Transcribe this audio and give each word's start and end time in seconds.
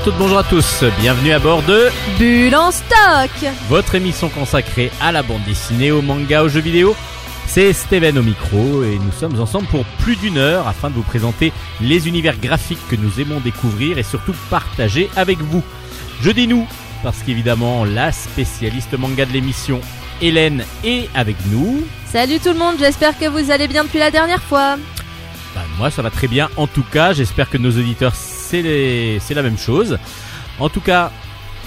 à 0.00 0.04
toutes, 0.04 0.18
bonjour 0.18 0.38
à 0.38 0.44
tous. 0.44 0.84
Bienvenue 1.00 1.32
à 1.32 1.38
bord 1.38 1.62
de 1.62 1.88
Bulle 2.18 2.54
en 2.54 2.70
stock 2.70 3.30
votre 3.68 3.94
émission 3.94 4.28
consacrée 4.28 4.90
à 5.00 5.12
la 5.12 5.22
bande 5.22 5.42
dessinée, 5.44 5.90
au 5.90 6.00
manga, 6.00 6.42
aux 6.42 6.48
jeux 6.48 6.60
vidéo. 6.60 6.94
C'est 7.46 7.72
Steven 7.72 8.18
au 8.18 8.22
micro 8.22 8.84
et 8.84 8.98
nous 8.98 9.12
sommes 9.12 9.38
ensemble 9.40 9.66
pour 9.66 9.84
plus 9.98 10.16
d'une 10.16 10.38
heure 10.38 10.68
afin 10.68 10.88
de 10.88 10.94
vous 10.94 11.02
présenter 11.02 11.52
les 11.80 12.08
univers 12.08 12.38
graphiques 12.38 12.86
que 12.88 12.96
nous 12.96 13.20
aimons 13.20 13.40
découvrir 13.40 13.98
et 13.98 14.02
surtout 14.02 14.34
partager 14.48 15.10
avec 15.16 15.38
vous. 15.38 15.62
Je 16.22 16.30
dis 16.30 16.46
nous 16.46 16.66
parce 17.02 17.22
qu'évidemment 17.22 17.84
la 17.84 18.12
spécialiste 18.12 18.96
manga 18.96 19.26
de 19.26 19.32
l'émission, 19.32 19.80
Hélène, 20.22 20.64
est 20.84 21.08
avec 21.14 21.36
nous. 21.50 21.84
Salut 22.06 22.38
tout 22.38 22.52
le 22.52 22.58
monde, 22.58 22.76
j'espère 22.78 23.18
que 23.18 23.26
vous 23.26 23.50
allez 23.50 23.68
bien 23.68 23.84
depuis 23.84 23.98
la 23.98 24.10
dernière 24.10 24.42
fois. 24.42 24.76
Bah, 25.54 25.62
moi 25.78 25.90
ça 25.90 26.02
va 26.02 26.10
très 26.10 26.28
bien 26.28 26.48
en 26.56 26.66
tout 26.66 26.84
cas, 26.92 27.12
j'espère 27.12 27.50
que 27.50 27.58
nos 27.58 27.70
auditeurs 27.70 28.14
c'est 28.50 29.34
la 29.34 29.42
même 29.42 29.58
chose. 29.58 29.98
En 30.58 30.68
tout 30.68 30.80
cas, 30.80 31.10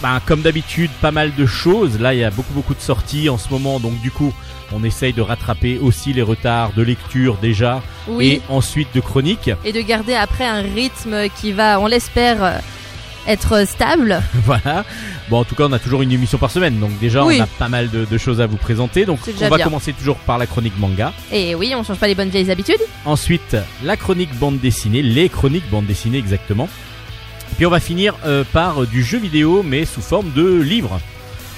bah, 0.01 0.21
comme 0.25 0.41
d'habitude, 0.41 0.91
pas 1.01 1.11
mal 1.11 1.33
de 1.33 1.45
choses. 1.45 1.99
Là 1.99 2.13
il 2.13 2.19
y 2.19 2.23
a 2.23 2.29
beaucoup 2.29 2.53
beaucoup 2.53 2.75
de 2.75 2.81
sorties 2.81 3.29
en 3.29 3.37
ce 3.37 3.49
moment, 3.49 3.79
donc 3.79 3.99
du 4.01 4.11
coup 4.11 4.33
on 4.73 4.83
essaye 4.83 5.13
de 5.13 5.21
rattraper 5.21 5.77
aussi 5.77 6.13
les 6.13 6.21
retards 6.21 6.73
de 6.73 6.81
lecture 6.81 7.37
déjà 7.41 7.81
Oui, 8.07 8.27
et 8.27 8.41
ensuite 8.49 8.89
de 8.93 8.99
chroniques. 8.99 9.51
et, 9.63 9.71
de 9.71 9.81
garder 9.81 10.15
après 10.15 10.45
un 10.45 10.61
rythme 10.61 11.29
qui 11.39 11.51
va, 11.51 11.79
on 11.79 11.85
l'espère, 11.87 12.59
être 13.27 13.67
stable. 13.67 14.21
voilà. 14.45 14.85
Bon 15.29 15.39
en 15.39 15.43
tout 15.43 15.55
cas 15.55 15.65
on 15.67 15.71
a 15.71 15.79
toujours 15.79 16.01
une 16.01 16.11
émission 16.11 16.37
par 16.37 16.51
semaine, 16.51 16.79
donc 16.79 16.97
déjà 16.99 17.23
Oui. 17.23 17.37
on 17.39 17.43
a 17.43 17.47
pas 17.47 17.69
mal 17.69 17.89
de, 17.89 18.05
de 18.05 18.17
choses 18.17 18.41
à 18.41 18.47
vous 18.47 18.57
présenter. 18.57 19.05
Donc 19.05 19.19
on 19.41 19.47
va 19.49 19.55
bien. 19.57 19.65
commencer 19.65 19.93
toujours 19.93 20.17
par 20.17 20.37
la 20.37 20.45
chronique 20.47 20.77
manga. 20.77 21.13
Et 21.31 21.55
oui, 21.55 21.73
on 21.75 21.83
change 21.83 21.97
pas 21.97 22.07
les 22.07 22.15
bonnes 22.15 22.29
vieilles 22.29 22.51
habitudes. 22.51 22.81
Ensuite, 23.05 23.55
la 23.83 23.97
chronique 23.97 24.33
bande 24.37 24.59
dessinée, 24.59 25.01
les 25.01 25.29
chroniques 25.29 25.69
bande 25.69 25.85
dessinée 25.85 26.17
exactement. 26.17 26.67
Puis 27.57 27.65
on 27.65 27.69
va 27.69 27.79
finir 27.79 28.15
euh, 28.25 28.43
par 28.51 28.81
euh, 28.83 28.87
du 28.87 29.03
jeu 29.03 29.19
vidéo, 29.19 29.63
mais 29.63 29.85
sous 29.85 30.01
forme 30.01 30.31
de 30.33 30.59
livre. 30.61 30.99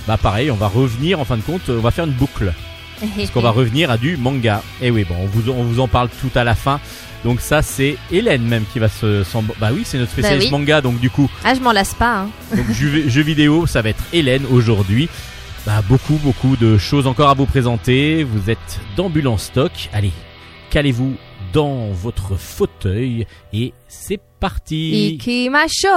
Bah 0.07 0.17
pareil, 0.21 0.51
on 0.51 0.55
va 0.55 0.67
revenir, 0.67 1.19
en 1.19 1.25
fin 1.25 1.37
de 1.37 1.41
compte, 1.41 1.69
euh, 1.69 1.77
on 1.79 1.81
va 1.81 1.91
faire 1.91 2.05
une 2.05 2.11
boucle. 2.11 2.53
Parce 3.17 3.31
qu'on 3.31 3.41
va 3.41 3.49
revenir 3.51 3.89
à 3.91 3.97
du 3.97 4.17
manga. 4.17 4.61
Et 4.81 4.91
oui, 4.91 5.05
bon, 5.07 5.15
on 5.19 5.25
vous, 5.25 5.49
on 5.51 5.63
vous 5.63 5.79
en 5.79 5.87
parle 5.87 6.09
tout 6.21 6.31
à 6.37 6.43
la 6.43 6.55
fin. 6.55 6.79
Donc 7.25 7.41
ça, 7.41 7.61
c'est 7.61 7.97
Hélène 8.11 8.43
même 8.43 8.63
qui 8.71 8.79
va 8.79 8.87
se... 8.87 9.23
s'en- 9.25 9.43
Bah 9.59 9.71
oui, 9.73 9.81
c'est 9.83 9.97
notre 9.97 10.11
spécialiste 10.13 10.45
oui. 10.53 10.57
manga, 10.59 10.79
donc 10.79 10.99
du 10.99 11.09
coup, 11.09 11.29
Ah, 11.43 11.53
je 11.55 11.59
m'en 11.59 11.71
lasse 11.73 11.93
pas. 11.95 12.19
hein. 12.19 12.29
donc 12.55 12.71
jeu, 12.71 13.09
jeu 13.09 13.21
vidéo, 13.23 13.65
ça 13.65 13.81
va 13.81 13.89
être 13.89 14.03
Hélène 14.13 14.45
aujourd'hui. 14.51 15.09
Bah 15.65 15.81
beaucoup, 15.89 16.13
beaucoup 16.23 16.55
de 16.55 16.77
choses 16.77 17.07
encore 17.07 17.29
à 17.29 17.33
vous 17.33 17.47
présenter. 17.47 18.23
Vous 18.23 18.51
êtes 18.51 18.79
d'ambulance 18.95 19.45
stock. 19.45 19.71
Allez, 19.91 20.11
calez-vous 20.69 21.15
dans 21.51 21.87
votre 21.91 22.35
fauteuil 22.37 23.25
et 23.51 23.73
c'est 23.87 24.19
parti. 24.39 25.15
Ikimasho 25.15 25.87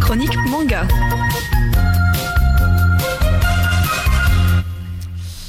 Chronique 0.00 0.36
manga. 0.48 0.86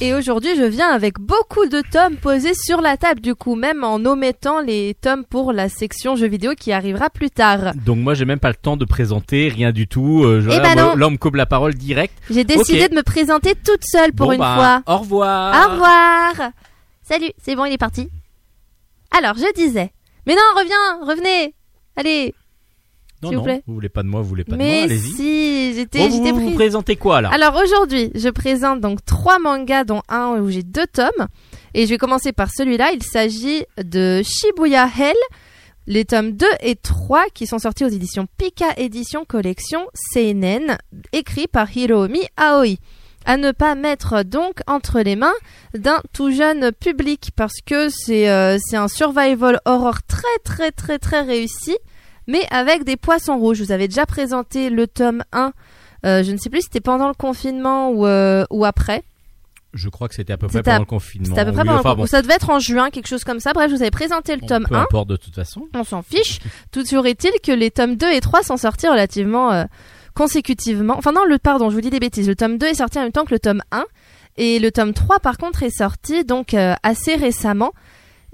Et 0.05 0.13
aujourd'hui, 0.13 0.53
je 0.57 0.63
viens 0.63 0.89
avec 0.89 1.17
beaucoup 1.17 1.65
de 1.65 1.79
tomes 1.89 2.17
posés 2.17 2.53
sur 2.53 2.81
la 2.81 2.97
table, 2.97 3.21
du 3.21 3.35
coup, 3.35 3.55
même 3.55 3.85
en 3.85 4.03
omettant 4.03 4.59
les 4.59 4.95
tomes 4.99 5.23
pour 5.23 5.53
la 5.53 5.69
section 5.69 6.17
jeux 6.17 6.27
vidéo 6.27 6.51
qui 6.59 6.73
arrivera 6.73 7.09
plus 7.09 7.29
tard. 7.29 7.73
Donc 7.85 7.99
moi 7.99 8.13
j'ai 8.13 8.25
même 8.25 8.39
pas 8.39 8.49
le 8.49 8.55
temps 8.55 8.75
de 8.75 8.83
présenter 8.83 9.47
rien 9.47 9.71
du 9.71 9.87
tout. 9.87 10.23
Euh, 10.25 10.41
je- 10.41 10.49
Eh 10.49 10.57
là, 10.57 10.61
ben 10.61 10.73
moi, 10.75 10.83
non. 10.91 10.95
là, 10.97 11.07
on 11.07 11.11
me 11.11 11.17
coupe 11.17 11.35
la 11.35 11.45
parole 11.45 11.73
direct. 11.75 12.13
J'ai 12.29 12.43
décidé 12.43 12.89
de 12.89 12.95
me 12.95 13.01
présenter 13.01 13.55
toute 13.55 13.85
seule 13.85 14.11
pour 14.11 14.25
Bon, 14.27 14.33
une 14.33 14.39
bah, 14.39 14.81
fois. 14.83 14.93
Au 14.93 14.97
revoir. 14.99 15.69
Au 15.69 15.71
revoir. 15.71 16.51
Salut, 17.03 17.31
c'est 17.41 17.55
bon, 17.55 17.63
il 17.63 17.71
est 17.71 17.77
parti. 17.77 18.09
Alors, 19.17 19.35
je 19.37 19.53
disais. 19.53 19.91
Mais 20.27 20.35
non, 20.35 20.41
reviens, 20.57 21.07
revenez. 21.07 21.55
Allez. 21.95 22.35
Non 23.23 23.29
vous 23.29 23.35
non, 23.35 23.43
plaît. 23.43 23.63
vous 23.65 23.73
voulez 23.73 23.89
pas 23.89 24.03
de 24.03 24.07
moi, 24.07 24.21
vous 24.21 24.27
voulez 24.29 24.43
pas 24.43 24.51
de 24.53 24.57
moi, 24.57 24.65
Mais 24.65 24.81
allez-y. 24.83 25.11
si, 25.13 25.73
j'étais, 25.75 25.99
Bon, 25.99 26.09
vous, 26.09 26.17
j'étais 26.17 26.31
vous, 26.31 26.51
présentez 26.53 26.95
quoi 26.95 27.21
là? 27.21 27.29
Alors 27.33 27.55
aujourd'hui, 27.55 28.11
je 28.15 28.29
présente 28.29 28.79
donc 28.81 29.03
trois 29.05 29.39
mangas, 29.39 29.83
dont 29.83 30.01
un 30.09 30.39
où 30.39 30.49
j'ai 30.49 30.63
deux 30.63 30.87
tomes. 30.87 31.27
Et 31.73 31.85
je 31.85 31.89
vais 31.91 31.97
commencer 31.97 32.33
par 32.33 32.49
celui-là. 32.55 32.91
Il 32.93 33.01
s'agit 33.03 33.65
de 33.83 34.21
Shibuya 34.23 34.87
Hell, 34.97 35.15
les 35.87 36.05
tomes 36.05 36.31
2 36.33 36.45
et 36.61 36.75
3 36.75 37.25
qui 37.33 37.47
sont 37.47 37.59
sortis 37.59 37.83
aux 37.83 37.89
éditions 37.89 38.27
Pika 38.37 38.67
Édition 38.77 39.25
Collection 39.25 39.87
Seinen, 40.13 40.77
écrit 41.11 41.47
par 41.47 41.75
Hiromi 41.75 42.21
Aoi. 42.37 42.75
À 43.25 43.37
ne 43.37 43.51
pas 43.51 43.73
mettre 43.75 44.23
donc 44.23 44.59
entre 44.67 44.99
les 44.99 45.15
mains 45.15 45.33
d'un 45.73 46.01
tout 46.13 46.29
jeune 46.31 46.71
public 46.73 47.29
parce 47.37 47.61
que 47.65 47.87
c'est 47.89 48.29
euh, 48.29 48.57
c'est 48.59 48.75
un 48.75 48.89
survival 48.89 49.61
horror 49.65 50.03
très 50.07 50.37
très 50.43 50.71
très 50.71 50.99
très 50.99 51.21
réussi, 51.21 51.77
mais 52.27 52.45
avec 52.51 52.83
des 52.83 52.97
poissons 52.97 53.37
rouges. 53.37 53.57
Je 53.57 53.63
vous 53.63 53.71
avais 53.71 53.87
déjà 53.87 54.05
présenté 54.05 54.69
le 54.69 54.87
tome 54.87 55.23
1 55.31 55.51
euh, 56.05 56.21
je 56.21 56.31
ne 56.33 56.37
sais 56.37 56.49
plus 56.49 56.59
si 56.59 56.65
c'était 56.65 56.81
pendant 56.81 57.07
le 57.07 57.13
confinement 57.13 57.89
ou, 57.89 58.05
euh, 58.05 58.43
ou 58.49 58.65
après. 58.65 59.03
Je 59.73 59.87
crois 59.87 60.09
que 60.09 60.15
c'était 60.15 60.33
à 60.33 60.37
peu 60.37 60.47
près 60.47 60.59
à- 60.59 60.63
pendant 60.63 60.79
le 60.79 60.85
confinement. 60.85 61.27
C'était 61.29 61.39
à 61.39 61.45
peu 61.45 61.51
près 61.53 61.61
Oui, 61.61 61.67
pendant 61.67 61.73
le 61.75 61.79
enfin, 61.79 61.95
con- 61.95 62.01
bon, 62.01 62.05
Ça 62.07 62.21
devait 62.21 62.33
être 62.33 62.49
en 62.49 62.59
juin, 62.59 62.89
quelque 62.89 63.07
chose 63.07 63.23
comme 63.23 63.39
ça. 63.39 63.53
Bref, 63.53 63.71
je 63.71 63.75
vous 63.77 63.81
avais 63.81 63.89
présenté 63.89 64.35
le 64.35 64.41
bon, 64.41 64.47
tome 64.47 64.65
peu 64.67 64.75
1. 64.75 64.81
importe 64.81 65.07
de 65.07 65.15
toute 65.15 65.33
façon. 65.33 65.67
On 65.73 65.83
s'en 65.85 66.01
fiche. 66.03 66.39
Toujours 66.71 67.07
est-il 67.07 67.31
que 67.41 67.53
les 67.53 67.71
tomes 67.71 67.95
2 67.95 68.11
et 68.11 68.19
3 68.19 68.43
sont 68.43 68.57
sortis 68.57 68.87
relativement 68.89 69.51
euh, 69.53 69.63
consécutivement? 70.13 70.95
Enfin 70.97 71.11
non, 71.11 71.25
le 71.25 71.37
pardon, 71.39 71.69
je 71.69 71.75
vous 71.75 71.81
dis 71.81 71.89
des 71.89 71.99
bêtises. 71.99 72.27
Le 72.27 72.35
tome 72.35 72.57
2 72.57 72.67
est 72.67 72.73
sorti 72.75 72.99
en 72.99 73.03
même 73.03 73.11
temps 73.11 73.25
que 73.25 73.33
le 73.33 73.39
tome 73.39 73.61
1. 73.71 73.85
Et 74.37 74.59
le 74.59 74.71
tome 74.71 74.93
3, 74.93 75.19
par 75.19 75.37
contre, 75.37 75.63
est 75.63 75.75
sorti 75.75 76.23
donc 76.23 76.53
euh, 76.53 76.73
assez 76.83 77.15
récemment. 77.15 77.71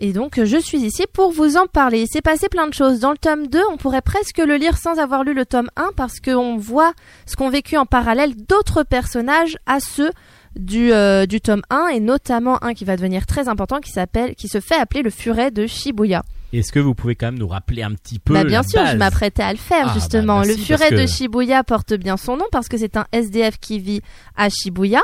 Et 0.01 0.13
donc, 0.13 0.41
je 0.41 0.57
suis 0.57 0.77
ici 0.79 1.03
pour 1.11 1.31
vous 1.31 1.57
en 1.57 1.67
parler. 1.67 2.01
Il 2.03 2.07
s'est 2.07 2.21
passé 2.21 2.47
plein 2.47 2.67
de 2.67 2.73
choses. 2.73 2.99
Dans 3.01 3.11
le 3.11 3.17
tome 3.17 3.47
2, 3.47 3.59
on 3.71 3.75
pourrait 3.77 4.01
presque 4.01 4.37
le 4.37 4.55
lire 4.55 4.77
sans 4.77 4.97
avoir 4.97 5.25
lu 5.25 5.33
le 5.33 5.45
tome 5.45 5.69
1 5.75 5.89
parce 5.97 6.21
qu'on 6.21 6.55
voit 6.55 6.93
ce 7.25 7.35
qu'ont 7.35 7.49
vécu 7.49 7.75
en 7.75 7.85
parallèle 7.85 8.33
d'autres 8.47 8.83
personnages 8.83 9.57
à 9.65 9.81
ceux 9.81 10.11
du, 10.55 10.93
euh, 10.93 11.25
du 11.25 11.41
tome 11.41 11.61
1 11.69 11.87
et 11.87 11.99
notamment 11.99 12.63
un 12.63 12.73
qui 12.73 12.85
va 12.85 12.95
devenir 12.95 13.25
très 13.25 13.49
important 13.49 13.79
qui 13.81 13.91
s'appelle, 13.91 14.35
qui 14.35 14.47
se 14.47 14.61
fait 14.61 14.75
appeler 14.75 15.01
le 15.03 15.09
furet 15.09 15.51
de 15.51 15.67
Shibuya. 15.67 16.23
Est-ce 16.53 16.71
que 16.71 16.79
vous 16.79 16.95
pouvez 16.95 17.13
quand 17.15 17.27
même 17.27 17.37
nous 17.37 17.47
rappeler 17.47 17.83
un 17.83 17.91
petit 17.91 18.17
peu 18.17 18.33
Bah 18.33 18.43
bien 18.43 18.61
la 18.61 18.67
sûr, 18.67 18.81
base 18.81 18.93
je 18.93 18.97
m'apprêtais 18.97 19.43
à 19.43 19.51
le 19.51 19.59
faire 19.59 19.87
Ah, 19.89 19.93
justement. 19.93 20.39
bah, 20.39 20.47
le 20.47 20.55
furet 20.55 20.89
que- 20.89 20.95
de 21.01 21.05
Shibuya 21.05 21.63
porte 21.63 21.93
bien 21.93 22.17
son 22.17 22.37
nom 22.37 22.45
parce 22.51 22.67
que 22.69 22.77
c'est 22.77 22.97
un 22.97 23.05
SDF 23.11 23.59
qui 23.59 23.79
vit 23.79 24.01
à 24.35 24.47
Shibuya 24.49 25.01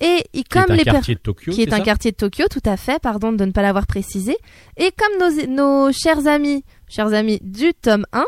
et 0.00 0.24
il, 0.32 0.44
Qui 0.44 0.58
est 0.58 0.62
comme 0.62 0.70
un 0.72 0.76
les 0.76 0.84
quartier 0.84 1.14
de 1.14 1.20
Tokyo, 1.20 1.52
qui 1.52 1.62
est 1.62 1.72
un 1.72 1.80
quartier 1.80 2.12
de 2.12 2.16
Tokyo, 2.16 2.46
tout 2.50 2.62
à 2.64 2.76
fait, 2.76 3.00
pardon 3.00 3.32
de 3.32 3.44
ne 3.44 3.50
pas 3.52 3.62
l'avoir 3.62 3.86
précisé. 3.86 4.36
Et 4.76 4.92
comme 4.92 5.18
nos, 5.18 5.46
nos 5.46 5.92
chers 5.92 6.26
amis, 6.26 6.64
chers 6.88 7.14
amis 7.14 7.38
du 7.42 7.74
tome 7.74 8.06
1, 8.12 8.24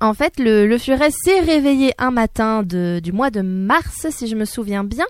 en 0.00 0.14
fait, 0.14 0.38
le, 0.38 0.66
le 0.66 0.78
furet 0.78 1.10
s'est 1.10 1.40
réveillé 1.40 1.92
un 1.98 2.10
matin 2.10 2.62
de, 2.62 3.00
du 3.02 3.12
mois 3.12 3.30
de 3.30 3.40
mars, 3.40 4.06
si 4.10 4.28
je 4.28 4.36
me 4.36 4.44
souviens 4.44 4.84
bien. 4.84 5.06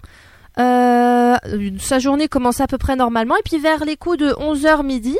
Euh, 0.58 1.36
sa 1.78 1.98
journée 1.98 2.28
commençait 2.28 2.62
à 2.62 2.66
peu 2.66 2.78
près 2.78 2.96
normalement, 2.96 3.36
et 3.36 3.42
puis 3.44 3.58
vers 3.58 3.84
les 3.84 3.96
coups 3.96 4.18
de 4.18 4.30
11h 4.30 4.84
midi, 4.84 5.16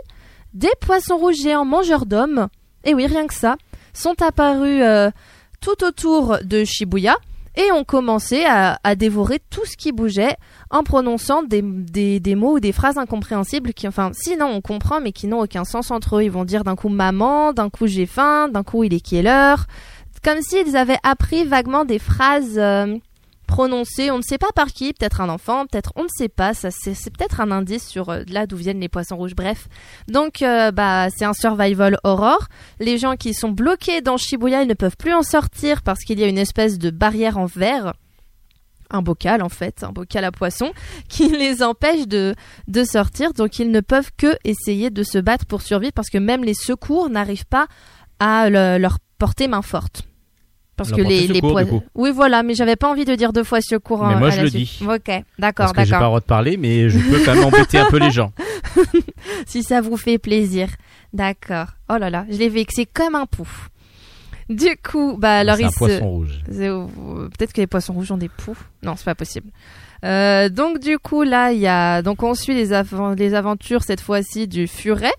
des 0.54 0.70
poissons 0.80 1.16
rouges 1.16 1.36
géants 1.36 1.64
mangeurs 1.64 2.06
d'hommes, 2.06 2.48
et 2.84 2.94
oui, 2.94 3.06
rien 3.06 3.26
que 3.26 3.34
ça, 3.34 3.56
sont 3.92 4.20
apparus 4.22 4.82
euh, 4.82 5.10
tout 5.60 5.84
autour 5.84 6.38
de 6.42 6.64
Shibuya 6.64 7.16
et 7.58 7.72
ont 7.72 7.84
commencé 7.84 8.44
à, 8.44 8.78
à 8.84 8.94
dévorer 8.94 9.40
tout 9.50 9.66
ce 9.66 9.76
qui 9.76 9.90
bougeait 9.90 10.36
en 10.70 10.84
prononçant 10.84 11.42
des, 11.42 11.60
des, 11.60 12.20
des 12.20 12.34
mots 12.36 12.54
ou 12.54 12.60
des 12.60 12.72
phrases 12.72 12.98
incompréhensibles 12.98 13.74
qui, 13.74 13.88
enfin, 13.88 14.12
sinon 14.14 14.46
on 14.46 14.60
comprend, 14.60 15.00
mais 15.00 15.12
qui 15.12 15.26
n'ont 15.26 15.40
aucun 15.40 15.64
sens 15.64 15.90
entre 15.90 16.18
eux. 16.18 16.22
Ils 16.22 16.30
vont 16.30 16.44
dire 16.44 16.62
d'un 16.62 16.76
coup 16.76 16.88
maman, 16.88 17.52
d'un 17.52 17.68
coup 17.68 17.88
j'ai 17.88 18.06
faim, 18.06 18.48
d'un 18.48 18.62
coup 18.62 18.84
il 18.84 18.94
est 18.94 19.00
quelle 19.00 19.26
heure? 19.26 19.66
Comme 20.24 20.40
s'ils 20.40 20.76
avaient 20.76 20.98
appris 21.02 21.44
vaguement 21.44 21.84
des 21.84 21.98
phrases 21.98 22.58
euh, 22.58 22.96
prononcées, 23.48 24.12
on 24.12 24.18
ne 24.18 24.22
sait 24.22 24.38
pas 24.38 24.52
par 24.54 24.68
qui, 24.68 24.92
peut-être 24.92 25.20
un 25.20 25.28
enfant, 25.28 25.66
peut-être 25.66 25.92
on 25.96 26.04
ne 26.04 26.08
sait 26.16 26.28
pas, 26.28 26.54
ça 26.54 26.70
c'est 26.70 26.92
peut-être 27.10 27.40
un 27.40 27.50
indice 27.50 27.88
sur 27.88 28.10
euh, 28.10 28.22
là 28.28 28.46
d'où 28.46 28.56
viennent 28.56 28.78
les 28.78 28.88
poissons 28.88 29.16
rouges, 29.16 29.34
bref. 29.34 29.66
Donc 30.06 30.42
euh, 30.42 30.70
bah 30.70 31.08
c'est 31.16 31.24
un 31.24 31.32
survival 31.32 31.98
horror. 32.04 32.46
Les 32.78 32.98
gens 32.98 33.16
qui 33.16 33.34
sont 33.34 33.50
bloqués 33.50 34.02
dans 34.02 34.16
Shibuya, 34.18 34.62
ils 34.62 34.68
ne 34.68 34.74
peuvent 34.74 34.96
plus 34.96 35.14
en 35.14 35.22
sortir 35.22 35.82
parce 35.82 36.00
qu'il 36.04 36.20
y 36.20 36.22
a 36.24 36.28
une 36.28 36.38
espèce 36.38 36.78
de 36.78 36.90
barrière 36.90 37.38
en 37.38 37.46
verre 37.46 37.94
un 38.90 39.02
bocal 39.02 39.42
en 39.42 39.50
fait, 39.50 39.82
un 39.84 39.92
bocal 39.92 40.24
à 40.24 40.32
poissons, 40.32 40.72
qui 41.10 41.28
les 41.28 41.62
empêche 41.62 42.06
de, 42.06 42.34
de 42.68 42.84
sortir. 42.84 43.32
Donc 43.34 43.58
ils 43.58 43.70
ne 43.70 43.80
peuvent 43.80 44.10
que 44.16 44.36
essayer 44.44 44.88
de 44.90 45.02
se 45.02 45.18
battre 45.18 45.44
pour 45.44 45.60
survivre 45.62 45.92
parce 45.92 46.08
que 46.08 46.16
même 46.18 46.42
les 46.44 46.54
secours 46.54 47.10
n'arrivent 47.10 47.44
pas 47.46 47.66
à 48.18 48.48
le- 48.48 48.78
leur 48.78 48.98
porter 49.18 49.46
main 49.48 49.60
forte. 49.62 50.04
Parce 50.78 50.92
que 50.92 51.02
les, 51.02 51.26
les. 51.26 51.40
Oui 51.96 52.12
voilà, 52.12 52.44
mais 52.44 52.54
j'avais 52.54 52.76
pas 52.76 52.88
envie 52.88 53.04
de 53.04 53.16
dire 53.16 53.32
deux 53.32 53.42
fois 53.42 53.60
secours. 53.60 54.06
Mais 54.06 54.14
hein, 54.14 54.18
moi, 54.18 54.28
à 54.28 54.30
je 54.30 54.36
la 54.36 54.42
le 54.44 54.48
suite. 54.50 54.78
dis. 54.80 54.86
Ok, 54.86 55.24
d'accord, 55.38 55.66
Parce 55.66 55.72
que 55.72 55.84
j'ai 55.84 55.84
pas 55.84 55.84
le 55.84 55.90
d'accord. 55.90 56.06
droit 56.06 56.20
de 56.20 56.24
parler, 56.24 56.56
mais 56.56 56.88
je 56.88 56.98
peux 57.00 57.20
quand 57.24 57.34
même 57.34 57.44
embêter 57.52 57.78
un 57.78 57.86
peu 57.86 57.98
les 57.98 58.12
gens. 58.12 58.32
si 59.46 59.64
ça 59.64 59.80
vous 59.80 59.96
fait 59.96 60.18
plaisir. 60.18 60.68
D'accord. 61.12 61.66
Oh 61.90 61.96
là 61.98 62.10
là, 62.10 62.26
je 62.30 62.38
l'ai 62.38 62.48
vexé 62.48 62.86
comme 62.86 63.16
un 63.16 63.26
pouf. 63.26 63.70
Du 64.48 64.76
coup, 64.76 65.16
bah 65.18 65.38
alors 65.40 65.58
il 65.58 65.66
un 65.66 65.70
se... 65.70 65.78
poisson 65.78 66.08
rouge. 66.08 66.40
Peut-être 66.46 67.52
que 67.52 67.60
les 67.60 67.66
poissons 67.66 67.92
rouges 67.92 68.12
ont 68.12 68.16
des 68.16 68.30
poux. 68.30 68.56
Non, 68.84 68.94
c'est 68.96 69.04
pas 69.04 69.16
possible. 69.16 69.50
Euh, 70.04 70.48
donc 70.48 70.78
du 70.78 70.96
coup 70.98 71.22
là, 71.22 71.50
il 71.50 71.58
y 71.58 71.66
a 71.66 72.02
donc 72.02 72.22
on 72.22 72.34
suit 72.34 72.54
les 72.54 73.34
aventures 73.34 73.82
cette 73.82 74.00
fois-ci 74.00 74.46
du 74.46 74.68
furet 74.68 75.12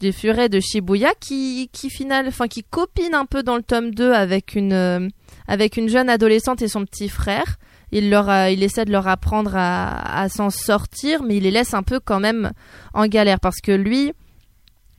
des 0.00 0.12
furets 0.12 0.48
de 0.48 0.60
Shibuya 0.60 1.12
qui 1.20 1.68
qui 1.72 1.90
final 1.90 2.28
enfin 2.28 2.48
qui 2.48 2.62
copine 2.64 3.14
un 3.14 3.26
peu 3.26 3.42
dans 3.42 3.56
le 3.56 3.62
tome 3.62 3.94
2 3.94 4.12
avec 4.12 4.54
une 4.54 4.72
euh, 4.72 5.08
avec 5.48 5.76
une 5.76 5.88
jeune 5.88 6.08
adolescente 6.08 6.62
et 6.62 6.68
son 6.68 6.84
petit 6.84 7.08
frère. 7.08 7.56
Il 7.92 8.10
leur 8.10 8.28
il 8.48 8.62
essaie 8.62 8.84
de 8.84 8.92
leur 8.92 9.06
apprendre 9.06 9.52
à, 9.54 10.22
à 10.22 10.28
s'en 10.28 10.50
sortir 10.50 11.22
mais 11.22 11.36
il 11.36 11.44
les 11.44 11.50
laisse 11.50 11.72
un 11.72 11.82
peu 11.82 12.00
quand 12.00 12.20
même 12.20 12.52
en 12.94 13.06
galère 13.06 13.40
parce 13.40 13.60
que 13.60 13.72
lui 13.72 14.12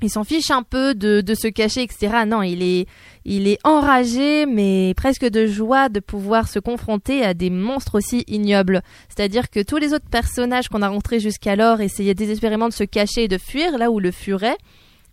il 0.01 0.11
s'en 0.11 0.23
fiche 0.23 0.51
un 0.51 0.61
peu 0.61 0.93
de, 0.93 1.21
de 1.21 1.33
se 1.33 1.47
cacher 1.47 1.81
etc. 1.81 2.23
Non, 2.27 2.43
il 2.43 2.61
est 2.61 2.87
il 3.25 3.47
est 3.47 3.57
enragé 3.63 4.45
mais 4.45 4.93
presque 4.95 5.25
de 5.25 5.47
joie 5.47 5.89
de 5.89 5.99
pouvoir 5.99 6.47
se 6.47 6.59
confronter 6.59 7.23
à 7.23 7.33
des 7.33 7.49
monstres 7.49 7.95
aussi 7.95 8.23
ignobles. 8.27 8.81
C'est-à-dire 9.09 9.49
que 9.49 9.61
tous 9.61 9.77
les 9.77 9.93
autres 9.93 10.09
personnages 10.09 10.69
qu'on 10.69 10.83
a 10.83 10.87
rencontrés 10.87 11.19
jusqu'alors 11.19 11.81
essayaient 11.81 12.13
désespérément 12.13 12.69
de 12.69 12.73
se 12.73 12.83
cacher 12.83 13.23
et 13.23 13.27
de 13.27 13.37
fuir, 13.37 13.77
là 13.77 13.89
où 13.89 13.99
le 13.99 14.11
furet 14.11 14.57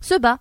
se 0.05 0.17
bat. 0.19 0.39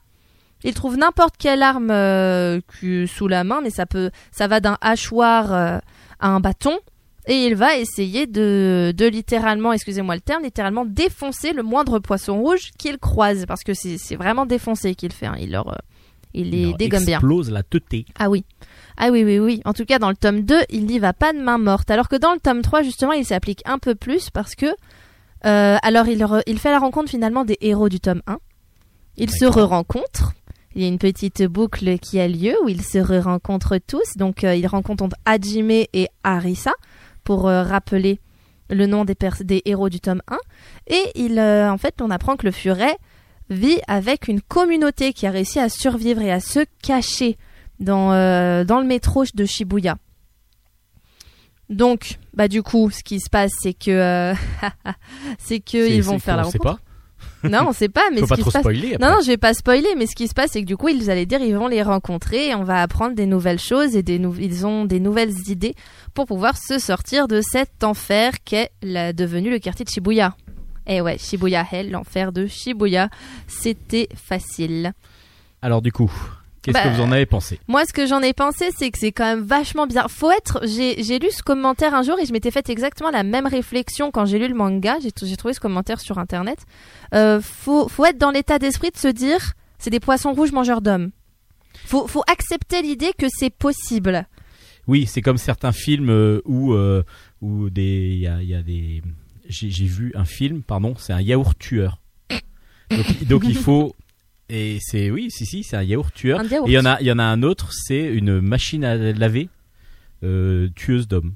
Il 0.62 0.72
trouve 0.74 0.96
n'importe 0.96 1.36
quelle 1.38 1.62
arme 1.62 1.90
euh, 1.90 2.60
sous 3.06 3.28
la 3.28 3.44
main, 3.44 3.60
mais 3.62 3.70
ça 3.70 3.84
peut, 3.86 4.10
ça 4.32 4.46
va 4.46 4.60
d'un 4.60 4.78
hachoir 4.80 5.52
euh, 5.52 5.78
à 6.20 6.28
un 6.28 6.40
bâton, 6.40 6.78
et 7.26 7.46
il 7.46 7.54
va 7.54 7.76
essayer 7.76 8.26
de, 8.26 8.92
de 8.96 9.06
littéralement, 9.06 9.72
excusez-moi 9.72 10.14
le 10.14 10.20
terme, 10.22 10.42
littéralement 10.42 10.84
défoncer 10.86 11.52
le 11.52 11.62
moindre 11.62 11.98
poisson 11.98 12.38
rouge 12.40 12.70
qu'il 12.78 12.98
croise, 12.98 13.44
parce 13.46 13.62
que 13.62 13.72
c'est 13.74 14.16
vraiment 14.16 14.46
défoncé 14.46 14.94
qu'il 14.94 15.12
fait. 15.12 15.26
hein. 15.26 15.36
Il 15.38 15.50
leur, 15.52 15.68
euh, 15.68 15.76
il 16.32 16.50
les 16.50 16.72
dégomme 16.74 17.04
bien. 17.04 17.18
explose 17.18 17.50
la 17.50 17.62
teuté. 17.62 18.06
Ah 18.18 18.30
oui. 18.30 18.44
Ah 18.96 19.08
oui, 19.10 19.22
oui, 19.24 19.38
oui. 19.38 19.60
En 19.66 19.72
tout 19.74 19.84
cas, 19.84 19.98
dans 19.98 20.08
le 20.10 20.16
tome 20.16 20.42
2, 20.42 20.60
il 20.70 20.86
n'y 20.86 20.98
va 20.98 21.12
pas 21.12 21.32
de 21.32 21.38
main 21.40 21.58
morte. 21.58 21.90
Alors 21.90 22.08
que 22.08 22.16
dans 22.16 22.32
le 22.32 22.40
tome 22.40 22.62
3, 22.62 22.82
justement, 22.82 23.12
il 23.12 23.24
s'applique 23.26 23.60
un 23.66 23.78
peu 23.78 23.94
plus 23.94 24.30
parce 24.30 24.54
que. 24.54 24.66
euh, 25.46 25.76
alors, 25.82 26.08
il, 26.08 26.22
re- 26.24 26.42
il 26.46 26.58
fait 26.58 26.70
la 26.70 26.78
rencontre 26.78 27.10
finalement 27.10 27.44
des 27.44 27.58
héros 27.60 27.88
du 27.88 28.00
tome 28.00 28.22
1. 28.26 28.38
Ils 29.16 29.30
se 29.30 29.44
re-rencontrent. 29.44 30.32
Il 30.74 30.82
y 30.82 30.84
a 30.84 30.88
une 30.88 30.98
petite 30.98 31.44
boucle 31.44 31.98
qui 31.98 32.18
a 32.18 32.26
lieu 32.26 32.56
où 32.64 32.68
ils 32.68 32.82
se 32.82 32.98
re-rencontrent 32.98 33.78
tous. 33.86 34.16
Donc, 34.16 34.42
euh, 34.42 34.56
ils 34.56 34.66
rencontrent 34.66 35.08
Hajime 35.24 35.70
et 35.70 36.08
Arisa 36.24 36.72
pour 37.22 37.46
euh, 37.48 37.62
rappeler 37.62 38.18
le 38.70 38.86
nom 38.86 39.04
des, 39.04 39.16
héros 39.66 39.88
du 39.88 40.00
tome 40.00 40.20
1. 40.26 40.38
Et 40.88 41.02
il, 41.14 41.38
euh, 41.38 41.70
en 41.70 41.78
fait, 41.78 42.02
on 42.02 42.10
apprend 42.10 42.36
que 42.36 42.46
le 42.46 42.52
furet 42.52 42.96
vit 43.50 43.78
avec 43.86 44.26
une 44.26 44.40
communauté 44.40 45.12
qui 45.12 45.26
a 45.26 45.30
réussi 45.30 45.60
à 45.60 45.68
survivre 45.68 46.22
et 46.22 46.32
à 46.32 46.40
se 46.40 46.64
cacher 46.82 47.36
dans, 47.78 48.10
dans 48.64 48.80
le 48.80 48.86
métro 48.86 49.24
de 49.34 49.44
Shibuya. 49.44 49.96
Donc, 51.68 52.18
bah 52.32 52.48
du 52.48 52.62
coup, 52.62 52.90
ce 52.90 53.02
qui 53.02 53.20
se 53.20 53.28
passe, 53.28 53.52
c'est 53.60 53.74
que 53.74 54.32
c'est 55.38 55.60
que 55.60 55.90
ils 55.90 56.02
vont 56.02 56.18
faire 56.18 56.36
la 56.36 56.44
rencontre. 56.44 56.80
Non, 57.50 57.66
on 57.68 57.72
sait 57.72 57.88
pas, 57.88 58.02
mais 58.12 58.18
Faut 58.20 58.26
ce 58.26 58.28
pas 58.30 58.34
qui 58.36 58.40
trop 58.42 58.50
se 58.50 58.54
passe. 58.54 58.62
spoiler. 58.62 58.94
après. 58.94 59.06
Non, 59.08 59.14
non, 59.16 59.20
je 59.22 59.26
vais 59.28 59.36
pas 59.36 59.54
spoiler, 59.54 59.88
mais 59.96 60.06
ce 60.06 60.14
qui 60.14 60.28
se 60.28 60.34
passe, 60.34 60.50
c'est 60.52 60.60
que 60.62 60.66
du 60.66 60.76
coup, 60.76 60.88
ils 60.88 61.10
allaient 61.10 61.26
dire, 61.26 61.40
ils 61.40 61.54
vont 61.56 61.68
les 61.68 61.82
rencontrer 61.82 62.48
et 62.48 62.54
on 62.54 62.64
va 62.64 62.82
apprendre 62.82 63.14
des 63.14 63.26
nouvelles 63.26 63.58
choses 63.60 63.96
et 63.96 64.02
des 64.02 64.18
nou- 64.18 64.34
ils 64.40 64.66
ont 64.66 64.84
des 64.84 65.00
nouvelles 65.00 65.34
idées 65.48 65.74
pour 66.14 66.26
pouvoir 66.26 66.56
se 66.56 66.78
sortir 66.78 67.28
de 67.28 67.40
cet 67.42 67.84
enfer 67.84 68.32
qu'est 68.44 68.70
la- 68.82 69.12
devenu 69.12 69.50
le 69.50 69.58
quartier 69.58 69.84
de 69.84 69.90
Shibuya. 69.90 70.36
Eh 70.86 71.00
ouais, 71.00 71.16
Shibuya 71.18 71.64
Hell, 71.70 71.90
l'enfer 71.90 72.30
de 72.32 72.46
Shibuya. 72.46 73.08
C'était 73.46 74.08
facile. 74.14 74.92
Alors 75.62 75.80
du 75.80 75.92
coup, 75.92 76.12
qu'est-ce 76.64 76.72
Bah, 76.72 76.84
que 76.84 76.94
vous 76.96 77.00
en 77.02 77.12
avez 77.12 77.26
pensé? 77.26 77.60
Moi, 77.68 77.84
ce 77.84 77.92
que 77.92 78.06
j'en 78.06 78.20
ai 78.22 78.32
pensé, 78.32 78.70
c'est 78.76 78.90
que 78.90 78.98
c'est 78.98 79.12
quand 79.12 79.24
même 79.24 79.44
vachement 79.44 79.86
bizarre. 79.86 80.10
Faut 80.10 80.30
être. 80.30 80.60
J'ai 80.64 81.18
lu 81.18 81.28
ce 81.30 81.42
commentaire 81.42 81.94
un 81.94 82.02
jour 82.02 82.18
et 82.18 82.26
je 82.26 82.32
m'étais 82.32 82.50
fait 82.50 82.68
exactement 82.70 83.10
la 83.10 83.22
même 83.22 83.46
réflexion 83.46 84.10
quand 84.10 84.24
j'ai 84.24 84.38
lu 84.38 84.48
le 84.48 84.54
manga. 84.54 84.96
J'ai 85.00 85.36
trouvé 85.36 85.54
ce 85.54 85.60
commentaire 85.60 86.00
sur 86.00 86.18
internet. 86.18 86.58
Euh, 87.14 87.40
faut, 87.40 87.88
faut 87.88 88.04
être 88.06 88.18
dans 88.18 88.30
l'état 88.30 88.58
d'esprit 88.58 88.90
de 88.90 88.96
se 88.96 89.08
dire 89.08 89.52
c'est 89.78 89.90
des 89.90 90.00
poissons 90.00 90.32
rouges 90.32 90.52
mangeurs 90.52 90.80
d'hommes. 90.80 91.10
Faut, 91.84 92.06
faut 92.06 92.22
accepter 92.26 92.80
l'idée 92.82 93.12
que 93.18 93.26
c'est 93.28 93.50
possible. 93.50 94.26
Oui, 94.86 95.06
c'est 95.06 95.20
comme 95.22 95.38
certains 95.38 95.72
films 95.72 96.10
euh, 96.10 96.40
où 96.44 96.72
euh, 96.72 97.02
où 97.40 97.70
des 97.70 98.12
il 98.14 98.20
y 98.20 98.26
a, 98.26 98.42
il 98.42 98.48
y 98.48 98.54
a 98.54 98.62
des 98.62 99.02
j'ai 99.48 99.70
j'ai 99.70 99.86
vu 99.86 100.12
un 100.14 100.24
film, 100.24 100.62
pardon, 100.62 100.94
c'est 100.98 101.12
un 101.12 101.20
yaourt 101.20 101.58
tueur. 101.58 102.00
Donc, 102.90 103.24
donc 103.24 103.42
il 103.44 103.56
faut 103.56 103.94
et 104.48 104.78
c'est 104.80 105.10
oui, 105.10 105.30
si 105.30 105.46
si, 105.46 105.62
c'est 105.62 105.76
un 105.76 105.82
yaourt 105.82 106.12
tueur. 106.14 106.40
Un 106.40 106.44
yaourt. 106.44 106.68
Et 106.68 106.72
il 106.72 106.74
y 106.74 106.78
en 106.78 106.84
a 106.84 107.00
il 107.00 107.06
y 107.06 107.12
en 107.12 107.18
a 107.18 107.24
un 107.24 107.42
autre, 107.42 107.72
c'est 107.72 108.02
une 108.04 108.40
machine 108.40 108.84
à 108.84 108.96
laver 108.96 109.48
euh, 110.22 110.68
tueuse 110.74 111.08
d'hommes. 111.08 111.34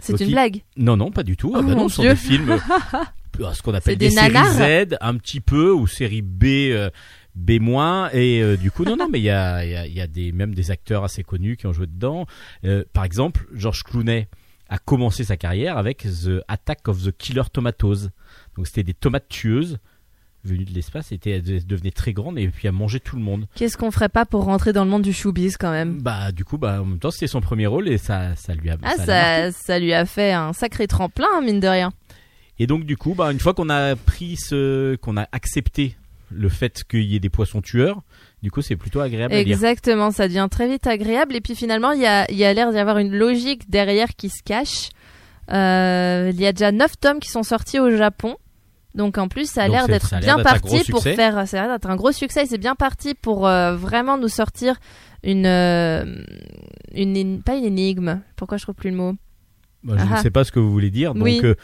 C'est 0.00 0.12
donc 0.12 0.20
une 0.20 0.28
il- 0.28 0.32
blague. 0.32 0.62
Non 0.76 0.96
non, 0.96 1.10
pas 1.10 1.22
du 1.22 1.36
tout. 1.36 1.52
Ah 1.54 1.58
Oh 1.60 1.62
bah 1.66 1.70
non, 1.74 1.82
mon 1.82 1.88
ce 1.88 1.96
sont 1.96 2.02
Dieu. 2.02 2.10
des 2.10 2.16
films 2.16 2.50
euh, 3.40 3.52
ce 3.52 3.62
qu'on 3.62 3.72
appelle 3.74 3.94
C'est 3.94 3.96
des 3.96 4.08
des, 4.08 4.14
séries 4.14 4.32
nanars. 4.32 4.52
Z 4.90 4.96
un 5.00 5.16
petit 5.16 5.40
peu 5.40 5.72
ou 5.72 5.86
série 5.86 6.22
B 6.22 6.44
euh, 6.44 6.90
B- 7.36 8.10
et 8.14 8.42
euh, 8.42 8.56
du 8.56 8.70
coup 8.70 8.84
non 8.84 8.96
non 8.96 9.08
mais 9.08 9.20
il 9.20 9.24
y 9.24 9.30
a 9.30 9.64
il 9.64 9.70
y 9.70 9.76
a, 9.76 9.86
il 9.86 9.92
y 9.94 10.00
a 10.00 10.06
des 10.08 10.32
même 10.32 10.54
des 10.54 10.70
acteurs 10.72 11.04
assez 11.04 11.22
connus 11.22 11.56
qui 11.56 11.66
ont 11.66 11.72
joué 11.72 11.86
dedans 11.86 12.26
Euh, 12.64 12.82
par 12.92 13.04
exemple 13.04 13.46
George 13.54 13.84
Clooney 13.84 14.28
a 14.68 14.78
commencé 14.78 15.22
sa 15.24 15.36
carrière 15.36 15.78
avec 15.78 15.98
The 16.02 16.42
Attack 16.48 16.88
of 16.88 17.02
the 17.04 17.12
Killer 17.16 17.44
Tomatoes 17.52 18.08
donc 18.56 18.66
c'était 18.66 18.82
des 18.82 18.94
tomates 18.94 19.28
tueuses 19.28 19.78
venues 20.48 20.64
de 20.64 20.72
l'espace 20.74 21.12
et 21.12 21.16
étaient- 21.16 21.30
elles 21.30 21.66
devenaient 21.66 21.90
très 21.90 22.12
grandes 22.12 22.38
et 22.38 22.48
puis 22.48 22.66
à 22.68 22.72
manger 22.72 23.00
tout 23.00 23.16
le 23.16 23.22
monde 23.22 23.46
Qu'est-ce 23.54 23.76
qu'on 23.76 23.90
ferait 23.90 24.08
pas 24.08 24.24
pour 24.26 24.44
rentrer 24.44 24.72
dans 24.72 24.84
le 24.84 24.90
monde 24.90 25.02
du 25.02 25.12
showbiz 25.12 25.56
quand 25.56 25.70
même? 25.70 26.00
Bah 26.00 26.32
du 26.32 26.44
coup 26.44 26.58
bah 26.58 26.80
en 26.82 26.84
même 26.84 26.98
temps 26.98 27.10
c'était 27.10 27.26
son 27.28 27.40
premier 27.40 27.66
rôle 27.66 27.88
et 27.88 27.98
ça 27.98 28.34
ça 28.36 28.54
lui 28.54 28.70
a 28.70 28.76
Ah, 28.82 28.96
ça 28.96 29.04
ça, 29.04 29.52
ça 29.52 29.78
lui 29.78 29.92
a 29.92 30.04
fait 30.06 30.32
un 30.32 30.52
sacré 30.52 30.86
tremplin, 30.86 31.26
mine 31.42 31.60
de 31.60 31.68
rien. 31.68 31.92
Et 32.58 32.66
donc 32.66 32.84
du 32.84 32.96
coup, 32.96 33.14
bah, 33.14 33.30
une 33.30 33.38
fois 33.38 33.54
qu'on 33.54 33.68
a 33.70 33.94
pris 33.94 34.36
ce, 34.36 34.96
qu'on 34.96 35.16
a 35.16 35.28
accepté 35.30 35.94
le 36.32 36.48
fait 36.48 36.82
qu'il 36.90 37.04
y 37.04 37.14
ait 37.14 37.20
des 37.20 37.28
poissons 37.30 37.62
tueurs, 37.62 38.02
du 38.42 38.50
coup 38.50 38.62
c'est 38.62 38.74
plutôt 38.76 39.00
agréable 39.00 39.32
à 39.32 39.42
lire. 39.44 39.54
Exactement, 39.54 40.10
ça 40.10 40.26
devient 40.26 40.48
très 40.50 40.66
vite 40.68 40.86
agréable. 40.88 41.36
Et 41.36 41.40
puis 41.40 41.54
finalement, 41.54 41.92
il 41.92 42.00
y 42.02 42.06
a, 42.06 42.28
il 42.30 42.36
y 42.36 42.44
a 42.44 42.52
l'air 42.52 42.72
d'y 42.72 42.78
avoir 42.78 42.98
une 42.98 43.14
logique 43.16 43.70
derrière 43.70 44.08
qui 44.16 44.28
se 44.28 44.42
cache. 44.44 44.88
Euh, 45.52 46.30
il 46.34 46.40
y 46.40 46.46
a 46.46 46.52
déjà 46.52 46.72
9 46.72 46.98
tomes 47.00 47.20
qui 47.20 47.30
sont 47.30 47.42
sortis 47.42 47.78
au 47.78 47.96
Japon. 47.96 48.36
Donc 48.98 49.16
en 49.16 49.28
plus, 49.28 49.48
ça 49.48 49.62
a 49.62 49.68
l'air 49.68 49.86
d'être 49.86 50.12
bien 50.20 50.36
parti 50.40 50.82
pour 50.90 51.02
faire. 51.02 51.46
Ça 51.48 51.62
a 51.62 51.66
l'air 51.66 51.74
d'être 51.78 51.88
un 51.88 51.96
gros 51.96 52.12
succès. 52.12 52.44
C'est 52.46 52.58
bien 52.58 52.74
parti 52.74 53.14
pour 53.14 53.46
euh, 53.46 53.76
vraiment 53.76 54.18
nous 54.18 54.28
sortir 54.28 54.74
une, 55.22 55.46
euh, 55.46 56.04
une, 56.94 57.42
pas 57.42 57.54
une 57.54 57.64
énigme. 57.64 58.20
Pourquoi 58.36 58.58
je 58.58 58.64
trouve 58.64 58.74
plus 58.74 58.90
le 58.90 58.96
mot? 58.96 59.12
Bah, 59.84 59.94
je 59.96 60.04
Ah. 60.10 60.16
ne 60.16 60.22
sais 60.22 60.30
pas 60.30 60.42
ce 60.44 60.50
que 60.52 60.58
vous 60.58 60.70
voulez 60.72 60.90
dire, 60.90 61.14
donc 61.14 61.22
Oui. 61.22 61.40
euh, 61.44 61.54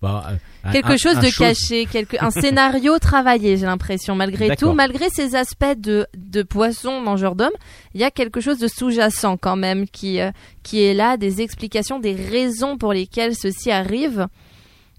bah, 0.00 0.24
un- 0.62 0.70
quelque 0.72 0.92
un- 0.92 0.96
chose 0.96 1.16
un 1.18 1.20
de 1.22 1.26
chose- 1.26 1.48
caché, 1.48 1.86
quelque, 1.86 2.16
un 2.20 2.30
scénario 2.30 2.96
travaillé, 3.00 3.56
j'ai 3.56 3.66
l'impression. 3.66 4.14
Malgré 4.14 4.54
tout, 4.54 4.72
malgré 4.72 5.08
ces 5.10 5.34
aspects 5.34 5.76
de, 5.76 6.06
de 6.16 6.42
poissons 6.44 7.00
mangeurs 7.00 7.34
d'hommes, 7.34 7.50
il 7.94 8.00
y 8.00 8.04
a 8.04 8.12
quelque 8.12 8.40
chose 8.40 8.58
de 8.60 8.68
sous-jacent 8.68 9.36
quand 9.36 9.56
même 9.56 9.88
qui, 9.88 10.20
qui 10.62 10.82
est 10.84 10.94
là, 10.94 11.16
des 11.16 11.40
explications, 11.42 11.98
des 11.98 12.14
raisons 12.14 12.78
pour 12.78 12.92
lesquelles 12.92 13.34
ceci 13.34 13.72
arrive. 13.72 14.28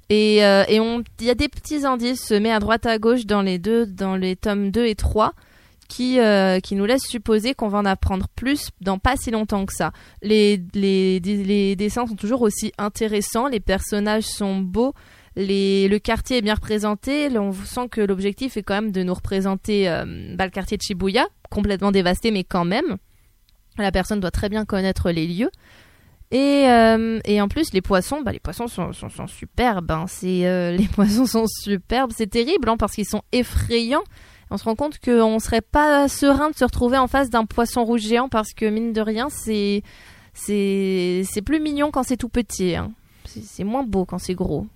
Et, 0.10 0.46
euh, 0.46 0.64
et 0.68 0.80
on, 0.80 1.04
il 1.20 1.26
y 1.26 1.30
a 1.30 1.36
des 1.36 1.50
petits 1.50 1.86
indices 1.86 2.24
semés 2.24 2.52
à 2.52 2.60
droite 2.60 2.86
à 2.86 3.00
gauche 3.00 3.26
dans 3.26 3.42
les 3.42 3.58
deux, 3.58 3.86
dans 3.86 4.16
les 4.16 4.36
tomes 4.36 4.70
2 4.70 4.86
et 4.86 4.96
3 4.96 5.34
qui, 5.88 6.20
euh, 6.20 6.60
qui 6.60 6.76
nous 6.76 6.86
laissent 6.86 7.08
supposer 7.08 7.54
qu'on 7.54 7.68
va 7.68 7.80
en 7.80 7.86
apprendre 7.86 8.28
plus 8.36 8.70
dans 8.82 8.98
pas 8.98 9.16
si 9.18 9.32
longtemps 9.32 9.66
que 9.66 9.74
ça. 9.74 9.92
Les, 10.22 10.62
les, 10.74 11.20
les 11.20 11.76
dessins 11.76 12.08
sont 12.08 12.16
toujours 12.16 12.42
aussi 12.42 12.72
intéressants, 12.78 13.48
les 13.48 13.60
personnages 13.60 14.24
sont 14.24 14.58
beaux, 14.58 14.94
les, 15.36 15.88
le 15.88 16.00
quartier 16.00 16.38
est 16.38 16.42
bien 16.42 16.56
représenté. 16.56 17.30
On 17.38 17.54
sent 17.54 17.90
que 17.90 18.02
l'objectif 18.02 18.58
est 18.58 18.64
quand 18.64 18.76
même 18.76 18.92
de 18.92 19.04
nous 19.04 19.14
représenter 19.14 19.90
euh, 19.90 20.36
bah, 20.36 20.46
le 20.46 20.52
quartier 20.52 20.78
de 20.78 20.82
Shibuya, 20.82 21.28
complètement 21.50 21.92
dévasté, 21.92 22.32
mais 22.32 22.44
quand 22.44 22.66
même. 22.66 22.98
La 23.78 23.92
personne 23.92 24.22
doit 24.22 24.32
très 24.32 24.50
bien 24.50 24.66
connaître 24.66 25.12
les 25.12 25.28
lieux. 25.28 25.52
Et, 26.32 26.66
euh, 26.68 27.20
et 27.26 27.40
en 27.40 27.48
plus, 27.48 27.72
les 27.74 27.82
poissons, 27.82 28.22
bah, 28.22 28.32
les 28.32 28.40
poissons 28.40 28.68
sont, 28.68 28.92
superbes. 29.28 29.92
hein. 29.92 30.06
C'est, 30.08 30.46
euh, 30.48 30.72
les 30.78 30.88
poissons 30.88 31.26
sont 31.26 31.46
superbes. 31.48 32.12
C'est 32.16 32.28
terrible 32.30 32.68
hein, 32.70 32.78
parce 32.78 32.94
qu'ils 32.94 33.06
sont 33.08 33.22
effrayants. 33.32 34.04
On 34.52 34.58
se 34.58 34.64
rend 34.64 34.76
compte 34.76 35.00
qu'on 35.00 35.40
serait 35.40 35.62
pas 35.62 36.08
serein 36.08 36.50
de 36.52 36.56
se 36.56 36.64
retrouver 36.64 36.98
en 36.98 37.08
face 37.08 37.30
d'un 37.30 37.46
poisson 37.46 37.84
rouge 37.84 38.02
géant 38.02 38.30
parce 38.30 38.54
que 38.54 38.66
mine 38.66 38.94
de 38.94 39.02
rien, 39.02 39.28
c'est 39.30 39.82
c'est 40.34 41.24
c'est 41.32 41.42
plus 41.42 41.60
mignon 41.60 41.90
quand 41.92 42.04
c'est 42.04 42.18
tout 42.18 42.30
petit. 42.30 42.76
hein. 42.76 42.92
C'est 43.26 43.64
moins 43.64 43.84
beau 43.84 44.06
quand 44.06 44.20
c'est 44.20 44.36
gros. 44.36 44.68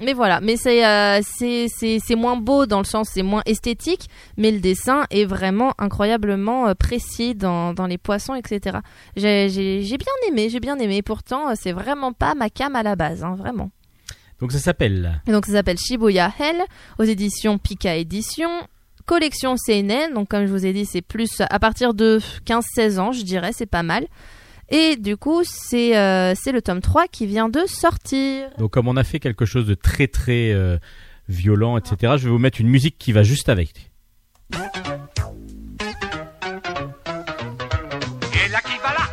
Mais 0.00 0.14
voilà, 0.14 0.40
mais 0.40 0.56
c'est 0.56 0.86
euh, 0.86 1.20
c'est 1.22 1.66
c'est 1.68 1.98
c'est 1.98 2.14
moins 2.14 2.36
beau 2.36 2.64
dans 2.64 2.78
le 2.78 2.84
sens 2.84 3.10
c'est 3.12 3.22
moins 3.22 3.42
esthétique, 3.44 4.08
mais 4.38 4.50
le 4.50 4.58
dessin 4.58 5.04
est 5.10 5.26
vraiment 5.26 5.74
incroyablement 5.78 6.68
euh, 6.68 6.74
précis 6.74 7.34
dans 7.34 7.74
dans 7.74 7.86
les 7.86 7.98
poissons 7.98 8.34
etc. 8.34 8.78
J'ai 9.16 9.48
bien 9.48 10.28
aimé, 10.28 10.48
j'ai 10.48 10.60
bien 10.60 10.78
aimé. 10.78 11.02
Pourtant, 11.02 11.50
euh, 11.50 11.52
c'est 11.54 11.72
vraiment 11.72 12.12
pas 12.12 12.34
ma 12.34 12.48
cam 12.48 12.74
à 12.76 12.82
la 12.82 12.96
base, 12.96 13.22
hein, 13.22 13.34
vraiment. 13.36 13.70
Donc 14.40 14.52
ça 14.52 14.58
s'appelle. 14.58 15.20
Et 15.26 15.32
donc 15.32 15.44
ça 15.44 15.52
s'appelle 15.52 15.78
Shibuya 15.78 16.32
Hell 16.38 16.62
aux 16.98 17.04
éditions 17.04 17.58
Pika 17.58 17.96
Éditions. 17.96 18.66
Collection 19.06 19.56
CNN, 19.56 20.14
donc 20.14 20.28
comme 20.28 20.46
je 20.46 20.52
vous 20.52 20.64
ai 20.64 20.72
dit, 20.72 20.84
c'est 20.84 21.02
plus 21.02 21.40
à 21.40 21.58
partir 21.58 21.94
de 21.94 22.20
15-16 22.46 22.98
ans, 23.00 23.12
je 23.12 23.22
dirais, 23.22 23.50
c'est 23.52 23.66
pas 23.66 23.82
mal. 23.82 24.06
Et 24.70 24.96
du 24.96 25.16
coup, 25.16 25.42
c'est 25.44 25.96
euh, 25.98 26.32
le 26.46 26.60
tome 26.60 26.80
3 26.80 27.08
qui 27.08 27.26
vient 27.26 27.48
de 27.48 27.60
sortir. 27.66 28.48
Donc 28.58 28.70
comme 28.70 28.86
on 28.86 28.96
a 28.96 29.02
fait 29.04 29.18
quelque 29.18 29.44
chose 29.44 29.66
de 29.66 29.74
très 29.74 30.06
très 30.06 30.52
euh, 30.52 30.78
violent, 31.28 31.76
etc., 31.76 32.14
je 32.16 32.24
vais 32.24 32.30
vous 32.30 32.38
mettre 32.38 32.60
une 32.60 32.68
musique 32.68 32.96
qui 32.98 33.10
va 33.12 33.24
juste 33.24 33.48
avec. 33.48 33.90
Et 34.52 34.56
là 38.48 38.60
qui 38.60 38.78
va 38.82 38.92
là? 38.92 39.08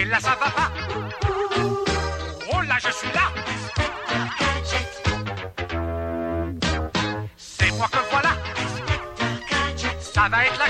Et 0.00 0.04
là 0.04 0.20
ça 0.20 0.36
va 0.40 0.50
pas? 0.50 0.72
Oh 2.52 2.60
là 2.62 2.76
je 2.78 2.92
suis 2.92 3.08
là 3.12 3.32
C'est 7.36 7.72
moi 7.72 7.88
que 7.90 7.98
voilà 8.10 8.36
Ça 10.00 10.28
va 10.28 10.44
être 10.46 10.58
là 10.58 10.63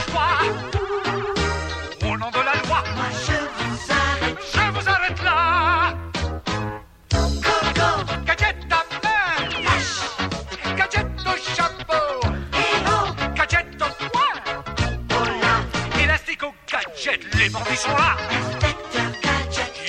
gadget. 17.54 17.64
Les 17.64 17.64
bandits 17.64 17.76
sont 17.76 17.90
là. 17.90 18.16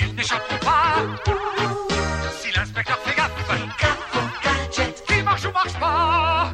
Ils 0.00 0.14
n'échapperont 0.16 0.58
pas. 0.64 0.94
Si 2.40 2.56
l'inspecteur 2.56 2.98
fait 2.98 3.16
gaffe. 3.16 3.32
Qui 5.06 5.22
marche 5.22 5.44
ou 5.46 5.52
marche 5.52 5.78
pas. 5.80 6.52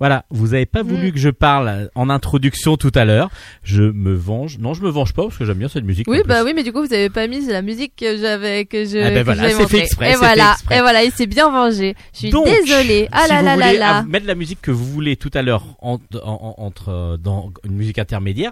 Voilà, 0.00 0.24
vous 0.28 0.54
avez 0.54 0.66
pas 0.66 0.82
voulu 0.82 1.08
Mm. 1.08 1.12
que 1.12 1.18
je 1.18 1.30
parle 1.30 1.88
en 1.94 2.10
introduction 2.10 2.76
tout 2.76 2.90
à 2.96 3.04
l'heure. 3.04 3.30
Je 3.62 3.82
me 3.84 4.12
venge. 4.12 4.58
Non, 4.58 4.74
je 4.74 4.82
me 4.82 4.90
venge 4.90 5.12
pas 5.14 5.22
parce 5.22 5.38
que 5.38 5.44
j'aime 5.44 5.58
bien 5.58 5.68
cette 5.68 5.84
musique. 5.84 6.06
Oui, 6.08 6.18
plus. 6.20 6.28
bah 6.28 6.42
oui, 6.44 6.52
mais 6.54 6.62
du 6.64 6.72
coup, 6.72 6.84
vous 6.84 6.92
avez 6.92 7.08
pas 7.10 7.26
mis 7.28 7.46
la 7.46 7.62
musique 7.62 7.94
que 7.96 8.16
j'avais, 8.18 8.64
que 8.66 8.84
je. 8.84 8.98
Ah 8.98 9.10
ben 9.10 9.22
voilà, 9.22 9.48
j'avais 9.48 9.62
c'est 9.62 9.68
fait 9.70 9.78
exprès, 9.78 10.12
Et 10.12 10.16
voilà, 10.16 10.52
exprès. 10.52 10.78
et 10.78 10.80
voilà, 10.80 11.04
il 11.04 11.12
s'est 11.12 11.26
bien 11.28 11.48
vengé. 11.48 11.94
Je 12.12 12.18
suis 12.18 12.30
Donc, 12.30 12.44
désolée. 12.46 13.08
Ah 13.12 13.22
si 13.24 13.28
là 13.30 13.38
vous 13.38 13.44
là 13.46 13.56
là 13.56 13.66
voulez 13.66 13.78
là. 13.78 14.02
mettre 14.02 14.26
la 14.26 14.34
musique 14.34 14.60
que 14.60 14.72
vous 14.72 14.84
voulez 14.84 15.16
tout 15.16 15.30
à 15.32 15.42
l'heure 15.42 15.64
en- 15.80 15.94
en- 15.94 15.98
en- 16.24 16.54
entre 16.58 16.88
euh, 16.90 17.16
dans 17.16 17.52
une 17.64 17.72
musique 17.76 17.98
intermédiaire, 17.98 18.50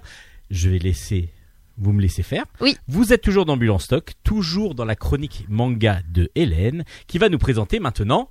je 0.53 0.71
vais 0.71 0.79
laisser. 0.79 1.31
Vous 1.79 1.93
me 1.93 2.01
laissez 2.03 2.23
faire. 2.23 2.45
Oui. 2.61 2.77
Vous 2.87 3.13
êtes 3.13 3.23
toujours 3.23 3.47
dans 3.47 3.57
Bulle 3.57 3.71
en 3.71 3.79
stock, 3.79 4.13
toujours 4.23 4.75
dans 4.77 4.85
la 4.85 4.95
chronique 4.95 5.47
manga 5.49 6.01
de 6.13 6.31
Hélène, 6.37 6.85
qui 7.09 7.17
va 7.19 7.29
nous 7.31 7.39
présenter 7.39 7.81
maintenant. 7.81 8.29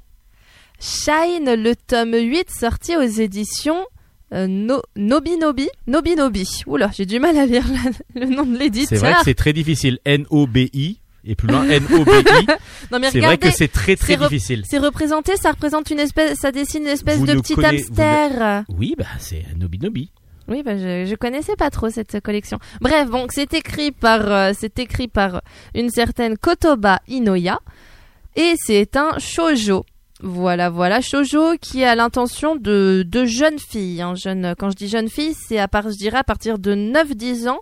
Shine, 0.80 1.54
le 1.56 1.74
tome 1.75 2.13
8, 2.16 2.50
sorti 2.51 2.96
aux 2.96 3.01
éditions 3.01 3.86
euh, 4.34 4.48
no, 4.48 4.82
Nobi 4.96 5.38
Nobi. 5.38 5.68
Nobi 5.88 6.16
Nobi. 6.16 6.48
Oula, 6.66 6.90
j'ai 6.96 7.06
du 7.06 7.20
mal 7.20 7.38
à 7.38 7.46
lire 7.46 7.66
la- 7.68 8.22
le 8.22 8.28
nom 8.28 8.44
de 8.46 8.51
C'est 8.51 8.56
vrai 8.56 8.63
l'éditeur. 8.63 9.18
que 9.20 9.24
c'est 9.25 9.34
très 9.34 9.54
difficile. 9.54 10.00
N-O-B-I 10.06 11.00
et 11.25 11.36
plus 11.36 11.48
loin 11.50 11.68
N-O-B-I. 11.68 12.48
Non 12.92 13.00
mais 13.00 13.12
c'est 13.12 13.20
vrai 13.20 13.38
que 13.38 13.51
c'est 13.51 13.68
très 13.68 13.96
très 13.98 14.18
difficile. 14.18 14.63
c'est 14.68 14.78
représenté, 14.80 15.36
ça 15.38 15.51
représente 15.51 15.90
une 15.92 16.00
espèce, 16.00 16.40
ça 16.40 16.51
dessine 16.51 16.84
une 16.84 16.88
espèce 16.90 17.18
Vous 17.18 17.25
de 17.28 17.34
petit 17.42 17.56
ne- 17.58 17.63
hamster. 17.63 18.63
Oui, 18.70 18.96
bah 18.98 19.06
c'est 19.20 19.46
Nobi 19.58 19.78
Nobi. 19.80 20.12
Oui, 20.51 20.62
bah, 20.63 20.77
je, 20.77 21.05
je 21.05 21.15
connaissais 21.15 21.55
pas 21.55 21.70
trop 21.70 21.89
cette 21.89 22.20
collection. 22.22 22.60
Bref, 22.81 23.10
donc 23.10 23.31
c'est 23.31 23.53
écrit 23.53 23.91
par 23.91 24.29
euh, 24.31 24.51
c'est 24.53 24.77
écrit 24.79 25.08
par 25.08 25.41
une 25.74 25.89
certaine 25.89 26.38
Kotoba 26.38 27.00
Inoya 27.08 27.60
et 28.36 28.53
c'est 28.58 28.96
un 28.98 29.17
shojo. 29.17 29.86
Voilà, 30.24 30.70
voilà, 30.70 31.01
shojo 31.01 31.55
qui 31.60 31.84
a 31.84 31.96
l'intention 31.96 32.55
de 32.55 33.03
de 33.08 33.25
jeunes 33.25 33.58
filles. 33.58 34.01
hein. 34.01 34.13
Jeune, 34.15 34.53
quand 34.60 34.70
je 34.70 34.75
dis 34.75 34.88
jeune 34.88 35.10
fille, 35.10 35.34
c'est 35.34 35.58
à 35.58 35.67
part, 35.67 35.89
je 35.89 35.98
dirais 35.98 36.17
à 36.20 36.24
partir 36.24 36.60
de 36.60 36.75
9-10 36.75 37.48
ans 37.50 37.62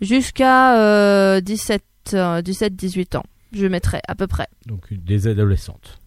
jusqu'à 0.00 0.78
euh, 0.80 1.40
17 1.40 1.82
euh, 2.14 2.42
17-18 2.42 3.16
ans. 3.16 3.22
Je 3.52 3.66
mettrais 3.66 4.00
à 4.08 4.14
peu 4.14 4.26
près. 4.26 4.48
Donc 4.66 4.92
des 4.92 5.26
adolescentes. 5.28 5.98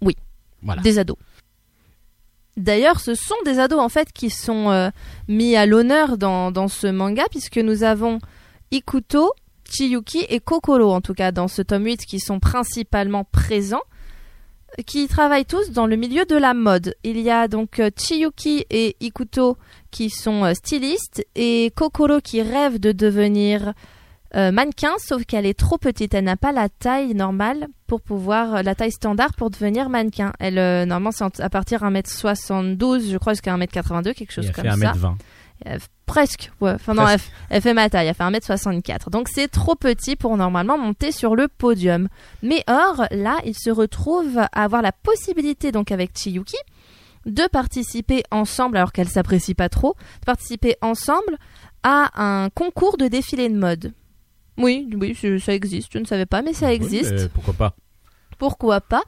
Oui. 0.00 0.16
Voilà. 0.62 0.82
des 0.82 0.98
ados. 0.98 1.16
D'ailleurs, 2.60 3.00
ce 3.00 3.14
sont 3.14 3.36
des 3.46 3.58
ados 3.58 3.80
en 3.80 3.88
fait 3.88 4.12
qui 4.12 4.28
sont 4.28 4.70
euh, 4.70 4.90
mis 5.28 5.56
à 5.56 5.64
l'honneur 5.64 6.18
dans, 6.18 6.50
dans 6.50 6.68
ce 6.68 6.86
manga 6.86 7.24
puisque 7.30 7.56
nous 7.56 7.84
avons 7.84 8.18
Ikuto, 8.70 9.32
Chiyuki 9.64 10.26
et 10.28 10.40
Kokoro 10.40 10.92
en 10.92 11.00
tout 11.00 11.14
cas 11.14 11.32
dans 11.32 11.48
ce 11.48 11.62
tome 11.62 11.86
8 11.86 12.04
qui 12.04 12.20
sont 12.20 12.38
principalement 12.38 13.24
présents 13.24 13.82
qui 14.86 15.08
travaillent 15.08 15.46
tous 15.46 15.70
dans 15.70 15.86
le 15.86 15.96
milieu 15.96 16.26
de 16.26 16.36
la 16.36 16.52
mode. 16.52 16.94
Il 17.02 17.18
y 17.18 17.30
a 17.30 17.48
donc 17.48 17.80
euh, 17.80 17.90
Chiyuki 17.96 18.66
et 18.68 18.94
Ikuto 19.00 19.56
qui 19.90 20.10
sont 20.10 20.44
euh, 20.44 20.52
stylistes 20.52 21.26
et 21.34 21.72
Kokoro 21.74 22.20
qui 22.20 22.42
rêve 22.42 22.78
de 22.78 22.92
devenir 22.92 23.72
euh, 24.36 24.52
mannequin, 24.52 24.92
sauf 24.98 25.24
qu'elle 25.24 25.46
est 25.46 25.58
trop 25.58 25.78
petite. 25.78 26.14
Elle 26.14 26.24
n'a 26.24 26.36
pas 26.36 26.52
la 26.52 26.68
taille 26.68 27.14
normale 27.14 27.68
pour 27.86 28.00
pouvoir, 28.00 28.56
euh, 28.56 28.62
la 28.62 28.74
taille 28.74 28.92
standard 28.92 29.34
pour 29.34 29.50
devenir 29.50 29.88
mannequin. 29.88 30.32
Elle, 30.38 30.58
euh, 30.58 30.86
normalement, 30.86 31.10
c'est 31.12 31.40
à 31.40 31.50
partir 31.50 31.82
1m72, 31.82 33.10
je 33.10 33.18
crois, 33.18 33.32
jusqu'à 33.32 33.56
1m82, 33.56 34.14
quelque 34.14 34.32
chose 34.32 34.50
comme 34.52 34.64
fait 34.64 34.70
ça. 34.70 34.92
1m20. 34.92 35.14
Euh, 35.66 35.78
presque, 36.06 36.50
ouais. 36.60 36.72
Enfin, 36.72 36.94
non, 36.94 37.06
elle, 37.06 37.20
elle 37.50 37.60
fait 37.60 37.74
ma 37.74 37.90
taille, 37.90 38.06
elle 38.06 38.14
fait 38.14 38.24
1m64. 38.24 39.10
Donc, 39.10 39.28
c'est 39.28 39.48
trop 39.48 39.74
petit 39.74 40.16
pour 40.16 40.36
normalement 40.36 40.78
monter 40.78 41.12
sur 41.12 41.36
le 41.36 41.48
podium. 41.48 42.08
Mais 42.42 42.64
or, 42.68 43.06
là, 43.10 43.38
il 43.44 43.54
se 43.54 43.70
retrouve 43.70 44.38
à 44.38 44.62
avoir 44.62 44.82
la 44.82 44.92
possibilité, 44.92 45.72
donc 45.72 45.92
avec 45.92 46.16
Chiyuki, 46.16 46.56
de 47.26 47.46
participer 47.48 48.22
ensemble, 48.30 48.76
alors 48.76 48.92
qu'elle 48.92 49.08
s'apprécie 49.08 49.54
pas 49.54 49.68
trop, 49.68 49.96
de 50.20 50.24
participer 50.24 50.76
ensemble 50.80 51.36
à 51.82 52.10
un 52.22 52.50
concours 52.50 52.96
de 52.96 53.08
défilé 53.08 53.48
de 53.48 53.56
mode. 53.56 53.92
Oui, 54.60 54.88
oui, 54.94 55.16
ça 55.40 55.52
existe. 55.54 55.90
Je 55.92 55.98
ne 55.98 56.04
savais 56.04 56.26
pas, 56.26 56.42
mais 56.42 56.52
ça 56.52 56.68
Oui, 56.68 56.74
existe 56.74 57.12
mais 57.12 57.28
pourquoi 57.28 57.54
pas 57.54 57.74
pourquoi 58.40 58.80
pas. 58.80 59.02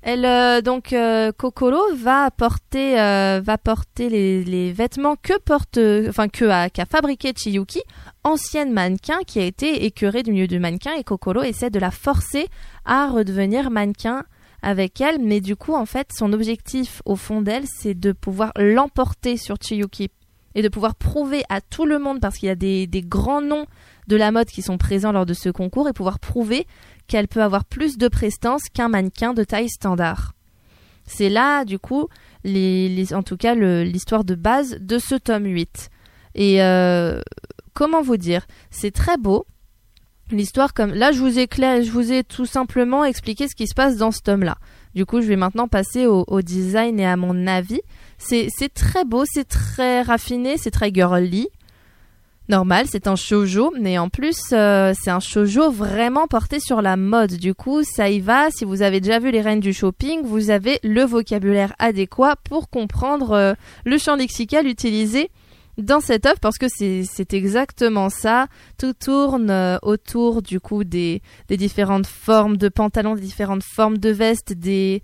Elle 0.00 0.24
euh, 0.24 0.62
donc 0.62 0.92
euh, 0.92 1.30
Kokoro 1.30 1.94
va 1.94 2.28
porter 2.32 2.98
euh, 3.00 3.40
va 3.44 3.56
porter 3.56 4.08
les, 4.08 4.42
les 4.42 4.72
vêtements 4.72 5.14
que 5.14 5.38
porte 5.38 5.76
euh, 5.78 6.08
enfin 6.08 6.26
que 6.28 6.44
a 6.46 6.70
qu'a 6.70 6.86
fabriqué 6.86 7.32
Chiyuki, 7.36 7.82
ancienne 8.24 8.72
mannequin 8.72 9.18
qui 9.24 9.38
a 9.38 9.44
été 9.44 9.84
écœurée 9.84 10.24
du 10.24 10.32
milieu 10.32 10.48
du 10.48 10.58
mannequin 10.58 10.94
et 10.98 11.04
Kokoro 11.04 11.42
essaie 11.42 11.70
de 11.70 11.78
la 11.78 11.92
forcer 11.92 12.48
à 12.84 13.06
redevenir 13.06 13.70
mannequin 13.70 14.24
avec 14.62 15.00
elle 15.00 15.20
mais 15.20 15.40
du 15.40 15.54
coup 15.54 15.74
en 15.74 15.86
fait 15.86 16.08
son 16.12 16.32
objectif 16.32 17.00
au 17.04 17.14
fond 17.14 17.40
d'elle 17.40 17.66
c'est 17.66 17.94
de 17.94 18.10
pouvoir 18.10 18.50
l'emporter 18.56 19.36
sur 19.36 19.56
Chiyuki 19.60 20.10
et 20.56 20.62
de 20.62 20.68
pouvoir 20.68 20.96
prouver 20.96 21.44
à 21.48 21.60
tout 21.60 21.86
le 21.86 22.00
monde 22.00 22.20
parce 22.20 22.38
qu'il 22.38 22.48
y 22.48 22.52
a 22.52 22.56
des, 22.56 22.88
des 22.88 23.02
grands 23.02 23.40
noms 23.40 23.66
de 24.08 24.16
la 24.16 24.32
mode 24.32 24.48
qui 24.48 24.62
sont 24.62 24.78
présents 24.78 25.12
lors 25.12 25.26
de 25.26 25.34
ce 25.34 25.48
concours 25.48 25.88
et 25.88 25.92
pouvoir 25.92 26.18
prouver 26.18 26.66
qu'elle 27.06 27.28
peut 27.28 27.42
avoir 27.42 27.64
plus 27.64 27.98
de 27.98 28.08
prestance 28.08 28.62
qu'un 28.72 28.88
mannequin 28.88 29.34
de 29.34 29.44
taille 29.44 29.68
standard. 29.68 30.32
C'est 31.06 31.28
là, 31.28 31.64
du 31.64 31.78
coup, 31.78 32.08
en 32.44 33.22
tout 33.22 33.36
cas, 33.36 33.54
l'histoire 33.54 34.24
de 34.24 34.34
base 34.34 34.76
de 34.80 34.98
ce 34.98 35.14
tome 35.14 35.46
8. 35.46 35.90
Et 36.34 36.62
euh, 36.62 37.20
comment 37.74 38.02
vous 38.02 38.16
dire? 38.16 38.46
C'est 38.70 38.92
très 38.92 39.16
beau. 39.16 39.46
L'histoire 40.30 40.72
comme 40.72 40.94
là, 40.94 41.12
je 41.12 41.18
vous 41.18 41.38
ai 41.38 41.44
cla- 41.44 41.82
je 41.82 41.90
vous 41.90 42.12
ai 42.12 42.24
tout 42.24 42.46
simplement 42.46 43.04
expliqué 43.04 43.48
ce 43.48 43.54
qui 43.54 43.66
se 43.66 43.74
passe 43.74 43.96
dans 43.96 44.12
ce 44.12 44.20
tome-là. 44.22 44.56
Du 44.94 45.04
coup, 45.04 45.20
je 45.20 45.26
vais 45.26 45.36
maintenant 45.36 45.68
passer 45.68 46.06
au, 46.06 46.42
design 46.42 46.98
et 47.00 47.06
à 47.06 47.16
mon 47.16 47.46
avis. 47.46 47.80
C'est 48.18 48.48
c'est 48.50 48.72
très 48.72 49.04
beau, 49.04 49.24
c'est 49.26 49.46
très 49.46 50.02
raffiné, 50.02 50.56
c'est 50.56 50.70
très 50.70 50.92
girly. 50.92 51.48
Normal, 52.48 52.86
c'est 52.90 53.06
un 53.06 53.14
shoujo, 53.14 53.72
mais 53.80 53.98
en 53.98 54.08
plus, 54.08 54.36
euh, 54.52 54.92
c'est 55.00 55.10
un 55.10 55.20
shoujo 55.20 55.70
vraiment 55.70 56.26
porté 56.26 56.58
sur 56.58 56.82
la 56.82 56.96
mode. 56.96 57.34
Du 57.34 57.54
coup, 57.54 57.84
ça 57.84 58.10
y 58.10 58.18
va. 58.18 58.50
Si 58.50 58.64
vous 58.64 58.82
avez 58.82 59.00
déjà 59.00 59.20
vu 59.20 59.30
les 59.30 59.40
reines 59.40 59.60
du 59.60 59.72
shopping, 59.72 60.22
vous 60.24 60.50
avez 60.50 60.80
le 60.82 61.04
vocabulaire 61.04 61.72
adéquat 61.78 62.34
pour 62.42 62.68
comprendre 62.68 63.30
euh, 63.30 63.54
le 63.84 63.96
champ 63.96 64.16
lexical 64.16 64.66
utilisé 64.66 65.30
dans 65.78 66.00
cette 66.00 66.26
œuvre, 66.26 66.40
parce 66.40 66.58
que 66.58 66.66
c'est 66.68 67.32
exactement 67.32 68.10
ça. 68.10 68.48
Tout 68.76 68.92
tourne 68.92 69.48
euh, 69.48 69.78
autour 69.82 70.42
du 70.42 70.58
coup 70.58 70.82
des, 70.82 71.22
différentes 71.48 72.06
formes 72.06 72.56
de 72.56 72.68
pantalons, 72.68 73.14
des 73.14 73.22
différentes 73.22 73.62
formes 73.62 73.98
de 73.98 74.10
vestes, 74.10 74.52
des 74.52 75.00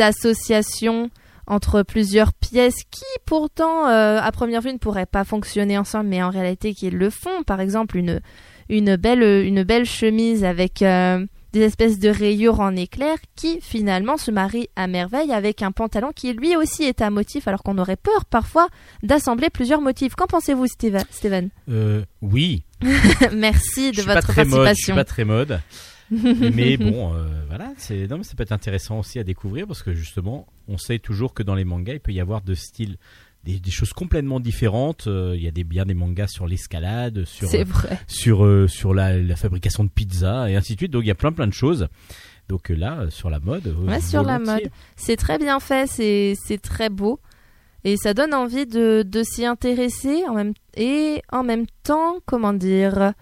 associations 0.00 1.10
entre 1.46 1.82
plusieurs 1.82 2.32
pièces 2.32 2.82
qui 2.90 3.04
pourtant 3.26 3.88
euh, 3.88 4.18
à 4.20 4.32
première 4.32 4.60
vue 4.60 4.72
ne 4.72 4.78
pourraient 4.78 5.06
pas 5.06 5.24
fonctionner 5.24 5.76
ensemble 5.78 6.08
mais 6.08 6.22
en 6.22 6.30
réalité 6.30 6.74
qui 6.74 6.90
le 6.90 7.10
font 7.10 7.42
par 7.46 7.60
exemple 7.60 7.96
une 7.96 8.20
une 8.68 8.96
belle 8.96 9.22
une 9.22 9.62
belle 9.64 9.84
chemise 9.86 10.44
avec 10.44 10.82
euh, 10.82 11.24
des 11.52 11.60
espèces 11.60 11.98
de 11.98 12.08
rayures 12.08 12.60
en 12.60 12.74
éclair 12.74 13.16
qui 13.36 13.60
finalement 13.60 14.16
se 14.16 14.30
marient 14.30 14.68
à 14.76 14.86
merveille 14.86 15.32
avec 15.32 15.62
un 15.62 15.70
pantalon 15.70 16.10
qui 16.14 16.32
lui 16.32 16.56
aussi 16.56 16.84
est 16.84 17.02
à 17.02 17.10
motif 17.10 17.46
alors 17.46 17.62
qu'on 17.62 17.78
aurait 17.78 17.96
peur 17.96 18.24
parfois 18.24 18.68
d'assembler 19.02 19.50
plusieurs 19.50 19.80
motifs. 19.80 20.14
Qu'en 20.14 20.26
pensez-vous 20.26 20.66
Steven, 20.66 21.50
Euh, 21.68 22.04
oui. 22.22 22.64
Merci 23.32 23.92
Je 23.92 24.00
de 24.00 24.06
pas 24.06 24.14
votre 24.14 24.28
très 24.28 24.44
mode. 24.44 24.68
Je 24.68 24.74
suis 24.74 24.92
participation. 24.92 24.94
pas 24.94 25.04
très 25.04 25.24
mode. 25.24 25.60
Mais 26.54 26.76
bon, 26.76 27.14
euh, 27.14 27.24
voilà, 27.48 27.72
c'est 27.78 28.06
non, 28.06 28.18
mais 28.18 28.24
ça 28.24 28.34
peut 28.34 28.42
être 28.42 28.52
intéressant 28.52 28.98
aussi 29.00 29.18
à 29.18 29.24
découvrir 29.24 29.66
parce 29.66 29.82
que 29.82 29.94
justement, 29.94 30.46
on 30.68 30.78
sait 30.78 30.98
toujours 30.98 31.34
que 31.34 31.42
dans 31.42 31.54
les 31.54 31.64
mangas, 31.64 31.94
il 31.94 32.00
peut 32.00 32.12
y 32.12 32.20
avoir 32.20 32.42
de 32.42 32.54
styles, 32.54 32.96
des, 33.44 33.58
des 33.58 33.70
choses 33.70 33.92
complètement 33.92 34.40
différentes. 34.40 35.06
Euh, 35.06 35.34
il 35.36 35.42
y 35.42 35.48
a 35.48 35.50
des 35.50 35.64
bien 35.64 35.84
des 35.86 35.94
mangas 35.94 36.28
sur 36.28 36.46
l'escalade, 36.46 37.24
sur 37.24 37.48
vrai. 37.64 37.98
sur 38.06 38.44
euh, 38.44 38.68
sur 38.68 38.94
la, 38.94 39.18
la 39.18 39.36
fabrication 39.36 39.84
de 39.84 39.88
pizza 39.90 40.50
et 40.50 40.56
ainsi 40.56 40.74
de 40.74 40.78
suite. 40.78 40.92
Donc 40.92 41.02
il 41.04 41.08
y 41.08 41.12
a 41.12 41.16
plein 41.16 41.32
plein 41.32 41.46
de 41.46 41.54
choses. 41.54 41.88
Donc 42.48 42.70
euh, 42.70 42.74
là, 42.74 43.00
euh, 43.00 43.10
sur 43.10 43.30
la 43.30 43.40
mode, 43.40 43.66
euh, 43.68 43.86
Ouais, 43.86 44.00
sur 44.00 44.22
la 44.22 44.38
mode. 44.38 44.70
C'est 44.96 45.16
très 45.16 45.38
bien 45.38 45.58
fait, 45.60 45.88
c'est 45.88 46.34
c'est 46.44 46.60
très 46.60 46.90
beau. 46.90 47.18
Et 47.84 47.96
ça 47.96 48.14
donne 48.14 48.32
envie 48.32 48.66
de, 48.66 49.02
de 49.02 49.22
s'y 49.24 49.44
intéresser 49.44 50.22
en 50.28 50.34
même, 50.34 50.52
et 50.76 51.20
en 51.32 51.42
même 51.42 51.66
temps, 51.82 52.18
comment 52.26 52.52
dire, 52.52 53.12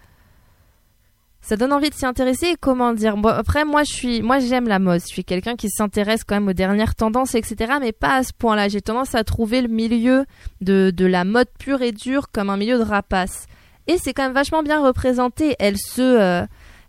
ça 1.41 1.57
donne 1.57 1.73
envie 1.73 1.89
de 1.89 1.95
s'y 1.95 2.05
intéresser. 2.05 2.55
Comment 2.59 2.93
dire? 2.93 3.15
Après, 3.25 3.65
moi, 3.65 3.83
je 3.83 3.91
suis, 3.91 4.21
moi, 4.21 4.39
j'aime 4.39 4.67
la 4.67 4.79
mode. 4.79 5.01
Je 5.01 5.07
suis 5.07 5.23
quelqu'un 5.23 5.55
qui 5.55 5.69
s'intéresse 5.69 6.23
quand 6.23 6.35
même 6.35 6.47
aux 6.47 6.53
dernières 6.53 6.95
tendances, 6.95 7.35
etc. 7.35 7.73
Mais 7.81 7.91
pas 7.91 8.17
à 8.17 8.23
ce 8.23 8.31
point-là. 8.33 8.67
J'ai 8.69 8.81
tendance 8.81 9.15
à 9.15 9.23
trouver 9.23 9.61
le 9.61 9.67
milieu 9.67 10.25
de, 10.61 10.93
la 11.05 11.23
mode 11.23 11.47
pure 11.57 11.81
et 11.81 11.91
dure 11.91 12.31
comme 12.31 12.49
un 12.49 12.57
milieu 12.57 12.77
de 12.77 12.83
rapace. 12.83 13.47
Et 13.87 13.97
c'est 13.97 14.13
quand 14.13 14.23
même 14.23 14.33
vachement 14.33 14.61
bien 14.61 14.85
représenté. 14.85 15.55
Elle 15.57 15.77
se, 15.77 16.01
euh, 16.01 16.45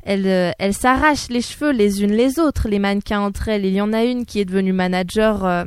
euh, 0.09 0.53
les 0.59 1.41
cheveux 1.41 1.71
les 1.71 2.03
unes 2.03 2.13
les 2.13 2.39
autres, 2.39 2.69
les 2.69 2.79
mannequins 2.79 3.21
entre 3.21 3.49
elles. 3.49 3.65
Il 3.65 3.73
y 3.73 3.81
en 3.81 3.93
a 3.93 4.05
une 4.05 4.27
qui 4.27 4.41
est 4.41 4.45
devenue 4.45 4.73
manager 4.73 5.45
euh, 5.45 5.65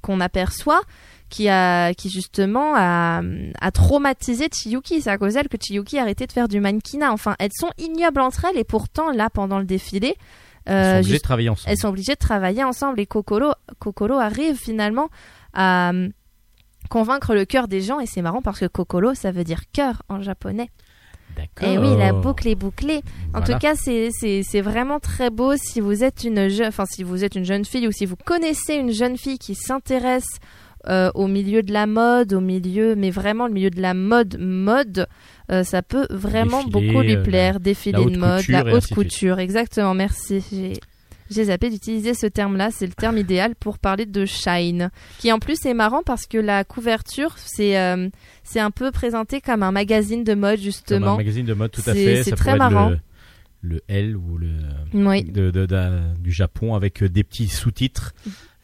qu'on 0.00 0.20
aperçoit, 0.20 0.80
qui 1.34 1.48
a, 1.48 1.92
qui 1.94 2.10
justement 2.10 2.74
a, 2.76 3.20
a 3.60 3.70
traumatisé 3.72 4.48
Chiyuki. 4.52 5.00
C'est 5.00 5.10
à 5.10 5.18
cause 5.18 5.34
d'elle 5.34 5.48
que 5.48 5.56
Chiyuki 5.60 5.98
a 5.98 6.02
arrêté 6.02 6.26
de 6.26 6.32
faire 6.32 6.46
du 6.46 6.60
mannequinat. 6.60 7.12
Enfin, 7.12 7.34
elles 7.40 7.50
sont 7.58 7.70
ignobles 7.78 8.20
entre 8.20 8.44
elles 8.44 8.56
et 8.58 8.62
pourtant 8.64 9.10
là, 9.10 9.30
pendant 9.30 9.58
le 9.58 9.64
défilé, 9.64 10.14
euh, 10.68 10.92
sont 10.92 10.96
obligés 10.98 11.10
juste- 11.10 11.22
de 11.22 11.26
travailler 11.26 11.48
ensemble. 11.50 11.70
elles 11.72 11.78
sont 11.78 11.88
obligées 11.88 12.12
de 12.14 12.18
travailler 12.18 12.62
ensemble 12.64 13.00
et 13.00 13.06
Kokoro, 13.06 13.52
Kokoro 13.80 14.14
arrive 14.14 14.56
finalement 14.56 15.08
à 15.54 15.90
euh, 15.90 16.08
convaincre 16.88 17.34
le 17.34 17.44
cœur 17.44 17.66
des 17.66 17.80
gens 17.80 17.98
et 17.98 18.06
c'est 18.06 18.22
marrant 18.22 18.40
parce 18.42 18.60
que 18.60 18.66
Kokoro 18.66 19.14
ça 19.14 19.32
veut 19.32 19.44
dire 19.44 19.62
cœur 19.72 20.02
en 20.08 20.20
japonais. 20.20 20.70
Et 21.62 21.78
oui, 21.78 21.96
la 21.98 22.12
boucle 22.12 22.46
est 22.46 22.54
bouclée. 22.54 22.98
En 23.34 23.40
Voilà. 23.40 23.46
tout 23.46 23.58
cas, 23.58 23.74
c'est- 23.74 24.60
vraiment 24.60 25.00
très 25.00 25.30
beau 25.30 25.56
si 25.56 25.80
vous 25.80 26.04
êtes 26.04 26.22
une 26.22 26.48
jeune, 26.48 26.68
enfin 26.68 26.84
si 26.86 27.02
vous 27.02 27.24
êtes 27.24 27.34
une 27.34 27.44
jeune 27.44 27.64
fille 27.64 27.88
ou 27.88 27.92
si 27.92 28.06
vous 28.06 28.14
connaissez 28.14 28.74
une 28.76 28.92
jeune 28.92 29.16
fille 29.18 29.38
qui 29.38 29.56
s'intéresse 29.56 30.38
euh, 30.88 31.10
au 31.14 31.26
milieu 31.26 31.62
de 31.62 31.72
la 31.72 31.86
mode, 31.86 32.32
au 32.32 32.40
milieu, 32.40 32.94
mais 32.96 33.10
vraiment 33.10 33.46
le 33.46 33.52
milieu 33.54 33.70
de 33.70 33.80
la 33.80 33.94
mode, 33.94 34.36
mode, 34.38 35.06
euh, 35.50 35.62
ça 35.64 35.82
peut 35.82 36.06
vraiment 36.10 36.62
Défilé, 36.64 36.86
beaucoup 36.92 37.02
lui 37.02 37.16
euh, 37.16 37.22
plaire. 37.22 37.60
Défilé 37.60 38.04
de 38.04 38.18
mode, 38.18 38.46
la 38.48 38.64
haute 38.74 38.88
couture, 38.88 39.38
exactement. 39.38 39.94
Merci. 39.94 40.74
J'ai 41.30 41.44
zappé 41.44 41.70
d'utiliser 41.70 42.12
ce 42.12 42.26
terme-là, 42.26 42.68
c'est 42.70 42.86
le 42.86 42.92
terme 42.92 43.16
idéal 43.16 43.54
pour 43.54 43.78
parler 43.78 44.04
de 44.04 44.26
Shine, 44.26 44.90
qui 45.18 45.32
en 45.32 45.38
plus 45.38 45.64
est 45.64 45.72
marrant 45.72 46.02
parce 46.04 46.26
que 46.26 46.36
la 46.36 46.64
couverture, 46.64 47.34
c'est 47.38 47.78
euh, 47.78 48.10
c'est 48.42 48.60
un 48.60 48.70
peu 48.70 48.90
présenté 48.90 49.40
comme 49.40 49.62
un 49.62 49.72
magazine 49.72 50.22
de 50.22 50.34
mode 50.34 50.56
Comme 50.56 50.60
un 50.60 50.62
justement. 50.62 51.16
magazine 51.16 51.46
de 51.46 51.54
mode, 51.54 51.70
tout 51.70 51.80
à 51.86 51.94
fait. 51.94 52.22
c'est 52.24 52.32
très 52.36 52.56
marrant. 52.56 52.90
Le, 52.90 52.98
le 53.62 53.80
L 53.88 54.16
ou 54.18 54.36
le 54.36 54.50
Oui. 54.92 55.24
de, 55.24 55.50
de- 55.50 55.64
de- 55.64 56.14
du 56.20 56.30
Japon 56.30 56.74
avec 56.74 57.02
des 57.02 57.24
petits 57.24 57.48
sous-titres. 57.48 58.12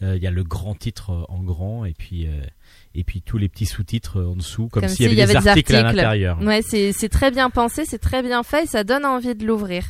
Euh, 0.02 0.16
Il 0.16 0.22
y 0.22 0.26
a 0.26 0.30
le 0.30 0.42
grand 0.44 0.74
titre 0.74 1.10
euh, 1.10 1.24
en 1.28 1.42
grand 1.42 1.84
et 1.84 1.94
puis 1.94 2.26
euh, 2.26 2.42
et 2.94 3.04
puis 3.04 3.20
tous 3.22 3.38
les 3.38 3.48
petits 3.48 3.66
sous-titres 3.66 4.22
en 4.22 4.36
dessous, 4.36 4.68
comme, 4.68 4.82
Comme 4.82 4.88
s'il 4.88 5.02
y 5.02 5.06
avait 5.06 5.14
y 5.14 5.16
des 5.16 5.22
avait 5.22 5.40
des 5.40 5.48
articles, 5.48 5.74
à 5.74 5.78
articles. 5.80 5.96
l'intérieur. 5.96 6.40
Ouais, 6.40 6.62
c'est 6.62 6.92
c'est 6.92 7.08
très 7.08 7.30
bien 7.30 7.50
pensé, 7.50 7.84
c'est 7.84 7.98
très 7.98 8.22
bien 8.22 8.42
fait 8.42 8.64
et 8.64 8.66
ça 8.66 8.82
donne 8.84 9.04
envie 9.04 9.34
de 9.34 9.46
l'ouvrir. 9.46 9.84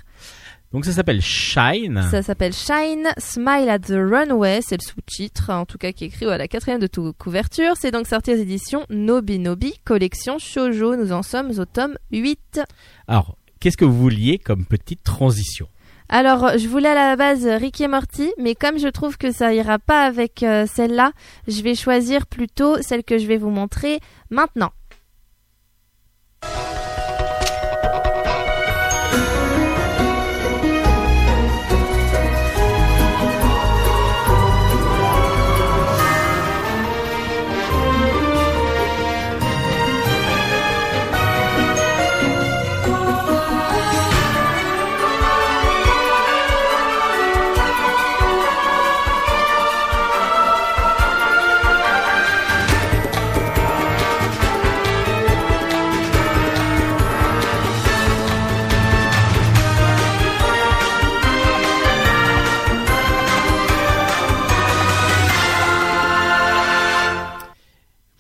Donc 0.72 0.84
ça 0.84 0.92
s'appelle 0.92 1.20
Shine. 1.20 2.00
Ça 2.12 2.22
s'appelle 2.22 2.52
Shine, 2.52 3.08
Smile 3.18 3.68
at 3.68 3.80
the 3.80 3.90
Runway, 3.96 4.60
c'est 4.62 4.76
le 4.80 4.86
sous-titre, 4.86 5.50
en 5.50 5.66
tout 5.66 5.78
cas 5.78 5.90
qui 5.90 6.04
est 6.04 6.06
écrit 6.08 6.26
à 6.26 6.38
la 6.38 6.46
quatrième 6.46 6.78
de 6.80 6.86
toute 6.86 7.16
couverture. 7.18 7.72
C'est 7.76 7.90
donc 7.90 8.06
sorti 8.06 8.32
aux 8.32 8.36
éditions 8.36 8.86
Nobi 8.88 9.40
Nobi, 9.40 9.74
collection 9.84 10.38
Shoujo. 10.38 10.94
Nous 10.94 11.10
en 11.12 11.22
sommes 11.24 11.50
au 11.58 11.64
tome 11.64 11.96
8. 12.12 12.60
Alors, 13.08 13.36
qu'est-ce 13.58 13.76
que 13.76 13.84
vous 13.84 13.98
vouliez 13.98 14.38
comme 14.38 14.64
petite 14.64 15.02
transition? 15.02 15.66
Alors, 16.12 16.58
je 16.58 16.66
voulais 16.66 16.88
à 16.88 16.94
la 16.94 17.14
base 17.14 17.46
Rick 17.46 17.80
et 17.80 17.86
Morty, 17.86 18.32
mais 18.36 18.56
comme 18.56 18.80
je 18.80 18.88
trouve 18.88 19.16
que 19.16 19.30
ça 19.30 19.54
ira 19.54 19.78
pas 19.78 20.02
avec 20.02 20.42
euh, 20.42 20.66
celle-là, 20.66 21.12
je 21.46 21.62
vais 21.62 21.76
choisir 21.76 22.26
plutôt 22.26 22.82
celle 22.82 23.04
que 23.04 23.16
je 23.16 23.28
vais 23.28 23.36
vous 23.36 23.50
montrer 23.50 24.00
maintenant. 24.28 24.72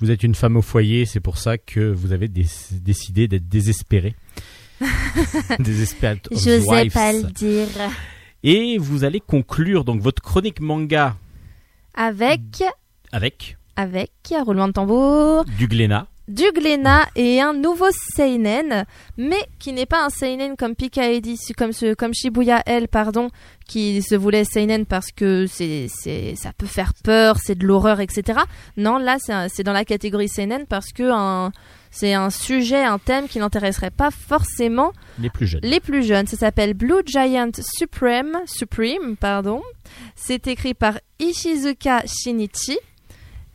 Vous 0.00 0.10
êtes 0.10 0.22
une 0.22 0.34
femme 0.34 0.56
au 0.56 0.62
foyer, 0.62 1.04
c'est 1.06 1.20
pour 1.20 1.36
ça 1.38 1.58
que 1.58 1.92
vous 1.92 2.12
avez 2.12 2.28
dé- 2.28 2.46
décidé 2.72 3.28
d'être 3.28 3.48
désespérée. 3.48 4.14
Desperate 5.58 6.28
Je 6.32 6.36
sais 6.38 6.58
Wives. 6.60 6.92
pas 6.92 7.12
le 7.12 7.22
dire. 7.24 7.66
Et 8.42 8.78
vous 8.78 9.04
allez 9.04 9.20
conclure 9.20 9.84
donc 9.84 10.00
votre 10.00 10.22
chronique 10.22 10.60
manga 10.60 11.16
Avec, 11.94 12.62
avec 13.12 13.56
avec, 13.76 14.10
roulement 14.44 14.68
de 14.68 14.72
tambour, 14.72 15.44
du 15.58 15.66
Glénat. 15.66 16.06
Du 16.30 16.44
Glénat 16.54 17.06
et 17.16 17.40
un 17.40 17.52
nouveau 17.52 17.88
seinen, 18.14 18.84
mais 19.18 19.44
qui 19.58 19.72
n'est 19.72 19.84
pas 19.84 20.04
un 20.04 20.10
seinen 20.10 20.56
comme 20.56 20.76
Pika 20.76 21.10
Eddy, 21.10 21.36
comme 21.58 21.72
ce, 21.72 21.92
comme 21.94 22.14
Shibuya 22.14 22.62
L, 22.66 22.86
pardon, 22.86 23.30
qui 23.66 24.00
se 24.00 24.14
voulait 24.14 24.44
seinen 24.44 24.86
parce 24.86 25.10
que 25.10 25.46
c'est, 25.46 25.88
c'est, 25.88 26.34
ça 26.36 26.52
peut 26.56 26.66
faire 26.66 26.92
peur, 27.02 27.38
c'est 27.42 27.56
de 27.58 27.66
l'horreur, 27.66 27.98
etc. 27.98 28.40
Non, 28.76 28.98
là, 28.98 29.16
c'est, 29.48 29.64
dans 29.64 29.72
la 29.72 29.84
catégorie 29.84 30.28
seinen 30.28 30.66
parce 30.66 30.92
que 30.92 31.10
un, 31.10 31.50
c'est 31.90 32.14
un 32.14 32.30
sujet, 32.30 32.84
un 32.84 32.98
thème 32.98 33.26
qui 33.26 33.40
n'intéresserait 33.40 33.90
pas 33.90 34.12
forcément 34.12 34.92
Les 35.18 35.30
plus 35.30 35.48
jeunes. 35.48 35.60
les 35.64 35.80
plus 35.80 36.04
jeunes. 36.04 36.28
Ça 36.28 36.36
s'appelle 36.36 36.74
Blue 36.74 37.02
Giant 37.04 37.50
Supreme, 37.76 38.38
Supreme, 38.46 39.16
pardon. 39.16 39.62
C'est 40.14 40.46
écrit 40.46 40.74
par 40.74 41.00
Ishizuka 41.18 42.04
Shinichi. 42.06 42.78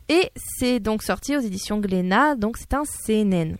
Et 0.08 0.30
c'est 0.36 0.80
donc 0.80 1.02
sorti 1.02 1.36
aux 1.36 1.40
éditions 1.40 1.78
Glénat, 1.78 2.36
donc 2.36 2.56
c'est 2.56 2.74
un 2.74 2.84
CNN. 2.84 3.56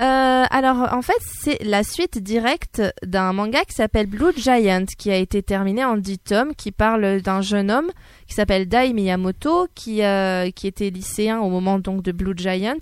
Euh, 0.00 0.44
alors 0.50 0.92
en 0.92 1.02
fait 1.02 1.18
c'est 1.20 1.60
la 1.64 1.82
suite 1.82 2.18
directe 2.18 2.80
d'un 3.04 3.32
manga 3.32 3.64
qui 3.64 3.74
s'appelle 3.74 4.06
Blue 4.06 4.32
Giant 4.36 4.84
qui 4.96 5.10
a 5.10 5.16
été 5.16 5.42
terminé 5.42 5.84
en 5.84 5.96
10 5.96 6.18
tomes 6.20 6.54
qui 6.54 6.70
parle 6.70 7.20
d'un 7.20 7.40
jeune 7.40 7.68
homme 7.68 7.90
qui 8.28 8.34
s'appelle 8.34 8.68
Dai 8.68 8.92
Miyamoto 8.92 9.66
qui, 9.74 10.04
euh, 10.04 10.52
qui 10.52 10.68
était 10.68 10.90
lycéen 10.90 11.40
au 11.40 11.50
moment 11.50 11.80
donc 11.80 12.02
de 12.02 12.12
Blue 12.12 12.34
Giant 12.36 12.78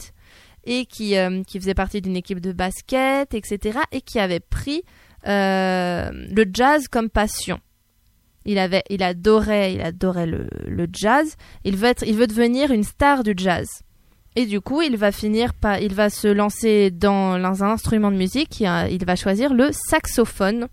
et 0.64 0.84
qui, 0.84 1.16
euh, 1.16 1.42
qui 1.44 1.58
faisait 1.58 1.72
partie 1.72 2.02
d'une 2.02 2.16
équipe 2.16 2.40
de 2.40 2.52
basket 2.52 3.32
etc 3.32 3.78
et 3.92 4.02
qui 4.02 4.18
avait 4.18 4.40
pris 4.40 4.82
euh, 5.26 6.10
le 6.12 6.44
jazz 6.52 6.86
comme 6.86 7.08
passion. 7.08 7.60
Il 8.46 8.58
avait, 8.58 8.84
il 8.88 9.02
adorait, 9.02 9.74
il 9.74 9.82
adorait 9.82 10.26
le, 10.26 10.46
le 10.66 10.86
jazz. 10.92 11.36
Il 11.64 11.76
veut 11.76 11.88
être, 11.88 12.04
il 12.06 12.14
veut 12.14 12.26
devenir 12.26 12.70
une 12.70 12.84
star 12.84 13.22
du 13.22 13.34
jazz. 13.36 13.82
Et 14.36 14.46
du 14.46 14.60
coup, 14.60 14.82
il 14.82 14.96
va 14.96 15.12
finir 15.12 15.52
par, 15.52 15.80
il 15.80 15.94
va 15.94 16.10
se 16.10 16.28
lancer 16.28 16.90
dans, 16.90 17.38
dans 17.38 17.64
un 17.64 17.70
instrument 17.70 18.10
de 18.10 18.16
musique. 18.16 18.60
Il, 18.60 18.68
il 18.90 19.04
va 19.04 19.16
choisir 19.16 19.52
le 19.52 19.70
saxophone. 19.72 20.68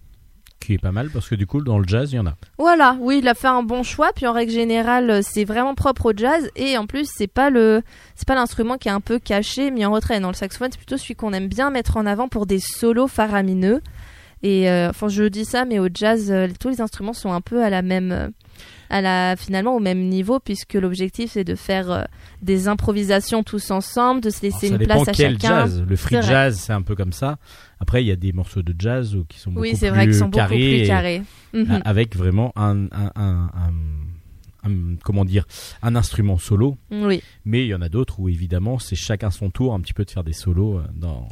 Qui 0.60 0.74
est 0.76 0.78
pas 0.78 0.92
mal 0.92 1.10
parce 1.10 1.28
que 1.28 1.36
du 1.36 1.46
coup, 1.48 1.62
dans 1.62 1.78
le 1.80 1.86
jazz, 1.86 2.12
il 2.14 2.16
y 2.18 2.20
en 2.20 2.26
a. 2.26 2.36
Voilà, 2.58 2.96
oui, 3.02 3.20
il 3.22 3.28
a 3.28 3.34
fait 3.34 3.48
un 3.48 3.64
bon 3.64 3.84
choix. 3.84 4.12
Puis 4.16 4.28
en 4.28 4.34
règle 4.34 4.52
générale, 4.52 5.22
c'est 5.24 5.44
vraiment 5.44 5.76
propre 5.76 6.12
au 6.12 6.14
jazz. 6.16 6.50
Et 6.56 6.78
en 6.78 6.86
plus, 6.86 7.10
c'est 7.14 7.28
pas 7.28 7.50
le, 7.50 7.82
c'est 8.16 8.28
pas 8.28 8.36
l'instrument 8.36 8.78
qui 8.78 8.88
est 8.88 8.92
un 8.92 9.02
peu 9.02 9.18
caché, 9.18 9.72
mis 9.72 9.86
en 9.86 9.92
retrait. 9.92 10.20
Dans 10.20 10.30
le 10.30 10.36
saxophone, 10.36 10.70
c'est 10.72 10.78
plutôt 10.78 10.98
celui 10.98 11.16
qu'on 11.16 11.34
aime 11.34 11.48
bien 11.48 11.70
mettre 11.70 11.98
en 11.98 12.06
avant 12.06 12.28
pour 12.28 12.46
des 12.46 12.60
solos 12.60 13.08
faramineux. 13.08 13.82
Et 14.44 14.70
euh, 14.70 14.90
enfin, 14.90 15.08
je 15.08 15.24
dis 15.24 15.46
ça, 15.46 15.66
mais 15.66 15.80
au 15.80 15.88
jazz, 15.94 16.30
euh, 16.30 16.48
tous 16.60 16.70
les 16.70 16.82
instruments 16.82 17.14
sont 17.14 17.32
un 17.32 17.40
peu 17.42 17.64
à 17.64 17.70
la 17.70 17.82
même, 17.82 18.32
à 18.90 19.00
la 19.02 19.36
finalement 19.38 19.76
au 19.76 19.80
même 19.80 20.10
niveau, 20.10 20.40
puisque 20.40 20.74
l'objectif 20.74 21.32
c'est 21.32 21.46
de 21.46 21.56
faire 21.56 21.90
euh, 21.90 22.04
des 22.42 22.68
improvisations 22.68 23.42
tous 23.44 23.72
ensemble, 23.72 24.20
de 24.22 24.30
se 24.30 24.42
laisser 24.42 24.68
Alors, 24.68 24.82
une 24.82 24.86
place 24.88 25.08
à 25.08 25.12
quel 25.14 25.40
chacun. 25.40 25.48
jazz. 25.66 25.84
Le 25.88 25.96
free 25.96 26.22
jazz, 26.22 26.58
c'est 26.60 26.74
un 26.74 26.82
peu 26.82 26.94
comme 26.96 27.14
ça. 27.14 27.38
Après, 27.80 28.04
il 28.04 28.08
y 28.08 28.12
a 28.12 28.18
des 28.18 28.34
morceaux 28.34 28.62
de 28.62 28.76
jazz 28.78 29.16
qui 29.30 29.40
sont 29.40 29.52
beaucoup 29.52 29.64
Oui, 29.64 29.78
plus 29.78 29.88
vrai 29.88 30.06
qu'ils 30.06 30.16
sont 30.16 30.26
beaucoup 30.26 30.38
carrés 30.38 30.56
plus 30.58 30.84
et- 30.84 30.88
carrés. 30.88 31.22
Mhm. 31.54 31.82
avec 31.86 32.16
vraiment 32.16 32.52
un, 32.58 32.86
un, 32.92 33.12
un- 33.16 33.50
un- 33.56 34.70
un- 34.70 34.96
comment 35.04 35.24
dire 35.26 35.46
un 35.82 35.96
instrument 35.96 36.38
solo. 36.38 36.76
Oui. 36.92 37.22
Mais 37.46 37.64
il 37.64 37.68
y 37.68 37.76
en 37.76 37.82
a 37.82 37.90
d'autres 37.90 38.20
où 38.20 38.28
évidemment 38.30 38.78
c'est 38.80 38.96
chacun 38.96 39.32
son 39.32 39.50
tour 39.50 39.74
un 39.74 39.80
petit 39.80 39.94
peu 39.94 40.04
de 40.06 40.12
faire 40.12 40.24
des 40.24 40.34
solos 40.34 40.82
dans 40.96 41.28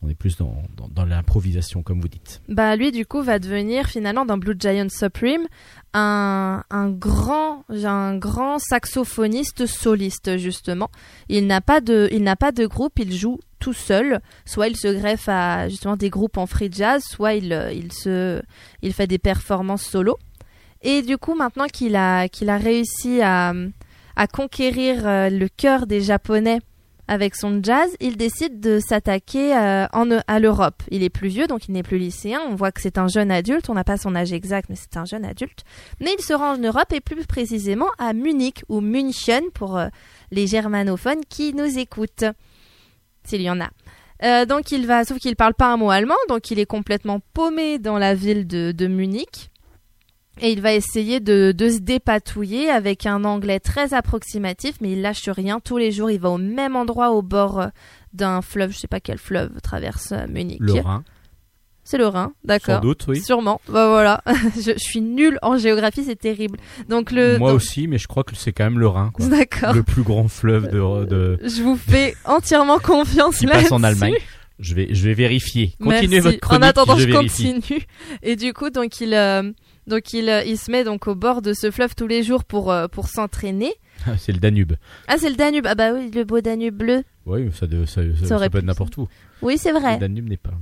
On 0.00 0.08
est 0.08 0.14
plus 0.14 0.36
dans, 0.36 0.62
dans, 0.90 1.04
l'improvisation, 1.04 1.82
comme 1.82 2.00
vous 2.00 2.08
dites. 2.08 2.40
Bah 2.48 2.76
lui 2.76 2.92
du 2.92 3.04
coup 3.04 3.20
va 3.20 3.40
devenir 3.40 3.86
finalement 3.86 4.24
dans 4.24 4.38
Blue 4.38 4.54
Giant 4.56 4.88
Supreme 4.88 5.46
un, 5.92 6.62
un 6.70 6.90
grand 6.90 7.64
un 7.68 8.16
grand 8.16 8.60
saxophoniste 8.60 9.66
soliste 9.66 10.36
justement. 10.36 10.88
Il 11.28 11.48
n'a 11.48 11.60
pas 11.60 11.80
de 11.80 12.08
il 12.12 12.32
pas 12.38 12.52
de 12.52 12.66
groupe, 12.66 13.00
il 13.00 13.12
joue 13.12 13.40
tout 13.58 13.72
seul. 13.72 14.20
Soit 14.44 14.68
il 14.68 14.76
se 14.76 14.86
greffe 14.86 15.28
à 15.28 15.68
justement 15.68 15.96
des 15.96 16.10
groupes 16.10 16.36
en 16.36 16.46
free 16.46 16.70
jazz, 16.70 17.02
soit 17.04 17.34
il 17.34 17.52
euh, 17.52 17.72
il 17.72 17.92
se 17.92 18.40
il 18.82 18.92
fait 18.92 19.08
des 19.08 19.18
performances 19.18 19.82
solo. 19.82 20.16
Et 20.82 21.02
du 21.02 21.18
coup 21.18 21.34
maintenant 21.34 21.66
qu'il 21.66 21.96
a 21.96 22.28
qu'il 22.28 22.50
a 22.50 22.58
réussi 22.58 23.20
à 23.20 23.52
à 24.14 24.26
conquérir 24.28 25.06
euh, 25.08 25.28
le 25.28 25.48
cœur 25.48 25.88
des 25.88 26.02
japonais 26.02 26.60
avec 27.08 27.34
son 27.34 27.60
jazz, 27.62 27.90
il 28.00 28.18
décide 28.18 28.60
de 28.60 28.78
s'attaquer 28.78 29.56
euh, 29.56 29.86
à 29.90 30.38
l'Europe. 30.38 30.82
Il 30.90 31.02
est 31.02 31.10
plus 31.10 31.28
vieux, 31.28 31.46
donc 31.46 31.66
il 31.66 31.72
n'est 31.72 31.82
plus 31.82 31.98
lycéen. 31.98 32.40
On 32.48 32.54
voit 32.54 32.70
que 32.70 32.82
c'est 32.82 32.98
un 32.98 33.08
jeune 33.08 33.30
adulte. 33.30 33.70
On 33.70 33.74
n'a 33.74 33.84
pas 33.84 33.96
son 33.96 34.14
âge 34.14 34.32
exact, 34.32 34.68
mais 34.68 34.76
c'est 34.76 34.96
un 34.98 35.06
jeune 35.06 35.24
adulte. 35.24 35.64
Mais 36.00 36.14
il 36.18 36.22
se 36.22 36.34
rend 36.34 36.52
en 36.52 36.58
Europe 36.58 36.92
et 36.92 37.00
plus 37.00 37.26
précisément 37.26 37.88
à 37.98 38.12
Munich 38.12 38.62
ou 38.68 38.80
München 38.80 39.42
pour 39.54 39.78
euh, 39.78 39.88
les 40.30 40.46
germanophones 40.46 41.24
qui 41.28 41.54
nous 41.54 41.78
écoutent, 41.78 42.24
s'il 43.24 43.40
y 43.40 43.50
en 43.50 43.60
a. 43.60 43.70
Euh, 44.22 44.44
donc 44.44 44.70
il 44.70 44.86
va, 44.86 45.04
sauf 45.04 45.18
qu'il 45.18 45.36
parle 45.36 45.54
pas 45.54 45.72
un 45.72 45.76
mot 45.76 45.90
allemand, 45.90 46.16
donc 46.28 46.50
il 46.50 46.58
est 46.58 46.66
complètement 46.66 47.20
paumé 47.32 47.78
dans 47.78 47.98
la 47.98 48.14
ville 48.14 48.46
de, 48.46 48.72
de 48.72 48.86
Munich. 48.86 49.50
Et 50.40 50.52
il 50.52 50.60
va 50.60 50.72
essayer 50.74 51.20
de, 51.20 51.52
de 51.56 51.68
se 51.68 51.78
dépatouiller 51.78 52.70
avec 52.70 53.06
un 53.06 53.24
anglais 53.24 53.60
très 53.60 53.94
approximatif, 53.94 54.76
mais 54.80 54.92
il 54.92 55.02
lâche 55.02 55.28
rien. 55.28 55.60
Tous 55.60 55.78
les 55.78 55.92
jours, 55.92 56.10
il 56.10 56.20
va 56.20 56.30
au 56.30 56.38
même 56.38 56.76
endroit 56.76 57.10
au 57.10 57.22
bord 57.22 57.60
euh, 57.60 57.66
d'un 58.12 58.42
fleuve, 58.42 58.72
je 58.72 58.78
sais 58.78 58.88
pas 58.88 59.00
quel 59.00 59.18
fleuve 59.18 59.60
traverse 59.62 60.12
euh, 60.12 60.26
Munich. 60.28 60.58
Le 60.60 60.74
Rhin, 60.74 61.04
C'est 61.84 61.98
le 61.98 62.06
Rhin, 62.06 62.32
sans 62.42 62.46
d'accord. 62.48 62.80
doute, 62.80 63.04
oui. 63.08 63.20
Sûrement. 63.20 63.60
Bah 63.68 63.88
voilà, 63.88 64.22
je, 64.56 64.72
je 64.72 64.78
suis 64.78 65.00
nulle 65.00 65.38
en 65.42 65.56
géographie, 65.58 66.04
c'est 66.04 66.18
terrible. 66.18 66.58
Donc 66.88 67.10
le. 67.10 67.38
Moi 67.38 67.50
donc- 67.50 67.56
aussi, 67.56 67.86
mais 67.88 67.98
je 67.98 68.06
crois 68.08 68.24
que 68.24 68.34
c'est 68.36 68.52
quand 68.52 68.64
même 68.64 68.78
le 68.78 68.88
Rhin, 68.88 69.10
quoi. 69.12 69.26
D'accord. 69.26 69.72
Le 69.74 69.82
plus 69.82 70.02
grand 70.02 70.28
fleuve 70.28 70.68
de, 70.70 71.04
de 71.06 71.38
Je 71.42 71.62
vous 71.62 71.76
fais 71.76 72.14
entièrement 72.24 72.78
confiance 72.78 73.38
qui 73.38 73.46
passe 73.46 73.72
en. 73.72 73.82
Allemagne. 73.82 74.14
Je 74.58 74.74
vais, 74.74 74.88
je 74.92 75.04
vais 75.06 75.14
vérifier. 75.14 75.74
Continuez 75.80 76.08
Merci. 76.16 76.20
votre 76.20 76.40
chronique. 76.40 76.64
En 76.64 76.66
attendant, 76.66 76.96
je 76.98 77.08
je, 77.08 77.12
continue. 77.14 77.86
Et 78.24 78.34
du 78.34 78.52
coup, 78.52 78.70
donc 78.70 79.00
il, 79.00 79.14
euh, 79.14 79.52
donc 79.88 80.12
il, 80.12 80.28
euh, 80.28 80.42
il 80.44 80.56
se 80.58 80.70
met 80.70 80.84
donc 80.84 81.06
au 81.08 81.14
bord 81.14 81.42
de 81.42 81.52
ce 81.52 81.70
fleuve 81.70 81.94
tous 81.96 82.06
les 82.06 82.22
jours 82.22 82.44
pour 82.44 82.70
euh, 82.70 82.86
pour 82.88 83.08
s'entraîner. 83.08 83.72
Ah, 84.06 84.16
c'est 84.16 84.32
le 84.32 84.38
Danube. 84.38 84.74
Ah, 85.08 85.16
c'est 85.18 85.28
le 85.30 85.34
Danube. 85.36 85.66
Ah 85.68 85.74
bah 85.74 85.92
oui, 85.92 86.10
le 86.14 86.22
beau 86.24 86.40
Danube 86.40 86.76
bleu. 86.76 87.02
Oui, 87.26 87.50
ça, 87.52 87.66
de- 87.66 87.84
ça, 87.84 88.00
ça- 88.24 88.48
peut 88.48 88.58
être 88.58 88.64
n'importe 88.64 88.96
où. 88.96 89.08
Oui, 89.42 89.58
c'est 89.58 89.72
Le 89.72 89.78
vrai. 89.80 89.98
Danube 89.98 90.28
n'est 90.28 90.36
pas. 90.36 90.52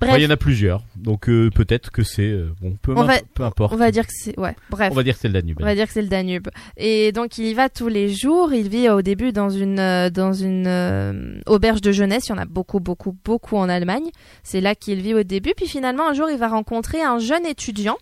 Bref, 0.00 0.12
Ouais, 0.14 0.20
il 0.20 0.24
y 0.24 0.26
en 0.26 0.30
a 0.30 0.36
plusieurs, 0.36 0.82
donc 0.96 1.28
euh, 1.28 1.48
peut-être 1.50 1.90
que 1.92 2.02
c'est 2.02 2.22
euh, 2.26 2.48
bon, 2.60 2.74
peu, 2.82 2.92
On 2.96 3.04
va- 3.04 3.20
peu 3.34 3.44
importe. 3.44 3.72
on 3.72 3.76
va 3.76 3.92
dire 3.92 4.04
que 4.06 4.12
c'est 4.14 4.36
ouais. 4.38 4.56
Bref. 4.70 4.88
On 4.90 4.94
va 4.96 5.02
dire 5.04 5.14
que 5.14 5.20
c'est 5.20 5.28
le 5.28 5.34
Danube. 5.34 5.58
On 5.60 5.64
va 5.64 5.74
dire 5.76 5.86
que 5.86 5.92
c'est 5.92 6.02
le 6.02 6.08
Danube. 6.08 6.48
Et 6.76 7.12
donc 7.12 7.38
il 7.38 7.46
y 7.46 7.54
va 7.54 7.68
tous 7.68 7.86
les 7.88 8.08
jours. 8.12 8.52
Il 8.52 8.68
vit 8.68 8.88
au 8.88 9.00
début 9.02 9.30
dans 9.30 9.50
une 9.50 9.76
dans 10.12 10.32
une 10.32 11.40
auberge 11.46 11.82
de 11.82 11.92
jeunesse. 11.92 12.24
Il 12.28 12.30
y 12.30 12.32
en 12.32 12.38
a 12.38 12.46
beaucoup 12.46 12.80
beaucoup 12.80 13.16
beaucoup 13.24 13.56
en 13.56 13.68
Allemagne. 13.68 14.10
C'est 14.42 14.60
là 14.60 14.74
qu'il 14.74 15.00
vit 15.02 15.14
au 15.14 15.22
début. 15.22 15.52
Puis 15.56 15.68
finalement 15.68 16.08
un 16.08 16.14
jour 16.14 16.28
il 16.30 16.38
va 16.38 16.48
rencontrer 16.48 17.02
un 17.02 17.18
jeune 17.18 17.46
étudiant 17.46 17.96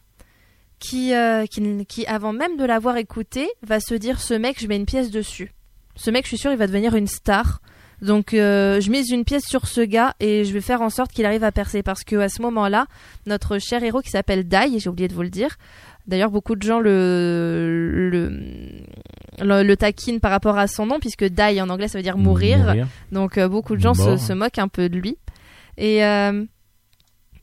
qui 0.79 1.15
euh, 1.15 1.47
qui, 1.47 1.87
qui 1.87 2.07
avant 2.07 2.33
même 2.33 2.57
de 2.57 2.65
l'avoir 2.65 2.97
écouté 2.97 3.49
va 3.63 3.81
se 3.81 3.95
dire 3.95 4.21
ce 4.21 4.35
mec 4.35 4.61
je 4.61 4.67
mets 4.67 4.77
une 4.77 4.87
pièce 4.87 5.11
dessus. 5.11 5.53
Ce 5.97 6.11
mec 6.11 6.25
je 6.25 6.29
suis 6.29 6.39
sûr 6.39 6.51
il 6.51 6.59
va 6.59 6.67
devenir 6.67 6.95
une 6.95 7.07
star. 7.07 7.61
Donc 8.01 8.33
euh, 8.33 8.81
je 8.81 8.91
mise 8.91 9.11
une 9.11 9.25
pièce 9.25 9.45
sur 9.45 9.67
ce 9.67 9.81
gars 9.81 10.15
et 10.21 10.45
je 10.45 10.53
vais 10.53 10.61
faire 10.61 10.83
en 10.83 10.91
sorte 10.91 11.11
qu'il 11.11 11.27
arrive 11.27 11.43
à 11.43 11.51
percer 11.51 11.83
parce 11.83 12.05
que 12.05 12.15
à 12.17 12.29
ce 12.29 12.43
moment-là 12.43 12.87
notre 13.27 13.59
cher 13.59 13.83
héros 13.83 14.01
qui 14.01 14.11
s'appelle 14.11 14.47
Dai, 14.47 14.79
j'ai 14.79 14.89
oublié 14.89 15.09
de 15.09 15.15
vous 15.15 15.23
le 15.23 15.31
dire, 15.31 15.57
D'ailleurs, 16.09 16.31
beaucoup 16.31 16.57
de 16.57 16.63
gens 16.63 16.81
le, 16.81 18.09
le, 18.11 18.31
le, 19.41 19.63
le 19.63 19.77
taquinent 19.77 20.21
par 20.21 20.31
rapport 20.31 20.57
à 20.57 20.67
son 20.67 20.87
nom, 20.87 20.99
puisque 21.01 21.25
die 21.25 21.61
en 21.61 21.69
anglais, 21.69 21.87
ça 21.87 21.99
veut 21.99 22.03
dire 22.03 22.17
mourir. 22.17 22.75
Donc, 23.13 23.37
euh, 23.37 23.47
beaucoup 23.47 23.77
de 23.77 23.81
gens 23.83 23.93
se, 23.93 24.17
se 24.17 24.33
moquent 24.33 24.59
un 24.59 24.69
peu 24.69 24.89
de 24.89 24.99
lui. 24.99 25.19
Et 25.77 26.03
euh, 26.03 26.45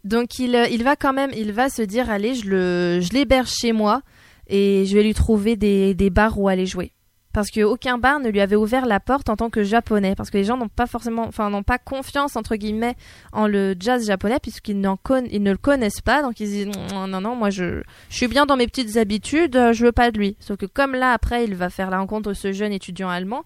donc, 0.06 0.38
il, 0.38 0.56
euh, 0.56 0.68
il 0.68 0.84
va 0.84 0.96
quand 0.96 1.14
même, 1.14 1.32
il 1.36 1.52
va 1.52 1.68
se 1.68 1.82
dire, 1.82 2.12
allez, 2.12 2.36
je 2.36 3.00
je 3.02 3.14
l'héberge 3.14 3.50
chez 3.50 3.74
moi 3.74 4.04
et 4.48 4.86
je 4.86 4.96
vais 4.96 5.04
lui 5.04 5.16
trouver 5.16 5.56
des, 5.56 5.96
des 5.96 6.12
bars 6.12 6.40
où 6.40 6.48
aller 6.48 6.68
jouer. 6.68 6.92
Parce 7.34 7.50
que 7.50 7.62
aucun 7.62 7.98
bar 7.98 8.22
ne 8.22 8.30
lui 8.30 8.40
avait 8.40 8.56
ouvert 8.56 8.86
la 8.86 9.02
porte 9.02 9.30
en 9.30 9.36
tant 9.36 9.50
que 9.50 9.64
japonais, 9.64 10.16
parce 10.16 10.30
que 10.30 10.38
les 10.38 10.46
gens 10.46 10.56
n'ont 10.56 10.70
pas 10.70 10.86
forcément, 10.86 11.26
enfin, 11.28 11.50
n'ont 11.50 11.64
pas 11.64 11.78
confiance 11.80 12.38
entre 12.38 12.56
guillemets 12.56 12.96
en 13.34 13.48
le 13.48 13.76
jazz 13.78 14.06
japonais 14.08 14.38
puisqu'ils 14.42 14.80
ne 14.80 15.52
le 15.52 15.58
connaissent 15.58 16.00
pas, 16.00 16.22
donc 16.22 16.40
ils 16.40 16.48
disent 16.48 16.68
non, 16.68 17.08
non, 17.08 17.20
non, 17.20 17.36
moi 17.36 17.50
je, 17.50 17.82
je 18.10 18.16
suis 18.16 18.28
bien 18.28 18.46
dans 18.46 18.56
mes 18.56 18.68
petites 18.68 18.96
habitudes, 18.96 19.58
euh, 19.58 19.74
je 19.74 19.86
veux 19.86 19.92
pas 19.92 20.12
de 20.12 20.18
lui. 20.18 20.38
Sauf 20.40 20.56
que 20.56 20.66
comme 20.66 20.94
là 20.94 21.12
après 21.12 21.44
il 21.44 21.56
va 21.56 21.70
faire 21.70 21.90
la 21.90 22.00
rencontre 22.00 22.30
de 22.30 22.34
ce 22.34 22.54
jeune 22.54 22.72
étudiant 22.72 23.10
allemand, 23.10 23.44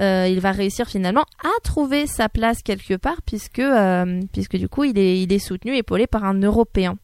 euh, 0.00 0.26
il 0.28 0.40
va 0.40 0.52
réussir 0.52 0.86
finalement 0.88 1.24
à 1.44 1.50
trouver 1.62 2.06
sa 2.06 2.28
place 2.28 2.62
quelque 2.62 2.94
part 2.94 3.20
puisque 3.26 3.58
euh, 3.58 4.20
puisque 4.32 4.56
du 4.56 4.68
coup 4.68 4.84
il 4.84 4.98
est 4.98 5.20
il 5.22 5.32
est 5.32 5.38
soutenu 5.38 5.76
épaulé 5.76 6.06
par 6.06 6.24
un 6.24 6.34
Européen. 6.40 6.96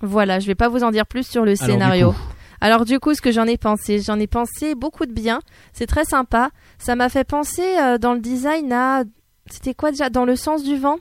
Voilà, 0.00 0.40
je 0.40 0.46
vais 0.46 0.54
pas 0.54 0.68
vous 0.68 0.82
en 0.82 0.90
dire 0.90 1.06
plus 1.06 1.26
sur 1.26 1.44
le 1.44 1.52
Alors, 1.52 1.66
du 1.66 1.72
scénario. 1.72 2.12
coup, 2.12 2.18
Alors 2.60 2.84
du 2.84 2.98
coup, 2.98 3.14
ce 3.14 3.20
que 3.20 3.30
j'en 3.32 3.46
ai 3.46 3.56
pensé, 3.56 4.00
j'en 4.00 4.18
ai 4.18 4.26
pensé 4.26 4.74
beaucoup 4.74 5.06
de 5.06 5.12
bien. 5.12 5.40
C'est 5.72 5.86
très 5.86 6.04
sympa. 6.04 6.50
Ça 6.78 6.96
m'a 6.96 7.08
fait 7.08 7.24
penser 7.24 7.62
euh, 7.80 7.98
dans 7.98 8.14
le 8.14 8.20
design 8.20 8.72
à, 8.72 9.04
c'était 9.46 9.74
quoi 9.74 9.90
déjà, 9.90 10.10
dans 10.10 10.24
le 10.24 10.34
sens 10.36 10.64
du 10.64 10.76
vent? 10.76 10.98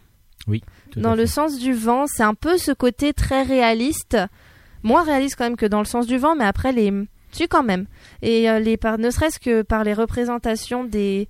tout 0.92 1.00
à 1.00 1.02
Dans 1.02 1.16
le 1.16 1.26
fait. 1.26 1.32
sens 1.32 1.58
du 1.58 1.74
vent, 1.74 2.06
c'est 2.08 2.24
un 2.24 2.34
peu 2.36 2.58
ce 2.58 2.72
côté 2.72 3.14
très 3.14 3.44
réaliste, 3.44 4.18
moins 4.84 5.04
réaliste 5.04 5.36
quand 5.36 5.46
même 5.46 5.56
que 5.56 5.66
dans 5.66 5.80
le 5.80 5.86
sens 5.86 6.06
du 6.06 6.18
vent, 6.18 6.36
mais 6.36 6.46
après 6.46 6.72
les, 6.72 6.92
tu 7.32 7.48
quand 7.48 7.64
même. 7.64 7.86
Et 8.22 8.50
euh, 8.50 8.60
ne 8.60 9.10
serait-ce 9.10 9.40
que 9.40 9.62
par 9.64 9.84
les 9.84 9.94
représentations 9.94 10.84
des, 10.84 11.28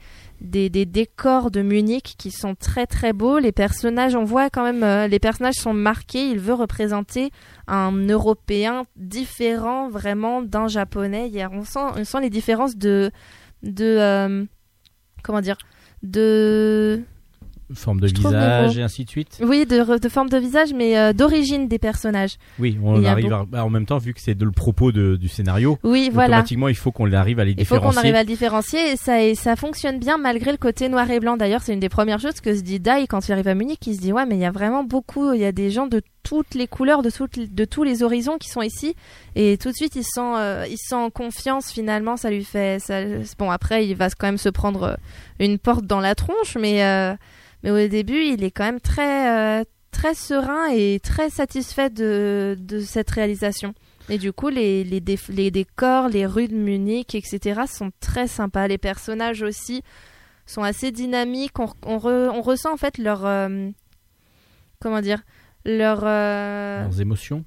des 0.69 0.85
décors 0.85 1.51
de 1.51 1.61
Munich 1.61 2.15
qui 2.17 2.31
sont 2.31 2.55
très 2.55 2.85
très 2.87 3.13
beaux. 3.13 3.39
Les 3.39 3.51
personnages, 3.51 4.15
on 4.15 4.23
voit 4.23 4.49
quand 4.49 4.63
même, 4.63 4.83
euh, 4.83 5.07
les 5.07 5.19
personnages 5.19 5.55
sont 5.55 5.73
marqués. 5.73 6.29
Il 6.29 6.39
veut 6.39 6.53
représenter 6.53 7.31
un 7.67 7.91
Européen 7.91 8.85
différent 8.95 9.89
vraiment 9.89 10.41
d'un 10.41 10.67
Japonais. 10.67 11.31
A- 11.41 11.49
on 11.51 11.63
sent 11.63 11.79
on 11.95 12.03
sent 12.03 12.21
les 12.21 12.29
différences 12.29 12.75
de 12.75 13.11
de 13.63 13.85
euh, 13.85 14.43
comment 15.23 15.41
dire 15.41 15.57
de 16.03 17.03
forme 17.75 17.99
de 17.99 18.07
je 18.07 18.13
visage 18.15 18.77
et 18.77 18.81
ainsi 18.83 19.05
de 19.05 19.09
suite. 19.09 19.39
oui, 19.43 19.65
de, 19.65 19.83
forme 20.09 20.29
de 20.29 20.37
visage, 20.37 20.73
mais 20.73 20.97
euh, 20.97 21.13
d'origine 21.13 21.67
des 21.67 21.79
personnages. 21.79 22.37
Oui, 22.59 22.77
on 22.83 23.03
arrive 23.03 23.33
à- 23.33 23.65
en 23.65 23.69
même 23.69 23.85
temps 23.85 23.97
vu 23.97 24.13
que 24.13 24.21
c'est 24.21 24.35
de 24.35 24.45
le 24.45 24.51
propos 24.51 24.91
de- 24.91 25.15
du 25.15 25.27
scénario. 25.27 25.77
Oui, 25.83 26.09
voilà. 26.11 26.37
Automatiquement, 26.37 26.67
il 26.67 26.75
faut 26.75 26.91
qu'on 26.91 27.11
arrive 27.13 27.39
à 27.39 27.45
les 27.45 27.51
Il 27.57 27.65
faut 27.65 27.75
qu'on 27.75 27.89
différencier. 27.89 27.99
arrive 27.99 28.15
à 28.15 28.21
le 28.23 28.27
différencier 28.27 28.91
et 28.91 28.95
ça, 28.97 29.21
et 29.23 29.35
ça 29.35 29.55
fonctionne 29.55 29.99
bien 29.99 30.17
malgré 30.17 30.51
le 30.51 30.57
côté 30.57 30.89
noir 30.89 31.09
et 31.11 31.19
blanc. 31.19 31.37
D'ailleurs, 31.37 31.61
c'est 31.61 31.73
une 31.73 31.79
des 31.79 31.89
premières 31.89 32.19
choses 32.19 32.41
que 32.41 32.55
se 32.55 32.61
dit 32.61 32.79
Dai 32.79 33.05
quand 33.07 33.27
il 33.27 33.31
arrive 33.31 33.47
à 33.47 33.55
Munich. 33.55 33.79
Il 33.87 33.95
se 33.95 34.01
dit 34.01 34.13
ouais, 34.13 34.25
mais 34.25 34.35
il 34.35 34.41
y 34.41 34.45
a 34.45 34.51
vraiment 34.51 34.83
beaucoup, 34.83 35.33
il 35.33 35.41
y 35.41 35.45
a 35.45 35.51
des 35.51 35.69
gens 35.71 35.87
de 35.87 36.01
toutes 36.23 36.53
les 36.53 36.67
couleurs, 36.67 37.01
de, 37.01 37.09
toutes, 37.09 37.39
de 37.53 37.65
tous 37.65 37.83
les 37.83 38.03
horizons 38.03 38.37
qui 38.37 38.47
sont 38.49 38.61
ici. 38.61 38.95
Et 39.35 39.57
tout 39.57 39.69
de 39.71 39.75
suite, 39.75 39.95
il 39.95 40.03
se 40.03 40.11
sent, 40.13 40.21
euh, 40.37 40.65
il 40.69 40.77
sent 40.77 41.09
confiance. 41.13 41.71
Finalement, 41.71 42.15
ça 42.15 42.29
lui 42.29 42.43
fait. 42.43 42.79
Ça, 42.79 43.01
bon, 43.39 43.49
après, 43.49 43.87
il 43.87 43.95
va 43.95 44.07
quand 44.11 44.27
même 44.27 44.37
se 44.37 44.49
prendre 44.49 44.83
euh, 44.83 44.95
une 45.39 45.57
porte 45.57 45.85
dans 45.85 45.99
la 45.99 46.13
tronche, 46.13 46.57
mais 46.59 46.83
euh, 46.83 47.15
mais 47.63 47.71
au 47.71 47.87
début, 47.87 48.23
il 48.25 48.43
est 48.43 48.51
quand 48.51 48.63
même 48.65 48.79
très 48.81 49.59
euh, 49.61 49.63
très 49.91 50.13
serein 50.13 50.67
et 50.71 50.99
très 51.01 51.29
satisfait 51.29 51.89
de 51.89 52.55
de 52.59 52.79
cette 52.79 53.09
réalisation. 53.11 53.73
Et 54.09 54.17
du 54.17 54.33
coup, 54.33 54.49
les, 54.49 54.83
les, 54.83 55.01
les 55.29 55.51
décors, 55.51 56.09
les 56.09 56.25
rues 56.25 56.47
de 56.47 56.55
Munich, 56.55 57.13
etc., 57.15 57.61
sont 57.71 57.91
très 57.99 58.27
sympas. 58.27 58.67
Les 58.67 58.77
personnages 58.79 59.41
aussi 59.43 59.83
sont 60.45 60.63
assez 60.63 60.91
dynamiques. 60.91 61.59
On, 61.59 61.67
on, 61.85 61.97
re- 61.97 62.29
on 62.29 62.41
ressent 62.41 62.73
en 62.73 62.77
fait 62.77 62.97
leur. 62.97 63.25
euh, 63.25 63.69
comment 64.79 65.01
dire 65.01 65.21
Leur. 65.65 66.01
euh, 66.03 66.81
Leurs 66.83 66.99
émotions. 66.99 67.45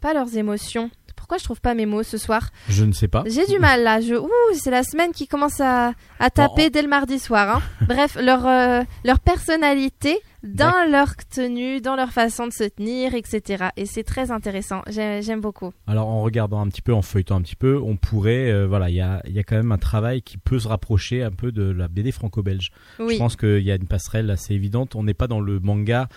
pas 0.00 0.14
leurs 0.14 0.36
émotions. 0.36 0.90
Pourquoi 1.30 1.38
je 1.38 1.44
trouve 1.44 1.60
pas 1.60 1.74
mes 1.74 1.86
mots 1.86 2.02
ce 2.02 2.18
soir 2.18 2.50
Je 2.68 2.84
ne 2.84 2.90
sais 2.90 3.06
pas. 3.06 3.22
J'ai 3.24 3.46
du 3.46 3.60
mal 3.60 3.84
là. 3.84 4.00
Je, 4.00 4.16
ouh, 4.16 4.28
c'est 4.54 4.72
la 4.72 4.82
semaine 4.82 5.12
qui 5.12 5.28
commence 5.28 5.60
à, 5.60 5.92
à 6.18 6.28
taper 6.28 6.70
dès 6.70 6.82
le 6.82 6.88
mardi 6.88 7.20
soir. 7.20 7.58
hein. 7.58 7.62
Bref, 7.86 8.18
leur, 8.20 8.44
euh, 8.48 8.82
leur 9.04 9.20
personnalité 9.20 10.18
dans 10.42 10.90
leur 10.90 11.14
tenue, 11.32 11.80
dans 11.80 11.94
leur 11.94 12.10
façon 12.10 12.48
de 12.48 12.52
se 12.52 12.64
tenir, 12.64 13.14
etc. 13.14 13.66
Et 13.76 13.86
c'est 13.86 14.02
très 14.02 14.32
intéressant. 14.32 14.82
J'ai- 14.88 15.22
J'aime 15.22 15.40
beaucoup. 15.40 15.72
Alors 15.86 16.08
en 16.08 16.20
regardant 16.22 16.60
un 16.60 16.66
petit 16.68 16.82
peu, 16.82 16.92
en 16.94 17.02
feuilletant 17.02 17.36
un 17.36 17.42
petit 17.42 17.54
peu, 17.56 17.78
on 17.80 17.96
pourrait, 17.96 18.50
euh, 18.50 18.66
voilà, 18.66 18.90
il 18.90 18.96
y 18.96 19.00
a, 19.00 19.22
y 19.28 19.38
a 19.38 19.44
quand 19.44 19.54
même 19.56 19.70
un 19.70 19.78
travail 19.78 20.22
qui 20.22 20.36
peut 20.36 20.58
se 20.58 20.66
rapprocher 20.66 21.22
un 21.22 21.30
peu 21.30 21.52
de 21.52 21.62
la 21.70 21.86
BD 21.86 22.10
franco-belge. 22.10 22.70
Oui. 22.98 23.14
Je 23.14 23.18
pense 23.18 23.36
qu'il 23.36 23.60
y 23.62 23.70
a 23.70 23.76
une 23.76 23.86
passerelle 23.86 24.30
assez 24.32 24.54
évidente. 24.54 24.96
On 24.96 25.04
n'est 25.04 25.14
pas 25.14 25.28
dans 25.28 25.40
le 25.40 25.60
manga 25.60 26.08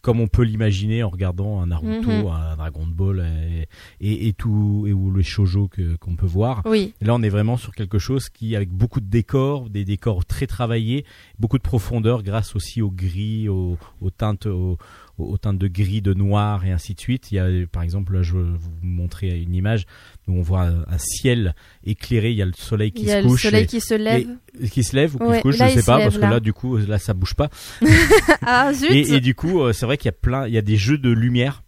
comme 0.00 0.20
on 0.20 0.28
peut 0.28 0.42
l'imaginer 0.42 1.02
en 1.02 1.08
regardant 1.10 1.60
un 1.60 1.66
Naruto, 1.66 2.08
Mhm. 2.10 2.26
un 2.28 2.56
Dragon 2.56 2.86
Ball 2.86 3.20
et, 3.20 3.68
et, 4.00 4.28
et 4.28 4.32
tout 4.32 4.84
et 4.86 4.92
ou 4.92 5.10
le 5.10 5.22
shoujo 5.22 5.68
que 5.68 5.96
qu'on 5.96 6.14
peut 6.16 6.26
voir. 6.26 6.62
Oui, 6.66 6.94
là, 7.00 7.14
on 7.14 7.22
est 7.22 7.28
vraiment 7.28 7.56
sur 7.56 7.74
quelque 7.74 7.98
chose 7.98 8.28
qui, 8.28 8.54
avec 8.54 8.70
beaucoup 8.70 9.00
de 9.00 9.08
décors, 9.10 9.68
des 9.70 9.84
décors 9.84 10.24
très 10.24 10.46
travaillés, 10.46 11.04
beaucoup 11.38 11.58
de 11.58 11.62
profondeur 11.62 12.22
grâce 12.22 12.54
aussi 12.54 12.80
au 12.80 12.90
gris, 12.90 13.48
aux, 13.48 13.76
aux 14.00 14.10
teintes, 14.10 14.46
aux, 14.46 14.78
aux 15.18 15.36
teintes 15.38 15.58
de 15.58 15.68
gris, 15.68 16.00
de 16.02 16.14
noir 16.14 16.64
et 16.64 16.70
ainsi 16.72 16.94
de 16.94 17.00
suite. 17.00 17.30
Il 17.32 17.36
y 17.36 17.38
a, 17.38 17.46
par 17.70 17.82
exemple, 17.82 18.14
là, 18.14 18.22
je 18.22 18.36
vais 18.36 18.42
vous 18.42 18.70
montrer 18.82 19.40
une 19.40 19.54
image 19.54 19.84
où 20.26 20.32
on 20.38 20.42
voit 20.42 20.62
un, 20.64 20.98
ciel 20.98 21.54
éclairé. 21.84 22.30
Il 22.30 22.36
y 22.36 22.42
a 22.42 22.46
le 22.46 22.52
soleil 22.56 22.92
qui 22.92 23.02
il 23.02 23.08
y 23.08 23.12
a 23.12 23.22
se 23.22 23.28
le 23.28 23.36
soleil 23.36 23.64
et- 23.64 23.66
qui 23.66 23.80
se 23.80 23.94
lève. 23.94 24.28
et- 24.60 24.68
qui 24.68 24.84
se 24.84 24.94
lève 24.96 25.14
ou 25.16 25.18
qui 25.18 25.24
Ouais, 25.24 25.36
se 25.38 25.42
couche, 25.42 25.58
là, 25.58 25.68
je 25.68 25.74
sais 25.80 25.82
pas, 25.84 25.96
lève, 25.98 26.06
parce 26.06 26.16
que 26.16 26.20
là. 26.22 26.30
là, 26.30 26.40
du 26.40 26.52
coup, 26.52 26.76
là, 26.76 26.98
ça 26.98 27.14
bouge 27.14 27.34
pas. 27.34 27.48
Ah 28.42 28.72
zut 28.72 28.90
Et, 28.90 29.14
et 29.14 29.20
du 29.20 29.34
coup, 29.34 29.60
euh, 29.62 29.72
c'est 29.72 29.86
vrai 29.86 29.96
qu'il 29.96 30.06
y 30.06 30.08
a 30.10 30.12
plein, 30.12 30.46
il 30.46 30.54
y 30.54 30.58
a 30.58 30.62
des 30.62 30.76
jeux 30.76 30.98
de 30.98 31.10
lumière. 31.10 31.62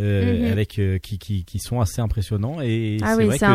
Euh, 0.00 0.40
Mhm. 0.46 0.52
avec 0.52 0.78
euh, 0.78 0.98
qui, 0.98 1.18
qui, 1.18 1.44
qui 1.44 1.58
sont 1.58 1.80
assez 1.80 2.00
impressionnants 2.00 2.60
et 2.60 2.96
Ah 3.02 3.12
c'est 3.14 3.18
oui, 3.18 3.26
vrai 3.26 3.38
c'est 3.38 3.46
que 3.46 3.50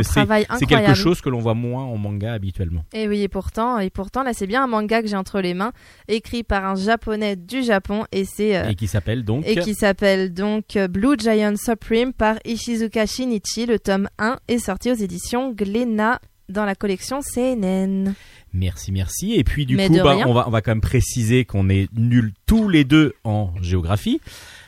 un 0.54 0.58
c'est 0.58 0.66
quelque 0.66 0.94
chose 0.94 1.20
que 1.22 1.30
l'on 1.30 1.40
voit 1.40 1.54
moins 1.56 1.84
en 1.84 1.98
manga 1.98 2.32
habituellement. 2.34 2.86
Et 2.94 3.08
oui, 3.08 3.22
et 3.24 3.28
pourtant, 3.28 3.80
et 3.80 3.90
pourtant, 3.90 4.24
là, 4.24 4.34
c'est 4.34 4.48
bien 4.48 4.64
un 4.64 4.68
manga 4.68 5.02
que 5.02 5.08
j'ai 5.08 5.16
entre 5.18 5.42
les 5.42 5.54
mains, 5.54 5.72
écrit 6.08 6.44
par 6.44 6.64
un 6.66 6.76
japonais 6.76 7.36
du 7.36 7.64
Japon, 7.64 8.06
et 8.12 8.26
c'est 8.26 8.56
euh, 8.56 8.70
et 8.70 8.76
qui 8.76 8.88
s'appelle 8.88 9.24
donc 9.24 9.48
et 9.48 9.56
qui 9.58 9.74
s'appelle 9.74 10.34
donc 10.34 10.78
Blue 10.90 11.16
Giant 11.18 11.56
Supreme 11.58 12.14
par 12.14 12.38
Ishizuka 12.46 13.06
Shinichi. 13.06 13.66
Le 13.66 13.80
tome 13.80 14.08
1 14.20 14.38
est 14.48 14.60
sorti 14.60 14.92
aux 14.92 14.96
éditions 14.96 15.52
Glénat 15.52 16.20
dans 16.48 16.66
la 16.66 16.76
collection 16.76 17.22
CNN. 17.22 18.14
merci 18.54 18.92
merci 18.92 19.34
et 19.34 19.44
puis 19.44 19.66
du 19.66 19.76
Mais 19.76 19.88
coup 19.88 19.96
bah, 20.04 20.16
on 20.28 20.34
va 20.34 20.48
on 20.48 20.52
va 20.52 20.62
quand 20.62 20.72
même 20.72 20.80
préciser 20.82 21.44
qu'on 21.44 21.70
est 21.70 21.88
nuls 21.98 22.34
tous 22.46 22.70
les 22.70 22.84
deux 22.84 23.14
en 23.24 23.50
géographie 23.64 24.22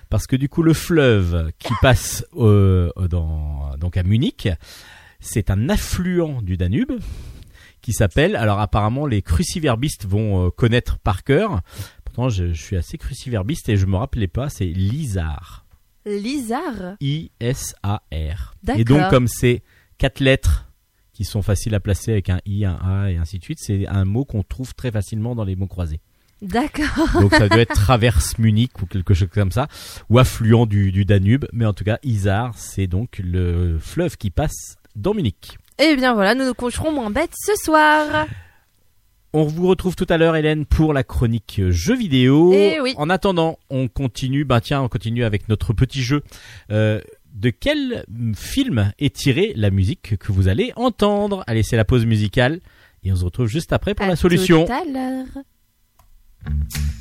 parce 0.09 0.27
que 0.27 0.35
du 0.35 0.49
coup 0.49 0.63
le 0.63 0.73
fleuve 0.73 1.51
qui 1.59 1.73
passe 1.81 2.25
euh, 2.35 2.91
dans 3.09 3.75
donc 3.77 3.97
à 3.97 4.03
Munich 4.03 4.49
c'est 5.19 5.49
un 5.49 5.69
affluent 5.69 6.41
du 6.41 6.57
Danube 6.57 6.93
qui 7.81 7.93
s'appelle 7.93 8.35
alors 8.35 8.59
apparemment 8.59 9.05
les 9.05 9.21
cruciverbistes 9.21 10.05
vont 10.05 10.47
euh, 10.47 10.49
connaître 10.49 10.97
par 10.99 11.23
cœur 11.23 11.61
pourtant 12.05 12.29
je, 12.29 12.53
je 12.53 12.61
suis 12.61 12.77
assez 12.77 12.97
cruciverbiste 12.97 13.69
et 13.69 13.77
je 13.77 13.85
me 13.85 13.95
rappelais 13.95 14.27
pas 14.27 14.49
c'est 14.49 14.65
l'Isar 14.65 15.67
Lizard? 16.07 16.95
I-S-A-R. 17.01 18.55
D'accord. 18.63 18.79
Et 18.79 18.83
donc, 18.83 19.09
comme 19.09 19.27
c'est 19.27 19.61
quatre 19.97 20.19
lettres 20.19 20.69
qui 21.13 21.25
sont 21.25 21.41
faciles 21.41 21.75
à 21.75 21.79
placer 21.79 22.11
avec 22.11 22.29
un 22.29 22.39
I, 22.45 22.65
un 22.65 22.75
A 22.75 23.11
et 23.11 23.17
ainsi 23.17 23.39
de 23.39 23.43
suite, 23.43 23.59
c'est 23.59 23.87
un 23.87 24.05
mot 24.05 24.23
qu'on 24.23 24.43
trouve 24.43 24.73
très 24.75 24.91
facilement 24.91 25.35
dans 25.35 25.43
les 25.43 25.55
mots 25.55 25.67
croisés. 25.67 25.99
D'accord. 26.41 27.21
Donc, 27.21 27.33
ça 27.33 27.49
doit 27.49 27.59
être 27.59 27.73
traverse 27.73 28.37
Munich 28.37 28.71
ou 28.81 28.85
quelque 28.85 29.13
chose 29.13 29.29
comme 29.33 29.51
ça, 29.51 29.67
ou 30.09 30.19
affluent 30.19 30.65
du, 30.65 30.91
du 30.91 31.05
Danube. 31.05 31.45
Mais 31.53 31.65
en 31.65 31.73
tout 31.73 31.83
cas, 31.83 31.97
Isar, 32.03 32.53
c'est 32.57 32.87
donc 32.87 33.19
le 33.23 33.79
fleuve 33.79 34.17
qui 34.17 34.29
passe 34.29 34.77
dans 34.95 35.13
Munich. 35.13 35.57
Et 35.79 35.95
bien 35.95 36.13
voilà, 36.13 36.35
nous 36.35 36.45
nous 36.45 36.53
coucherons 36.53 36.91
moins 36.91 37.09
bêtes 37.09 37.33
ce 37.35 37.53
soir. 37.55 38.27
On 39.33 39.43
vous 39.43 39.67
retrouve 39.67 39.95
tout 39.95 40.07
à 40.09 40.17
l'heure, 40.17 40.35
Hélène, 40.35 40.65
pour 40.65 40.93
la 40.93 41.03
chronique 41.03 41.61
jeux 41.69 41.95
vidéo. 41.95 42.51
Eh 42.53 42.79
oui. 42.81 42.95
En 42.97 43.09
attendant, 43.09 43.59
on 43.69 43.87
continue. 43.87 44.45
Bah 44.45 44.61
tiens, 44.61 44.81
on 44.81 44.89
continue 44.89 45.23
avec 45.23 45.49
notre 45.49 45.73
petit 45.73 46.01
jeu. 46.01 46.23
Euh, 46.71 47.01
de 47.33 47.51
quel 47.51 48.05
film 48.35 48.91
est 48.97 49.15
tirée 49.15 49.53
la 49.55 49.69
musique 49.69 50.17
que 50.17 50.31
vous 50.31 50.47
allez 50.47 50.71
entendre? 50.75 51.43
Allez, 51.45 51.61
c'est 51.61 51.77
la 51.77 51.85
pause 51.85 52.05
musicale 52.05 52.61
et 53.03 53.11
on 53.11 53.15
se 53.15 53.25
retrouve 53.25 53.47
juste 53.47 53.73
après 53.73 53.93
pour 53.93 54.05
À 54.05 54.09
la 54.09 54.15
solution. 54.15 54.65
Tout 54.65 54.71
à 54.71 54.83
thank 56.47 56.75
you 56.75 56.96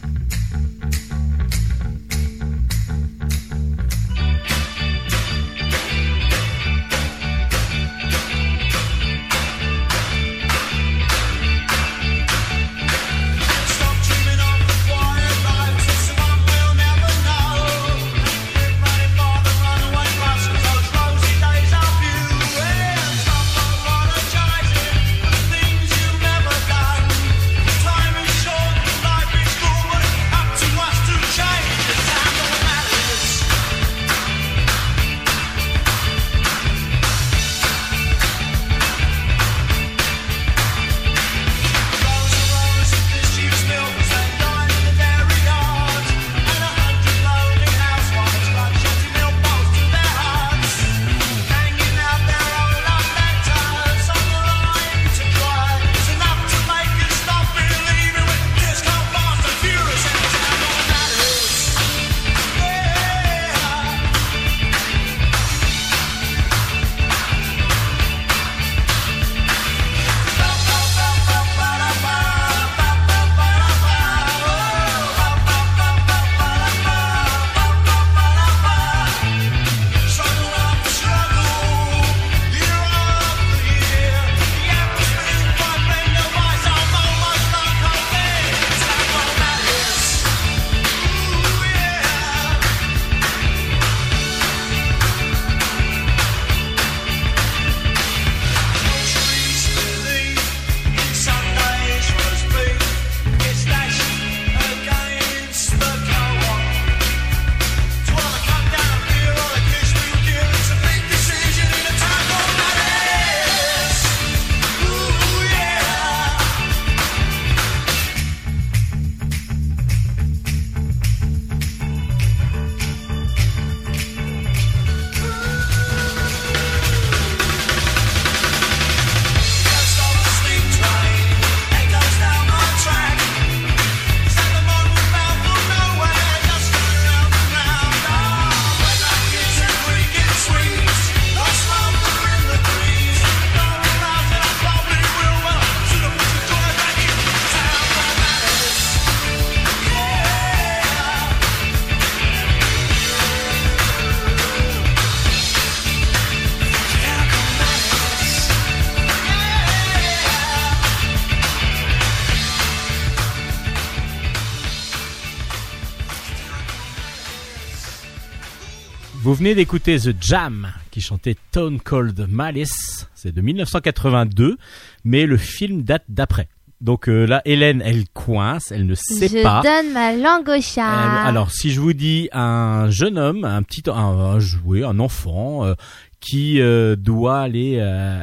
venez 169.47 169.55
d'écouter 169.55 169.97
The 169.97 170.17
Jam 170.21 170.73
qui 170.91 171.01
chantait 171.01 171.37
Tone 171.53 171.79
Cold 171.79 172.27
Malice. 172.29 173.09
C'est 173.15 173.31
de 173.31 173.41
1982, 173.41 174.59
mais 175.05 175.25
le 175.25 175.37
film 175.37 175.83
date 175.83 176.03
d'après. 176.09 176.49
Donc 176.81 177.09
euh, 177.09 177.27
là, 177.27 177.43
Hélène, 177.45 177.81
elle 177.81 178.09
coince, 178.09 178.73
elle 178.73 178.87
ne 178.87 178.97
sait 178.97 179.29
je 179.29 179.45
pas. 179.45 179.63
donne 179.63 179.93
ma 179.93 180.17
langue 180.17 180.49
au 180.49 180.55
Euh, 180.55 181.29
alors, 181.29 181.53
si 181.53 181.71
je 181.71 181.81
vous 181.81 181.93
dis 181.93 182.29
un 182.33 182.91
jeune 182.91 183.19
homme, 183.19 183.45
un 183.45 183.63
petit, 183.63 183.85
un, 183.87 183.93
un 183.93 184.41
jouet, 184.41 184.83
un 184.83 184.99
enfant 184.99 185.65
euh, 185.65 185.75
qui 186.19 186.59
doit 186.99 187.39
aller 187.39 187.79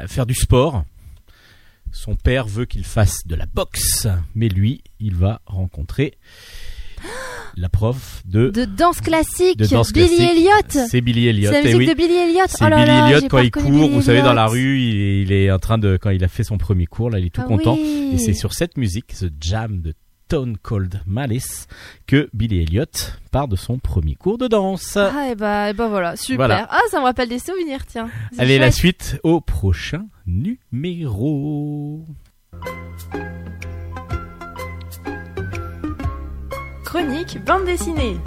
faire 0.10 0.26
du 0.26 0.36
sport. 0.36 0.84
Son 1.94 2.16
père 2.16 2.48
veut 2.48 2.66
qu'il 2.66 2.84
fasse 2.84 3.26
de 3.26 3.36
la 3.36 3.46
boxe, 3.46 4.10
mais 4.36 4.50
lui, 4.50 4.84
il 5.00 5.16
va 5.16 5.40
rencontrer 5.46 6.18
la 7.56 7.70
prof 7.70 8.22
de, 8.26 8.50
de 8.50 8.66
danse 8.66 9.02
classique, 9.02 9.58
de 9.58 9.66
danse 9.66 9.92
Billy 9.94 10.08
classique. 10.08 10.30
Elliot. 10.32 10.88
C'est 10.90 11.02
Billy 11.02 11.28
Elliot. 11.28 11.52
C'est 11.52 11.62
la 11.64 11.70
eh 11.70 11.74
musique 11.76 11.80
oui. 11.80 11.88
de 11.88 11.94
Billy 11.94 12.16
Elliot. 12.16 12.46
C'est 12.48 12.64
oh 12.66 12.68
Billy 12.70 12.86
là, 12.86 13.10
Elliot 13.10 13.28
quand 13.30 13.40
il 13.40 13.52
court, 13.52 13.64
Billy 13.64 13.90
vous 13.90 14.02
savez, 14.02 14.22
dans 14.22 14.34
la 14.34 14.48
rue, 14.48 14.80
il 14.80 15.02
est, 15.02 15.22
il 15.22 15.32
est 15.32 15.52
en 15.52 15.60
train 15.60 15.78
de, 15.78 15.98
quand 16.02 16.10
il 16.10 16.24
a 16.24 16.28
fait 16.28 16.44
son 16.44 16.58
premier 16.58 16.86
cours, 16.86 17.10
là, 17.10 17.20
il 17.20 17.26
est 17.28 17.30
tout 17.30 17.42
Ah 17.44 17.48
content. 17.48 17.76
oui. 17.76 18.12
Et 18.14 18.18
c'est 18.18 18.34
sur 18.34 18.54
cette 18.54 18.78
musique, 18.78 19.14
ce 19.14 19.26
jam 19.40 19.82
de 19.82 19.94
Stone 20.26 20.58
Cold 20.58 21.02
Malice, 21.06 21.68
que 22.08 22.28
Billy 22.34 22.64
Elliot 22.64 22.86
part 23.32 23.48
de 23.48 23.56
son 23.56 23.78
premier 23.78 24.16
cours 24.16 24.40
de 24.40 24.48
danse. 24.48 24.98
Ah 24.98 25.28
et 25.30 25.36
bah, 25.36 25.70
et 25.70 25.74
bah 25.74 25.88
voilà, 25.88 26.16
super. 26.16 26.38
Voilà. 26.48 26.68
Ah 26.72 26.80
ça 26.90 27.00
me 27.00 27.04
rappelle 27.04 27.30
des 27.30 27.38
souvenirs, 27.38 27.86
tiens. 27.86 28.10
Allez, 28.40 28.58
la 28.58 28.72
suite 28.72 29.20
au 29.22 29.42
prochain 29.42 30.08
numéro. 30.26 32.04
Chronique 36.94 37.44
bande 37.44 37.66
dessinée. 37.66 38.20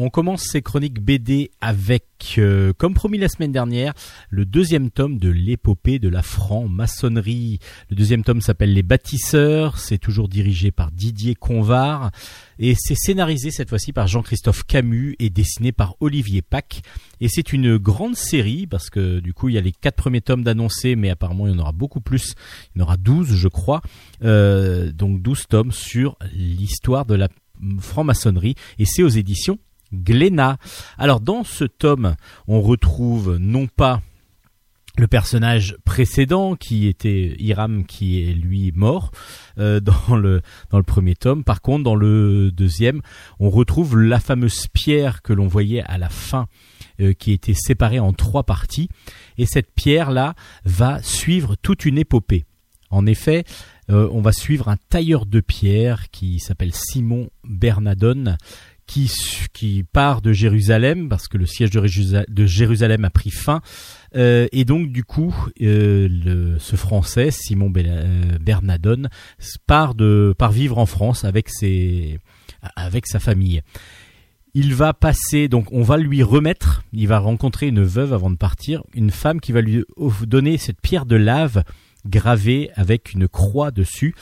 On 0.00 0.10
commence 0.10 0.44
ces 0.44 0.62
chroniques 0.62 1.00
BD 1.00 1.50
avec, 1.60 2.36
euh, 2.38 2.72
comme 2.72 2.94
promis 2.94 3.18
la 3.18 3.28
semaine 3.28 3.50
dernière, 3.50 3.94
le 4.30 4.44
deuxième 4.44 4.92
tome 4.92 5.18
de 5.18 5.28
l'épopée 5.28 5.98
de 5.98 6.08
la 6.08 6.22
franc-maçonnerie. 6.22 7.58
Le 7.90 7.96
deuxième 7.96 8.22
tome 8.22 8.40
s'appelle 8.40 8.72
Les 8.72 8.84
Bâtisseurs, 8.84 9.76
c'est 9.76 9.98
toujours 9.98 10.28
dirigé 10.28 10.70
par 10.70 10.92
Didier 10.92 11.34
Convar 11.34 12.12
et 12.60 12.76
c'est 12.78 12.94
scénarisé 12.94 13.50
cette 13.50 13.70
fois-ci 13.70 13.92
par 13.92 14.06
Jean-Christophe 14.06 14.62
Camus 14.62 15.16
et 15.18 15.30
dessiné 15.30 15.72
par 15.72 15.96
Olivier 15.98 16.42
Pack. 16.42 16.82
Et 17.20 17.26
c'est 17.28 17.52
une 17.52 17.76
grande 17.76 18.14
série 18.14 18.68
parce 18.68 18.90
que 18.90 19.18
du 19.18 19.34
coup 19.34 19.48
il 19.48 19.56
y 19.56 19.58
a 19.58 19.62
les 19.62 19.72
quatre 19.72 19.96
premiers 19.96 20.20
tomes 20.20 20.44
d'annoncés 20.44 20.94
mais 20.94 21.10
apparemment 21.10 21.48
il 21.48 21.54
y 21.54 21.56
en 21.56 21.58
aura 21.58 21.72
beaucoup 21.72 22.00
plus. 22.00 22.34
Il 22.76 22.78
y 22.78 22.82
en 22.82 22.84
aura 22.84 22.98
12 22.98 23.34
je 23.34 23.48
crois. 23.48 23.82
Euh, 24.22 24.92
donc 24.92 25.22
12 25.22 25.48
tomes 25.48 25.72
sur 25.72 26.16
l'histoire 26.32 27.04
de 27.04 27.16
la 27.16 27.28
franc-maçonnerie 27.80 28.54
et 28.78 28.84
c'est 28.84 29.02
aux 29.02 29.08
éditions 29.08 29.58
Glénat. 29.92 30.58
Alors 30.98 31.20
dans 31.20 31.44
ce 31.44 31.64
tome, 31.64 32.16
on 32.46 32.60
retrouve 32.60 33.36
non 33.38 33.66
pas 33.66 34.00
le 34.98 35.06
personnage 35.06 35.76
précédent 35.84 36.56
qui 36.56 36.88
était 36.88 37.36
Hiram 37.38 37.86
qui 37.86 38.20
est 38.20 38.32
lui 38.32 38.72
mort 38.74 39.12
euh, 39.58 39.80
dans 39.80 40.16
le 40.16 40.42
premier 40.84 41.14
tome. 41.14 41.44
Par 41.44 41.62
contre, 41.62 41.84
dans 41.84 41.94
le 41.94 42.50
deuxième, 42.50 43.00
on 43.38 43.48
retrouve 43.48 43.98
la 43.98 44.18
fameuse 44.20 44.66
pierre 44.68 45.22
que 45.22 45.32
l'on 45.32 45.46
voyait 45.46 45.82
à 45.82 45.98
la 45.98 46.08
fin 46.08 46.46
euh, 47.00 47.12
qui 47.12 47.32
était 47.32 47.54
séparée 47.54 48.00
en 48.00 48.12
trois 48.12 48.42
parties 48.42 48.88
et 49.38 49.46
cette 49.46 49.72
pierre 49.72 50.10
là 50.10 50.34
va 50.64 51.02
suivre 51.02 51.54
toute 51.54 51.84
une 51.84 51.98
épopée. 51.98 52.44
En 52.90 53.06
effet, 53.06 53.44
euh, 53.90 54.08
on 54.12 54.20
va 54.20 54.32
suivre 54.32 54.68
un 54.68 54.76
tailleur 54.88 55.26
de 55.26 55.40
pierre 55.40 56.10
qui 56.10 56.40
s'appelle 56.40 56.74
Simon 56.74 57.28
Bernadone 57.44 58.36
qui, 58.88 59.84
part 59.92 60.22
de 60.22 60.32
Jérusalem 60.32 61.08
parce 61.08 61.28
que 61.28 61.36
le 61.36 61.46
siège 61.46 61.70
de, 61.70 62.46
Jérusalem 62.46 63.04
a 63.04 63.10
pris 63.10 63.30
fin. 63.30 63.60
Euh, 64.16 64.48
et 64.52 64.64
donc 64.64 64.90
du 64.90 65.04
coup 65.04 65.34
euh, 65.60 66.56
ce 66.58 66.76
Français 66.76 67.30
Simon 67.30 67.70
euh, 67.76 68.38
Bernadone 68.40 69.10
part 69.66 69.94
de 69.94 70.34
part 70.38 70.52
vivre 70.52 70.78
en 70.78 70.86
France 70.86 71.24
avec 71.24 71.50
ses 71.50 72.18
avec 72.74 73.06
sa 73.06 73.20
famille. 73.20 73.60
Il 74.54 74.74
va 74.74 74.94
passer 74.94 75.48
donc 75.48 75.70
on 75.72 75.82
va 75.82 75.98
lui 75.98 76.22
remettre, 76.22 76.82
il 76.92 77.06
va 77.08 77.18
rencontrer 77.18 77.68
une 77.68 77.82
veuve 77.82 78.14
avant 78.14 78.30
de 78.30 78.36
partir, 78.36 78.82
une 78.94 79.10
femme 79.10 79.40
qui 79.40 79.52
va 79.52 79.60
lui 79.60 79.84
donner 80.22 80.56
cette 80.56 80.80
pierre 80.80 81.04
de 81.04 81.16
lave 81.16 81.62
gravée 82.06 82.70
avec 82.74 83.12
une 83.12 83.28
croix 83.28 83.70
dessus. 83.70 84.14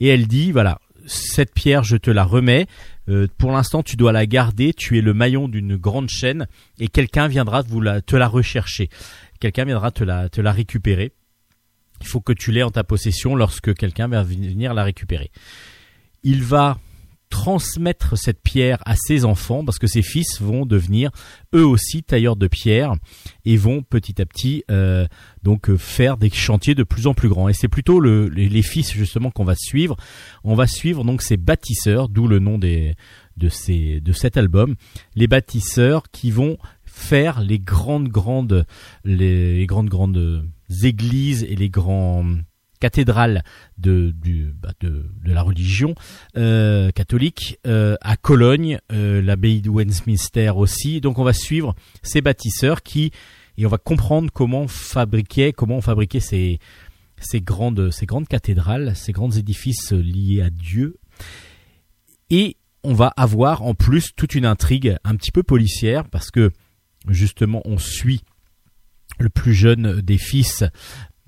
Et 0.00 0.08
elle 0.08 0.26
dit 0.26 0.50
voilà 0.50 0.78
cette 1.06 1.52
pierre 1.52 1.84
je 1.84 1.98
te 1.98 2.10
la 2.10 2.24
remets 2.24 2.66
euh, 3.08 3.26
pour 3.38 3.52
l'instant, 3.52 3.82
tu 3.82 3.96
dois 3.96 4.12
la 4.12 4.26
garder. 4.26 4.72
Tu 4.72 4.98
es 4.98 5.00
le 5.00 5.14
maillon 5.14 5.48
d'une 5.48 5.76
grande 5.76 6.08
chaîne 6.08 6.46
et 6.78 6.88
quelqu'un 6.88 7.28
viendra 7.28 7.62
la, 7.80 8.00
te 8.00 8.16
la 8.16 8.28
rechercher. 8.28 8.88
Quelqu'un 9.40 9.64
viendra 9.64 9.90
te 9.90 10.04
la, 10.04 10.28
te 10.28 10.40
la 10.40 10.52
récupérer. 10.52 11.12
Il 12.00 12.06
faut 12.06 12.20
que 12.20 12.32
tu 12.32 12.50
l'aies 12.50 12.62
en 12.62 12.70
ta 12.70 12.84
possession 12.84 13.34
lorsque 13.36 13.74
quelqu'un 13.74 14.08
va 14.08 14.22
venir 14.22 14.74
la 14.74 14.84
récupérer. 14.84 15.30
Il 16.22 16.42
va 16.42 16.78
transmettre 17.34 18.16
cette 18.16 18.40
pierre 18.40 18.78
à 18.86 18.94
ses 18.94 19.24
enfants 19.24 19.64
parce 19.64 19.80
que 19.80 19.88
ses 19.88 20.02
fils 20.02 20.40
vont 20.40 20.66
devenir 20.66 21.10
eux 21.52 21.66
aussi 21.66 22.04
tailleurs 22.04 22.36
de 22.36 22.46
pierre 22.46 22.92
et 23.44 23.56
vont 23.56 23.82
petit 23.82 24.22
à 24.22 24.24
petit 24.24 24.62
euh, 24.70 25.08
donc 25.42 25.68
euh, 25.68 25.76
faire 25.76 26.16
des 26.16 26.30
chantiers 26.30 26.76
de 26.76 26.84
plus 26.84 27.08
en 27.08 27.12
plus 27.12 27.28
grands. 27.28 27.48
Et 27.48 27.52
c'est 27.52 27.66
plutôt 27.66 27.98
le, 27.98 28.28
les, 28.28 28.62
fils 28.62 28.92
justement 28.92 29.32
qu'on 29.32 29.42
va 29.42 29.56
suivre. 29.56 29.96
On 30.44 30.54
va 30.54 30.68
suivre 30.68 31.02
donc 31.02 31.22
ces 31.22 31.36
bâtisseurs 31.36 32.08
d'où 32.08 32.28
le 32.28 32.38
nom 32.38 32.56
de 32.56 33.48
cet 33.48 34.36
album. 34.36 34.76
Les 35.16 35.26
bâtisseurs 35.26 36.04
qui 36.12 36.30
vont 36.30 36.56
faire 36.84 37.40
les 37.40 37.58
grandes 37.58 38.10
grandes 38.10 38.64
les 39.04 39.66
grandes 39.66 39.88
grandes 39.88 40.46
églises 40.84 41.42
et 41.42 41.56
les 41.56 41.68
grands 41.68 42.24
du 43.78 44.54
bah, 44.60 44.72
de, 44.80 45.04
la 45.24 45.42
religion 45.42 45.94
euh, 46.36 46.90
catholique 46.90 47.58
euh, 47.66 47.96
à 48.00 48.16
Cologne 48.16 48.78
euh, 48.92 49.22
l'abbaye 49.22 49.60
de 49.60 49.70
Westminster 49.70 50.50
aussi. 50.50 51.00
Donc 51.00 51.18
on 51.18 51.24
va 51.24 51.32
suivre 51.32 51.74
ces 52.02 52.20
bâtisseurs 52.20 52.82
qui 52.82 53.10
et 53.56 53.66
on 53.66 53.68
va 53.68 53.78
comprendre 53.78 54.30
comment 54.32 54.66
fabriquer 54.68 55.52
comment 55.52 55.76
on 55.76 55.80
fabriquait 55.80 56.20
ces 56.20 56.58
ces 57.20 57.40
grandes 57.40 57.90
ces 57.90 58.06
grandes 58.06 58.28
cathédrales 58.28 58.94
ces 58.96 59.12
grands 59.12 59.30
édifices 59.30 59.92
liés 59.92 60.42
à 60.42 60.50
Dieu. 60.50 60.96
Et 62.30 62.56
on 62.82 62.94
va 62.94 63.12
avoir 63.16 63.62
en 63.62 63.74
plus 63.74 64.14
toute 64.14 64.34
une 64.34 64.46
intrigue 64.46 64.96
un 65.04 65.16
petit 65.16 65.32
peu 65.32 65.42
policière 65.42 66.08
parce 66.08 66.30
que 66.30 66.50
justement 67.08 67.62
on 67.64 67.78
suit 67.78 68.22
le 69.18 69.28
plus 69.28 69.54
jeune 69.54 70.00
des 70.00 70.18
fils 70.18 70.64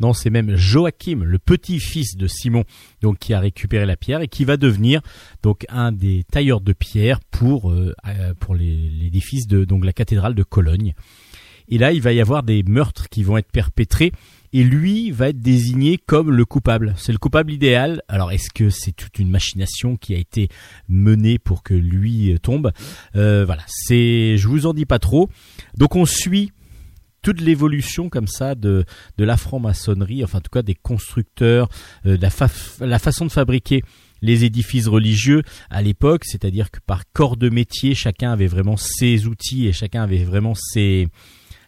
non, 0.00 0.12
c'est 0.12 0.30
même 0.30 0.56
Joachim, 0.56 1.22
le 1.24 1.38
petit-fils 1.38 2.16
de 2.16 2.26
Simon, 2.26 2.64
donc 3.00 3.18
qui 3.18 3.32
a 3.34 3.40
récupéré 3.40 3.86
la 3.86 3.96
pierre 3.96 4.20
et 4.20 4.28
qui 4.28 4.44
va 4.44 4.56
devenir 4.56 5.00
donc 5.42 5.64
un 5.68 5.92
des 5.92 6.24
tailleurs 6.30 6.60
de 6.60 6.72
pierre 6.72 7.20
pour 7.30 7.70
euh, 7.70 7.94
euh, 8.06 8.34
pour 8.38 8.54
l'édifice 8.54 9.46
de 9.46 9.64
donc 9.64 9.84
la 9.84 9.92
cathédrale 9.92 10.34
de 10.34 10.42
Cologne. 10.42 10.94
Et 11.68 11.78
là, 11.78 11.92
il 11.92 12.00
va 12.00 12.12
y 12.12 12.20
avoir 12.20 12.42
des 12.42 12.62
meurtres 12.62 13.08
qui 13.08 13.24
vont 13.24 13.38
être 13.38 13.50
perpétrés 13.50 14.12
et 14.52 14.62
lui 14.62 15.10
va 15.10 15.30
être 15.30 15.40
désigné 15.40 15.98
comme 15.98 16.30
le 16.30 16.44
coupable. 16.44 16.94
C'est 16.96 17.12
le 17.12 17.18
coupable 17.18 17.52
idéal. 17.52 18.02
Alors, 18.08 18.30
est-ce 18.30 18.50
que 18.54 18.70
c'est 18.70 18.92
toute 18.92 19.18
une 19.18 19.28
machination 19.28 19.96
qui 19.96 20.14
a 20.14 20.18
été 20.18 20.48
menée 20.88 21.38
pour 21.38 21.62
que 21.62 21.74
lui 21.74 22.32
euh, 22.32 22.38
tombe? 22.38 22.70
Euh, 23.16 23.44
Voilà, 23.44 23.62
c'est 23.66 24.36
je 24.36 24.48
vous 24.48 24.66
en 24.66 24.74
dis 24.74 24.86
pas 24.86 24.98
trop. 24.98 25.28
Donc 25.76 25.96
on 25.96 26.06
suit 26.06 26.52
toute 27.22 27.40
l'évolution 27.40 28.08
comme 28.08 28.28
ça 28.28 28.54
de 28.54 28.84
de 29.18 29.24
la 29.24 29.36
franc-maçonnerie, 29.36 30.22
enfin 30.24 30.38
en 30.38 30.40
tout 30.40 30.50
cas 30.50 30.62
des 30.62 30.74
constructeurs, 30.74 31.68
euh, 32.06 32.16
la, 32.20 32.30
fa- 32.30 32.48
la 32.80 32.98
façon 32.98 33.26
de 33.26 33.32
fabriquer 33.32 33.82
les 34.22 34.44
édifices 34.44 34.86
religieux 34.88 35.42
à 35.70 35.82
l'époque, 35.82 36.24
c'est-à-dire 36.24 36.70
que 36.70 36.78
par 36.86 37.02
corps 37.12 37.36
de 37.36 37.48
métier, 37.50 37.94
chacun 37.94 38.32
avait 38.32 38.46
vraiment 38.46 38.76
ses 38.76 39.26
outils 39.26 39.66
et 39.66 39.72
chacun 39.72 40.02
avait 40.02 40.24
vraiment 40.24 40.54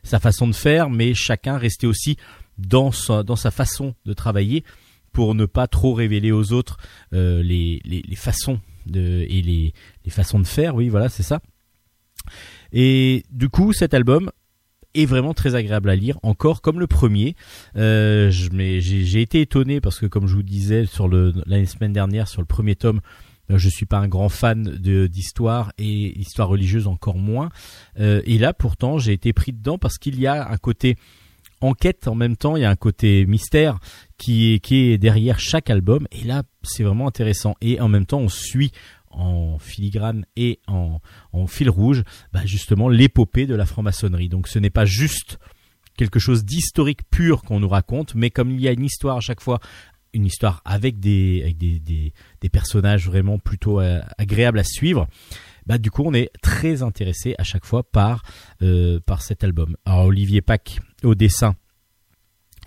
sa 0.02 0.18
façon 0.18 0.48
de 0.48 0.54
faire, 0.54 0.88
mais 0.88 1.12
chacun 1.14 1.58
restait 1.58 1.86
aussi 1.86 2.16
dans 2.56 2.90
sa, 2.90 3.50
façon 3.50 3.94
de 4.06 4.14
travailler 4.14 4.64
pour 5.12 5.34
ne 5.34 5.44
pas 5.46 5.66
trop 5.66 5.92
révéler 5.92 6.32
aux 6.32 6.52
autres 6.52 6.78
euh, 7.12 7.42
les, 7.42 7.80
façons 8.16 8.60
et 8.94 9.42
les 9.42 10.10
façons 10.10 10.38
de 10.38 10.46
faire. 10.46 10.74
Oui, 10.74 10.88
voilà, 10.88 11.08
c'est 11.08 11.22
ça. 11.22 11.40
Et 12.72 13.24
du 13.30 13.48
coup, 13.48 13.72
cet 13.72 13.94
album 13.94 14.30
est 14.98 15.06
vraiment 15.06 15.34
très 15.34 15.54
agréable 15.54 15.90
à 15.90 15.96
lire, 15.96 16.18
encore 16.22 16.60
comme 16.60 16.80
le 16.80 16.86
premier. 16.86 17.36
Euh, 17.76 18.30
j'ai 18.30 19.20
été 19.22 19.40
étonné 19.40 19.80
parce 19.80 19.98
que, 19.98 20.06
comme 20.06 20.26
je 20.26 20.34
vous 20.34 20.42
disais 20.42 20.86
sur 20.86 21.08
le 21.08 21.32
la 21.46 21.64
semaine 21.66 21.92
dernière 21.92 22.28
sur 22.28 22.40
le 22.40 22.46
premier 22.46 22.76
tome, 22.76 23.00
euh, 23.50 23.58
je 23.58 23.68
suis 23.68 23.86
pas 23.86 23.98
un 23.98 24.08
grand 24.08 24.28
fan 24.28 24.62
d'histoire 24.62 25.72
et 25.78 26.18
histoire 26.18 26.48
religieuse 26.48 26.86
encore 26.86 27.16
moins. 27.16 27.50
Euh, 27.98 28.22
et 28.24 28.38
là, 28.38 28.52
pourtant, 28.52 28.98
j'ai 28.98 29.12
été 29.12 29.32
pris 29.32 29.52
dedans 29.52 29.78
parce 29.78 29.98
qu'il 29.98 30.20
y 30.20 30.26
a 30.26 30.50
un 30.50 30.56
côté 30.56 30.96
enquête 31.60 32.06
en 32.06 32.14
même 32.14 32.36
temps, 32.36 32.56
il 32.56 32.62
y 32.62 32.64
a 32.64 32.70
un 32.70 32.76
côté 32.76 33.26
mystère 33.26 33.78
qui 34.16 34.54
est, 34.54 34.58
qui 34.60 34.90
est 34.90 34.98
derrière 34.98 35.40
chaque 35.40 35.70
album. 35.70 36.06
Et 36.12 36.24
là, 36.24 36.42
c'est 36.62 36.84
vraiment 36.84 37.08
intéressant. 37.08 37.56
Et 37.60 37.80
en 37.80 37.88
même 37.88 38.06
temps, 38.06 38.20
on 38.20 38.28
suit 38.28 38.72
en 39.10 39.58
filigrane 39.58 40.24
et 40.36 40.60
en, 40.66 41.00
en 41.32 41.46
fil 41.46 41.70
rouge, 41.70 42.02
bah, 42.32 42.44
justement, 42.44 42.88
l'épopée 42.88 43.46
de 43.46 43.54
la 43.54 43.66
franc-maçonnerie. 43.66 44.28
Donc, 44.28 44.48
ce 44.48 44.58
n'est 44.58 44.70
pas 44.70 44.84
juste 44.84 45.38
quelque 45.96 46.18
chose 46.18 46.44
d'historique 46.44 47.08
pur 47.10 47.42
qu'on 47.42 47.60
nous 47.60 47.68
raconte, 47.68 48.14
mais 48.14 48.30
comme 48.30 48.50
il 48.50 48.60
y 48.60 48.68
a 48.68 48.72
une 48.72 48.84
histoire 48.84 49.16
à 49.18 49.20
chaque 49.20 49.40
fois 49.40 49.60
une 50.14 50.24
histoire 50.24 50.62
avec 50.64 51.00
des 51.00 51.42
avec 51.42 51.58
des, 51.58 51.78
des, 51.78 52.12
des 52.40 52.48
personnages 52.48 53.06
vraiment 53.06 53.38
plutôt 53.38 53.80
euh, 53.80 54.00
agréables 54.16 54.58
à 54.58 54.64
suivre. 54.64 55.06
Bah 55.66 55.76
du 55.76 55.90
coup 55.90 56.02
on 56.06 56.14
est 56.14 56.30
très 56.40 56.82
intéressé 56.82 57.34
à 57.36 57.44
chaque 57.44 57.66
fois 57.66 57.82
par 57.82 58.22
euh, 58.62 59.00
par 59.00 59.20
cet 59.20 59.44
album. 59.44 59.76
Alors 59.84 60.06
Olivier 60.06 60.40
Pack 60.40 60.80
au 61.02 61.14
dessin 61.14 61.56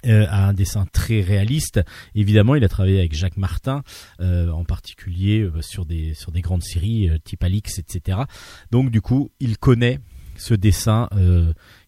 euh, 0.05 0.25
a 0.29 0.47
un 0.47 0.53
dessin 0.53 0.85
très 0.91 1.21
réaliste. 1.21 1.81
Évidemment, 2.15 2.55
il 2.55 2.63
a 2.63 2.69
travaillé 2.69 2.99
avec 2.99 3.13
Jacques 3.13 3.37
Martin, 3.37 3.83
euh, 4.19 4.49
en 4.49 4.63
particulier 4.63 5.41
euh, 5.41 5.61
sur 5.61 5.85
des 5.85 6.13
sur 6.13 6.31
des 6.31 6.41
grandes 6.41 6.63
séries 6.63 7.09
euh, 7.09 7.17
type 7.23 7.43
Alix, 7.43 7.79
etc. 7.79 8.19
Donc 8.71 8.91
du 8.91 9.01
coup, 9.01 9.31
il 9.39 9.57
connaît 9.57 9.99
ce 10.37 10.53
dessin 10.55 11.07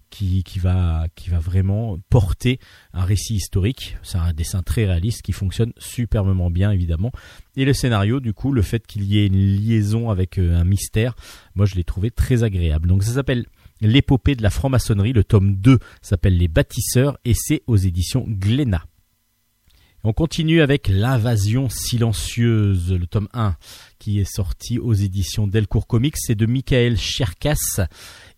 qui, 0.10 0.44
qui 0.44 0.60
va 0.60 1.08
qui 1.16 1.32
va 1.32 1.40
vraiment 1.40 1.98
porter 2.10 2.60
un 2.94 3.04
récit 3.04 3.36
historique. 3.36 3.98
C'est 4.04 4.20
un 4.20 4.34
dessin 4.34 4.62
très 4.62 4.86
réaliste 4.86 5.24
qui 5.24 5.32
fonctionne 5.32 5.74
superbement 5.80 6.52
bien, 6.52 6.72
évidemment. 6.72 7.12
Et 7.56 7.66
le 7.66 7.74
scénario, 7.74 8.20
du 8.20 8.34
coup, 8.34 8.52
le 8.52 8.62
fait 8.62 8.86
qu'il 8.86 9.06
y 9.06 9.18
ait 9.18 9.26
une 9.26 9.40
liaison 9.40 10.12
avec 10.12 10.38
un 10.38 10.64
mystère, 10.66 11.16
moi 11.56 11.66
je 11.66 11.76
l'ai 11.76 11.84
trouvé 11.84 12.12
très 12.12 12.44
agréable. 12.44 12.90
Donc 12.90 13.04
ça 13.04 13.14
s'appelle 13.14 13.46
L'épopée 13.84 14.36
de 14.36 14.42
la 14.42 14.50
franc-maçonnerie, 14.50 15.12
le 15.12 15.26
tome 15.26 15.56
2 15.56 15.78
s'appelle 16.02 16.38
Les 16.38 16.48
bâtisseurs 16.48 17.18
et 17.26 17.34
c'est 17.36 17.64
aux 17.68 17.76
éditions 17.76 18.26
Glénat. 18.28 18.86
On 20.06 20.14
continue 20.14 20.62
avec 20.62 20.88
L'invasion 20.88 21.68
silencieuse, 21.68 22.94
le 22.94 23.06
tome 23.08 23.28
1 23.34 23.56
qui 24.00 24.20
est 24.20 24.30
sorti 24.30 24.80
aux 24.80 24.94
éditions 24.94 25.48
Delcourt 25.48 25.86
Comics, 25.86 26.16
c'est 26.18 26.36
de 26.36 26.46
Michael 26.46 26.98
Cherkas 26.98 27.86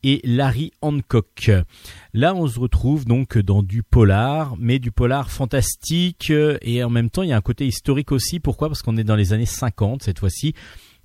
et 0.02 0.20
Larry 0.24 0.72
Hancock. 0.82 1.52
Là, 2.14 2.34
on 2.36 2.48
se 2.48 2.60
retrouve 2.60 3.06
donc 3.06 3.38
dans 3.38 3.62
du 3.62 3.84
polar, 3.84 4.56
mais 4.58 4.80
du 4.80 4.92
polar 4.92 5.30
fantastique 5.30 6.32
euh, 6.32 6.58
et 6.62 6.84
en 6.84 6.90
même 6.90 7.12
temps, 7.12 7.22
il 7.22 7.30
y 7.30 7.34
a 7.34 7.38
un 7.38 7.42
côté 7.42 7.68
historique 7.68 8.12
aussi. 8.12 8.40
Pourquoi? 8.40 8.68
Parce 8.68 8.82
qu'on 8.82 8.98
est 8.98 9.04
dans 9.04 9.16
les 9.16 9.34
années 9.34 9.46
50 9.46 10.02
cette 10.04 10.20
fois-ci. 10.20 10.54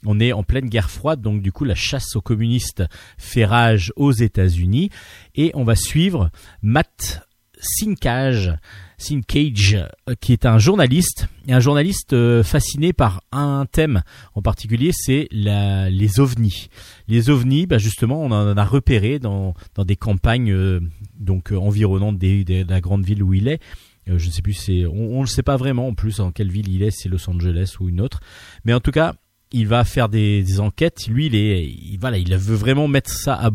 On 0.06 0.20
est 0.20 0.32
en 0.32 0.42
pleine 0.42 0.68
guerre 0.68 0.90
froide, 0.90 1.20
donc 1.20 1.42
du 1.42 1.52
coup 1.52 1.64
la 1.64 1.74
chasse 1.74 2.16
aux 2.16 2.20
communistes 2.20 2.84
fait 3.18 3.44
rage 3.44 3.92
aux 3.96 4.12
États-Unis 4.12 4.90
et 5.34 5.50
on 5.54 5.64
va 5.64 5.76
suivre 5.76 6.30
Matt 6.62 7.26
Sinkage, 7.62 8.56
Sinkage, 8.98 9.78
euh, 10.08 10.14
qui 10.20 10.32
est 10.32 10.46
un 10.46 10.58
journaliste, 10.58 11.26
et 11.46 11.52
un 11.52 11.60
journaliste 11.60 12.12
euh, 12.12 12.42
fasciné 12.42 12.92
par 12.92 13.22
un 13.32 13.66
thème 13.70 14.02
en 14.34 14.42
particulier, 14.42 14.90
c'est 14.92 15.28
les 15.30 16.20
ovnis. 16.20 16.68
Les 17.08 17.30
ovnis, 17.30 17.66
bah 17.66 17.78
justement, 17.78 18.22
on 18.22 18.30
en 18.30 18.56
a 18.56 18.64
repéré 18.64 19.18
dans, 19.18 19.54
des 19.78 19.96
campagnes 19.96 20.52
euh, 20.52 20.80
donc 21.18 21.52
environnantes 21.52 22.18
de 22.18 22.68
la 22.68 22.80
grande 22.80 23.04
ville 23.04 23.22
où 23.22 23.34
il 23.34 23.48
est. 23.48 23.60
Je 24.06 24.26
ne 24.26 24.32
sais 24.32 24.42
plus, 24.42 24.86
on 24.90 25.16
ne 25.16 25.20
le 25.20 25.26
sait 25.26 25.42
pas 25.42 25.56
vraiment 25.56 25.86
en 25.86 25.94
plus 25.94 26.18
en 26.18 26.32
quelle 26.32 26.50
ville 26.50 26.68
il 26.68 26.82
est, 26.82 26.90
c'est 26.90 27.08
Los 27.08 27.28
Angeles 27.30 27.76
ou 27.78 27.88
une 27.88 28.00
autre. 28.00 28.20
Mais 28.64 28.74
en 28.74 28.80
tout 28.80 28.90
cas, 28.90 29.14
il 29.52 29.66
va 29.66 29.84
faire 29.84 30.08
des, 30.08 30.60
enquêtes. 30.60 31.06
Lui, 31.08 31.26
il 31.26 31.34
est, 31.34 31.64
il, 31.64 31.98
voilà, 31.98 32.18
il 32.18 32.34
veut 32.36 32.56
vraiment 32.56 32.88
mettre 32.88 33.10
ça 33.10 33.34
à, 33.34 33.50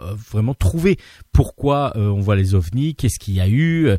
euh, 0.00 0.14
vraiment 0.30 0.54
trouver 0.54 0.98
pourquoi 1.32 1.96
euh, 1.96 2.08
on 2.08 2.20
voit 2.20 2.36
les 2.36 2.54
ovnis, 2.54 2.94
qu'est-ce 2.94 3.18
qu'il 3.18 3.34
y 3.34 3.40
a 3.40 3.48
eu. 3.48 3.86
euh, 3.88 3.96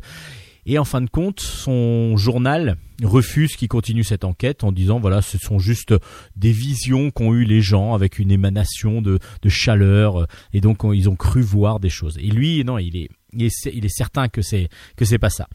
et 0.66 0.78
en 0.78 0.84
fin 0.84 1.00
de 1.00 1.08
compte, 1.08 1.40
son 1.40 2.16
journal 2.18 2.76
refuse 3.02 3.56
qu'il 3.56 3.68
continue 3.68 4.04
cette 4.04 4.22
enquête 4.22 4.64
en 4.64 4.70
disant 4.70 5.00
voilà, 5.00 5.22
ce 5.22 5.38
sont 5.38 5.58
juste 5.58 5.94
des 6.36 6.52
visions 6.52 7.10
qu'ont 7.10 7.32
eu 7.32 7.44
les 7.44 7.62
gens 7.62 7.94
avec 7.94 8.18
une 8.18 8.30
émanation 8.30 9.00
de, 9.00 9.18
chaleur 9.48 10.26
et 10.52 10.60
donc 10.60 10.84
on- 10.84 10.92
ils 10.92 11.08
ont 11.08 11.16
cru 11.16 11.40
voir 11.40 11.80
des 11.80 11.88
choses. 11.88 12.18
Et 12.18 12.26
lui, 12.26 12.62
non, 12.64 12.76
il 12.76 12.96
est, 12.96 13.08
il 13.32 13.44
est, 13.44 13.66
il 13.72 13.86
est 13.86 13.96
certain 13.96 14.28
que 14.28 14.42
c'est 14.42 14.68
que 14.94 15.06
c'est 15.06 15.18
pas 15.18 15.30
ça. 15.30 15.48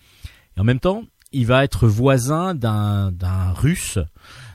Et 0.58 0.60
en 0.60 0.64
même 0.64 0.80
temps, 0.80 1.04
il 1.32 1.46
va 1.46 1.64
être 1.64 1.88
voisin 1.88 2.56
d'un 2.56 3.12
d'un 3.12 3.52
russe, 3.52 4.00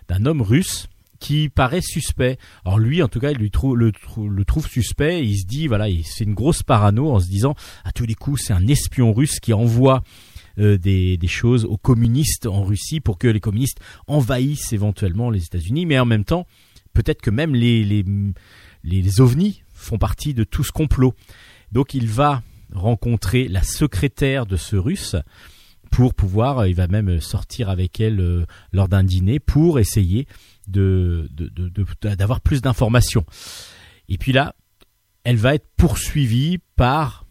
d'un 0.08 0.26
homme 0.26 0.42
russe 0.42 0.88
qui 1.18 1.48
paraît 1.48 1.80
suspect. 1.80 2.38
Alors 2.64 2.78
lui, 2.78 3.02
en 3.02 3.08
tout 3.08 3.20
cas, 3.20 3.30
il 3.30 3.38
le, 3.38 3.50
trou- 3.50 3.74
le 3.76 4.44
trouve 4.44 4.68
suspect. 4.68 5.24
Il 5.24 5.38
se 5.38 5.46
dit, 5.46 5.66
voilà, 5.66 5.88
il 5.88 6.04
fait 6.04 6.24
une 6.24 6.34
grosse 6.34 6.62
parano 6.62 7.10
en 7.10 7.20
se 7.20 7.28
disant, 7.28 7.54
à 7.84 7.92
tous 7.92 8.06
les 8.06 8.14
coups, 8.14 8.42
c'est 8.44 8.52
un 8.52 8.66
espion 8.66 9.12
russe 9.12 9.40
qui 9.40 9.52
envoie 9.52 10.02
euh, 10.58 10.78
des, 10.78 11.18
choses 11.26 11.64
aux 11.64 11.76
communistes 11.76 12.46
en 12.46 12.62
Russie 12.62 13.00
pour 13.00 13.18
que 13.18 13.28
les 13.28 13.40
communistes 13.40 13.80
envahissent 14.06 14.72
éventuellement 14.72 15.30
les 15.30 15.44
États-Unis. 15.44 15.86
Mais 15.86 15.98
en 15.98 16.06
même 16.06 16.24
temps, 16.24 16.46
peut-être 16.94 17.22
que 17.22 17.30
même 17.30 17.54
les, 17.54 18.04
les 18.84 19.20
ovnis 19.20 19.62
font 19.72 19.98
partie 19.98 20.34
de 20.34 20.44
tout 20.44 20.64
ce 20.64 20.72
complot. 20.72 21.14
Donc 21.72 21.94
il 21.94 22.08
va 22.08 22.42
rencontrer 22.72 23.48
la 23.48 23.62
secrétaire 23.62 24.46
de 24.46 24.56
ce 24.56 24.76
russe 24.76 25.16
pour 25.90 26.14
pouvoir, 26.14 26.58
euh, 26.60 26.68
il 26.68 26.74
va 26.74 26.86
même 26.86 27.20
sortir 27.20 27.70
avec 27.70 28.00
elle 28.00 28.20
euh, 28.20 28.46
lors 28.72 28.88
d'un 28.88 29.04
dîner 29.04 29.38
pour 29.38 29.78
essayer 29.78 30.26
de 30.68 31.28
d'avoir 32.02 32.40
plus 32.40 32.60
d'informations. 32.62 33.24
Et 34.08 34.18
puis 34.18 34.32
là, 34.32 34.54
elle 35.24 35.36
va 35.36 35.54
être 35.54 35.66
poursuivie 35.76 36.58
par 36.76 37.26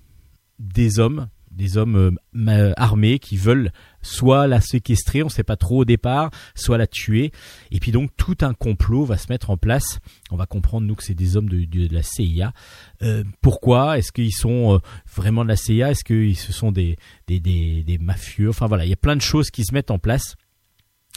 des 0.60 1.00
hommes, 1.00 1.28
des 1.52 1.78
hommes 1.78 2.20
euh, 2.48 2.74
armés 2.78 3.18
qui 3.18 3.38
veulent 3.38 3.72
soit 4.04 4.46
la 4.48 4.62
séquestrer, 4.62 5.24
on 5.24 5.26
ne 5.26 5.32
sait 5.32 5.44
pas 5.44 5.56
trop 5.56 5.82
au 5.82 5.86
départ, 5.86 6.30
soit 6.54 6.78
la 6.78 6.86
tuer. 6.88 7.32
Et 7.72 7.80
puis 7.80 7.92
donc 7.92 8.12
tout 8.16 8.38
un 8.42 8.54
complot 8.54 9.06
va 9.06 9.18
se 9.18 9.28
mettre 9.30 9.50
en 9.50 9.58
place. 9.58 10.00
On 10.30 10.36
va 10.36 10.46
comprendre 10.46 10.86
nous 10.86 10.96
que 10.96 11.04
c'est 11.04 11.16
des 11.16 11.36
hommes 11.36 11.50
de, 11.50 11.66
de- 11.66 11.92
la 11.94 12.04
CIA. 12.04 12.54
Euh, 13.02 13.24
pourquoi? 13.42 13.98
Est-ce 13.98 14.12
qu'ils 14.12 14.34
sont 14.34 14.76
euh, 14.76 14.80
vraiment 15.16 15.44
de 15.44 15.50
la 15.50 15.56
CIA 15.56 15.92
Est-ce 15.92 16.04
que 16.04 16.34
ce 16.36 16.54
sont 16.54 16.72
des, 16.72 16.98
des 17.28 17.98
mafieux? 18.00 18.50
Enfin 18.50 18.68
voilà, 18.68 18.86
il 18.86 18.90
y 18.90 18.94
a 18.94 18.98
plein 18.98 19.16
de 19.16 19.22
choses 19.22 19.50
qui 19.50 19.64
se 19.64 19.74
mettent 19.74 19.92
en 19.92 20.00
place. 20.00 20.36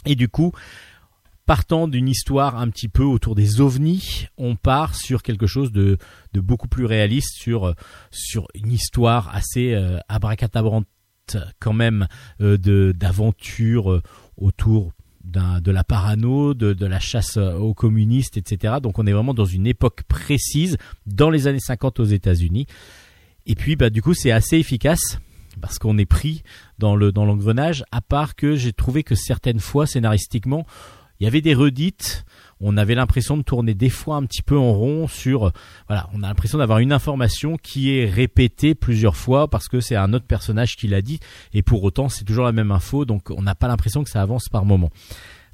Et 0.05 0.15
du 0.15 0.27
coup, 0.29 0.51
partant 1.45 1.87
d'une 1.87 2.07
histoire 2.07 2.57
un 2.57 2.69
petit 2.69 2.87
peu 2.87 3.03
autour 3.03 3.35
des 3.35 3.61
ovnis, 3.61 4.27
on 4.37 4.55
part 4.55 4.95
sur 4.95 5.23
quelque 5.23 5.47
chose 5.47 5.71
de, 5.71 5.97
beaucoup 6.33 6.67
plus 6.67 6.85
réaliste, 6.85 7.35
sur, 7.41 7.75
une 8.53 8.71
histoire 8.71 9.33
assez 9.33 9.73
euh, 9.73 9.97
abracadabrante 10.07 10.87
quand 11.59 11.73
même 11.73 12.07
euh, 12.41 12.57
d'aventure 12.93 13.91
euh, 13.91 14.01
autour 14.37 14.91
de 15.23 15.71
la 15.71 15.83
parano, 15.83 16.53
de, 16.53 16.85
la 16.85 16.99
chasse 16.99 17.37
aux 17.37 17.75
communistes, 17.75 18.37
etc. 18.37 18.75
Donc 18.81 18.97
on 18.97 19.05
est 19.05 19.13
vraiment 19.13 19.35
dans 19.35 19.45
une 19.45 19.67
époque 19.67 20.01
précise, 20.07 20.77
dans 21.05 21.29
les 21.29 21.47
années 21.47 21.59
50 21.59 21.99
aux 21.99 22.05
États-Unis. 22.05 22.65
Et 23.45 23.55
puis 23.55 23.75
bah 23.75 23.89
du 23.89 24.01
coup 24.01 24.15
c'est 24.15 24.31
assez 24.31 24.57
efficace 24.57 25.19
parce 25.61 25.77
qu'on 25.77 25.97
est 25.99 26.05
pris 26.05 26.41
dans 26.79 26.95
l'engrenage. 26.95 27.83
À 27.91 28.01
part 28.01 28.35
que 28.35 28.55
j'ai 28.55 28.73
trouvé 28.73 29.03
que 29.03 29.15
certaines 29.15 29.59
fois 29.59 29.85
scénaristiquement 29.85 30.65
il 31.21 31.25
y 31.25 31.27
avait 31.27 31.41
des 31.41 31.53
redites. 31.53 32.25
On 32.59 32.77
avait 32.77 32.95
l'impression 32.95 33.37
de 33.37 33.43
tourner 33.43 33.75
des 33.75 33.89
fois 33.89 34.15
un 34.15 34.25
petit 34.25 34.41
peu 34.41 34.57
en 34.57 34.73
rond 34.73 35.07
sur, 35.07 35.51
voilà, 35.87 36.09
on 36.13 36.23
a 36.23 36.27
l'impression 36.27 36.57
d'avoir 36.57 36.79
une 36.79 36.91
information 36.91 37.57
qui 37.57 37.95
est 37.95 38.05
répétée 38.05 38.73
plusieurs 38.73 39.15
fois 39.15 39.47
parce 39.47 39.67
que 39.67 39.81
c'est 39.81 39.95
un 39.95 40.13
autre 40.13 40.25
personnage 40.25 40.75
qui 40.75 40.87
l'a 40.87 41.03
dit 41.03 41.19
et 41.53 41.61
pour 41.61 41.83
autant 41.83 42.09
c'est 42.09 42.23
toujours 42.23 42.45
la 42.45 42.51
même 42.51 42.71
info 42.71 43.05
donc 43.05 43.29
on 43.29 43.41
n'a 43.43 43.55
pas 43.55 43.67
l'impression 43.67 44.03
que 44.03 44.09
ça 44.09 44.21
avance 44.21 44.49
par 44.49 44.65
moment. 44.65 44.89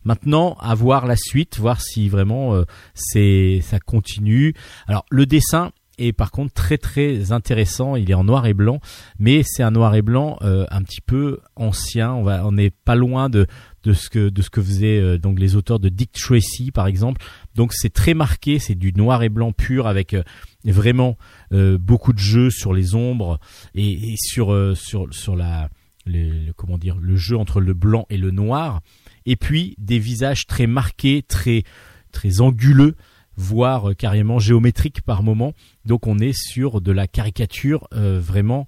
Maintenant, 0.05 0.55
à 0.61 0.73
voir 0.73 1.05
la 1.05 1.17
suite, 1.17 1.59
voir 1.59 1.81
si 1.81 2.07
vraiment 2.07 2.55
euh, 2.55 2.63
c'est 2.93 3.59
ça 3.61 3.79
continue. 3.79 4.53
Alors 4.87 5.05
le 5.09 5.25
dessin 5.25 5.71
est 5.97 6.13
par 6.13 6.31
contre 6.31 6.53
très 6.53 6.77
très 6.77 7.31
intéressant. 7.31 7.95
Il 7.95 8.09
est 8.09 8.13
en 8.13 8.23
noir 8.23 8.45
et 8.45 8.53
blanc, 8.53 8.79
mais 9.19 9.43
c'est 9.43 9.63
un 9.63 9.71
noir 9.71 9.95
et 9.95 10.01
blanc 10.01 10.37
euh, 10.41 10.65
un 10.71 10.83
petit 10.83 11.01
peu 11.01 11.39
ancien. 11.55 12.11
On 12.13 12.51
n'est 12.51 12.69
pas 12.69 12.95
loin 12.95 13.29
de 13.29 13.47
de 13.87 13.93
ce 13.93 14.09
que 14.09 14.27
de 14.27 14.41
ce 14.41 14.49
que 14.49 14.61
faisaient 14.61 14.99
euh, 14.99 15.17
donc 15.17 15.39
les 15.39 15.55
auteurs 15.55 15.79
de 15.79 15.87
Dick 15.87 16.11
Tracy 16.11 16.71
par 16.71 16.87
exemple. 16.87 17.21
Donc 17.55 17.71
c'est 17.73 17.93
très 17.93 18.13
marqué, 18.13 18.59
c'est 18.59 18.75
du 18.75 18.91
noir 18.91 19.23
et 19.23 19.29
blanc 19.29 19.53
pur 19.53 19.87
avec 19.87 20.13
euh, 20.13 20.23
vraiment 20.65 21.17
euh, 21.53 21.77
beaucoup 21.77 22.11
de 22.11 22.19
jeux 22.19 22.49
sur 22.49 22.73
les 22.73 22.95
ombres 22.95 23.39
et, 23.75 24.15
sur 24.17 24.75
sur 24.75 25.07
sur 25.13 25.37
la 25.37 25.69
le, 26.05 26.51
comment 26.51 26.77
dire 26.77 26.97
le 26.99 27.15
jeu 27.15 27.37
entre 27.37 27.61
le 27.61 27.73
blanc 27.73 28.05
et 28.09 28.17
le 28.17 28.31
noir 28.31 28.81
et 29.25 29.37
puis 29.37 29.75
des 29.77 29.99
visages 29.99 30.47
très 30.47 30.67
marqués, 30.67 31.23
très 31.25 31.63
très 32.11 32.41
anguleux, 32.41 32.95
voire 33.37 33.95
carrément 33.97 34.39
géométriques 34.39 35.01
par 35.01 35.23
moment. 35.23 35.53
Donc 35.85 36.07
on 36.07 36.19
est 36.19 36.37
sur 36.37 36.81
de 36.81 36.91
la 36.91 37.07
caricature 37.07 37.87
vraiment 37.91 38.67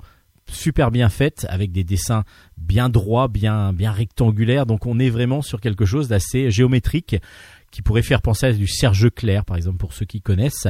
super 0.51 0.91
bien 0.91 1.09
faite 1.09 1.45
avec 1.49 1.71
des 1.71 1.83
dessins 1.83 2.23
bien 2.57 2.89
droits, 2.89 3.27
bien 3.27 3.73
bien 3.73 3.91
rectangulaires. 3.91 4.65
Donc 4.65 4.85
on 4.85 4.99
est 4.99 5.09
vraiment 5.09 5.41
sur 5.41 5.61
quelque 5.61 5.85
chose 5.85 6.07
d'assez 6.07 6.51
géométrique 6.51 7.15
qui 7.71 7.81
pourrait 7.81 8.01
faire 8.01 8.21
penser 8.21 8.47
à 8.47 8.53
du 8.53 8.67
Serge 8.67 9.09
Clair 9.11 9.45
par 9.45 9.57
exemple 9.57 9.77
pour 9.77 9.93
ceux 9.93 10.05
qui 10.05 10.21
connaissent. 10.21 10.67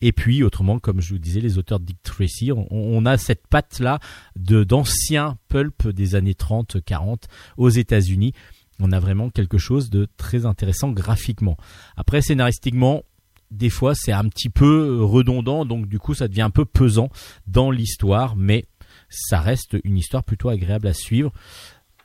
Et 0.00 0.12
puis 0.12 0.42
autrement, 0.42 0.78
comme 0.78 1.00
je 1.00 1.14
vous 1.14 1.18
disais, 1.18 1.40
les 1.40 1.58
auteurs 1.58 1.80
de 1.80 1.86
Dick 1.86 2.02
Tracy, 2.02 2.52
on, 2.52 2.66
on 2.70 3.04
a 3.04 3.18
cette 3.18 3.46
patte 3.48 3.80
là 3.80 3.98
de 4.36 4.62
d'anciens 4.62 5.36
pulp 5.48 5.88
des 5.88 6.14
années 6.14 6.34
30, 6.34 6.82
40 6.84 7.26
aux 7.56 7.68
États-Unis. 7.68 8.32
On 8.80 8.92
a 8.92 9.00
vraiment 9.00 9.28
quelque 9.30 9.58
chose 9.58 9.90
de 9.90 10.06
très 10.16 10.46
intéressant 10.46 10.90
graphiquement. 10.90 11.56
Après 11.96 12.22
scénaristiquement, 12.22 13.02
des 13.50 13.70
fois 13.70 13.94
c'est 13.94 14.12
un 14.12 14.24
petit 14.28 14.50
peu 14.50 15.02
redondant, 15.02 15.64
donc 15.64 15.88
du 15.88 15.98
coup 15.98 16.14
ça 16.14 16.28
devient 16.28 16.42
un 16.42 16.50
peu 16.50 16.64
pesant 16.64 17.10
dans 17.46 17.70
l'histoire, 17.70 18.36
mais 18.36 18.66
ça 19.08 19.40
reste 19.40 19.76
une 19.84 19.96
histoire 19.96 20.24
plutôt 20.24 20.48
agréable 20.48 20.86
à 20.86 20.94
suivre. 20.94 21.32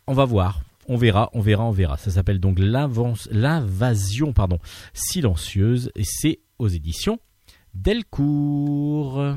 On 0.07 0.13
va 0.13 0.25
voir. 0.25 0.61
On 0.87 0.97
verra, 0.97 1.29
on 1.33 1.39
verra, 1.39 1.63
on 1.63 1.71
verra. 1.71 1.97
Ça 1.97 2.11
s'appelle 2.11 2.39
donc 2.39 2.59
l'invasion 2.59 4.33
silencieuse 4.93 5.91
et 5.95 6.03
c'est 6.03 6.39
aux 6.59 6.67
éditions 6.67 7.19
Delcourt. 7.73 9.35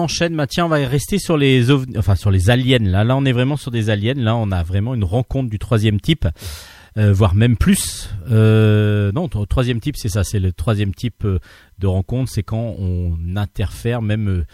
Enchaîne, 0.00 0.36
bah, 0.36 0.46
on 0.58 0.68
va 0.68 0.76
rester 0.86 1.18
sur 1.18 1.36
les 1.36 1.70
enfin 1.96 2.14
sur 2.16 2.30
les 2.30 2.50
aliens. 2.50 2.78
Là, 2.80 3.04
là, 3.04 3.16
on 3.16 3.24
est 3.24 3.32
vraiment 3.32 3.56
sur 3.56 3.70
des 3.70 3.90
aliens. 3.90 4.14
Là, 4.14 4.36
on 4.36 4.50
a 4.50 4.62
vraiment 4.62 4.94
une 4.94 5.04
rencontre 5.04 5.48
du 5.50 5.58
troisième 5.58 6.00
type, 6.00 6.26
euh, 6.98 7.12
voire 7.12 7.34
même 7.34 7.56
plus. 7.56 8.10
Euh, 8.30 9.12
non, 9.12 9.28
tro- 9.28 9.46
troisième 9.46 9.80
type, 9.80 9.96
c'est 9.96 10.08
ça, 10.08 10.24
c'est 10.24 10.40
le 10.40 10.52
troisième 10.52 10.94
type 10.94 11.24
euh, 11.24 11.38
de 11.78 11.86
rencontre, 11.86 12.30
c'est 12.30 12.42
quand 12.42 12.74
on 12.78 13.16
interfère 13.36 14.02
même 14.02 14.44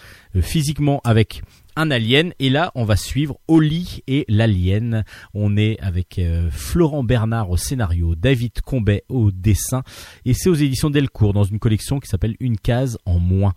physiquement 0.40 1.00
avec 1.02 1.42
un 1.74 1.90
alien. 1.90 2.32
Et 2.38 2.50
là, 2.50 2.70
on 2.74 2.84
va 2.84 2.94
suivre 2.96 3.38
Oli 3.48 4.02
et 4.06 4.24
l'alien. 4.28 5.02
On 5.34 5.56
est 5.56 5.76
avec 5.80 6.20
Florent 6.50 7.02
Bernard 7.02 7.50
au 7.50 7.56
scénario, 7.56 8.14
David 8.14 8.60
Combet 8.64 9.02
au 9.08 9.30
dessin, 9.32 9.82
et 10.24 10.34
c'est 10.34 10.48
aux 10.48 10.54
éditions 10.54 10.88
Delcourt 10.88 11.32
dans 11.32 11.42
une 11.44 11.58
collection 11.58 11.98
qui 11.98 12.08
s'appelle 12.08 12.36
Une 12.38 12.58
case 12.58 12.96
en 13.06 13.18
moins. 13.18 13.54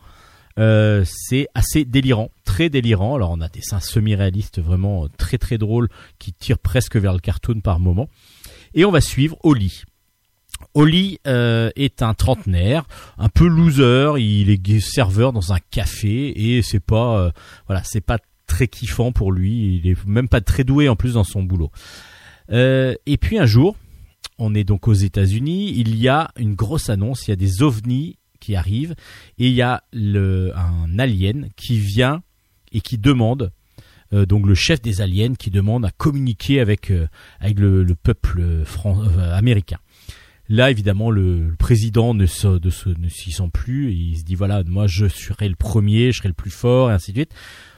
Euh, 0.59 1.03
c'est 1.05 1.47
assez 1.55 1.85
délirant, 1.85 2.31
très 2.43 2.69
délirant. 2.69 3.15
Alors 3.15 3.31
on 3.31 3.41
a 3.41 3.47
des 3.47 3.59
dessins 3.59 3.79
semi-réalistes 3.79 4.59
vraiment 4.59 5.05
euh, 5.05 5.07
très 5.17 5.37
très 5.37 5.57
drôles 5.57 5.89
qui 6.19 6.33
tirent 6.33 6.59
presque 6.59 6.97
vers 6.97 7.13
le 7.13 7.19
cartoon 7.19 7.61
par 7.61 7.79
moment. 7.79 8.09
Et 8.73 8.85
on 8.85 8.91
va 8.91 9.01
suivre 9.01 9.37
Oli. 9.43 9.83
Oli 10.73 11.19
euh, 11.25 11.69
est 11.77 12.01
un 12.01 12.13
trentenaire, 12.13 12.85
un 13.17 13.29
peu 13.29 13.47
loser. 13.47 14.19
Il 14.19 14.49
est 14.49 14.79
serveur 14.81 15.31
dans 15.31 15.53
un 15.53 15.59
café 15.71 16.55
et 16.55 16.61
c'est 16.61 16.81
pas 16.81 17.31
voilà, 17.67 17.81
c'est 17.85 18.01
pas 18.01 18.19
très 18.45 18.67
kiffant 18.67 19.13
pour 19.13 19.31
lui. 19.31 19.77
Il 19.77 19.89
est 19.89 20.05
même 20.05 20.27
pas 20.27 20.41
très 20.41 20.65
doué 20.65 20.89
en 20.89 20.97
plus 20.97 21.13
dans 21.13 21.23
son 21.23 21.43
boulot. 21.43 21.71
Et 22.51 23.17
puis 23.21 23.39
un 23.39 23.45
jour, 23.45 23.77
on 24.37 24.53
est 24.53 24.65
donc 24.65 24.89
aux 24.89 24.93
États-Unis. 24.93 25.73
Il 25.77 25.95
y 25.95 26.09
a 26.09 26.31
une 26.35 26.55
grosse 26.55 26.89
annonce. 26.89 27.27
Il 27.27 27.31
y 27.31 27.33
a 27.33 27.37
des 27.37 27.63
ovnis 27.63 28.18
qui 28.39 28.55
arrivent 28.55 28.95
et 29.37 29.47
il 29.47 29.53
y 29.53 29.61
a 29.61 29.83
un 29.93 30.99
alien 30.99 31.49
qui 31.55 31.79
vient 31.79 32.21
et 32.71 32.81
qui 32.81 32.97
demande 32.97 33.51
euh, 34.13 34.25
donc 34.25 34.47
le 34.47 34.55
chef 34.55 34.81
des 34.81 35.01
aliens 35.01 35.35
qui 35.35 35.51
demande 35.51 35.85
à 35.85 35.91
communiquer 35.91 36.59
avec 36.59 36.91
euh, 36.91 37.07
avec 37.39 37.59
le, 37.59 37.83
le 37.83 37.95
peuple 37.95 38.41
euh, 38.41 39.33
américain. 39.33 39.77
Là, 40.51 40.71
évidemment, 40.71 41.11
le, 41.11 41.53
président 41.59 42.15
ne 42.15 42.25
se, 42.25 42.47
ne 42.47 43.07
s'y 43.07 43.31
sent 43.31 43.49
plus 43.53 43.93
il 43.93 44.17
se 44.17 44.23
dit 44.23 44.33
voilà, 44.33 44.63
moi 44.65 44.87
je 44.87 45.07
serai 45.07 45.47
le 45.47 45.55
premier, 45.55 46.11
je 46.11 46.17
serai 46.17 46.29
le 46.29 46.33
plus 46.33 46.49
fort 46.49 46.89
et 46.89 46.93
ainsi 46.93 47.11
de 47.11 47.17
suite. 47.17 47.35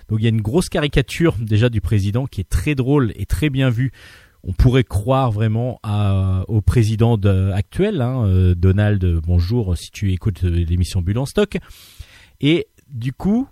Donc 0.07 0.19
il 0.19 0.23
y 0.23 0.27
a 0.27 0.29
une 0.29 0.41
grosse 0.41 0.69
caricature 0.69 1.35
déjà 1.37 1.69
du 1.69 1.81
président 1.81 2.27
qui 2.27 2.39
est 2.39 2.49
très 2.49 2.75
drôle 2.75 3.11
et 3.15 3.25
très 3.25 3.49
bien 3.49 3.69
vue. 3.69 3.91
On 4.43 4.53
pourrait 4.53 4.83
croire 4.83 5.31
vraiment 5.31 5.79
au 6.47 6.61
président 6.61 7.17
de- 7.17 7.51
actuel, 7.51 8.01
hein, 8.01 8.25
euh, 8.25 8.55
Donald. 8.55 9.03
Bonjour, 9.25 9.77
si 9.77 9.91
tu 9.91 10.11
écoutes 10.13 10.43
euh, 10.43 10.65
l'émission 10.65 11.01
Bulle 11.01 11.19
en 11.19 11.27
stock. 11.27 11.57
Et 12.39 12.67
du 12.89 13.13
coup, 13.13 13.47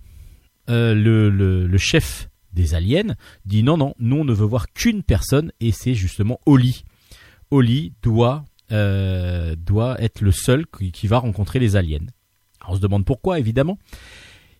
euh, 0.69 0.95
le, 0.95 1.77
chef 1.77 2.29
des 2.53 2.73
aliens 2.73 3.15
dit 3.45 3.61
non, 3.61 3.77
non, 3.77 3.93
nous 3.99 4.17
on 4.17 4.25
ne 4.25 4.33
veut 4.33 4.45
voir 4.45 4.73
qu'une 4.73 5.03
personne 5.03 5.51
et 5.59 5.71
c'est 5.71 5.93
justement 5.93 6.39
Oli. 6.47 6.83
Oli 7.51 7.93
doit, 8.01 8.45
doit 8.69 10.01
être 10.01 10.21
le 10.21 10.31
seul 10.31 10.65
qui, 10.65 10.91
qui 10.91 11.07
va 11.07 11.19
rencontrer 11.19 11.59
les 11.59 11.75
aliens. 11.75 12.05
Alors, 12.61 12.73
on 12.73 12.75
se 12.75 12.81
demande 12.81 13.05
pourquoi, 13.05 13.39
évidemment. 13.39 13.77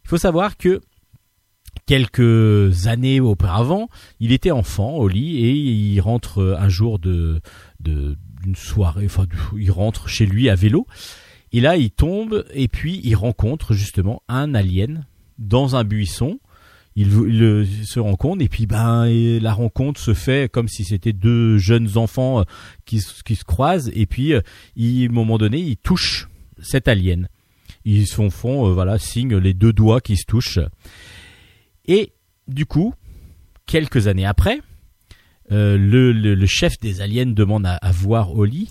Il 0.04 0.10
faut 0.10 0.18
savoir 0.18 0.58
que 0.58 0.82
quelques 1.90 2.86
années 2.86 3.20
auparavant, 3.20 3.90
il 4.20 4.32
était 4.32 4.52
enfant 4.52 4.92
au 4.98 5.08
lit 5.08 5.44
et 5.44 5.54
il 5.54 6.00
rentre 6.02 6.38
euh, 6.40 6.56
un 6.60 6.70
jour 6.70 7.00
de 7.00 7.42
d'une 7.80 8.56
soirée, 8.56 9.06
enfin 9.06 9.26
il 9.58 9.72
rentre 9.72 10.08
chez 10.08 10.28
lui 10.28 10.50
à 10.50 10.56
vélo 10.56 10.86
et 11.52 11.62
là 11.62 11.78
il 11.78 11.90
tombe 11.90 12.46
et 12.54 12.68
puis 12.68 13.02
il 13.04 13.16
rencontre 13.16 13.74
justement 13.74 14.22
un 14.28 14.54
alien 14.54 15.08
dans 15.40 15.76
un 15.76 15.84
buisson. 15.84 16.40
Il, 16.96 17.10
euh, 17.18 17.66
se 17.86 18.00
rencontre 18.00 18.44
et 18.44 18.50
puis 18.50 18.68
ben 18.68 19.10
la 19.42 19.54
rencontre 19.54 20.00
se 20.00 20.14
fait 20.14 20.52
comme 20.52 20.68
si 20.68 20.84
c'était 20.84 21.14
deux 21.14 21.58
jeunes 21.58 21.98
enfants 21.98 22.42
euh, 22.42 22.44
qui, 22.86 23.02
qui 23.26 23.36
se 23.36 23.44
croisent 23.44 23.90
et 23.96 24.06
puis 24.06 24.34
il, 24.76 25.08
à 25.08 25.10
un 25.10 25.14
moment 25.14 25.40
donné 25.40 25.58
il 25.58 25.78
touche 25.78 26.30
cet 26.62 26.88
alien. 26.88 27.30
Ils 27.84 28.06
se 28.06 28.30
font 28.30 28.74
voilà 28.74 29.00
signe 29.00 29.36
les 29.38 29.56
deux 29.56 29.74
doigts 29.74 30.02
qui 30.02 30.18
se 30.18 30.26
touchent. 30.28 30.60
Et 31.90 32.14
du 32.48 32.68
coup, 32.68 32.94
quelques 33.66 34.08
années 34.08 34.26
après, 34.26 34.62
euh, 35.52 35.76
le, 35.76 36.46
chef 36.46 36.80
des 36.80 37.02
aliens 37.02 37.26
demande 37.26 37.66
à, 37.66 37.92
voir 37.92 38.36
Oli 38.36 38.70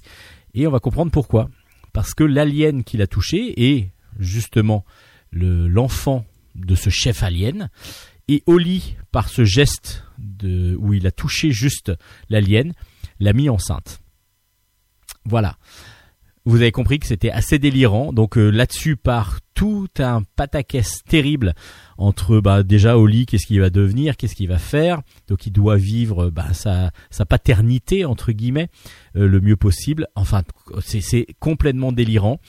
et 0.54 0.68
on 0.68 0.70
va 0.70 0.78
comprendre 0.78 1.10
pourquoi. 1.10 1.50
Parce 1.92 2.14
que 2.14 2.22
l'alien 2.22 2.84
qu'il 2.84 3.02
a 3.02 3.08
touché 3.08 3.74
est 3.74 3.90
justement 4.20 4.84
le- 5.32 5.66
l'enfant 5.66 6.24
de 6.54 6.76
ce 6.76 6.90
chef 6.90 7.24
alien 7.24 7.70
et 8.28 8.44
Oli, 8.46 8.96
par 9.10 9.28
ce 9.28 9.44
geste 9.44 10.04
où 10.44 10.92
il 10.92 11.06
a 11.06 11.10
touché 11.10 11.50
juste 11.50 11.92
l'alien, 12.28 12.72
l'a 13.18 13.32
mis 13.32 13.48
enceinte. 13.48 14.00
Voilà. 15.24 15.56
Vous 16.44 16.56
avez 16.56 16.72
compris 16.72 17.00
que 17.00 17.06
c'était 17.06 17.30
assez 17.30 17.58
délirant. 17.58 18.12
Donc 18.12 18.38
euh, 18.38 18.48
là-dessus 18.48 18.96
part 18.96 19.40
tout 19.54 19.88
un 19.98 20.22
pataquès 20.36 21.02
terrible 21.04 21.54
entre 21.98 22.40
bah, 22.40 22.62
déjà 22.62 22.96
Oli, 22.96 23.26
qu'est-ce 23.26 23.46
qu'il 23.46 23.60
va 23.60 23.70
devenir, 23.70 24.16
qu'est-ce 24.16 24.34
qu'il 24.34 24.48
va 24.48 24.58
faire. 24.58 25.02
Donc 25.28 25.46
il 25.46 25.52
doit 25.52 25.76
vivre 25.76 26.30
bah, 26.30 26.52
sa, 26.52 26.92
sa 27.10 27.26
paternité 27.26 28.04
entre 28.04 28.32
guillemets 28.32 28.68
euh, 29.16 29.28
le 29.28 29.40
mieux 29.40 29.56
possible. 29.56 30.06
Enfin, 30.14 30.42
c'est, 30.80 31.26
complètement 31.40 31.92
délirant. 31.92 32.40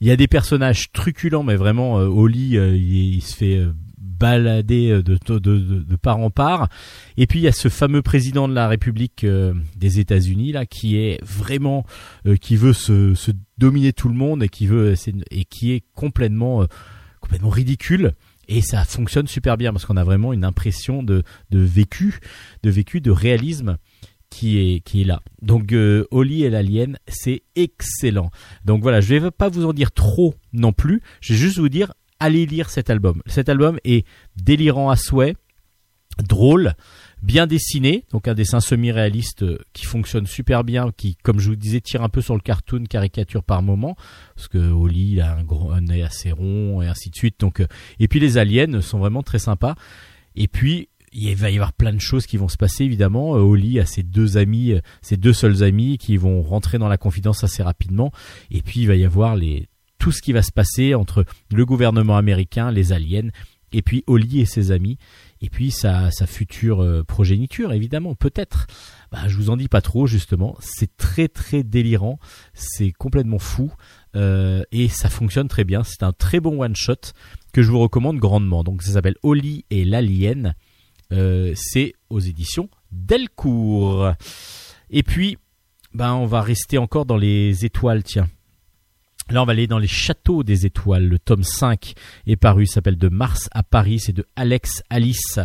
Il 0.00 0.08
y 0.08 0.10
a 0.10 0.16
des 0.16 0.26
personnages 0.26 0.90
truculents, 0.92 1.44
mais 1.44 1.56
vraiment 1.56 1.98
euh, 1.98 2.06
Oli, 2.06 2.58
euh, 2.58 2.76
il, 2.76 3.14
il 3.14 3.22
se 3.22 3.36
fait 3.36 3.56
euh, 3.56 3.72
balader 4.22 4.90
euh, 4.90 5.02
de, 5.02 5.18
de, 5.26 5.38
de, 5.38 5.58
de 5.82 5.96
part 5.96 6.18
en 6.18 6.30
part. 6.30 6.68
Et 7.16 7.26
puis 7.26 7.40
il 7.40 7.42
y 7.42 7.48
a 7.48 7.52
ce 7.52 7.68
fameux 7.68 8.02
président 8.02 8.48
de 8.48 8.54
la 8.54 8.68
République 8.68 9.24
euh, 9.24 9.54
des 9.76 10.00
États-Unis 10.00 10.52
là, 10.52 10.66
qui 10.66 10.96
est 10.96 11.22
vraiment, 11.24 11.84
euh, 12.26 12.36
qui 12.36 12.56
veut 12.56 12.72
se, 12.72 13.14
se 13.14 13.30
dominer 13.58 13.92
tout 13.92 14.08
le 14.08 14.14
monde 14.14 14.42
et 14.42 14.48
qui 14.48 14.66
veut, 14.66 14.94
et 15.30 15.44
qui 15.44 15.72
est 15.72 15.84
complètement, 15.94 16.62
euh, 16.62 16.66
complètement 17.20 17.50
ridicule. 17.50 18.14
Et 18.52 18.60
ça 18.60 18.84
fonctionne 18.84 19.26
super 19.26 19.56
bien 19.56 19.72
parce 19.72 19.86
qu'on 19.86 19.96
a 19.96 20.04
vraiment 20.04 20.32
une 20.32 20.44
impression 20.44 21.02
de, 21.02 21.24
vécu, 21.50 22.20
de 22.62 22.70
vécu, 22.70 23.00
de 23.00 23.10
réalisme 23.10 23.78
qui 24.28 24.82
est 24.94 25.04
là. 25.04 25.20
Donc 25.40 25.72
euh, 25.72 26.06
Oli 26.10 26.44
et 26.44 26.50
l'alien, 26.50 26.98
c'est 27.06 27.42
excellent. 27.54 28.30
Donc 28.64 28.82
voilà, 28.82 29.00
je 29.00 29.14
vais 29.14 29.30
pas 29.30 29.48
vous 29.48 29.64
en 29.64 29.72
dire 29.72 29.92
trop 29.92 30.34
non 30.52 30.72
plus. 30.72 31.02
Je 31.20 31.32
vais 31.32 31.38
juste 31.38 31.58
vous 31.58 31.68
dire 31.68 31.92
allez 32.20 32.46
lire 32.46 32.70
cet 32.70 32.90
album. 32.90 33.22
Cet 33.26 33.48
album 33.48 33.78
est 33.84 34.06
délirant 34.36 34.90
à 34.90 34.96
souhait, 34.96 35.34
drôle, 36.18 36.74
bien 37.22 37.46
dessiné, 37.46 38.04
donc 38.10 38.28
un 38.28 38.34
dessin 38.34 38.60
semi-réaliste 38.60 39.42
euh, 39.42 39.58
qui 39.72 39.86
fonctionne 39.86 40.26
super 40.26 40.64
bien, 40.64 40.90
qui, 40.96 41.16
comme 41.22 41.38
je 41.38 41.50
vous 41.50 41.56
disais, 41.56 41.80
tire 41.80 42.02
un 42.02 42.08
peu 42.08 42.20
sur 42.20 42.34
le 42.34 42.40
cartoon, 42.40 42.84
caricature 42.84 43.44
par 43.44 43.62
moment, 43.62 43.96
parce 44.34 44.48
que 44.48 44.58
Oli 44.58 45.20
a 45.20 45.36
un, 45.36 45.44
gros, 45.44 45.70
un 45.70 45.88
œil 45.88 46.02
assez 46.02 46.32
rond 46.32 46.82
et 46.82 46.88
ainsi 46.88 47.10
de 47.10 47.16
suite. 47.16 47.40
Donc, 47.40 47.60
euh, 47.60 47.66
et 48.00 48.08
puis 48.08 48.20
les 48.20 48.38
aliens 48.38 48.80
sont 48.80 48.98
vraiment 48.98 49.22
très 49.22 49.38
sympas. 49.38 49.74
Et 50.34 50.48
puis 50.48 50.88
il 51.12 51.34
va 51.36 51.50
y 51.50 51.54
avoir 51.54 51.72
plein 51.72 51.92
de 51.92 52.00
choses 52.00 52.26
qui 52.26 52.36
vont 52.36 52.48
se 52.48 52.56
passer 52.56 52.84
évidemment. 52.84 53.36
Euh, 53.36 53.40
Oli 53.40 53.78
a 53.78 53.86
ses 53.86 54.02
deux 54.02 54.36
amis, 54.36 54.72
euh, 54.72 54.80
ses 55.02 55.16
deux 55.16 55.32
seuls 55.32 55.62
amis 55.62 55.98
qui 55.98 56.16
vont 56.16 56.42
rentrer 56.42 56.78
dans 56.78 56.88
la 56.88 56.98
confidence 56.98 57.44
assez 57.44 57.62
rapidement. 57.62 58.12
Et 58.50 58.62
puis 58.62 58.80
il 58.80 58.88
va 58.88 58.96
y 58.96 59.04
avoir 59.04 59.36
les 59.36 59.68
tout 59.98 60.10
ce 60.10 60.20
qui 60.20 60.32
va 60.32 60.42
se 60.42 60.50
passer 60.50 60.94
entre 60.94 61.24
le 61.52 61.64
gouvernement 61.64 62.16
américain, 62.16 62.72
les 62.72 62.92
aliens, 62.92 63.28
et 63.72 63.82
puis 63.82 64.02
Oli 64.08 64.40
et 64.40 64.46
ses 64.46 64.72
amis, 64.72 64.98
et 65.42 65.50
puis 65.50 65.72
sa, 65.72 66.10
future 66.26 66.82
euh, 66.82 67.02
progéniture 67.02 67.72
évidemment 67.72 68.14
peut-être. 68.14 68.68
Bah, 69.10 69.26
je 69.26 69.36
vous 69.36 69.50
en 69.50 69.56
dis 69.56 69.68
pas 69.68 69.82
trop 69.82 70.06
justement. 70.06 70.56
C'est 70.60 70.96
très 70.96 71.28
très 71.28 71.64
délirant, 71.64 72.18
c'est 72.54 72.92
complètement 72.92 73.40
fou 73.40 73.72
euh, 74.14 74.62
et 74.70 74.88
ça 74.88 75.10
fonctionne 75.10 75.48
très 75.48 75.64
bien. 75.64 75.82
C'est 75.82 76.04
un 76.04 76.12
très 76.12 76.40
bon 76.40 76.62
one 76.62 76.76
shot 76.76 77.12
que 77.52 77.62
je 77.62 77.70
vous 77.70 77.80
recommande 77.80 78.18
grandement. 78.18 78.62
Donc 78.62 78.82
ça 78.82 78.92
s'appelle 78.92 79.16
Oli 79.22 79.66
et 79.70 79.84
l'alien. 79.84 80.54
Euh, 81.12 81.52
c'est 81.56 81.94
aux 82.08 82.20
éditions 82.20 82.70
Delcourt. 82.92 84.12
Et 84.90 85.02
puis, 85.02 85.38
ben, 85.92 86.14
on 86.14 86.26
va 86.26 86.40
rester 86.40 86.78
encore 86.78 87.04
dans 87.04 87.16
les 87.16 87.64
étoiles, 87.64 88.02
tiens. 88.02 88.28
Là, 89.30 89.42
on 89.42 89.44
va 89.44 89.52
aller 89.52 89.66
dans 89.66 89.78
les 89.78 89.88
châteaux 89.88 90.42
des 90.42 90.66
étoiles. 90.66 91.06
Le 91.06 91.18
tome 91.18 91.44
5 91.44 91.94
est 92.26 92.36
paru, 92.36 92.66
s'appelle 92.66 92.98
De 92.98 93.08
Mars 93.08 93.48
à 93.52 93.62
Paris, 93.62 94.00
c'est 94.00 94.12
de 94.12 94.26
Alex 94.36 94.82
Alice. 94.90 95.38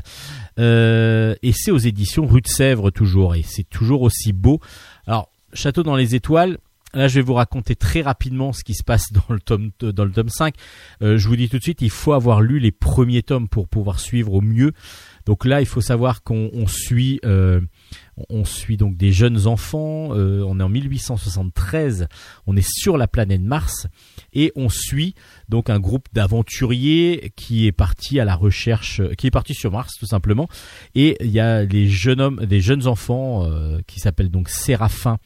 Euh, 0.59 1.35
et 1.43 1.51
c'est 1.53 1.71
aux 1.71 1.77
éditions 1.77 2.25
Rue 2.25 2.41
de 2.41 2.47
Sèvres 2.47 2.91
toujours, 2.91 3.35
et 3.35 3.43
c'est 3.43 3.69
toujours 3.69 4.01
aussi 4.01 4.33
beau. 4.33 4.59
Alors, 5.05 5.29
Château 5.53 5.83
dans 5.83 5.95
les 5.95 6.15
étoiles, 6.15 6.57
Là, 6.93 7.07
je 7.07 7.15
vais 7.15 7.21
vous 7.21 7.33
raconter 7.33 7.75
très 7.75 8.01
rapidement 8.01 8.53
ce 8.53 8.63
qui 8.63 8.73
se 8.73 8.83
passe 8.83 9.11
dans 9.11 9.33
le 9.33 9.39
tome 9.39 9.71
dans 9.81 10.05
le 10.05 10.11
tome 10.11 10.29
5. 10.29 10.55
Euh, 11.01 11.17
je 11.17 11.27
vous 11.27 11.35
dis 11.35 11.49
tout 11.49 11.57
de 11.57 11.63
suite, 11.63 11.81
il 11.81 11.89
faut 11.89 12.13
avoir 12.13 12.41
lu 12.41 12.59
les 12.59 12.71
premiers 12.71 13.23
tomes 13.23 13.49
pour 13.49 13.67
pouvoir 13.67 13.99
suivre 13.99 14.33
au 14.33 14.41
mieux. 14.41 14.71
Donc 15.25 15.45
là, 15.45 15.59
il 15.59 15.67
faut 15.67 15.81
savoir 15.81 16.23
qu'on 16.23 16.49
on 16.53 16.65
suit 16.65 17.19
euh, 17.25 17.59
on 18.29 18.45
suit 18.45 18.77
donc 18.77 18.97
des 18.97 19.11
jeunes 19.11 19.47
enfants. 19.47 20.15
euh, 20.15 20.43
on 20.45 20.59
est 20.59 20.63
en 20.63 20.69
1873. 20.69 22.07
On 22.45 22.55
est 22.55 22.67
sur 22.67 22.97
la 22.97 23.07
planète 23.07 23.41
Mars 23.41 23.87
et 24.33 24.51
on 24.55 24.69
suit 24.69 25.15
donc 25.49 25.69
un 25.69 25.79
groupe 25.79 26.07
d'aventuriers 26.13 27.31
qui 27.35 27.67
est 27.67 27.71
parti 27.71 28.19
à 28.19 28.25
la 28.25 28.35
recherche, 28.35 29.01
qui 29.17 29.27
est 29.27 29.31
parti 29.31 29.53
sur 29.53 29.71
Mars 29.71 29.93
tout 29.99 30.07
simplement. 30.07 30.47
Et 30.95 31.17
il 31.21 31.31
y 31.31 31.39
a 31.39 31.63
les 31.63 31.87
jeunes 31.87 32.21
hommes, 32.21 32.45
des 32.45 32.61
jeunes 32.61 32.87
enfants 32.87 33.45
euh, 33.45 33.79
qui 33.87 33.99
s'appellent 33.99 34.31
donc 34.31 34.49
Séraphin 34.49 35.17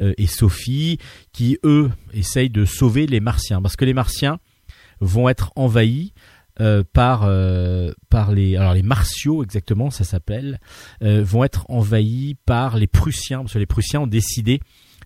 euh, 0.00 0.12
et 0.18 0.26
Sophie, 0.26 0.98
qui 1.32 1.58
eux 1.64 1.90
essayent 2.12 2.50
de 2.50 2.64
sauver 2.64 3.06
les 3.06 3.20
Martiens 3.20 3.62
parce 3.62 3.76
que 3.76 3.84
les 3.84 3.94
Martiens 3.94 4.38
vont 5.00 5.28
être 5.28 5.52
envahis 5.56 6.12
euh, 6.60 6.84
par 6.92 7.24
euh, 7.24 7.92
par 8.10 8.30
les 8.30 8.56
alors 8.56 8.74
les 8.74 8.82
Martiaux 8.82 9.42
exactement 9.42 9.90
ça 9.90 10.04
s'appelle 10.04 10.60
euh, 11.02 11.24
vont 11.24 11.42
être 11.42 11.66
envahis 11.68 12.36
par 12.46 12.76
les 12.76 12.86
Prussiens 12.86 13.40
parce 13.40 13.54
que 13.54 13.58
les 13.58 13.66
Prussiens 13.66 14.02
ont 14.02 14.06
décidé 14.06 14.60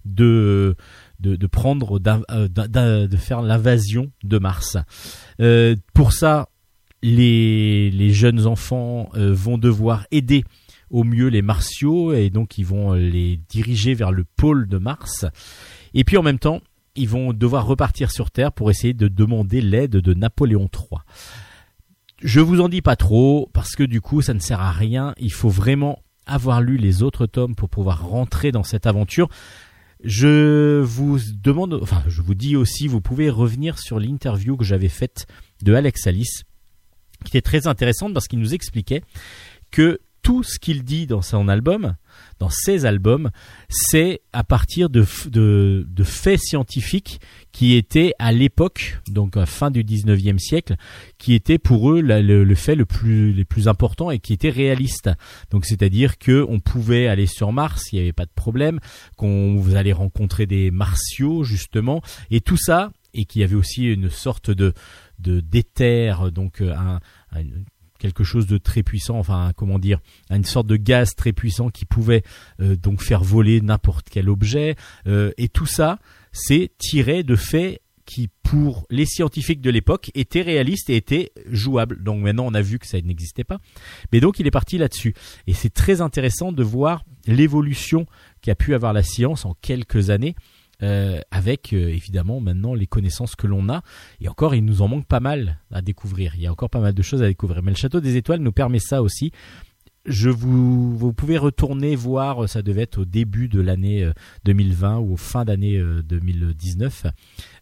de 0.04 0.76
de, 1.20 1.36
de 1.36 1.46
prendre 1.46 2.00
euh, 2.06 2.48
de 3.06 3.16
faire 3.16 3.42
l'invasion 3.42 4.12
de 4.22 4.38
Mars. 4.38 4.76
Euh, 5.40 5.74
pour 5.94 6.12
ça, 6.12 6.48
les 7.02 7.90
les 7.90 8.10
jeunes 8.10 8.46
enfants 8.46 9.08
vont 9.14 9.56
devoir 9.56 10.06
aider 10.10 10.44
au 10.90 11.02
mieux 11.02 11.28
les 11.28 11.42
Martiaux 11.42 12.12
et 12.12 12.30
donc 12.30 12.58
ils 12.58 12.66
vont 12.66 12.92
les 12.92 13.40
diriger 13.48 13.94
vers 13.94 14.12
le 14.12 14.24
pôle 14.24 14.68
de 14.68 14.78
Mars. 14.78 15.24
Et 15.94 16.04
puis 16.04 16.16
en 16.16 16.22
même 16.22 16.38
temps, 16.38 16.60
ils 16.98 17.08
vont 17.08 17.32
devoir 17.32 17.66
repartir 17.66 18.10
sur 18.10 18.30
Terre 18.30 18.52
pour 18.52 18.70
essayer 18.70 18.94
de 18.94 19.08
demander 19.08 19.60
l'aide 19.60 19.92
de 19.92 20.14
Napoléon 20.14 20.68
III. 20.72 21.00
Je 22.20 22.40
vous 22.40 22.60
en 22.60 22.68
dis 22.68 22.82
pas 22.82 22.96
trop 22.96 23.48
parce 23.52 23.76
que 23.76 23.84
du 23.84 24.00
coup 24.00 24.22
ça 24.22 24.34
ne 24.34 24.40
sert 24.40 24.60
à 24.60 24.72
rien. 24.72 25.14
Il 25.18 25.32
faut 25.32 25.48
vraiment 25.48 26.02
avoir 26.26 26.60
lu 26.60 26.76
les 26.76 27.02
autres 27.02 27.26
tomes 27.26 27.54
pour 27.54 27.68
pouvoir 27.68 28.06
rentrer 28.06 28.52
dans 28.52 28.64
cette 28.64 28.86
aventure. 28.86 29.28
Je 30.02 30.80
vous 30.80 31.18
demande, 31.42 31.78
enfin 31.82 32.02
je 32.06 32.22
vous 32.22 32.34
dis 32.34 32.56
aussi, 32.56 32.88
vous 32.88 33.00
pouvez 33.00 33.30
revenir 33.30 33.78
sur 33.78 33.98
l'interview 33.98 34.56
que 34.56 34.64
j'avais 34.64 34.88
faite 34.88 35.26
de 35.62 35.74
Alex 35.74 36.06
Alice, 36.06 36.42
qui 37.24 37.36
était 37.36 37.40
très 37.40 37.66
intéressante 37.66 38.14
parce 38.14 38.28
qu'il 38.28 38.38
nous 38.38 38.54
expliquait 38.54 39.02
que 39.70 40.00
tout 40.22 40.42
ce 40.42 40.58
qu'il 40.58 40.84
dit 40.84 41.06
dans 41.06 41.22
son 41.22 41.48
album, 41.48 41.94
dans 42.38 42.50
ses 42.50 42.86
albums, 42.86 43.30
c'est 43.68 44.20
à 44.32 44.44
partir 44.44 44.90
de, 44.90 45.04
de, 45.28 45.86
de 45.88 46.04
faits 46.04 46.38
scientifiques 46.40 47.20
qui 47.52 47.74
étaient 47.74 48.12
à 48.18 48.30
l'époque, 48.32 49.00
donc 49.08 49.36
à 49.36 49.44
fin 49.46 49.70
du 49.70 49.82
19e 49.82 50.38
siècle, 50.38 50.76
qui 51.18 51.34
étaient 51.34 51.58
pour 51.58 51.90
eux 51.92 52.00
la- 52.00 52.22
le, 52.22 52.44
le 52.44 52.54
fait 52.54 52.74
le 52.76 52.84
plus, 52.84 53.32
les 53.32 53.44
plus 53.44 53.66
importants 53.68 54.10
et 54.10 54.18
qui 54.20 54.32
étaient 54.32 54.50
réalistes. 54.50 55.10
Donc 55.50 55.64
c'est-à-dire 55.64 56.18
que 56.18 56.44
on 56.48 56.60
pouvait 56.60 57.08
aller 57.08 57.26
sur 57.26 57.52
Mars, 57.52 57.82
il 57.92 57.96
n'y 57.96 58.02
avait 58.02 58.12
pas 58.12 58.26
de 58.26 58.30
problème, 58.34 58.78
qu'on 59.16 59.56
vous 59.56 59.74
allez 59.74 59.92
rencontrer 59.92 60.46
des 60.46 60.70
martiaux 60.70 61.42
justement, 61.42 62.02
et 62.30 62.40
tout 62.40 62.56
ça, 62.56 62.92
et 63.14 63.24
qu'il 63.24 63.40
y 63.40 63.44
avait 63.44 63.56
aussi 63.56 63.84
une 63.92 64.10
sorte 64.10 64.50
de 64.50 64.72
de 65.18 65.40
d'éther, 65.40 66.30
donc 66.30 66.60
euh, 66.60 66.72
un, 66.76 67.00
un- 67.32 67.42
quelque 67.98 68.24
chose 68.24 68.46
de 68.46 68.58
très 68.58 68.82
puissant, 68.82 69.18
enfin 69.18 69.52
comment 69.56 69.78
dire, 69.78 70.00
une 70.30 70.44
sorte 70.44 70.66
de 70.66 70.76
gaz 70.76 71.14
très 71.14 71.32
puissant 71.32 71.70
qui 71.70 71.84
pouvait 71.84 72.22
euh, 72.60 72.76
donc 72.76 73.02
faire 73.02 73.22
voler 73.22 73.60
n'importe 73.60 74.08
quel 74.10 74.28
objet, 74.28 74.76
euh, 75.06 75.32
et 75.36 75.48
tout 75.48 75.66
ça, 75.66 75.98
c'est 76.32 76.70
tiré 76.78 77.22
de 77.22 77.36
faits 77.36 77.80
qui, 78.08 78.30
pour 78.42 78.86
les 78.88 79.04
scientifiques 79.04 79.60
de 79.60 79.68
l'époque, 79.68 80.10
étaient 80.14 80.40
réalistes 80.40 80.88
et 80.88 80.96
étaient 80.96 81.30
jouables. 81.50 82.02
Donc 82.02 82.22
maintenant, 82.22 82.46
on 82.46 82.54
a 82.54 82.62
vu 82.62 82.78
que 82.78 82.86
ça 82.86 82.98
n'existait 82.98 83.44
pas. 83.44 83.58
Mais 84.12 84.20
donc, 84.20 84.40
il 84.40 84.46
est 84.46 84.50
parti 84.50 84.78
là-dessus. 84.78 85.12
Et 85.46 85.52
c'est 85.52 85.68
très 85.68 86.00
intéressant 86.00 86.50
de 86.50 86.62
voir 86.62 87.04
l'évolution 87.26 88.06
qu'a 88.40 88.54
pu 88.54 88.74
avoir 88.74 88.94
la 88.94 89.02
science 89.02 89.44
en 89.44 89.54
quelques 89.60 90.08
années. 90.08 90.36
Euh, 90.82 91.20
avec 91.30 91.72
euh, 91.72 91.88
évidemment 91.88 92.40
maintenant 92.40 92.74
les 92.74 92.86
connaissances 92.86 93.34
que 93.36 93.46
l'on 93.46 93.68
a. 93.68 93.82
Et 94.20 94.28
encore 94.28 94.54
il 94.54 94.64
nous 94.64 94.82
en 94.82 94.88
manque 94.88 95.06
pas 95.06 95.20
mal 95.20 95.58
à 95.72 95.82
découvrir. 95.82 96.34
Il 96.36 96.42
y 96.42 96.46
a 96.46 96.52
encore 96.52 96.70
pas 96.70 96.80
mal 96.80 96.94
de 96.94 97.02
choses 97.02 97.22
à 97.22 97.26
découvrir. 97.26 97.62
Mais 97.62 97.70
le 97.72 97.76
château 97.76 98.00
des 98.00 98.16
étoiles 98.16 98.40
nous 98.40 98.52
permet 98.52 98.78
ça 98.78 99.02
aussi. 99.02 99.32
Je 100.06 100.30
vous 100.30 100.96
vous 100.96 101.12
pouvez 101.12 101.36
retourner 101.36 101.94
voir 101.94 102.48
ça 102.48 102.62
devait 102.62 102.82
être 102.82 102.98
au 103.00 103.04
début 103.04 103.48
de 103.48 103.60
l'année 103.60 104.04
euh, 104.04 104.12
2020 104.44 104.98
ou 104.98 105.14
au 105.14 105.16
fin 105.18 105.44
d'année 105.44 105.76
euh, 105.76 106.02
2019 106.02 107.06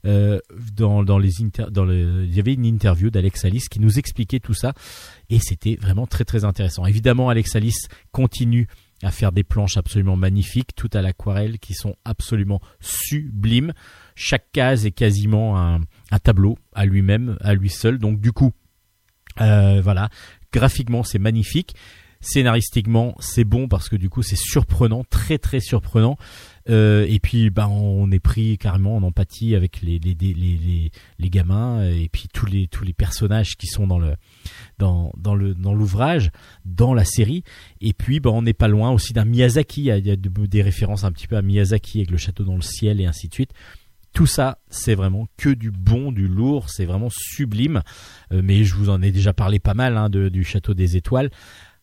euh, 0.05 0.39
dans 0.77 1.03
dans 1.03 1.19
les 1.19 1.43
inter- 1.43 1.71
dans 1.73 1.85
le 1.85 2.25
il 2.25 2.33
y 2.35 2.39
avait 2.39 2.55
une 2.55 2.67
interview 2.67 3.11
d'Alex 3.11 3.45
Alice 3.45 3.69
qui 3.69 3.81
nous 3.81 3.99
expliquait 3.99 4.39
tout 4.39 4.55
ça. 4.55 4.75
Et 5.29 5.41
c'était 5.41 5.77
vraiment 5.81 6.07
très 6.07 6.25
très 6.25 6.45
intéressant. 6.45 6.87
Évidemment 6.87 7.31
Alex 7.31 7.57
Alice 7.57 7.89
continue 8.13 8.69
à 9.03 9.11
faire 9.11 9.33
des 9.33 9.45
planches 9.45 9.77
absolument 9.77 10.17
magnifiques, 10.17 10.75
tout 10.75 10.91
à 10.93 11.03
l'aquarelle, 11.03 11.59
qui 11.59 11.75
sont 11.75 11.97
absolument 12.05 12.61
sublimes. 12.81 13.73
Chaque 14.15 14.51
case 14.53 14.87
est 14.87 14.93
quasiment 14.93 15.59
un, 15.59 15.81
un 16.11 16.19
tableau 16.19 16.59
à 16.75 16.87
lui-même, 16.87 17.37
à 17.41 17.55
lui 17.55 17.69
seul. 17.69 17.99
Donc 17.99 18.21
du 18.21 18.33
coup, 18.33 18.53
euh, 19.41 19.81
voilà, 19.83 20.09
graphiquement 20.53 21.03
c'est 21.03 21.19
magnifique. 21.19 21.75
Scénaristiquement, 22.21 23.15
c'est 23.21 23.45
bon 23.45 23.69
parce 23.69 23.89
que 23.89 23.97
du 23.97 24.09
coup 24.09 24.23
c'est 24.23 24.39
surprenant, 24.39 25.05
très 25.05 25.39
très 25.39 25.61
surprenant. 25.61 26.17
Euh, 26.69 27.07
et 27.09 27.21
puis 27.21 27.51
bah 27.51 27.69
on 27.69 28.11
est 28.11 28.19
pris 28.19 28.59
carrément 28.59 28.97
en 28.97 29.03
empathie 29.05 29.55
avec 29.55 29.83
les 29.83 29.99
les, 30.01 30.15
les, 30.15 30.35
les, 30.35 30.91
les 31.19 31.31
gamins 31.31 31.89
et 31.89 32.09
puis 32.09 32.27
tous 32.33 32.47
les 32.47 32.67
tous 32.67 32.85
les 32.85 32.93
personnages 32.93 33.57
qui 33.57 33.69
sont 33.69 33.87
dans 33.87 34.01
le 34.01 34.15
dans 34.79 35.13
dans 35.17 35.35
le 35.35 35.55
dans 35.55 35.75
l'ouvrage, 35.75 36.31
dans 36.65 36.95
la 36.95 37.05
série. 37.05 37.45
Et 37.81 37.93
puis 37.93 38.21
bah 38.21 38.31
on 38.31 38.43
n'est 38.43 38.53
pas 38.53 38.69
loin 38.69 38.91
aussi 38.91 39.13
d'un 39.13 39.25
Miyazaki. 39.25 39.83
Il 39.83 40.07
y 40.07 40.11
a, 40.11 40.17
des 40.17 40.63
références 40.63 41.05
un 41.05 41.13
petit 41.13 41.27
peu 41.27 41.37
à 41.37 41.43
Miyazaki 41.43 41.99
avec 41.99 42.11
le 42.11 42.17
château 42.17 42.45
dans 42.45 42.57
le 42.57 42.63
ciel 42.63 43.01
et 43.01 43.07
ainsi 43.07 43.29
de 43.29 43.35
suite. 43.35 43.53
Tout 44.13 44.27
ça, 44.27 44.59
c'est 44.71 44.95
vraiment 44.95 45.29
que 45.37 45.51
du 45.51 45.71
bon, 45.71 46.11
du 46.11 46.27
lourd, 46.27 46.71
c'est 46.71 46.87
vraiment 46.87 47.11
sublime. 47.11 47.83
Euh, 48.33 48.41
mais 48.43 48.65
je 48.65 48.75
vous 48.75 48.89
en 48.89 49.03
ai 49.03 49.13
déjà 49.13 49.35
parlé 49.35 49.59
pas 49.59 49.75
mal 49.75 49.99
hein, 49.99 50.09
de, 50.09 50.31
du 50.31 50.43
château 50.43 50.73
des 50.73 50.97
étoiles, 50.97 51.31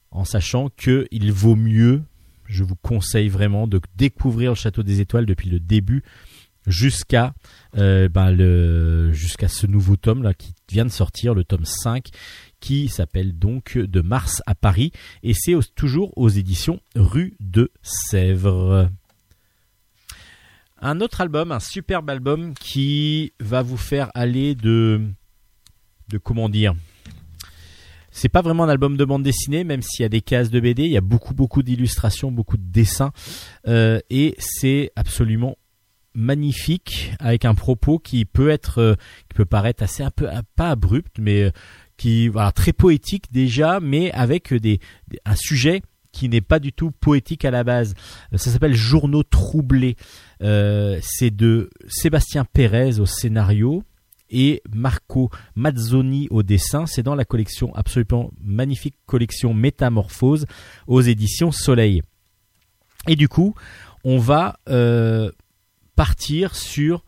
en 0.09 0.25
sachant 0.25 0.69
que 0.75 1.07
il 1.11 1.31
vaut 1.31 1.55
mieux. 1.55 2.01
Je 2.45 2.63
vous 2.63 2.75
conseille 2.75 3.29
vraiment 3.29 3.67
de 3.67 3.79
découvrir 3.95 4.51
le 4.51 4.55
château 4.55 4.83
des 4.83 5.01
étoiles 5.01 5.25
depuis 5.25 5.49
le 5.49 5.59
début 5.59 6.03
jusqu'à 6.67 7.33
euh, 7.77 8.07
ben, 8.09 8.35
ce 8.35 9.67
nouveau 9.67 9.95
tome 9.95 10.23
là 10.23 10.33
qui 10.33 10.53
vient 10.71 10.85
de 10.85 10.91
sortir, 10.91 11.33
le 11.33 11.43
tome 11.43 11.65
5 11.65 12.09
qui 12.59 12.87
s'appelle 12.87 13.37
donc 13.37 13.77
De 13.77 14.01
Mars 14.01 14.41
à 14.45 14.55
Paris 14.55 14.91
et 15.21 15.33
c'est 15.33 15.53
toujours 15.75 16.17
aux 16.17 16.29
éditions 16.29 16.79
Rue 16.95 17.35
de 17.39 17.71
Sèvres. 17.81 18.89
Un 20.79 21.01
autre 21.01 21.21
album, 21.21 21.51
un 21.51 21.59
superbe 21.59 22.09
album 22.09 22.53
qui 22.53 23.33
va 23.39 23.61
vous 23.61 23.77
faire 23.77 24.11
aller 24.13 24.55
de 24.55 25.01
de 26.09 26.17
comment 26.17 26.49
dire 26.49 26.73
c'est 28.13 28.29
pas 28.29 28.41
vraiment 28.41 28.63
un 28.63 28.69
album 28.69 28.95
de 28.95 29.03
bande 29.03 29.23
dessinée, 29.23 29.63
même 29.65 29.81
s'il 29.81 30.03
y 30.03 30.05
a 30.05 30.09
des 30.09 30.21
cases 30.21 30.49
de 30.49 30.59
BD, 30.59 30.83
il 30.83 30.91
y 30.91 30.97
a 30.97 31.01
beaucoup 31.01 31.33
beaucoup 31.33 31.63
d'illustrations, 31.63 32.31
beaucoup 32.31 32.57
de 32.57 32.63
dessins, 32.71 33.11
euh, 33.67 33.99
et 34.09 34.35
c'est 34.39 34.91
absolument 34.95 35.57
magnifique 36.15 37.11
avec 37.19 37.43
un 37.45 37.55
propos 37.55 37.99
qui 37.99 38.25
peut 38.25 38.49
être, 38.49 38.77
euh, 38.79 38.95
qui 39.29 39.33
peut 39.35 39.45
paraître 39.45 39.83
assez 39.83 40.03
un 40.03 40.11
peu 40.11 40.27
pas 40.55 40.69
abrupt, 40.69 41.17
mais 41.19 41.43
euh, 41.43 41.51
qui 41.97 42.27
voilà 42.27 42.51
très 42.51 42.71
poétique 42.73 43.25
déjà, 43.31 43.79
mais 43.79 44.11
avec 44.11 44.53
des, 44.53 44.79
des- 45.07 45.19
un 45.25 45.35
sujet 45.35 45.81
qui 46.11 46.29
n'est 46.29 46.41
pas 46.41 46.59
du 46.59 46.71
tout 46.71 46.91
poétique 46.91 47.43
à 47.45 47.49
la 47.51 47.63
base. 47.63 47.95
Euh, 48.33 48.37
Ça 48.37 48.51
s'appelle 48.51 48.75
Journaux 48.75 49.23
troublés. 49.23 49.95
Euh, 50.43 50.99
c'est 51.01 51.35
de 51.35 51.71
Sébastien 51.87 52.45
Pérez 52.45 52.99
au 52.99 53.07
scénario 53.07 53.83
et 54.33 54.61
Marco 54.73 55.29
Mazzoni 55.55 56.27
au 56.31 56.43
dessin. 56.43 56.85
C'est 56.85 57.03
dans 57.03 57.15
la 57.15 57.23
collection 57.23 57.73
absolument 57.75 58.31
magnifique 58.43 58.95
collection 59.05 59.53
Métamorphose 59.53 60.45
aux 60.87 61.01
éditions 61.01 61.51
Soleil. 61.51 62.01
Et 63.07 63.15
du 63.15 63.29
coup, 63.29 63.53
on 64.03 64.17
va 64.17 64.59
euh, 64.69 65.31
partir 65.95 66.55
sur 66.55 67.05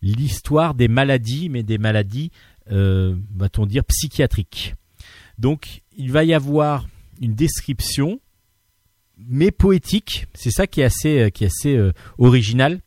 l'histoire 0.00 0.74
des 0.74 0.88
maladies, 0.88 1.48
mais 1.48 1.62
des 1.62 1.78
maladies, 1.78 2.30
euh, 2.70 3.14
va-t-on 3.36 3.66
dire, 3.66 3.84
psychiatriques. 3.84 4.74
Donc, 5.38 5.82
il 5.96 6.10
va 6.10 6.24
y 6.24 6.34
avoir 6.34 6.86
une 7.20 7.34
description, 7.34 8.20
mais 9.18 9.50
poétique. 9.50 10.26
C'est 10.34 10.50
ça 10.50 10.66
qui 10.66 10.80
est 10.80 10.84
assez, 10.84 11.20
euh, 11.20 11.30
qui 11.30 11.44
est 11.44 11.48
assez 11.48 11.78
original. 12.18 12.80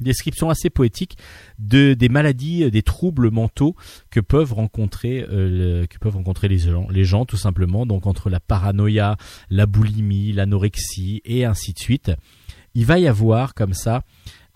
Description 0.00 0.50
assez 0.50 0.70
poétique 0.70 1.16
de 1.58 1.94
des 1.94 2.08
maladies, 2.08 2.64
euh, 2.64 2.70
des 2.70 2.82
troubles 2.82 3.30
mentaux 3.30 3.76
que 4.10 4.18
peuvent 4.20 4.52
rencontrer, 4.52 5.24
euh, 5.30 5.86
que 5.86 5.98
peuvent 5.98 6.16
rencontrer 6.16 6.48
les 6.48 6.58
gens, 6.58 6.88
les 6.90 7.04
gens 7.04 7.24
tout 7.24 7.36
simplement. 7.36 7.86
Donc 7.86 8.06
entre 8.06 8.28
la 8.28 8.40
paranoïa, 8.40 9.16
la 9.50 9.66
boulimie, 9.66 10.32
l'anorexie 10.32 11.22
et 11.24 11.44
ainsi 11.44 11.72
de 11.72 11.78
suite. 11.78 12.12
Il 12.74 12.86
va 12.86 12.98
y 12.98 13.06
avoir 13.06 13.54
comme 13.54 13.72
ça 13.72 14.02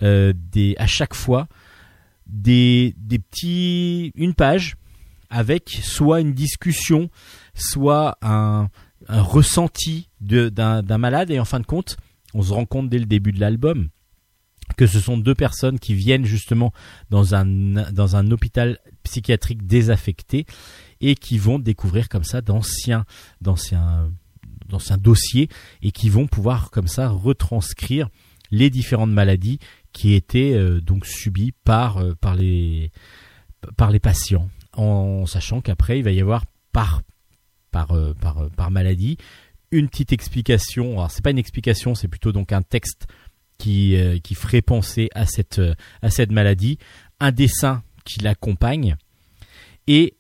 euh, 0.02 0.32
des 0.34 0.74
à 0.78 0.86
chaque 0.86 1.14
fois 1.14 1.46
des 2.26 2.94
des 2.98 3.20
petits 3.20 4.12
une 4.16 4.34
page 4.34 4.76
avec 5.30 5.68
soit 5.82 6.20
une 6.20 6.32
discussion, 6.32 7.10
soit 7.54 8.18
un, 8.22 8.70
un 9.06 9.22
ressenti 9.22 10.08
d'un 10.20 10.98
malade 10.98 11.30
et 11.30 11.38
en 11.38 11.44
fin 11.44 11.60
de 11.60 11.66
compte, 11.66 11.96
on 12.34 12.42
se 12.42 12.52
rend 12.52 12.64
compte 12.64 12.88
dès 12.88 12.98
le 12.98 13.06
début 13.06 13.32
de 13.32 13.40
l'album 13.40 13.88
que 14.76 14.86
ce 14.86 15.00
sont 15.00 15.18
deux 15.18 15.34
personnes 15.34 15.78
qui 15.78 15.94
viennent 15.94 16.24
justement 16.24 16.72
dans 17.10 17.34
un 17.34 18.30
hôpital 18.30 18.78
psychiatrique 19.02 19.66
désaffecté 19.66 20.46
et 21.00 21.14
qui 21.14 21.38
vont 21.38 21.58
découvrir 21.58 22.08
comme 22.08 22.24
ça 22.24 22.40
d'anciens 22.40 23.04
dossiers 24.98 25.48
et 25.82 25.90
qui 25.90 26.08
vont 26.08 26.26
pouvoir 26.26 26.70
comme 26.70 26.88
ça 26.88 27.08
retranscrire 27.08 28.08
les 28.50 28.70
différentes 28.70 29.10
maladies 29.10 29.58
qui 29.92 30.14
étaient 30.14 30.54
euh, 30.54 30.80
donc 30.80 31.06
subies 31.06 31.52
par 31.64 31.98
euh, 31.98 32.14
par 32.20 32.34
les 32.36 32.90
patients. 34.00 34.48
En 34.74 35.26
sachant 35.26 35.60
qu'après 35.60 35.98
il 35.98 36.04
va 36.04 36.12
y 36.12 36.20
avoir 36.20 36.44
par 36.72 37.02
euh, 37.74 38.14
par 38.14 38.70
maladie 38.70 39.18
une 39.70 39.88
petite 39.88 40.12
explication. 40.12 40.92
Alors 40.92 41.10
c'est 41.10 41.22
pas 41.22 41.30
une 41.30 41.38
explication 41.38 41.94
c'est 41.94 42.08
plutôt 42.08 42.32
donc 42.32 42.52
un 42.52 42.62
texte 42.62 43.06
qui 43.58 43.96
euh, 43.96 44.18
qui 44.18 44.34
ferait 44.34 44.62
penser 44.62 45.08
à 45.14 45.26
cette 45.26 45.58
euh, 45.58 45.74
à 46.02 46.10
cette 46.10 46.32
maladie. 46.32 46.78
Un 47.20 47.32
dessin 47.32 47.82
qui 48.04 48.20
l'accompagne. 48.20 48.96
Et 49.86 50.14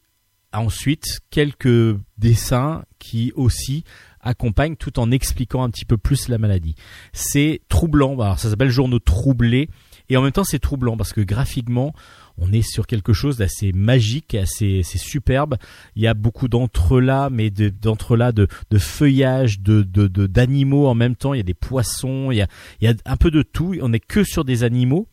ensuite 0.52 1.20
quelques 1.30 1.96
dessins 2.16 2.84
qui 2.98 3.32
aussi 3.36 3.84
accompagnent 4.20 4.76
tout 4.76 4.98
en 4.98 5.10
expliquant 5.10 5.62
un 5.62 5.70
petit 5.70 5.84
peu 5.84 5.96
plus 5.96 6.28
la 6.28 6.38
maladie. 6.38 6.74
C'est 7.12 7.60
troublant, 7.68 8.18
alors 8.18 8.38
ça 8.38 8.50
s'appelle 8.50 8.70
journaux 8.70 8.98
troublés 8.98 9.68
et 10.08 10.16
en 10.16 10.22
même 10.22 10.32
temps 10.32 10.44
c'est 10.44 10.58
troublant 10.58 10.96
parce 10.96 11.12
que 11.12 11.20
graphiquement 11.20 11.94
on 12.40 12.52
est 12.52 12.62
sur 12.62 12.86
quelque 12.86 13.12
chose 13.12 13.36
d'assez 13.36 13.72
magique, 13.72 14.34
assez, 14.34 14.80
assez 14.80 14.98
superbe. 14.98 15.56
Il 15.96 16.02
y 16.02 16.06
a 16.06 16.14
beaucoup 16.14 16.48
d'entrelacs, 16.48 17.30
mais 17.32 17.50
de- 17.50 17.68
d'entrelacs 17.68 18.34
de, 18.34 18.48
de 18.70 18.78
feuillage, 18.78 19.60
de 19.60 19.82
de- 19.82 20.08
de- 20.08 20.26
d'animaux 20.26 20.86
en 20.86 20.94
même 20.94 21.16
temps. 21.16 21.34
Il 21.34 21.38
y 21.38 21.40
a 21.40 21.44
des 21.44 21.54
poissons, 21.54 22.30
il 22.30 22.36
y 22.80 22.86
a, 22.86 22.94
un 23.04 23.16
peu 23.16 23.30
de 23.30 23.42
tout. 23.42 23.74
On 23.82 23.90
n'est 23.90 24.00
que 24.00 24.24
sur 24.24 24.44
des 24.44 24.62
animaux. 24.64 25.08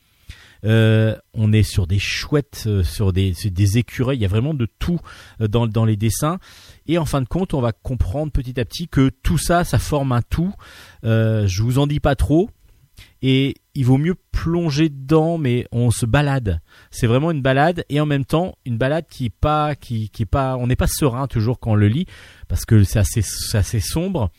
Euh, 0.64 1.16
on 1.36 1.54
est 1.54 1.64
sur 1.64 1.86
des 1.86 2.00
chouettes, 2.00 2.64
euh, 2.66 2.84
sur 2.84 3.14
des, 3.14 3.34
écureuils. 3.78 4.18
Il 4.18 4.22
y 4.22 4.26
a 4.26 4.30
vraiment 4.30 4.56
de 4.56 4.68
tout 4.80 5.00
euh, 5.42 5.48
dans, 5.48 5.86
les 5.86 5.96
dessins. 5.96 6.40
Et 6.88 6.98
en 6.98 7.06
fin 7.06 7.22
de 7.22 7.28
compte, 7.28 7.54
on 7.54 7.62
va 7.62 7.72
comprendre 7.72 8.32
petit 8.32 8.60
à 8.60 8.66
petit 8.66 8.88
que 8.88 9.10
tout 9.22 9.38
ça, 9.38 9.64
ça 9.64 9.78
forme 9.78 10.12
un 10.12 10.22
tout. 10.22 10.54
Je 11.04 11.62
vous 11.62 11.78
en 11.78 11.88
dis 11.88 12.00
pas 12.00 12.16
trop. 12.16 12.50
Et 13.28 13.56
il 13.74 13.86
vaut 13.86 13.98
mieux 13.98 14.14
plonger 14.32 14.88
dedans, 14.88 15.40
mais 15.40 15.66
on 15.72 15.90
se 15.90 16.06
balade. 16.06 16.62
C'est 16.92 17.08
vraiment 17.08 17.32
une 17.32 17.42
balade 17.42 17.84
et 17.90 18.00
en 18.00 18.06
même 18.06 18.24
temps 18.24 18.56
une 18.66 18.78
balade 18.78 19.08
qui 19.10 19.32
pas, 19.32 19.74
qui, 19.74 20.12
qui 20.12 20.28
pas, 20.28 20.58
on 20.58 20.68
n'est 20.68 20.76
pas 20.76 20.86
serein 20.86 21.26
toujours 21.26 21.60
quand 21.60 21.72
on 21.72 21.76
le 21.76 21.88
lit 21.88 22.06
parce 22.48 22.66
que 22.66 22.84
c'est 22.84 23.00
assez, 23.00 23.24
assez 23.54 23.80
sombre. 23.80 24.30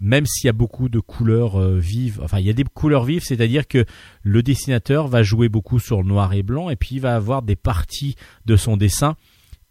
Même 0.00 0.24
s'il 0.24 0.46
y 0.46 0.48
a 0.48 0.54
beaucoup 0.54 0.88
de 0.88 0.98
couleurs 0.98 1.60
euh, 1.60 1.78
vives, 1.78 2.22
enfin 2.24 2.38
il 2.38 2.46
y 2.46 2.48
a 2.50 2.54
des 2.54 2.64
couleurs 2.64 3.04
vives, 3.04 3.22
c'est-à-dire 3.22 3.68
que 3.68 3.84
le 4.22 4.42
dessinateur 4.42 5.08
va 5.08 5.22
jouer 5.22 5.50
beaucoup 5.50 5.78
sur 5.78 6.00
le 6.00 6.08
noir 6.08 6.32
et 6.32 6.42
blanc 6.42 6.70
et 6.70 6.76
puis 6.76 6.94
il 6.94 7.00
va 7.02 7.14
avoir 7.14 7.42
des 7.42 7.54
parties 7.54 8.16
de 8.46 8.56
son 8.56 8.78
dessin 8.78 9.14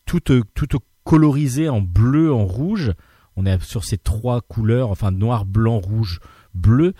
toutes 0.05 0.33
toutes 0.53 0.75
colorisées 1.03 1.67
en 1.67 1.81
bleu, 1.81 2.31
en 2.31 2.45
rouge. 2.45 2.93
On 3.35 3.47
est 3.47 3.59
sur 3.63 3.85
ces 3.85 3.97
trois 3.97 4.41
couleurs, 4.41 4.91
enfin 4.91 5.09
noir, 5.09 5.45
blanc, 5.45 5.79
rouge, 5.79 6.19
bleu, 6.53 6.93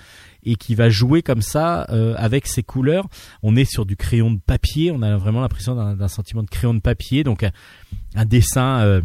et 0.43 0.55
qui 0.55 0.75
va 0.75 0.89
jouer 0.89 1.21
comme 1.21 1.41
ça 1.41 1.85
euh, 1.89 2.13
avec 2.17 2.47
ces 2.47 2.63
couleurs. 2.63 3.07
On 3.43 3.55
est 3.55 3.65
sur 3.65 3.85
du 3.85 3.95
crayon 3.95 4.31
de 4.31 4.39
papier, 4.39 4.91
on 4.91 5.01
a 5.01 5.17
vraiment 5.17 5.41
l'impression 5.41 5.75
d'un 5.75 6.07
sentiment 6.07 6.43
de 6.43 6.49
crayon 6.49 6.73
de 6.73 6.79
papier, 6.79 7.23
donc 7.23 7.45
un, 8.15 8.25
dessin. 8.25 8.81
euh, 8.81 9.01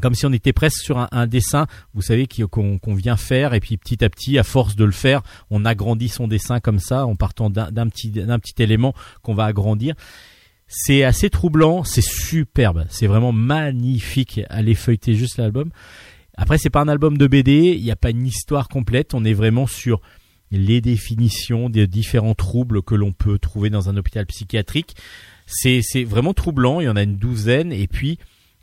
comme 0.00 0.14
si 0.14 0.26
on 0.26 0.32
était 0.32 0.52
presque 0.52 0.80
sur 0.80 1.08
un, 1.10 1.26
dessin, 1.26 1.66
vous 1.94 2.02
savez, 2.02 2.26
qu'on 2.28 2.94
vient 2.94 3.16
faire, 3.16 3.54
et 3.54 3.60
puis 3.60 3.76
petit 3.76 4.04
à 4.04 4.08
petit, 4.08 4.38
à 4.38 4.44
force 4.44 4.76
de 4.76 4.84
le 4.84 4.92
faire, 4.92 5.22
on 5.50 5.64
agrandit 5.64 6.08
son 6.08 6.28
dessin 6.28 6.60
comme 6.60 6.78
ça, 6.78 7.06
en 7.06 7.16
partant 7.16 7.50
d'un 7.50 7.88
petit, 7.88 8.10
petit 8.10 8.62
élément 8.62 8.94
qu'on 9.22 9.34
va 9.34 9.44
agrandir. 9.44 9.94
C'est 10.68 11.02
assez 11.02 11.30
troublant, 11.30 11.82
c'est 11.82 12.04
superbe, 12.04 12.84
c'est 12.90 13.06
vraiment 13.06 13.32
magnifique. 13.32 14.40
Allez 14.50 14.74
feuilleter 14.74 15.14
juste 15.14 15.38
l'album. 15.38 15.70
Après, 16.36 16.58
c'est 16.58 16.70
pas 16.70 16.80
un 16.80 16.88
album 16.88 17.16
de 17.18 17.26
BD, 17.26 17.74
il 17.76 17.82
n'y 17.82 17.90
a 17.90 17.96
pas 17.96 18.10
une 18.10 18.26
histoire 18.26 18.68
complète, 18.68 19.14
on 19.14 19.24
est 19.24 19.32
vraiment 19.32 19.66
sur 19.66 20.00
les 20.50 20.80
définitions 20.80 21.68
des 21.68 21.86
différents 21.86 22.34
troubles 22.34 22.82
que 22.82 22.94
l'on 22.94 23.12
peut 23.12 23.38
trouver 23.38 23.70
dans 23.70 23.88
un 23.88 23.96
hôpital 23.96 24.26
psychiatrique. 24.26 24.96
C'est 25.46 25.80
c'est 25.82 26.04
vraiment 26.04 26.34
troublant, 26.34 26.80
il 26.80 26.84
y 26.84 26.88
en 26.88 26.96
a 26.96 27.02
une 27.02 27.16
douzaine, 27.16 27.72
et 27.72 27.86
puis 27.86 28.18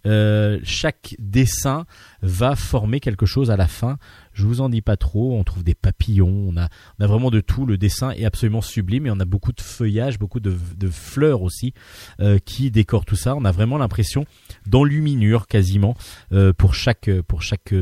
euh, 0.05 0.59
chaque 0.63 1.15
dessin 1.17 1.85
va 2.21 2.55
former 2.55 2.99
quelque 2.99 3.25
chose 3.25 3.49
à 3.49 3.57
la 3.57 3.67
fin. 3.67 3.97
Je 4.33 4.45
vous 4.45 4.61
en 4.61 4.69
dis 4.69 4.81
pas 4.81 4.97
trop. 4.97 5.37
On 5.37 5.43
trouve 5.43 5.63
des 5.63 5.73
papillons, 5.73 6.47
on 6.49 6.57
a, 6.57 6.69
on 6.99 7.03
a 7.03 7.07
vraiment 7.07 7.31
de 7.31 7.39
tout. 7.39 7.65
Le 7.65 7.77
dessin 7.77 8.11
est 8.11 8.25
absolument 8.25 8.61
sublime 8.61 9.07
et 9.07 9.11
on 9.11 9.19
a 9.19 9.25
beaucoup 9.25 9.51
de 9.51 9.61
feuillage, 9.61 10.19
beaucoup 10.19 10.39
de, 10.39 10.55
de 10.77 10.87
fleurs 10.89 11.41
aussi 11.41 11.73
euh, 12.19 12.37
qui 12.39 12.71
décorent 12.71 13.05
tout 13.05 13.15
ça. 13.15 13.35
On 13.35 13.45
a 13.45 13.51
vraiment 13.51 13.77
l'impression 13.77 14.25
d'enluminure 14.67 15.47
quasiment 15.47 15.95
euh, 16.31 16.53
pour 16.53 16.75
chaque, 16.75 17.09
pour 17.21 17.41
chaque, 17.41 17.73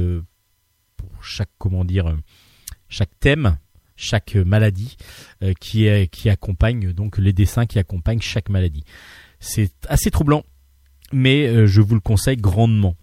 pour 0.95 1.23
chaque 1.23 1.51
comment 1.57 1.83
dire, 1.83 2.15
chaque 2.87 3.19
thème, 3.19 3.57
chaque 3.95 4.35
maladie 4.35 4.97
euh, 5.43 5.53
qui 5.59 5.85
est, 5.85 6.07
qui 6.07 6.29
accompagne 6.29 6.93
donc 6.93 7.17
les 7.17 7.33
dessins 7.33 7.65
qui 7.65 7.79
accompagnent 7.79 8.21
chaque 8.21 8.49
maladie. 8.49 8.83
C'est 9.39 9.71
assez 9.87 10.11
troublant 10.11 10.43
mais 11.11 11.47
euh, 11.47 11.67
je 11.67 11.81
vous 11.81 11.95
le 11.95 12.01
conseille 12.01 12.37
grandement. 12.37 12.95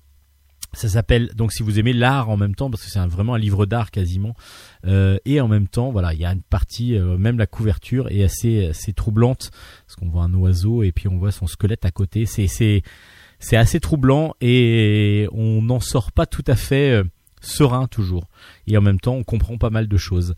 Ça 0.73 0.89
s'appelle 0.89 1.31
donc 1.35 1.53
si 1.53 1.65
vous 1.65 1.81
aimez 1.81 1.93
l'art 1.93 2.29
en 2.29 2.37
même 2.37 2.55
temps 2.55 2.71
parce 2.71 2.85
que 2.85 2.91
c'est 2.91 3.05
vraiment 3.07 3.35
un 3.35 3.39
livre 3.39 3.67
d'art 3.67 3.91
quasiment 3.91 4.37
euh, 4.87 5.19
et 5.25 5.41
en 5.41 5.49
même 5.49 5.67
temps 5.67 5.91
voilà 5.91 6.15
il 6.15 6.21
y 6.21 6.25
a 6.25 6.33
une 6.33 6.43
partie 6.43 6.97
même 6.97 7.39
la 7.39 7.49
couverture 7.49 8.09
est 8.09 8.23
assez 8.23 8.67
assez 8.67 8.93
troublante 8.93 9.51
parce 9.85 9.97
qu'on 9.97 10.09
voit 10.09 10.23
un 10.23 10.33
oiseau 10.35 10.85
et 10.85 10.93
puis 10.93 11.09
on 11.09 11.19
voit 11.19 11.33
son 11.33 11.49
squelette 11.49 11.85
à 11.85 11.91
côté 11.91 12.25
c'est 12.25 12.47
c'est 12.47 12.83
c'est 13.41 13.57
assez 13.57 13.81
troublant 13.81 14.35
et 14.41 15.27
on 15.33 15.61
n'en 15.61 15.81
sort 15.81 16.13
pas 16.13 16.27
tout 16.27 16.45
à 16.47 16.55
fait 16.55 17.03
serein 17.41 17.89
toujours 17.89 18.29
et 18.69 18.77
en 18.77 18.81
même 18.81 19.01
temps 19.01 19.15
on 19.15 19.25
comprend 19.25 19.59
pas 19.59 19.71
mal 19.71 19.89
de 19.89 19.97
choses. 19.97 20.35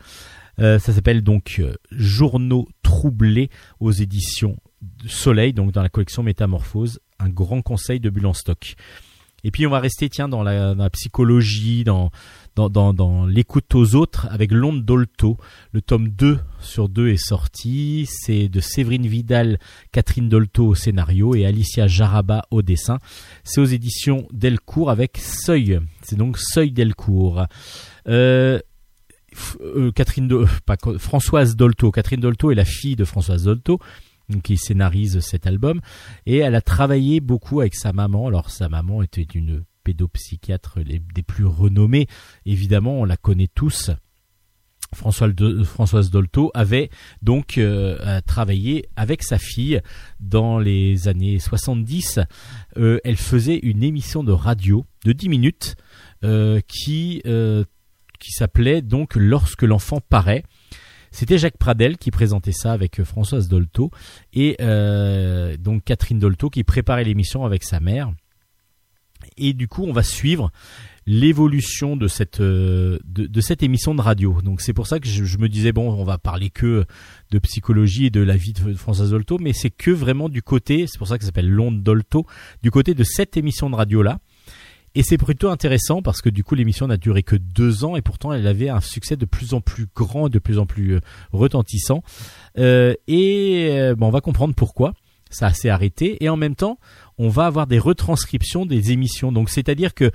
Euh, 0.62 0.78
ça 0.78 0.92
s'appelle 0.92 1.22
donc 1.22 1.56
euh, 1.58 1.74
Journaux 1.90 2.68
troublés 2.82 3.50
aux 3.80 3.92
éditions 3.92 4.56
Soleil, 5.06 5.52
donc 5.52 5.72
dans 5.72 5.82
la 5.82 5.88
collection 5.88 6.22
Métamorphose, 6.22 7.00
un 7.18 7.28
grand 7.28 7.62
conseil 7.62 8.00
de 8.00 8.10
Bulle 8.10 8.26
en 8.26 8.32
stock. 8.32 8.74
Et 9.44 9.50
puis 9.50 9.66
on 9.66 9.70
va 9.70 9.80
rester 9.80 10.08
tiens 10.08 10.28
dans 10.28 10.42
la, 10.44 10.90
psychologie, 10.90 11.82
dans 11.84 12.10
l'écoute 13.26 13.74
aux 13.74 13.96
autres 13.96 14.28
avec 14.30 14.52
l'onde 14.52 14.84
d'Olto. 14.84 15.36
Le 15.72 15.82
tome 15.82 16.08
2 16.08 16.38
sur 16.60 16.88
2 16.88 17.08
est 17.08 17.16
sorti. 17.16 18.08
C'est 18.08 18.48
de 18.48 18.60
Séverine 18.60 19.06
Vidal, 19.06 19.58
Catherine 19.90 20.28
Dolto 20.28 20.68
au 20.68 20.74
scénario 20.76 21.34
et 21.34 21.44
Alicia 21.44 21.88
Jaraba 21.88 22.44
au 22.52 22.62
dessin. 22.62 22.98
C'est 23.42 23.60
aux 23.60 23.66
éditions 23.66 24.28
Delcourt 24.32 24.90
avec 24.90 25.18
Seuil. 25.18 25.80
C'est 26.02 26.16
donc 26.16 26.38
Seuil 26.38 26.70
Delcourt. 26.70 27.46
Euh, 28.06 28.60
euh, 29.61 29.91
Catherine 29.93 30.28
Do- 30.28 30.47
pas 30.66 30.76
Françoise 30.99 31.57
Dolto. 31.57 31.91
Catherine 31.91 32.20
Dolto 32.20 32.51
est 32.51 32.55
la 32.57 32.64
fille 32.64 32.97
de 32.97 33.05
Françoise 33.05 33.45
Dolto 33.45 33.78
qui 34.45 34.57
scénarise 34.57 35.20
cet 35.20 35.47
album 35.47 35.80
et 36.26 36.39
elle 36.39 36.55
a 36.55 36.61
travaillé 36.62 37.20
beaucoup 37.20 37.61
avec 37.61 37.74
sa 37.74 37.93
maman. 37.93 38.28
Alors 38.28 38.51
sa 38.51 38.68
maman 38.68 39.03
était 39.03 39.26
une 39.35 39.64
pédopsychiatre 39.85 40.78
des 40.85 41.22
plus 41.22 41.45
renommées. 41.45 42.07
Évidemment, 42.47 43.01
on 43.01 43.05
la 43.05 43.16
connaît 43.16 43.49
tous. 43.55 43.91
Françoise, 44.95 45.35
de- 45.35 45.64
Françoise 45.64 46.11
Dolto 46.11 46.51
avait 46.53 46.91
donc 47.22 47.57
euh, 47.57 47.97
euh, 48.01 48.20
travaillé 48.26 48.85
avec 48.95 49.22
sa 49.22 49.39
fille 49.39 49.80
dans 50.20 50.59
les 50.59 51.09
années 51.09 51.39
70. 51.39 52.20
Euh, 52.76 52.99
elle 53.03 53.16
faisait 53.16 53.59
une 53.62 53.83
émission 53.83 54.22
de 54.22 54.33
radio 54.33 54.85
de 55.07 55.12
10 55.12 55.28
minutes 55.30 55.76
euh, 56.24 56.61
qui, 56.68 57.22
euh, 57.26 57.64
qui 58.23 58.33
s'appelait 58.33 58.81
donc 58.81 59.16
Lorsque 59.16 59.62
l'enfant 59.62 60.01
paraît. 60.01 60.45
C'était 61.11 61.37
Jacques 61.37 61.59
Pradel 61.59 61.99
qui 61.99 62.11
présentait 62.11 62.53
ça 62.53 62.73
avec 62.73 62.99
euh, 62.99 63.05
Françoise 63.05 63.47
Dolto 63.47 63.91
et 64.33 64.57
euh, 64.62 65.59
donc 65.59 65.85
Catherine 65.85 66.18
Dolto 66.18 66.49
qui 66.49 66.64
préparait 66.64 67.05
l'émission 67.05 67.45
avec 67.45 67.64
sa 67.64 67.81
mère. 67.81 68.11
Et 69.37 69.53
du 69.53 69.68
coup, 69.68 69.85
on 69.85 69.93
va 69.93 70.03
suivre 70.03 70.51
l'évolution 71.07 71.97
de 71.97 72.09
cette 72.09 72.41
euh, 72.41 72.99
émission 73.61 73.95
de 73.95 74.01
radio. 74.01 74.41
Donc 74.43 74.62
c'est 74.62 74.73
pour 74.73 74.87
ça 74.87 75.01
que 75.01 75.07
je, 75.07 75.25
je 75.25 75.37
me 75.37 75.49
disais 75.49 75.73
bon, 75.73 75.93
on 75.93 76.05
va 76.05 76.16
parler 76.16 76.49
que 76.49 76.87
de 77.31 77.39
psychologie 77.41 78.07
et 78.07 78.11
de 78.11 78.20
la 78.20 78.37
vie 78.37 78.55
de 78.55 78.73
Françoise 78.75 79.11
Dolto, 79.11 79.37
mais 79.39 79.53
c'est 79.53 79.70
que 79.70 79.91
vraiment 79.91 80.31
du 80.31 80.43
côté, 80.43 80.87
c'est 80.87 80.99
pour 80.99 81.09
ça 81.09 81.18
que 81.18 81.25
ça 81.25 81.29
s'appelle 81.29 81.51
l'onde 81.51 81.83
Dolto, 81.83 82.27
du 82.62 82.70
côté 82.70 82.95
de 82.95 83.05
cette 83.05 83.37
émission 83.37 83.68
de 83.68 83.77
radio 83.77 84.03
là. 84.03 84.18
Et 84.95 85.03
c'est 85.03 85.16
plutôt 85.16 85.49
intéressant 85.49 86.03
parce 86.03 86.20
que 86.20 86.28
du 86.28 86.45
coup 86.45 86.55
l'émission 86.55 86.86
n'a 86.86 86.97
duré 86.97 87.22
que 87.22 87.36
deux 87.36 87.84
ans 87.84 87.97
et 87.97 88.03
pourtant 88.03 88.32
elle 88.32 88.47
avait 88.47 88.68
un 88.68 88.80
succès 88.80 89.16
de 89.16 89.24
plus 89.24 89.55
en 89.55 89.61
plus 89.61 89.86
grand, 89.95 90.28
de 90.28 90.38
plus 90.38 90.59
en 90.59 90.66
plus 90.66 90.97
euh, 90.97 91.01
retentissant. 91.32 92.03
Euh, 92.59 92.95
et 93.07 93.68
euh, 93.70 93.95
bon, 93.95 94.09
on 94.09 94.11
va 94.11 94.20
comprendre 94.20 94.55
pourquoi 94.55 94.95
ça 95.30 95.53
s'est 95.55 95.70
arrêté. 95.70 96.22
Et 96.22 96.28
en 96.28 96.36
même 96.36 96.55
temps, 96.55 96.78
on 97.16 97.28
va 97.28 97.47
avoir 97.47 97.66
des 97.66 97.78
retranscriptions 97.78 98.66
des 98.66 98.93
émissions. 98.93 99.32
Donc 99.32 99.49
c'est-à-dire 99.49 99.95
que 99.95 100.11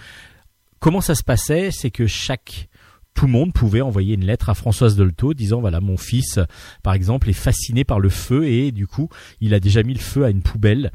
comment 0.80 1.02
ça 1.02 1.16
se 1.16 1.24
passait, 1.24 1.72
c'est 1.72 1.92
que 1.92 2.06
chaque 2.06 2.70
tout 3.18 3.26
le 3.26 3.32
monde 3.32 3.52
pouvait 3.52 3.82
envoyer 3.82 4.14
une 4.14 4.26
lettre 4.26 4.50
à 4.50 4.54
Françoise 4.54 4.96
Dolto 4.96 5.34
disant 5.34 5.60
voilà 5.60 5.82
mon 5.82 5.98
fils 5.98 6.40
par 6.84 6.94
exemple 6.94 7.28
est 7.28 7.34
fasciné 7.34 7.84
par 7.84 8.00
le 8.00 8.10
feu 8.10 8.46
et 8.46 8.72
du 8.72 8.86
coup 8.86 9.10
il 9.42 9.56
a 9.56 9.60
déjà 9.60 9.82
mis 9.82 9.96
le 9.96 10.00
feu 10.00 10.24
à 10.24 10.30
une 10.30 10.44
poubelle 10.44 10.92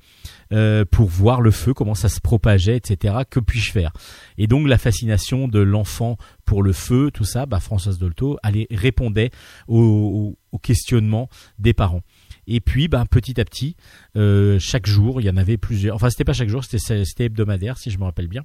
euh, 0.53 0.85
pour 0.85 1.09
voir 1.09 1.41
le 1.41 1.51
feu 1.51 1.75
comment 1.75 1.95
ça 1.95 2.09
se 2.09 2.21
propageait 2.21 2.77
etc 2.77 3.17
que 3.29 3.41
puis-je 3.41 3.73
faire? 3.73 3.93
Et 4.39 4.47
donc 4.47 4.69
la 4.69 4.79
fascination 4.79 5.49
de 5.49 5.61
l'enfant 5.61 6.17
pour 6.45 6.63
le 6.63 6.73
feu 6.73 7.11
tout 7.13 7.25
ça 7.25 7.47
bah, 7.47 7.61
Françoise 7.61 7.99
Dolto 7.99 8.39
allait 8.43 8.67
répondait 8.71 9.31
aux, 9.69 10.37
aux 10.53 10.59
questionnements 10.59 11.29
des 11.59 11.73
parents 11.73 12.03
et 12.47 12.61
puis, 12.61 12.89
ben, 12.89 13.07
petit 13.07 13.41
à 13.41 13.45
petit, 13.45 13.77
euh, 14.17 14.59
chaque 14.59 14.87
jour, 14.87 15.21
il 15.21 15.25
y 15.25 15.31
en 15.31 15.37
avait 15.37 15.57
plusieurs. 15.57 15.95
Enfin, 15.95 16.11
c'était 16.11 16.25
pas 16.25 16.33
chaque 16.33 16.49
jour, 16.49 16.65
c'était 16.65 17.05
c'était 17.05 17.25
hebdomadaire, 17.25 17.79
si 17.79 17.91
je 17.91 17.99
me 17.99 18.05
rappelle 18.05 18.29
bien. 18.29 18.43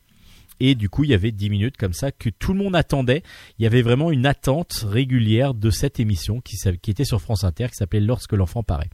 Et 0.59 0.75
du 0.75 0.89
coup, 0.89 1.03
il 1.03 1.11
y 1.11 1.13
avait 1.13 1.31
10 1.31 1.49
minutes 1.49 1.77
comme 1.77 1.93
ça 1.93 2.11
que 2.11 2.29
tout 2.29 2.53
le 2.53 2.59
monde 2.59 2.75
attendait. 2.75 3.21
Il 3.59 3.63
y 3.63 3.67
avait 3.67 3.83
vraiment 3.83 4.11
une 4.11 4.25
attente 4.25 4.85
régulière 4.87 5.53
de 5.53 5.69
cette 5.69 5.99
émission 5.99 6.41
qui, 6.41 6.57
qui 6.81 6.91
était 6.91 7.05
sur 7.05 7.21
France 7.21 7.43
Inter, 7.43 7.67
qui 7.67 7.75
s'appelait 7.75 7.99
Lorsque 7.99 8.33
l'enfant 8.33 8.63
paraît. 8.63 8.89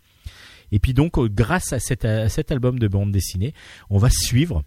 Et 0.74 0.80
puis 0.80 0.94
donc, 0.96 1.20
euh, 1.20 1.30
grâce 1.32 1.72
à, 1.72 1.80
cet- 1.80 2.04
album 2.52 2.80
de 2.80 2.88
bande 2.88 3.12
dessinée, 3.12 3.54
on 3.92 4.00
va 4.00 4.10
suivre 4.10 4.64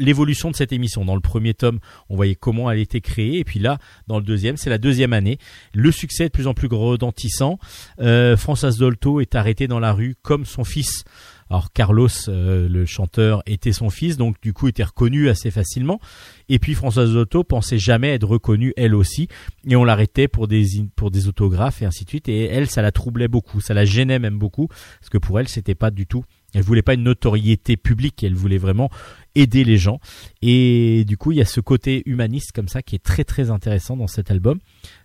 l'évolution 0.00 0.50
de 0.50 0.56
cette 0.56 0.72
émission. 0.72 1.04
Dans 1.04 1.14
le 1.14 1.20
premier 1.20 1.54
tome, 1.54 1.78
on 2.10 2.16
voyait 2.16 2.34
comment 2.34 2.70
elle 2.70 2.80
était 2.80 3.00
créée, 3.00 3.38
et 3.38 3.44
puis 3.44 3.60
là, 3.60 3.78
dans 4.08 4.18
le 4.18 4.24
deuxième, 4.24 4.56
c'est 4.56 4.70
la 4.70 4.78
deuxième 4.78 5.12
année. 5.12 5.38
Le 5.72 5.92
succès 5.92 6.24
est 6.24 6.28
de 6.28 6.32
plus 6.32 6.48
en 6.48 6.54
plus 6.54 6.68
retentissant. 6.68 7.58
Euh, 8.00 8.36
Françoise 8.36 8.76
Dolto 8.76 9.20
est 9.20 9.36
arrêtée 9.36 9.68
dans 9.68 9.78
la 9.78 9.92
rue 9.92 10.16
comme 10.22 10.44
son 10.44 10.64
fils. 10.64 11.04
Alors 11.50 11.72
Carlos, 11.72 12.08
euh, 12.28 12.68
le 12.68 12.86
chanteur, 12.86 13.42
était 13.46 13.72
son 13.72 13.90
fils, 13.90 14.16
donc 14.16 14.36
du 14.42 14.52
coup 14.52 14.68
était 14.68 14.84
reconnu 14.84 15.28
assez 15.28 15.50
facilement. 15.50 16.00
Et 16.48 16.58
puis 16.58 16.74
Françoise 16.74 17.12
Dolto 17.12 17.44
pensait 17.44 17.78
jamais 17.78 18.14
être 18.14 18.26
reconnue 18.26 18.72
elle 18.76 18.94
aussi, 18.94 19.28
et 19.66 19.76
on 19.76 19.84
l'arrêtait 19.84 20.28
pour 20.28 20.48
des 20.48 20.64
pour 20.96 21.10
des 21.10 21.28
autographes 21.28 21.82
et 21.82 21.86
ainsi 21.86 22.04
de 22.04 22.10
suite. 22.10 22.28
Et 22.28 22.44
elle, 22.44 22.68
ça 22.68 22.82
la 22.82 22.92
troublait 22.92 23.28
beaucoup, 23.28 23.60
ça 23.60 23.74
la 23.74 23.84
gênait 23.84 24.18
même 24.18 24.38
beaucoup, 24.38 24.68
parce 24.68 25.10
que 25.10 25.18
pour 25.18 25.38
elle, 25.38 25.48
c'était 25.48 25.74
pas 25.74 25.90
du 25.90 26.06
tout. 26.06 26.24
Elle 26.54 26.62
voulait 26.62 26.82
pas 26.82 26.94
une 26.94 27.02
notoriété 27.02 27.76
publique, 27.76 28.22
elle 28.22 28.34
voulait 28.34 28.58
vraiment 28.58 28.88
aider 29.34 29.64
les 29.64 29.78
gens. 29.78 29.98
Et 30.42 31.04
du 31.06 31.16
coup, 31.16 31.32
il 31.32 31.38
y 31.38 31.40
a 31.40 31.44
ce 31.44 31.60
côté 31.60 32.02
humaniste 32.06 32.52
comme 32.52 32.68
ça 32.68 32.82
qui 32.82 32.94
est 32.94 33.02
très 33.02 33.24
très 33.24 33.50
intéressant 33.50 33.96
dans 33.96 34.06
cet 34.06 34.30
album. 34.30 34.58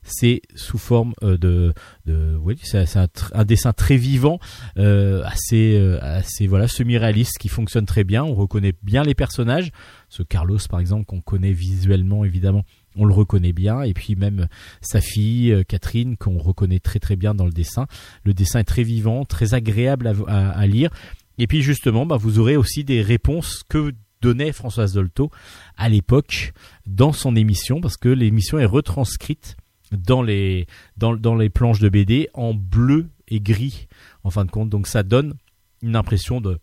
C'est 0.04 0.42
sous 0.56 0.78
forme 0.78 1.14
euh, 1.24 1.38
de, 1.38 1.74
de 2.06 2.36
oui, 2.42 2.56
c'est 2.62 2.86
un, 2.98 3.46
dessin 3.46 3.74
très 3.74 3.98
vivant, 3.98 4.40
euh, 4.78 5.24
assez 5.26 5.76
euh, 5.78 6.00
assez 6.02 6.48
voilà 6.48 6.68
semi-réaliste 6.68 7.38
qui 7.40 7.50
fonctionne 7.50 7.86
très 7.86 8.04
bien. 8.04 8.24
On 8.24 8.36
reconnaît 8.36 8.74
bien 8.84 9.04
les 9.04 9.16
personnages. 9.16 9.72
Ce 10.10 10.24
Carlos 10.24 10.60
par 10.70 10.80
exemple 10.80 11.06
qu'on 11.06 11.22
connaît 11.22 11.54
visuellement 11.54 12.24
évidemment. 12.26 12.64
On 12.96 13.06
le 13.06 13.14
reconnaît 13.14 13.54
bien 13.54 13.82
et 13.84 13.94
puis 13.94 14.16
même 14.16 14.48
sa 14.82 15.00
fille 15.02 15.52
euh, 15.52 15.64
Catherine 15.64 16.18
qu'on 16.18 16.38
reconnaît 16.38 16.80
très 16.80 17.00
très 17.00 17.16
bien 17.16 17.34
dans 17.36 17.46
le 17.46 17.52
dessin. 17.52 17.88
Le 18.24 18.34
dessin 18.34 18.60
est 18.60 18.64
très 18.64 18.84
vivant, 18.84 19.26
très 19.26 19.54
agréable 19.54 20.08
à, 20.08 20.14
à- 20.28 20.50
à 20.50 20.68
lire. 20.68 20.90
Et 21.38 21.48
puis 21.48 21.62
justement, 21.62 22.06
bah, 22.06 22.18
vous 22.18 22.40
aurez 22.40 22.58
aussi 22.58 22.84
des 22.84 23.02
réponses 23.02 23.64
que 23.70 23.94
donnait 24.22 24.52
Françoise 24.52 24.94
Dolto 24.94 25.32
à 25.78 25.90
l'époque 25.90 26.54
dans 26.86 27.14
son 27.14 27.36
émission, 27.36 27.82
parce 27.82 27.98
que 27.98 28.10
l'émission 28.10 28.60
est 28.60 28.66
retranscrite 28.66 29.56
dans 29.92 30.22
les, 30.22 30.68
dans, 30.98 31.36
les 31.36 31.50
planches 31.50 31.80
de 31.80 31.90
BD 31.90 32.30
en 32.34 32.54
bleu 32.54 33.10
et 33.28 33.40
gris, 33.40 33.88
en 34.24 34.30
fin 34.30 34.46
de 34.46 34.52
compte. 34.52 34.70
Donc 34.70 34.88
ça 34.88 35.04
donne 35.04 35.36
une 35.82 35.96
impression 35.96 36.42
de, 36.42 36.60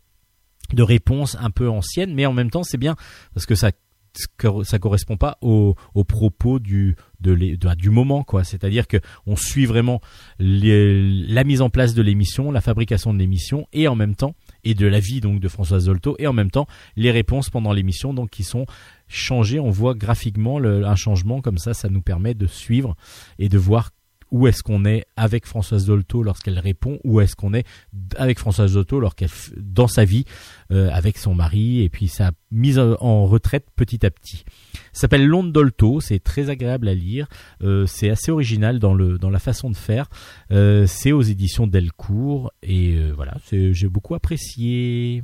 réponse 0.76 1.36
un 1.40 1.50
peu 1.50 1.68
ancienne, 1.68 2.14
mais 2.14 2.26
en 2.26 2.32
même 2.32 2.50
temps 2.50 2.62
c'est 2.62 2.78
bien, 2.78 2.96
parce 3.34 3.46
que 3.46 3.54
ça 3.54 3.70
ça 4.62 4.78
correspond 4.78 5.18
pas 5.18 5.36
au, 5.42 5.74
au 5.92 6.02
propos 6.02 6.58
du 6.58 6.96
moment 7.84 8.24
quoi 8.24 8.44
c'est-à-dire 8.44 8.86
que 8.86 8.96
on 9.26 9.36
suit 9.36 9.66
vraiment 9.66 10.00
la 10.38 11.44
mise 11.44 11.60
en 11.60 11.68
place 11.68 11.92
de 11.92 12.00
l'émission 12.00 12.50
la 12.50 12.62
fabrication 12.62 13.12
de 13.12 13.18
l'émission 13.18 13.68
et 13.74 13.88
en 13.88 13.94
même 13.94 14.14
temps 14.14 14.34
et 14.66 14.74
de 14.74 14.86
la 14.86 14.98
vie 14.98 15.20
donc 15.20 15.40
de 15.40 15.48
Françoise 15.48 15.86
Dolto 15.86 16.16
et 16.18 16.26
en 16.26 16.32
même 16.32 16.50
temps 16.50 16.66
les 16.96 17.12
réponses 17.12 17.50
pendant 17.50 17.72
l'émission 17.72 18.12
donc 18.12 18.30
qui 18.30 18.42
sont 18.42 18.66
changées. 19.08 19.60
On 19.60 19.70
voit 19.70 19.94
graphiquement 19.94 20.58
un 20.58 20.96
changement 20.96 21.40
comme 21.40 21.58
ça 21.58 21.72
ça 21.72 21.88
nous 21.88 22.02
permet 22.02 22.34
de 22.34 22.46
suivre 22.46 22.96
et 23.38 23.48
de 23.48 23.58
voir 23.58 23.92
où 24.36 24.46
est-ce 24.46 24.62
qu'on 24.62 24.84
est 24.84 25.06
avec 25.16 25.46
Françoise 25.46 25.86
Dolto 25.86 26.22
lorsqu'elle 26.22 26.58
répond 26.58 26.98
où 27.04 27.22
est-ce 27.22 27.34
qu'on 27.34 27.54
est 27.54 27.66
avec 28.16 28.38
Françoise 28.38 28.74
Dolto 28.74 29.00
lorsqu'elle 29.00 29.30
dans 29.56 29.88
sa 29.88 30.04
vie 30.04 30.26
euh, 30.70 30.90
avec 30.92 31.16
son 31.16 31.34
mari 31.34 31.82
et 31.82 31.88
puis 31.88 32.08
sa 32.08 32.32
mise 32.50 32.78
en 32.78 33.24
retraite 33.24 33.66
petit 33.74 34.04
à 34.04 34.10
petit. 34.10 34.44
S'appelle 34.92 35.26
L'onde 35.26 35.52
Dolto 35.52 36.00
c'est 36.00 36.18
très 36.18 36.50
agréable 36.50 36.88
à 36.88 36.94
lire 36.94 37.28
euh, 37.62 37.86
c'est 37.86 38.10
assez 38.10 38.30
original 38.30 38.78
dans 38.78 38.92
le 38.92 39.18
dans 39.18 39.30
la 39.30 39.38
façon 39.38 39.70
de 39.70 39.76
faire 39.76 40.08
euh, 40.50 40.86
c'est 40.86 41.12
aux 41.12 41.22
éditions 41.22 41.66
Delcourt 41.66 42.52
et 42.62 43.10
voilà 43.12 43.38
j'ai 43.50 43.88
beaucoup 43.88 44.14
apprécié 44.14 45.22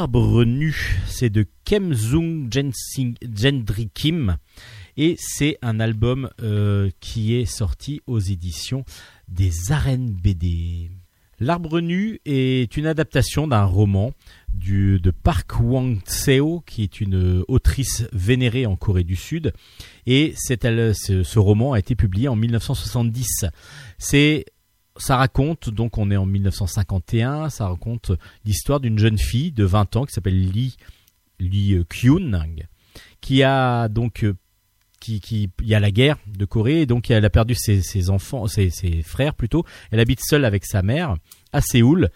L'arbre 0.00 0.44
nu, 0.46 0.74
c'est 1.06 1.28
de 1.28 1.44
Kemzung 1.66 2.48
Gendry 2.50 3.90
Kim 3.92 4.38
et 4.96 5.14
c'est 5.18 5.58
un 5.60 5.78
album 5.78 6.30
euh, 6.40 6.88
qui 7.00 7.34
est 7.34 7.44
sorti 7.44 8.00
aux 8.06 8.18
éditions 8.18 8.86
des 9.28 9.72
arènes 9.72 10.10
BD. 10.10 10.90
L'arbre 11.38 11.80
nu 11.80 12.18
est 12.24 12.78
une 12.78 12.86
adaptation 12.86 13.46
d'un 13.46 13.64
roman 13.64 14.14
de 14.54 15.10
Park 15.10 15.60
Wang-seo, 15.60 16.62
qui 16.66 16.82
est 16.82 17.02
une 17.02 17.40
euh, 17.40 17.44
autrice 17.48 18.04
vénérée 18.14 18.64
en 18.64 18.76
Corée 18.76 19.04
du 19.04 19.16
Sud. 19.16 19.52
Et 20.06 20.32
c'est 20.34 20.64
ce, 20.64 21.22
ce 21.22 21.38
roman 21.38 21.74
a 21.74 21.78
été 21.78 21.94
publié 21.94 22.26
en 22.28 22.36
1970. 22.36 23.44
C'est 23.98 24.46
ça 24.96 25.16
raconte, 25.16 25.70
donc 25.70 25.98
on 25.98 26.10
est 26.10 26.16
en 26.16 26.26
1951, 26.26 27.50
ça 27.50 27.68
raconte 27.68 28.12
l'histoire 28.44 28.80
d'une 28.80 28.98
jeune 28.98 29.18
fille 29.18 29.52
de 29.52 29.64
20 29.64 29.96
ans 29.96 30.04
qui 30.04 30.12
s'appelle 30.12 30.40
Lee, 30.40 30.76
Lee 31.38 31.74
euh, 31.74 31.84
qui 33.20 33.42
a 33.42 33.88
donc 33.88 34.24
euh, 34.24 34.36
qui, 35.00 35.20
qui 35.20 35.50
il 35.60 35.68
y 35.68 35.74
a 35.74 35.80
la 35.80 35.90
guerre 35.90 36.18
de 36.26 36.44
Corée 36.44 36.82
et 36.82 36.86
donc 36.86 37.10
elle 37.10 37.24
a 37.24 37.30
perdu 37.30 37.54
ses, 37.54 38.10
enfants 38.10 38.46
ses, 38.46 38.70
frères 39.02 39.34
plutôt. 39.34 39.64
Elle 39.90 40.00
habite 40.00 40.20
seule 40.22 40.44
avec 40.44 40.66
sa 40.66 40.82
mère 40.82 41.16
à 41.52 41.60
Séoul 41.60 42.10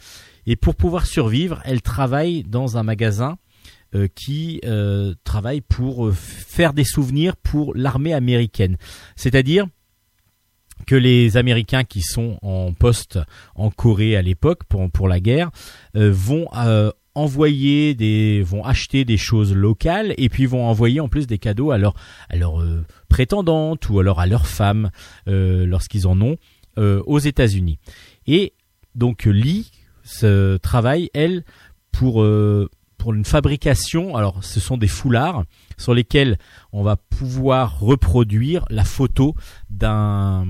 et 0.46 0.56
pour 0.56 0.74
pouvoir 0.74 1.06
survivre 1.06 1.62
elle 1.64 1.80
travaille 1.80 2.42
dans 2.42 2.76
un 2.76 2.82
magasin 2.82 3.38
euh, 3.94 4.08
qui 4.14 4.60
travaille 5.24 5.62
pour 5.62 6.12
faire 6.12 6.74
des 6.74 6.84
souvenirs 6.84 7.36
pour 7.36 7.74
l'armée 7.74 8.12
américaine. 8.12 8.76
C'est-à-dire 9.16 9.66
que 10.86 10.94
les 10.94 11.36
Américains 11.36 11.84
qui 11.84 12.02
sont 12.02 12.38
en 12.42 12.72
poste 12.72 13.18
en 13.54 13.70
Corée 13.70 14.16
à 14.16 14.22
l'époque 14.22 14.64
pour, 14.64 14.90
pour 14.90 15.08
la 15.08 15.20
guerre 15.20 15.50
euh, 15.96 16.10
vont 16.12 16.48
euh, 16.56 16.90
envoyer 17.14 17.94
des 17.94 18.42
vont 18.42 18.64
acheter 18.64 19.04
des 19.04 19.16
choses 19.16 19.54
locales 19.54 20.14
et 20.18 20.28
puis 20.28 20.46
vont 20.46 20.66
envoyer 20.66 21.00
en 21.00 21.08
plus 21.08 21.26
des 21.26 21.38
cadeaux 21.38 21.70
à 21.70 21.78
leurs 21.78 21.94
à 22.28 22.36
leurs 22.36 22.60
euh, 22.60 22.84
prétendantes 23.08 23.88
ou 23.88 24.00
alors 24.00 24.20
à 24.20 24.26
leurs 24.26 24.46
femmes 24.46 24.90
euh, 25.28 25.64
lorsqu'ils 25.66 26.06
en 26.06 26.20
ont 26.20 26.36
euh, 26.78 27.02
aux 27.06 27.20
États-Unis. 27.20 27.78
Et 28.26 28.52
donc 28.94 29.24
Lee 29.24 29.70
se 30.02 30.56
travaille 30.56 31.10
elle 31.14 31.44
pour 31.92 32.22
euh, 32.22 32.68
une 33.12 33.24
fabrication. 33.24 34.16
Alors 34.16 34.42
ce 34.42 34.60
sont 34.60 34.76
des 34.76 34.88
foulards 34.88 35.44
sur 35.76 35.94
lesquels 35.94 36.38
on 36.72 36.82
va 36.82 36.96
pouvoir 36.96 37.80
reproduire 37.80 38.64
la 38.70 38.84
photo 38.84 39.34
d'un 39.70 40.46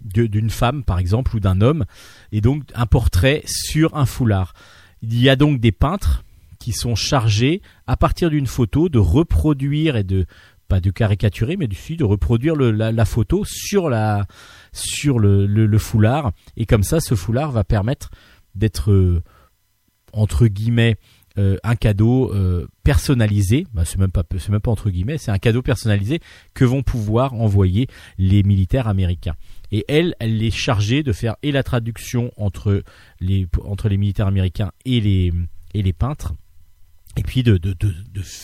d'une 0.00 0.50
femme 0.50 0.84
par 0.84 0.98
exemple 0.98 1.34
ou 1.34 1.40
d'un 1.40 1.62
homme 1.62 1.86
et 2.30 2.42
donc 2.42 2.64
un 2.74 2.84
portrait 2.86 3.42
sur 3.46 3.96
un 3.96 4.04
foulard. 4.04 4.52
Il 5.00 5.18
y 5.18 5.30
a 5.30 5.36
donc 5.36 5.60
des 5.60 5.72
peintres 5.72 6.24
qui 6.58 6.72
sont 6.72 6.94
chargés 6.94 7.62
à 7.86 7.96
partir 7.96 8.28
d'une 8.28 8.46
photo 8.46 8.90
de 8.90 8.98
reproduire 8.98 9.96
et 9.96 10.04
de 10.04 10.26
pas 10.68 10.80
de 10.80 10.90
caricaturer 10.90 11.56
mais 11.56 11.68
du 11.68 11.96
de 11.96 12.04
reproduire 12.04 12.54
la, 12.54 13.04
photo 13.04 13.44
sur 13.46 13.88
le 13.88 15.78
foulard 15.78 16.32
et 16.56 16.66
comme 16.66 16.82
ça 16.82 17.00
ce 17.00 17.14
foulard 17.14 17.50
va 17.50 17.64
permettre 17.64 18.10
d'être 18.54 18.90
euh, 18.90 19.22
entre 20.12 20.46
guillemets 20.46 20.96
euh, 21.36 21.56
un 21.64 21.74
cadeau 21.74 22.32
euh, 22.32 22.68
personnalisé, 22.84 23.66
bah, 23.74 23.84
c'est 23.84 23.98
même 23.98 24.10
pas 24.12 24.70
entre 24.70 24.90
guillemets, 24.90 25.18
c'est 25.18 25.32
un 25.32 25.38
cadeau 25.38 25.62
personnalisé 25.62 26.20
que 26.54 26.64
vont 26.64 26.84
pouvoir 26.84 27.34
envoyer 27.34 27.88
les 28.18 28.44
militaires 28.44 28.86
américains. 28.86 29.34
Et 29.72 29.84
elle, 29.88 30.14
elle 30.20 30.40
est 30.42 30.52
chargée 30.52 31.02
de 31.02 31.12
faire 31.12 31.34
et 31.42 31.50
la 31.50 31.64
traduction 31.64 32.30
entre 32.36 32.84
les 33.20 33.48
entre 33.64 33.88
les 33.88 33.96
militaires 33.96 34.28
américains 34.28 34.70
et 34.84 35.00
les 35.00 35.32
et 35.74 35.82
les 35.82 35.92
peintres. 35.92 36.34
Et 37.16 37.22
puis 37.22 37.42
de, 37.42 37.60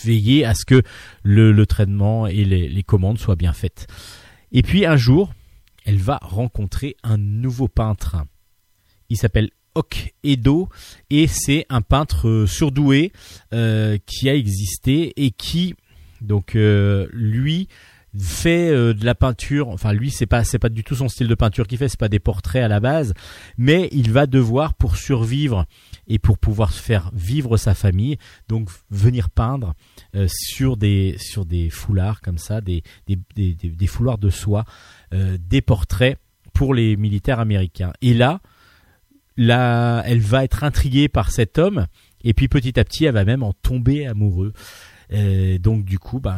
veiller 0.03 0.43
à 0.43 0.53
ce 0.53 0.65
que 0.65 0.81
le, 1.23 1.51
le 1.51 1.65
traitement 1.65 2.27
et 2.27 2.43
les, 2.43 2.67
les 2.67 2.83
commandes 2.83 3.19
soient 3.19 3.35
bien 3.37 3.53
faites. 3.53 3.87
Et 4.51 4.63
puis 4.63 4.85
un 4.85 4.97
jour, 4.97 5.33
elle 5.85 5.97
va 5.97 6.19
rencontrer 6.21 6.95
un 7.03 7.17
nouveau 7.17 7.67
peintre. 7.67 8.17
Il 9.09 9.17
s'appelle 9.17 9.49
Ok 9.75 10.13
Edo 10.23 10.69
et 11.09 11.27
c'est 11.27 11.65
un 11.69 11.81
peintre 11.81 12.27
euh, 12.27 12.45
surdoué 12.47 13.11
euh, 13.53 13.97
qui 14.05 14.29
a 14.29 14.35
existé 14.35 15.13
et 15.23 15.31
qui 15.31 15.75
donc 16.19 16.55
euh, 16.55 17.07
lui 17.13 17.67
fait 18.19 18.71
de 18.71 19.05
la 19.05 19.15
peinture 19.15 19.69
enfin 19.69 19.93
lui 19.93 20.11
c'est 20.11 20.25
pas 20.25 20.43
c'est 20.43 20.59
pas 20.59 20.67
du 20.67 20.83
tout 20.83 20.95
son 20.95 21.07
style 21.07 21.29
de 21.29 21.35
peinture 21.35 21.65
qu'il 21.65 21.77
fait 21.77 21.87
c'est 21.87 21.97
pas 21.99 22.09
des 22.09 22.19
portraits 22.19 22.61
à 22.61 22.67
la 22.67 22.81
base 22.81 23.13
mais 23.57 23.87
il 23.93 24.11
va 24.11 24.25
devoir 24.27 24.73
pour 24.73 24.97
survivre 24.97 25.65
et 26.09 26.19
pour 26.19 26.37
pouvoir 26.37 26.73
faire 26.73 27.09
vivre 27.13 27.55
sa 27.55 27.73
famille 27.73 28.17
donc 28.49 28.69
venir 28.89 29.29
peindre 29.29 29.75
sur 30.27 30.75
des 30.75 31.15
sur 31.19 31.45
des 31.45 31.69
foulards 31.69 32.19
comme 32.19 32.37
ça 32.37 32.59
des 32.59 32.83
des, 33.07 33.17
des, 33.37 33.53
des- 33.53 33.87
foulards 33.87 34.17
de 34.17 34.29
soie 34.29 34.65
des 35.13 35.61
portraits 35.61 36.17
pour 36.53 36.73
les 36.73 36.97
militaires 36.97 37.39
américains. 37.39 37.93
Et 38.01 38.13
là 38.13 38.41
là, 39.37 40.03
elle 40.05 40.19
va 40.19 40.43
être 40.43 40.63
intriguée 40.63 41.07
par 41.07 41.31
cet 41.31 41.57
homme, 41.57 41.87
et 42.23 42.33
puis 42.33 42.47
petit 42.47 42.79
à 42.79 42.83
petit, 42.83 43.05
elle 43.05 43.13
va 43.13 43.25
même 43.25 43.43
en 43.43 43.53
tomber 43.53 44.05
amoureux. 44.05 44.53
Euh, 45.13 45.57
donc 45.57 45.83
du 45.83 45.99
coup, 45.99 46.19
ben, 46.19 46.37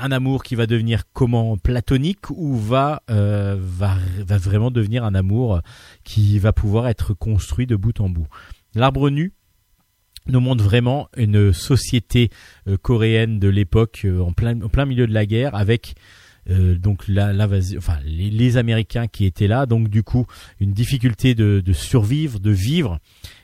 un 0.00 0.12
amour 0.12 0.42
qui 0.42 0.54
va 0.54 0.66
devenir 0.66 1.04
comment 1.12 1.56
platonique 1.56 2.30
ou 2.30 2.56
va 2.56 3.02
euh, 3.10 3.56
va 3.60 3.96
va 4.18 4.38
vraiment 4.38 4.70
devenir 4.70 5.04
un 5.04 5.14
amour 5.14 5.60
qui 6.04 6.38
va 6.38 6.52
pouvoir 6.52 6.88
être 6.88 7.14
construit 7.14 7.66
de 7.66 7.76
bout 7.76 8.00
en 8.00 8.08
bout. 8.08 8.26
L'arbre 8.74 9.10
nu 9.10 9.32
nous 10.26 10.40
montre 10.40 10.62
vraiment 10.62 11.08
une 11.16 11.52
société 11.52 12.30
euh, 12.68 12.76
coréenne 12.76 13.38
de 13.38 13.48
l'époque 13.48 14.02
euh, 14.04 14.20
en 14.20 14.32
plein 14.32 14.60
en 14.62 14.68
plein 14.68 14.86
milieu 14.86 15.06
de 15.06 15.14
la 15.14 15.26
guerre 15.26 15.54
avec 15.54 15.94
euh, 16.48 16.74
donc 16.76 17.06
l'invasion- 17.08 17.78
enfin 17.78 17.98
les, 18.04 18.30
les 18.30 18.56
Américains 18.56 19.06
qui 19.08 19.24
étaient 19.26 19.48
là, 19.48 19.66
donc 19.66 19.88
du 19.88 20.02
coup 20.02 20.26
une 20.60 20.72
difficulté 20.72 21.34
de, 21.34 21.60
de 21.64 21.72
survivre, 21.72 22.38
de 22.40 22.50
vivre, 22.50 22.98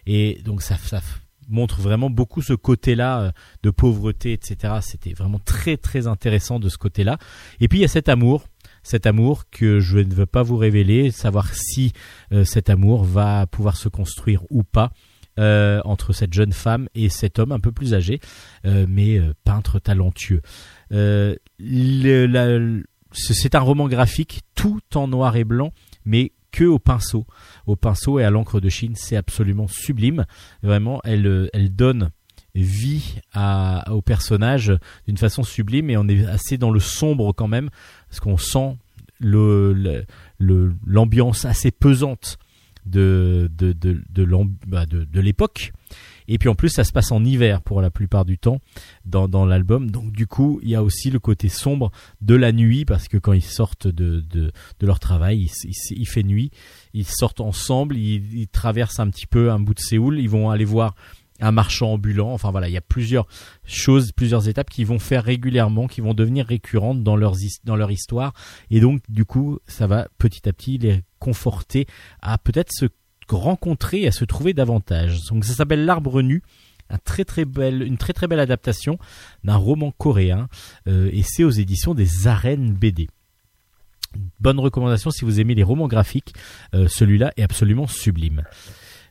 et 0.07 0.41
donc 0.45 0.63
ça, 0.63 0.77
ça 0.77 1.01
montre 1.49 1.81
vraiment 1.81 2.11
beaucoup 2.11 2.43
ce 2.43 2.55
côté-là 2.55 3.21
euh, 3.21 3.31
de 3.63 3.71
pauvreté, 3.71 4.33
etc. 4.33 4.75
C'était 4.81 5.13
vraiment 5.13 5.39
très 5.39 5.77
très 5.77 6.07
intéressant 6.07 6.59
de 6.59 6.69
ce 6.69 6.79
côté-là. 6.79 7.19
Et 7.61 7.69
puis 7.69 7.79
il 7.79 7.83
y 7.83 7.85
a 7.85 7.89
cet 7.89 8.09
amour, 8.09 8.47
cet 8.83 9.07
amour 9.07 9.45
que 9.51 9.79
je 9.79 9.99
ne 9.99 10.13
veux 10.15 10.27
pas 10.27 10.43
vous 10.43 10.57
révéler, 10.57 11.11
savoir 11.13 11.55
si 11.55 11.93
euh, 12.33 12.45
cet 12.45 12.69
amour 12.71 13.05
va 13.05 13.47
pouvoir 13.47 13.77
se 13.77 13.89
construire 13.89 14.43
ou 14.51 14.63
pas. 14.65 14.91
euh, 15.39 15.83
entre 15.85 16.15
cette 16.15 16.33
jeune 16.33 16.55
femme 16.55 16.89
et 16.95 17.11
cet 17.11 17.39
homme 17.39 17.53
un 17.53 17.61
peu 17.61 17.71
plus 17.71 17.93
âgé, 17.93 18.21
euh, 18.65 18.87
mais 18.89 19.19
euh, 19.19 19.35
peintre 19.45 19.79
talentueux. 19.79 20.41
Euh, 20.93 21.34
c'est 23.12 23.55
un 23.55 23.61
roman 23.61 23.89
graphique 23.89 24.43
tout 24.55 24.80
en 24.95 25.09
noir 25.09 25.37
et 25.37 25.45
blanc, 25.45 25.72
mais 26.05 26.32
que 26.53 26.64
au 26.64 26.78
pinceau, 26.78 27.26
au 27.66 27.76
pinceau 27.76 28.18
et 28.18 28.24
à 28.24 28.30
l'encre 28.30 28.61
de 28.61 28.68
Chine, 28.68 28.95
c'est 28.97 29.16
absolument 29.16 29.68
sublime. 29.68 30.26
Vraiment, 30.62 31.01
elle, 31.05 31.51
donne 31.74 32.11
vie 32.55 33.16
à, 33.34 33.84
au 33.93 34.01
personnage 34.01 34.72
d'une 35.07 35.18
façon 35.18 35.43
sublime 35.43 35.91
et 35.91 35.97
on 35.99 36.09
est 36.09 36.24
assez 36.26 36.57
dans 36.57 36.70
le 36.70 36.80
sombre 36.80 37.32
quand 37.32 37.49
même, 37.49 37.68
parce 38.09 38.20
qu'on 38.20 38.39
sent 38.39 38.76
l'ambiance 40.41 41.45
assez 41.45 41.70
pesante 41.70 42.39
de 42.87 43.51
bah, 44.66 44.84
l'époque. 45.14 45.72
Et 46.29 46.39
puis 46.39 46.49
en 46.49 46.55
plus, 46.55 46.68
ça 46.68 46.85
se 46.85 46.93
passe 46.93 47.12
en 47.12 47.24
hiver 47.24 47.62
pour 47.62 47.81
la 47.81 47.91
plupart 47.91 48.24
du 48.24 48.39
temps 48.39 48.61
dans, 49.05 49.47
l'album. 49.47 49.91
Donc 49.91 50.12
du 50.12 50.27
coup, 50.27 50.61
il 50.62 50.70
y 50.70 50.74
a 50.74 50.83
aussi 50.83 51.11
le 51.11 51.18
côté 51.18 51.49
sombre 51.49 51.91
de 52.20 52.35
la 52.35 52.53
nuit 52.53 52.85
parce 52.85 53.09
que 53.09 53.16
quand 53.16 53.33
ils 53.33 53.45
sortent 53.45 53.87
de, 53.87 54.53
leur 54.81 55.01
travail, 55.01 55.51
il, 55.91 56.07
fait 56.07 56.22
nuit, 56.22 56.51
ils 56.95 57.07
sortent 57.07 57.41
ensemble, 57.41 57.97
ils, 57.97 58.49
traversent 58.49 59.01
un 59.01 59.09
petit 59.09 59.27
peu 59.27 59.51
un 59.51 59.61
bout 59.61 59.74
de 59.74 59.81
Séoul, 59.81 60.18
ils 60.18 60.31
vont 60.31 60.51
aller 60.51 60.64
voir 60.64 60.95
un 61.41 61.53
marchand 61.53 61.93
ambulant. 61.93 62.33
Enfin 62.33 62.51
voilà, 62.51 62.68
il 62.68 62.72
y 62.72 62.79
a 62.79 62.83
plusieurs 62.83 63.27
choses, 63.64 64.12
plusieurs 64.12 64.49
étapes 64.49 64.70
qui 64.70 64.85
vont 64.85 64.99
faire 64.99 65.24
régulièrement, 65.24 65.87
qui 65.87 66.01
vont 66.01 66.14
devenir 66.14 66.47
récurrentes 66.47 67.03
dans, 67.03 67.16
leur 67.16 67.91
histoire. 67.91 68.33
Et 68.70 68.81
donc 68.81 69.01
du 69.09 69.24
coup, 69.24 69.59
ça 69.66 69.87
va 69.87 70.09
petit 70.18 70.49
à 70.49 70.53
petit 70.53 70.79
les 70.79 71.03
conforter 71.18 71.87
à 72.20 72.39
peut-être 72.39 72.72
se 72.72 72.87
rencontrer 73.31 74.03
et 74.03 74.09
à 74.09 74.12
se 74.12 74.24
trouver 74.24 74.55
davantage. 74.55 75.24
Donc 75.31 75.45
ça 75.45 75.55
s'appelle 75.55 75.85
L'arbre 75.85 76.22
nu 76.22 76.43
une 76.89 76.99
très 77.99 78.12
très 78.12 78.27
belle 78.27 78.41
adaptation 78.41 78.99
d'un 79.45 79.57
roman 79.57 79.93
coréen 79.93 80.49
euh, 80.87 81.11
et 81.12 81.22
c'est 81.22 81.45
aux 81.45 81.51
éditions 81.51 81.95
des 81.95 82.27
arènes 82.27 82.72
BD. 82.72 83.09
Bonne 84.41 84.61
recommandation 84.61 85.11
si 85.11 85.24
vous 85.24 85.41
aimez 85.41 85.55
les 85.55 85.62
romans 85.62 85.89
graphiques, 85.89 86.35
euh, 86.74 86.89
celui-là 86.89 87.33
est 87.37 87.43
absolument 87.43 87.87
sublime. 87.87 88.45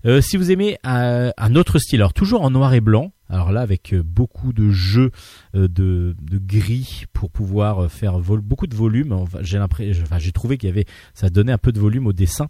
Euh, 0.05 0.21
si 0.21 0.37
vous 0.37 0.51
aimez 0.51 0.77
euh, 0.85 1.31
un 1.35 1.55
autre 1.55 1.79
style, 1.79 2.01
alors 2.01 2.13
toujours 2.13 2.43
en 2.43 2.51
noir 2.51 2.73
et 2.73 2.81
blanc, 2.81 3.11
alors 3.27 3.51
là 3.51 3.61
avec 3.61 3.93
euh, 3.93 4.03
beaucoup 4.03 4.53
de 4.53 4.69
jeux 4.69 5.09
de, 5.53 6.15
gris 6.21 7.05
pour 7.13 7.31
pouvoir 7.31 7.89
faire 7.89 8.19
beaucoup 8.19 8.67
de 8.67 8.75
volume. 8.75 9.25
J'ai 9.41 9.57
l'impression, 9.57 10.03
j'ai 10.17 10.31
trouvé 10.31 10.57
qu'il 10.57 10.69
y 10.69 10.71
avait, 10.71 10.85
ça 11.13 11.29
donnait 11.29 11.51
un 11.51 11.57
peu 11.57 11.71
de 11.71 11.79
volume 11.79 12.05
au 12.05 12.13
dessin. 12.13 12.47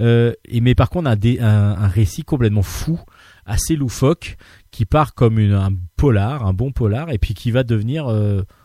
Et 0.00 0.60
mais 0.60 0.74
par 0.74 0.90
contre 0.90 1.08
un, 1.08 1.16
dé- 1.16 1.38
un, 1.40 1.86
récit 1.86 2.24
complètement 2.24 2.62
fou 2.62 3.00
assez 3.46 3.76
loufoque 3.76 4.36
qui 4.70 4.84
part 4.84 5.14
comme 5.14 5.38
un 5.38 5.70
polar, 5.96 6.46
un 6.46 6.52
bon 6.52 6.72
polar, 6.72 7.10
et 7.10 7.18
puis 7.18 7.34
qui 7.34 7.50
va 7.50 7.62
devenir 7.62 8.08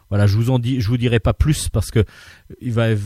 voilà, 0.09 0.27
je 0.27 0.35
vous 0.37 0.49
en 0.51 0.59
dis, 0.59 0.79
je 0.81 0.87
vous 0.89 0.97
dirai 0.97 1.19
pas 1.19 1.33
plus 1.33 1.69
parce 1.69 1.89
que 1.89 2.05
il 2.61 2.71
va, 2.71 2.91
il 2.91 2.97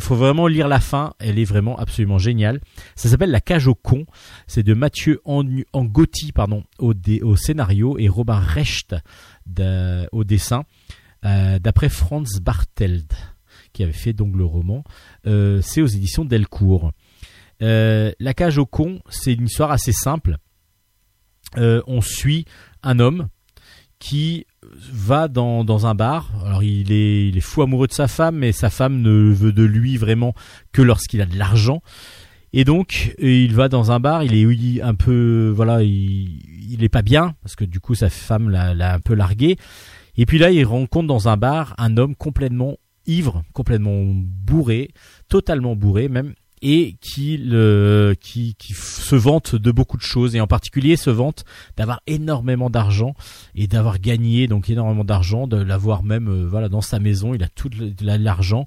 faut 0.00 0.16
vraiment 0.16 0.46
lire 0.48 0.66
la 0.68 0.80
fin. 0.80 1.14
Elle 1.20 1.38
est 1.38 1.44
vraiment 1.44 1.78
absolument 1.78 2.18
géniale. 2.18 2.60
Ça 2.96 3.08
s'appelle 3.08 3.30
La 3.30 3.40
cage 3.40 3.66
au 3.68 3.74
con. 3.74 4.04
C'est 4.46 4.62
de 4.62 4.74
Mathieu 4.74 5.20
Ang- 5.24 5.64
Angotti, 5.72 6.32
pardon, 6.32 6.64
au, 6.78 6.92
dé- 6.94 7.22
au 7.22 7.36
scénario 7.36 7.98
et 7.98 8.08
Robin 8.08 8.38
Recht 8.40 8.94
au 10.12 10.24
dessin, 10.24 10.64
euh, 11.24 11.58
d'après 11.58 11.88
Franz 11.88 12.40
Barteld 12.40 13.12
qui 13.72 13.82
avait 13.84 13.92
fait 13.92 14.12
donc 14.12 14.34
le 14.36 14.44
roman. 14.44 14.82
Euh, 15.26 15.60
c'est 15.62 15.82
aux 15.82 15.86
éditions 15.86 16.24
Delcourt. 16.24 16.92
Euh, 17.62 18.10
la 18.18 18.34
cage 18.34 18.58
au 18.58 18.66
con, 18.66 19.00
c'est 19.10 19.34
une 19.34 19.46
histoire 19.46 19.70
assez 19.70 19.92
simple. 19.92 20.36
On 21.56 22.00
suit 22.00 22.44
un 22.82 22.98
homme 23.00 23.28
qui 24.00 24.46
va 24.92 25.28
dans, 25.28 25.62
dans 25.62 25.86
un 25.86 25.94
bar. 25.94 26.32
Alors 26.44 26.64
il 26.64 26.90
est, 26.90 27.28
il 27.28 27.36
est 27.36 27.42
fou 27.42 27.62
amoureux 27.62 27.86
de 27.86 27.92
sa 27.92 28.08
femme, 28.08 28.38
mais 28.38 28.50
sa 28.50 28.70
femme 28.70 29.00
ne 29.00 29.30
veut 29.32 29.52
de 29.52 29.62
lui 29.62 29.96
vraiment 29.96 30.34
que 30.72 30.82
lorsqu'il 30.82 31.20
a 31.20 31.26
de 31.26 31.38
l'argent. 31.38 31.82
Et 32.52 32.64
donc 32.64 33.14
il 33.20 33.54
va 33.54 33.68
dans 33.68 33.92
un 33.92 34.00
bar. 34.00 34.24
Il 34.24 34.34
est 34.34 34.82
un 34.82 34.94
peu, 34.94 35.52
voilà, 35.54 35.84
il, 35.84 36.40
il 36.68 36.90
pas 36.90 37.02
bien 37.02 37.34
parce 37.42 37.54
que 37.54 37.64
du 37.64 37.78
coup 37.78 37.94
sa 37.94 38.10
femme 38.10 38.48
l'a 38.48 38.94
un 38.94 39.00
peu 39.00 39.14
largué. 39.14 39.56
Et 40.16 40.26
puis 40.26 40.38
là 40.38 40.50
il 40.50 40.64
rencontre 40.64 41.06
dans 41.06 41.28
un 41.28 41.36
bar 41.36 41.74
un 41.78 41.96
homme 41.96 42.16
complètement 42.16 42.76
ivre, 43.06 43.42
complètement 43.52 44.02
bourré, 44.04 44.90
totalement 45.28 45.76
bourré 45.76 46.08
même, 46.08 46.34
et 46.62 46.96
qui, 47.00 47.38
se 48.74 49.16
vante 49.16 49.54
de 49.54 49.70
beaucoup 49.70 49.96
de 49.96 50.02
choses, 50.02 50.34
et 50.36 50.40
en 50.40 50.46
particulier 50.46 50.96
se 50.96 51.10
vante 51.10 51.44
d'avoir 51.76 52.00
énormément 52.06 52.70
d'argent 52.70 53.14
et 53.54 53.66
d'avoir 53.66 53.98
gagné 53.98 54.46
donc 54.46 54.68
énormément 54.68 55.04
d'argent, 55.04 55.46
de 55.46 55.56
l'avoir 55.56 56.02
même 56.02 56.28
euh, 56.28 56.46
voilà 56.46 56.68
dans 56.68 56.80
sa 56.80 56.98
maison, 56.98 57.34
il 57.34 57.42
a 57.42 57.48
tout 57.48 57.70
l'argent, 58.00 58.66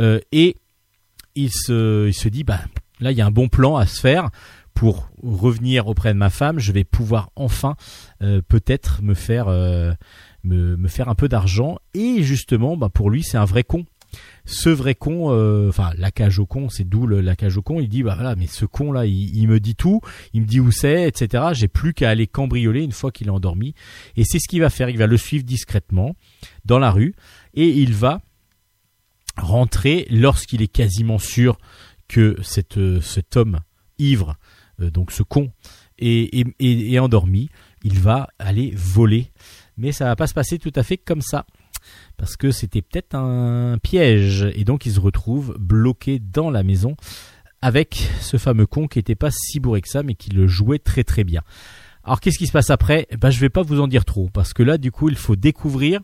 Euh, 0.00 0.20
et 0.30 0.54
il 1.34 1.50
se, 1.50 2.28
dit 2.28 2.44
bah 2.44 2.60
là 3.00 3.10
il 3.10 3.18
y 3.18 3.20
a 3.20 3.26
un 3.26 3.32
bon 3.32 3.48
plan 3.48 3.76
à 3.76 3.86
se 3.86 4.00
faire. 4.00 4.30
Pour 4.74 5.10
revenir 5.24 5.88
auprès 5.88 6.14
de 6.14 6.18
ma 6.18 6.30
femme, 6.30 6.60
je 6.60 6.70
vais 6.70 6.84
pouvoir 6.84 7.30
enfin 7.34 7.74
euh, 8.22 8.42
peut-être 8.46 9.02
me 9.02 9.14
faire 9.14 9.48
me, 9.48 10.76
me 10.76 10.88
faire 10.88 11.08
un 11.08 11.16
peu 11.16 11.28
d'argent. 11.28 11.78
Et 11.94 12.22
justement 12.22 12.76
bah 12.76 12.88
pour 12.88 13.10
lui 13.10 13.24
c'est 13.24 13.38
un 13.38 13.44
vrai 13.44 13.64
con 13.64 13.84
ce 14.50 14.70
vrai 14.70 14.94
con, 14.94 15.30
euh, 15.30 15.68
enfin 15.68 15.90
la 15.98 16.10
cage 16.10 16.38
au 16.38 16.46
con, 16.46 16.70
c'est 16.70 16.88
d'où 16.88 17.06
la 17.06 17.36
cage 17.36 17.58
au 17.58 17.62
con. 17.62 17.80
Il 17.80 17.88
dit 17.90 18.02
bah 18.02 18.14
voilà, 18.14 18.34
mais 18.34 18.46
ce 18.46 18.64
con 18.64 18.92
là, 18.92 19.04
il, 19.04 19.46
me 19.46 19.60
dit 19.60 19.74
tout, 19.74 20.00
il 20.32 20.40
me 20.40 20.46
dit 20.46 20.58
où 20.58 20.70
c'est, 20.70 21.06
etc. 21.06 21.48
J'ai 21.52 21.68
plus 21.68 21.92
qu'à 21.92 22.08
aller 22.08 22.26
cambrioler 22.26 22.82
une 22.82 22.92
fois 22.92 23.12
qu'il 23.12 23.26
est 23.26 23.30
endormi. 23.30 23.74
Et 24.16 24.24
c'est 24.24 24.38
ce 24.38 24.48
qu'il 24.48 24.60
va 24.60 24.70
faire. 24.70 24.88
Il 24.88 24.96
va 24.96 25.06
le 25.06 25.18
suivre 25.18 25.44
discrètement 25.44 26.16
dans 26.64 26.78
la 26.78 26.90
rue 26.90 27.14
et 27.52 27.68
il 27.68 27.92
va 27.92 28.22
rentrer 29.36 30.06
lorsqu'il 30.10 30.62
est 30.62 30.68
quasiment 30.72 31.18
sûr 31.18 31.58
que 32.08 32.36
euh, 32.78 33.00
cet 33.02 33.36
homme 33.36 33.60
ivre, 33.98 34.36
euh, 34.80 34.90
donc 34.90 35.12
ce 35.12 35.22
con, 35.22 35.52
est- 35.98 36.46
est 36.58 36.98
endormi. 36.98 37.50
Il 37.84 37.98
va 38.00 38.28
aller 38.38 38.72
voler, 38.74 39.30
mais 39.76 39.92
ça 39.92 40.06
va 40.06 40.16
pas 40.16 40.26
se 40.26 40.34
passer 40.34 40.58
tout 40.58 40.72
à 40.74 40.82
fait 40.82 40.96
comme 40.96 41.20
ça 41.20 41.44
parce 42.18 42.36
que 42.36 42.50
c'était 42.50 42.82
peut-être 42.82 43.14
un 43.14 43.78
piège 43.82 44.46
et 44.54 44.64
donc 44.64 44.84
il 44.84 44.92
se 44.92 45.00
retrouve 45.00 45.56
bloqué 45.58 46.18
dans 46.18 46.50
la 46.50 46.62
maison 46.62 46.96
avec 47.62 48.10
ce 48.20 48.36
fameux 48.36 48.66
con 48.66 48.88
qui 48.88 48.98
était 48.98 49.14
pas 49.14 49.30
si 49.30 49.60
bourré 49.60 49.80
que 49.80 49.88
ça 49.88 50.02
mais 50.02 50.14
qui 50.14 50.30
le 50.30 50.46
jouait 50.46 50.80
très 50.80 51.04
très 51.04 51.24
bien. 51.24 51.42
Alors 52.04 52.20
qu'est-ce 52.20 52.38
qui 52.38 52.46
se 52.46 52.52
passe 52.52 52.70
après? 52.70 53.06
Eh 53.10 53.16
ben 53.16 53.30
je 53.30 53.38
vais 53.38 53.48
pas 53.48 53.62
vous 53.62 53.80
en 53.80 53.88
dire 53.88 54.04
trop 54.04 54.28
parce 54.32 54.52
que 54.52 54.62
là 54.62 54.76
du 54.78 54.90
coup 54.90 55.08
il 55.08 55.16
faut 55.16 55.36
découvrir 55.36 56.00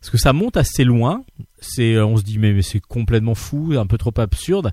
parce 0.00 0.10
que 0.10 0.18
ça 0.18 0.32
monte 0.32 0.56
assez 0.56 0.84
loin. 0.84 1.24
C'est 1.60 1.98
on 1.98 2.16
se 2.16 2.22
dit 2.22 2.38
mais, 2.38 2.52
mais 2.52 2.62
c'est 2.62 2.80
complètement 2.80 3.34
fou, 3.34 3.74
un 3.76 3.86
peu 3.86 3.98
trop 3.98 4.12
absurde. 4.18 4.72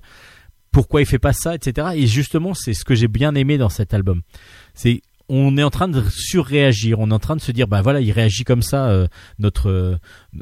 Pourquoi 0.70 1.00
il 1.00 1.06
fait 1.06 1.18
pas 1.18 1.32
ça, 1.32 1.54
etc. 1.54 1.88
Et 1.94 2.06
justement 2.06 2.52
c'est 2.52 2.74
ce 2.74 2.84
que 2.84 2.94
j'ai 2.94 3.08
bien 3.08 3.34
aimé 3.34 3.56
dans 3.56 3.70
cet 3.70 3.94
album. 3.94 4.20
C'est 4.74 5.00
on 5.28 5.56
est 5.56 5.62
en 5.62 5.70
train 5.70 5.88
de 5.88 6.02
surréagir, 6.08 7.00
on 7.00 7.10
est 7.10 7.14
en 7.14 7.18
train 7.18 7.36
de 7.36 7.40
se 7.40 7.52
dire 7.52 7.68
bah 7.68 7.82
voilà 7.82 8.00
il 8.00 8.12
réagit 8.12 8.44
comme 8.44 8.62
ça 8.62 8.88
euh, 8.88 9.06
notre 9.38 9.68
euh, 9.68 9.96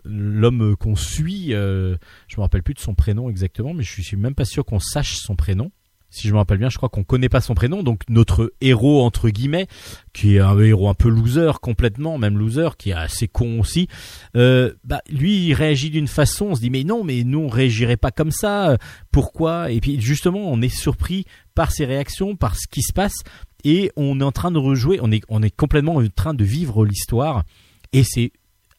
l'homme 0.05 0.77
qu'on 0.77 0.97
suit, 0.97 1.55
euh, 1.55 1.97
je 2.29 2.37
me 2.37 2.43
rappelle 2.43 2.63
plus 2.63 2.75
de 2.75 2.81
son 2.81 2.95
prénom 2.95 3.31
exactement, 3.31 3.75
mais 3.75 3.83
je 3.83 4.03
suis 4.03 4.17
même 4.17 4.35
pas 4.35 4.45
sûr 4.45 4.65
qu'on 4.65 4.81
sache 4.81 5.17
son 5.17 5.37
prénom. 5.37 5.71
Si 6.15 6.29
je 6.29 6.33
me 6.33 6.39
rappelle 6.39 6.59
bien, 6.59 6.71
je 6.71 6.77
crois 6.77 6.89
qu'on 6.89 7.03
connaît 7.03 7.29
pas 7.29 7.41
son 7.41 7.55
prénom. 7.55 7.83
Donc 7.83 8.03
notre 8.09 8.53
héros 8.61 9.03
entre 9.03 9.31
guillemets, 9.31 9.67
qui 10.13 10.37
est 10.37 10.39
un 10.39 10.57
héros 10.61 10.89
un 10.89 10.95
peu 10.95 11.09
loser 11.09 11.51
complètement, 11.61 12.19
même 12.19 12.39
loser, 12.39 12.69
qui 12.79 12.91
est 12.91 12.95
assez 12.95 13.27
con 13.27 13.59
aussi, 13.59 13.89
euh, 14.37 14.73
bah 14.85 15.01
lui 15.11 15.49
il 15.49 15.55
réagit 15.55 15.91
d'une 15.91 16.07
façon. 16.07 16.47
On 16.51 16.55
se 16.55 16.61
dit 16.61 16.71
mais 16.71 16.85
non, 16.85 17.03
mais 17.03 17.25
nous 17.25 17.41
on 17.41 17.49
réagirait 17.49 17.97
pas 17.97 18.13
comme 18.13 18.31
ça. 18.31 18.77
Pourquoi? 19.11 19.73
Et 19.73 19.81
puis 19.81 20.01
justement, 20.01 20.53
on 20.53 20.63
est 20.63 20.69
surpris 20.69 21.25
par 21.57 21.73
ses 21.73 21.85
réactions, 21.85 22.37
par 22.37 22.55
ce 22.55 22.69
qui 22.69 22.83
se 22.83 22.93
passe, 22.93 23.25
et 23.65 23.91
on 23.97 24.21
est 24.21 24.25
en 24.25 24.33
train 24.33 24.51
de 24.51 24.59
rejouer. 24.59 24.99
On 25.03 25.11
est 25.11 25.23
on 25.29 25.43
est 25.43 25.55
complètement 25.55 25.97
en 25.97 26.07
train 26.09 26.35
de 26.35 26.45
vivre 26.45 26.85
l'histoire, 26.85 27.45
et 27.93 28.05
c'est 28.05 28.33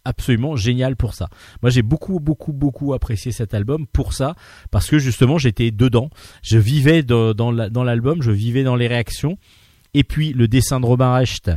absolument 0.05 0.55
génial 0.55 0.95
pour 0.95 1.13
ça. 1.13 1.27
Moi, 1.61 1.71
j'ai 1.71 1.81
beaucoup, 1.81 2.19
beaucoup, 2.19 2.53
beaucoup 2.53 2.93
apprécié 2.93 3.31
cet 3.31 3.53
album 3.53 3.88
pour 3.88 4.13
ça, 4.13 4.36
parce 4.71 4.88
que 4.88 4.99
justement, 4.99 5.38
j'étais 5.38 5.71
dedans. 5.71 6.09
Je 6.43 6.57
vivais 6.57 7.03
dans 7.03 7.33
dans 7.33 7.83
l'album, 7.83 8.21
je 8.21 8.31
vivais 8.31 8.63
dans 8.63 8.75
les 8.75 8.88
réactions. 8.88 9.38
Et 9.93 10.03
puis, 10.03 10.33
le 10.33 10.47
dessin 10.47 10.79
de 10.79 10.86
Robin 10.86 11.13
Recht, 11.13 11.49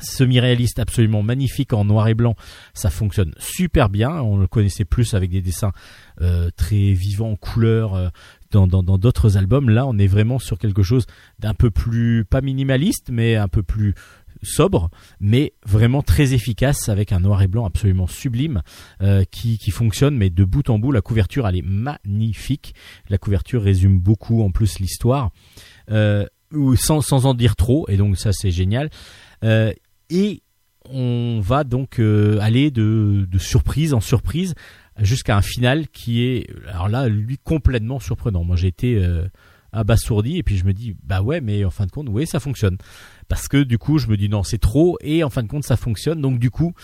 semi-réaliste, 0.00 0.78
absolument 0.78 1.22
magnifique 1.22 1.72
en 1.72 1.84
noir 1.84 2.08
et 2.08 2.14
blanc, 2.14 2.34
ça 2.74 2.90
fonctionne 2.90 3.32
super 3.38 3.88
bien. 3.88 4.10
On 4.10 4.36
le 4.36 4.46
connaissait 4.46 4.84
plus 4.84 5.14
avec 5.14 5.30
des 5.30 5.40
dessins 5.40 5.72
euh, 6.20 6.50
très 6.56 6.92
vivants, 6.92 7.32
en 7.32 7.36
couleur, 7.36 7.94
euh, 7.94 8.08
dans 8.54 8.98
d'autres 8.98 9.36
albums. 9.36 9.68
Là, 9.70 9.86
on 9.86 9.98
est 9.98 10.06
vraiment 10.06 10.38
sur 10.38 10.58
quelque 10.58 10.82
chose 10.82 11.06
d'un 11.38 11.54
peu 11.54 11.70
plus, 11.70 12.24
pas 12.24 12.40
minimaliste, 12.40 13.10
mais 13.10 13.36
un 13.36 13.48
peu 13.48 13.62
plus 13.62 13.94
sobre, 14.44 14.90
mais 15.20 15.54
vraiment 15.66 16.02
très 16.02 16.34
efficace 16.34 16.88
avec 16.88 17.12
un 17.12 17.20
noir 17.20 17.42
et 17.42 17.48
blanc 17.48 17.64
absolument 17.64 18.06
sublime 18.06 18.62
euh, 19.02 19.24
qui, 19.30 19.58
qui 19.58 19.70
fonctionne, 19.70 20.16
mais 20.16 20.30
de 20.30 20.44
bout 20.44 20.68
en 20.70 20.78
bout, 20.78 20.92
la 20.92 21.00
couverture 21.00 21.48
elle 21.48 21.56
est 21.56 21.66
magnifique. 21.66 22.74
La 23.08 23.18
couverture 23.18 23.62
résume 23.62 23.98
beaucoup 23.98 24.42
en 24.42 24.50
plus 24.50 24.78
l'histoire, 24.78 25.30
euh, 25.90 26.26
sans, 26.76 27.00
sans 27.00 27.26
en 27.26 27.34
dire 27.34 27.56
trop, 27.56 27.86
et 27.88 27.96
donc 27.96 28.16
ça 28.18 28.30
c'est 28.32 28.50
génial. 28.50 28.90
Euh, 29.42 29.72
et 30.10 30.42
on 30.90 31.40
va 31.42 31.64
donc 31.64 31.98
aller 31.98 32.70
de 32.70 33.38
surprise 33.38 33.94
en 33.94 34.00
surprise 34.00 34.54
jusqu'à 34.98 35.36
un 35.36 35.42
final 35.42 35.88
qui 35.88 36.22
est, 36.22 36.46
alors 36.68 36.88
là, 36.88 37.08
lui 37.08 37.38
complètement 37.38 38.00
surprenant. 38.00 38.44
Moi 38.44 38.56
j'ai 38.56 38.68
été 38.68 38.96
euh, 38.96 39.26
abasourdi 39.72 40.38
et 40.38 40.42
puis 40.42 40.56
je 40.56 40.64
me 40.64 40.72
dis 40.72 40.94
bah 41.02 41.20
ouais 41.20 41.40
mais 41.40 41.64
en 41.64 41.70
fin 41.70 41.86
de 41.86 41.90
compte 41.90 42.08
oui 42.08 42.26
ça 42.26 42.40
fonctionne. 42.40 42.78
Parce 43.28 43.48
que 43.48 43.62
du 43.62 43.78
coup 43.78 43.98
je 43.98 44.06
me 44.06 44.16
dis 44.16 44.28
non 44.28 44.42
c'est 44.42 44.58
trop 44.58 44.96
et 45.00 45.24
en 45.24 45.30
fin 45.30 45.42
de 45.42 45.48
compte 45.48 45.64
ça 45.64 45.76
fonctionne. 45.76 46.20
Donc 46.20 46.38
du 46.38 46.50
coup 46.50 46.74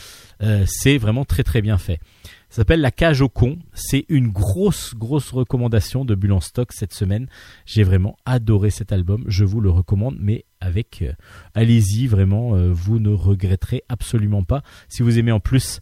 euh, 0.43 0.65
c'est 0.67 0.99
vraiment 0.99 1.25
très 1.25 1.45
très 1.45 1.63
bien 1.63 1.79
fait. 1.79 2.01
Ça 2.49 2.57
s'appelle 2.57 2.81
La 2.81 2.91
Cage 2.91 3.21
au 3.21 3.29
con 3.29 3.59
c'est 3.75 4.07
une 4.09 4.29
grosse 4.29 4.95
grosse 4.97 5.31
recommandation 5.31 6.05
de 6.05 6.17
Bulle 6.17 6.33
en 6.33 6.41
stock 6.41 6.73
cette 6.73 6.95
semaine. 6.95 7.29
J'ai 7.65 7.85
vraiment 7.85 8.17
adoré 8.25 8.71
cet 8.71 8.91
album. 8.91 9.25
Je 9.29 9.45
vous 9.45 9.61
le 9.61 9.71
recommande 9.71 10.17
mais 10.19 10.45
avec 10.61 11.03
euh, 11.03 11.13
allez-y 11.55 12.09
vraiment 12.09 12.57
vous 12.73 12.99
ne 12.99 13.11
regretterez 13.11 13.85
absolument 13.89 14.43
pas. 14.43 14.63
Si 14.89 15.03
vous 15.03 15.19
aimez 15.19 15.33
en 15.33 15.41
plus 15.41 15.81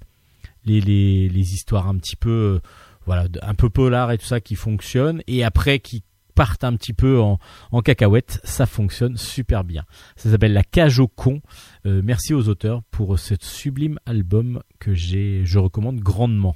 les, 0.68 1.52
histoires 1.52 1.88
un 1.88 1.96
petit 1.96 2.16
peu 2.16 2.30
euh, 2.30 2.60
voilà 3.06 3.26
un 3.42 3.54
peu 3.54 3.70
polar 3.70 4.12
et 4.12 4.18
tout 4.18 4.26
ça 4.26 4.40
qui 4.40 4.54
fonctionnent 4.54 5.22
et 5.26 5.44
après 5.44 5.78
qui 5.78 6.02
partent 6.34 6.62
un 6.62 6.76
petit 6.76 6.92
peu 6.92 7.18
en, 7.20 7.40
en 7.72 7.82
cacahuète, 7.82 8.40
ça 8.44 8.64
fonctionne 8.64 9.16
super 9.16 9.64
bien. 9.64 9.82
Ça 10.14 10.30
s'appelle 10.30 10.52
La 10.52 10.62
Cage 10.62 11.00
au 11.00 11.08
con. 11.08 11.40
Euh, 11.84 12.00
merci 12.04 12.32
aux 12.32 12.48
auteurs 12.48 12.84
pour 12.92 13.18
ce 13.18 13.34
sublime 13.40 13.98
album 14.06 14.62
que 14.78 14.94
j'ai, 14.94 15.40
je 15.44 15.58
recommande 15.58 15.98
grandement. 15.98 16.54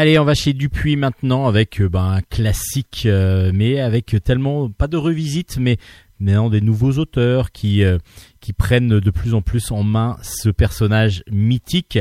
Allez, 0.00 0.18
on 0.18 0.24
va 0.24 0.32
chez 0.32 0.54
Dupuis 0.54 0.96
maintenant 0.96 1.46
avec 1.46 1.78
euh, 1.78 1.90
ben, 1.90 2.12
un 2.12 2.20
classique, 2.22 3.02
euh, 3.04 3.50
mais 3.52 3.80
avec 3.80 4.16
tellement 4.24 4.70
pas 4.70 4.86
de 4.86 4.96
revisite, 4.96 5.58
mais 5.58 5.76
maintenant 6.20 6.48
des 6.48 6.62
nouveaux 6.62 6.92
auteurs 6.92 7.52
qui 7.52 7.84
euh, 7.84 7.98
qui 8.40 8.54
prennent 8.54 8.98
de 8.98 9.10
plus 9.10 9.34
en 9.34 9.42
plus 9.42 9.70
en 9.70 9.82
main 9.82 10.16
ce 10.22 10.48
personnage 10.48 11.22
mythique. 11.30 11.98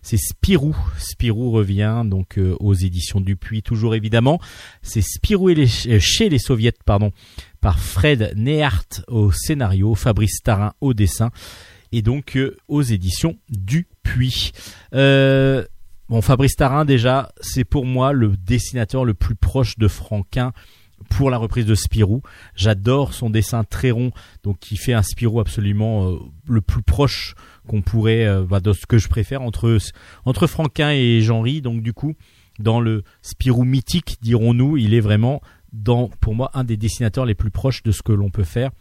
C'est 0.00 0.16
Spirou. 0.16 0.76
Spirou 0.96 1.50
revient 1.50 2.04
donc 2.04 2.38
aux 2.60 2.74
éditions 2.74 3.20
Dupuis, 3.20 3.64
toujours 3.64 3.96
évidemment. 3.96 4.38
C'est 4.82 5.02
Spirou 5.02 5.50
chez 5.98 6.28
les 6.28 6.38
soviets, 6.38 6.70
pardon, 6.86 7.10
par 7.60 7.80
Fred 7.80 8.32
Nehart 8.36 9.02
au 9.08 9.32
scénario, 9.32 9.96
Fabrice 9.96 10.40
Tarin 10.44 10.74
au 10.80 10.94
dessin, 10.94 11.32
et 11.90 12.02
donc 12.02 12.38
aux 12.68 12.82
éditions 12.82 13.38
Dupuis. 13.48 14.52
Bon, 16.10 16.22
Fabrice 16.22 16.56
Tarin, 16.56 16.84
déjà, 16.84 17.30
c'est 17.40 17.62
pour 17.62 17.86
moi 17.86 18.12
le 18.12 18.36
dessinateur 18.36 19.04
le 19.04 19.14
plus 19.14 19.36
proche 19.36 19.78
de 19.78 19.86
Franquin 19.86 20.52
pour 21.08 21.30
la 21.30 21.36
reprise 21.36 21.66
de 21.66 21.76
Spirou. 21.76 22.20
J'adore 22.56 23.14
son 23.14 23.30
dessin 23.30 23.62
très 23.62 23.92
rond, 23.92 24.10
donc 24.42 24.58
qui 24.58 24.76
fait 24.76 24.92
un 24.92 25.04
Spirou 25.04 25.38
absolument 25.38 26.10
euh, 26.10 26.16
le 26.48 26.62
plus 26.62 26.82
proche 26.82 27.36
qu'on 27.68 27.80
pourrait, 27.80 28.26
euh, 28.26 28.42
bah, 28.42 28.58
de 28.58 28.72
ce 28.72 28.86
que 28.86 28.98
je 28.98 29.06
préfère 29.06 29.40
entre 29.40 29.78
Franquin 30.48 30.90
et 30.90 31.20
Jean-Ry. 31.20 31.62
Donc 31.62 31.80
du 31.80 31.92
coup, 31.92 32.14
dans 32.58 32.80
le 32.80 33.04
Spirou 33.22 33.62
mythique, 33.62 34.16
dirons-nous, 34.20 34.78
il 34.78 34.94
est 34.94 35.00
vraiment 35.00 35.40
dans, 35.72 36.08
pour 36.20 36.34
moi, 36.34 36.50
un 36.54 36.64
des 36.64 36.76
dessinateurs 36.76 37.24
les 37.24 37.36
plus 37.36 37.52
proches 37.52 37.84
de 37.84 37.92
ce 37.92 38.02
que 38.02 38.10
l'on 38.10 38.30
peut 38.30 38.42
faire 38.42 38.72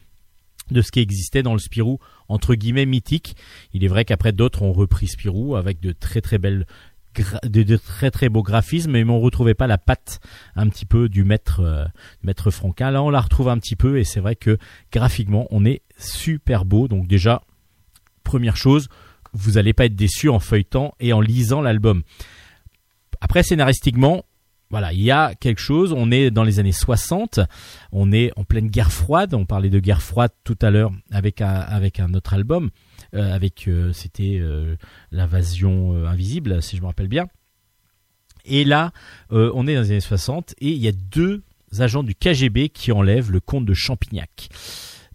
de 0.71 0.81
ce 0.81 0.91
qui 0.91 0.99
existait 0.99 1.43
dans 1.43 1.53
le 1.53 1.59
Spirou 1.59 1.99
entre 2.27 2.55
guillemets 2.55 2.85
mythique. 2.85 3.35
Il 3.73 3.83
est 3.83 3.87
vrai 3.87 4.05
qu'après 4.05 4.31
d'autres 4.31 4.61
ont 4.61 4.71
repris 4.71 5.07
Spirou 5.07 5.55
avec 5.55 5.79
de 5.79 5.91
très 5.91 6.21
très 6.21 6.37
belles 6.37 6.65
de, 7.43 7.75
très 7.77 8.11
très 8.11 8.29
beaux 8.29 8.43
graphismes 8.43 8.91
mais 8.91 9.03
on 9.03 9.19
retrouvait 9.19 9.53
pas 9.53 9.67
la 9.67 9.77
patte 9.77 10.19
un 10.55 10.67
petit 10.69 10.85
peu 10.85 11.09
du 11.09 11.23
maître 11.23 11.61
euh, 11.61 11.85
maître 12.23 12.51
Franquin. 12.51 12.91
Là 12.91 13.03
on 13.03 13.09
la 13.09 13.21
retrouve 13.21 13.49
un 13.49 13.57
petit 13.57 13.75
peu 13.75 13.99
et 13.99 14.03
c'est 14.03 14.19
vrai 14.19 14.35
que 14.35 14.57
graphiquement 14.91 15.47
on 15.51 15.65
est 15.65 15.81
super 15.97 16.65
beau. 16.65 16.87
Donc 16.87 17.07
déjà 17.07 17.41
première 18.23 18.57
chose 18.57 18.87
vous 19.33 19.57
allez 19.57 19.73
pas 19.73 19.85
être 19.85 19.95
déçu 19.95 20.29
en 20.29 20.39
feuilletant 20.39 20.95
et 20.99 21.13
en 21.13 21.21
lisant 21.21 21.61
l'album. 21.61 22.03
Après 23.21 23.43
scénaristiquement 23.43 24.23
voilà, 24.71 24.93
il 24.93 25.01
y 25.01 25.09
a 25.09 25.33
quelque 25.33 25.61
chose, 25.61 25.93
on 25.93 26.11
est 26.11 26.29
dans 26.29 26.43
les 26.43 26.59
années 26.59 26.71
60, 26.71 27.39
on 27.91 28.11
est 28.11 28.31
en 28.35 28.43
pleine 28.43 28.67
guerre 28.67 28.91
froide, 28.91 29.33
on 29.33 29.45
parlait 29.45 29.71
de 29.71 29.79
guerre 29.79 30.03
froide 30.03 30.31
tout 30.43 30.57
à 30.61 30.69
l'heure 30.69 30.91
avec 31.11 31.41
un, 31.41 31.49
avec 31.49 31.99
un 31.99 32.13
autre 32.13 32.35
album, 32.35 32.69
avec 33.13 33.67
euh, 33.67 33.91
c'était 33.93 34.37
euh, 34.39 34.75
l'invasion 35.11 35.93
euh, 35.93 36.05
invisible 36.07 36.61
si 36.61 36.75
je 36.77 36.81
me 36.81 36.87
rappelle 36.87 37.07
bien. 37.07 37.27
Et 38.45 38.63
là, 38.63 38.91
euh, 39.31 39.51
on 39.53 39.67
est 39.67 39.75
dans 39.75 39.81
les 39.81 39.91
années 39.91 39.99
60 39.99 40.55
et 40.59 40.69
il 40.69 40.77
y 40.77 40.87
a 40.87 40.91
deux 40.91 41.43
agents 41.77 42.03
du 42.03 42.15
KGB 42.15 42.69
qui 42.69 42.91
enlèvent 42.91 43.31
le 43.31 43.39
comte 43.39 43.65
de 43.65 43.73
Champignac. 43.73 44.49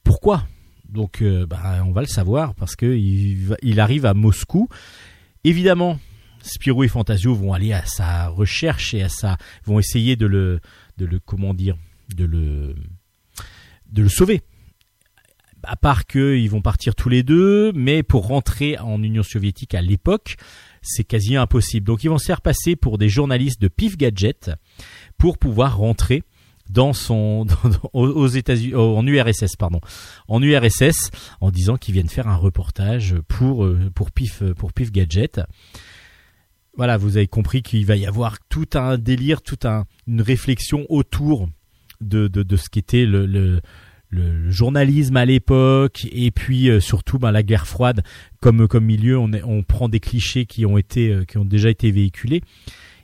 Pourquoi? 0.04 0.46
Donc, 0.88 1.22
euh, 1.22 1.46
bah, 1.46 1.82
on 1.84 1.90
va 1.92 2.02
le 2.02 2.06
savoir 2.06 2.54
parce 2.54 2.76
que 2.76 2.86
il, 2.96 3.46
va- 3.46 3.56
il 3.62 3.80
arrive 3.80 4.06
à 4.06 4.14
Moscou. 4.14 4.68
Évidemment, 5.42 5.98
Spirou 6.42 6.84
et 6.84 6.88
Fantasio 6.88 7.34
vont 7.34 7.52
aller 7.52 7.72
à 7.72 7.84
sa 7.86 8.28
recherche 8.28 8.94
et 8.94 9.02
à 9.02 9.08
sa 9.08 9.36
vont 9.64 9.78
essayer 9.78 10.14
de 10.14 10.26
le 10.26 10.60
de 10.98 11.06
le 11.06 11.18
comment 11.18 11.54
dire 11.54 11.76
de 12.14 12.24
le 12.24 12.76
de 13.90 14.02
le 14.02 14.08
sauver. 14.08 14.42
À 15.66 15.76
part 15.76 16.06
qu'ils 16.06 16.50
vont 16.50 16.62
partir 16.62 16.94
tous 16.94 17.08
les 17.08 17.22
deux, 17.22 17.72
mais 17.72 18.02
pour 18.02 18.26
rentrer 18.26 18.78
en 18.78 19.02
Union 19.02 19.22
soviétique 19.22 19.74
à 19.74 19.82
l'époque, 19.82 20.36
c'est 20.82 21.04
quasi 21.04 21.36
impossible. 21.36 21.86
Donc 21.86 22.04
ils 22.04 22.08
vont 22.08 22.18
se 22.18 22.26
faire 22.26 22.40
passer 22.40 22.76
pour 22.76 22.98
des 22.98 23.08
journalistes 23.08 23.60
de 23.60 23.68
Pif 23.68 23.96
Gadget 23.96 24.50
pour 25.18 25.38
pouvoir 25.38 25.76
rentrer 25.76 26.22
dans 26.70 26.92
son 26.92 27.46
aux 27.92 28.26
États-Unis 28.26 28.74
en 28.74 29.06
URSS 29.06 29.56
pardon 29.58 29.82
en 30.28 30.42
URSS 30.42 31.10
en 31.42 31.50
disant 31.50 31.76
qu'ils 31.76 31.92
viennent 31.92 32.08
faire 32.08 32.26
un 32.26 32.36
reportage 32.36 33.16
pour 33.28 33.66
euh, 33.66 33.90
pour 33.94 34.10
Pif 34.10 34.42
pour 34.56 34.72
Pif 34.72 34.90
Gadget 34.90 35.42
voilà, 36.76 36.96
vous 36.96 37.16
avez 37.16 37.28
compris 37.28 37.62
qu'il 37.62 37.86
va 37.86 37.96
y 37.96 38.06
avoir 38.06 38.38
tout 38.48 38.66
un 38.74 38.98
délire, 38.98 39.42
toute 39.42 39.64
un, 39.64 39.86
une 40.06 40.22
réflexion 40.22 40.86
autour 40.88 41.48
de, 42.00 42.26
de, 42.26 42.56
ce 42.56 42.68
qu'était 42.68 43.06
le, 43.06 43.60
le, 44.14 44.50
journalisme 44.50 45.16
à 45.16 45.24
l'époque, 45.24 46.06
et 46.12 46.30
puis 46.30 46.68
euh, 46.68 46.80
surtout 46.80 47.18
ben, 47.18 47.32
la 47.32 47.42
guerre 47.42 47.66
froide 47.66 48.02
comme, 48.40 48.68
comme 48.68 48.84
milieu. 48.84 49.18
On, 49.18 49.62
prend 49.62 49.88
des 49.88 50.00
clichés 50.00 50.46
qui 50.46 50.66
ont 50.66 50.78
été, 50.78 51.10
euh, 51.10 51.24
qui 51.24 51.38
ont 51.38 51.44
déjà 51.44 51.70
été 51.70 51.90
véhiculés, 51.90 52.42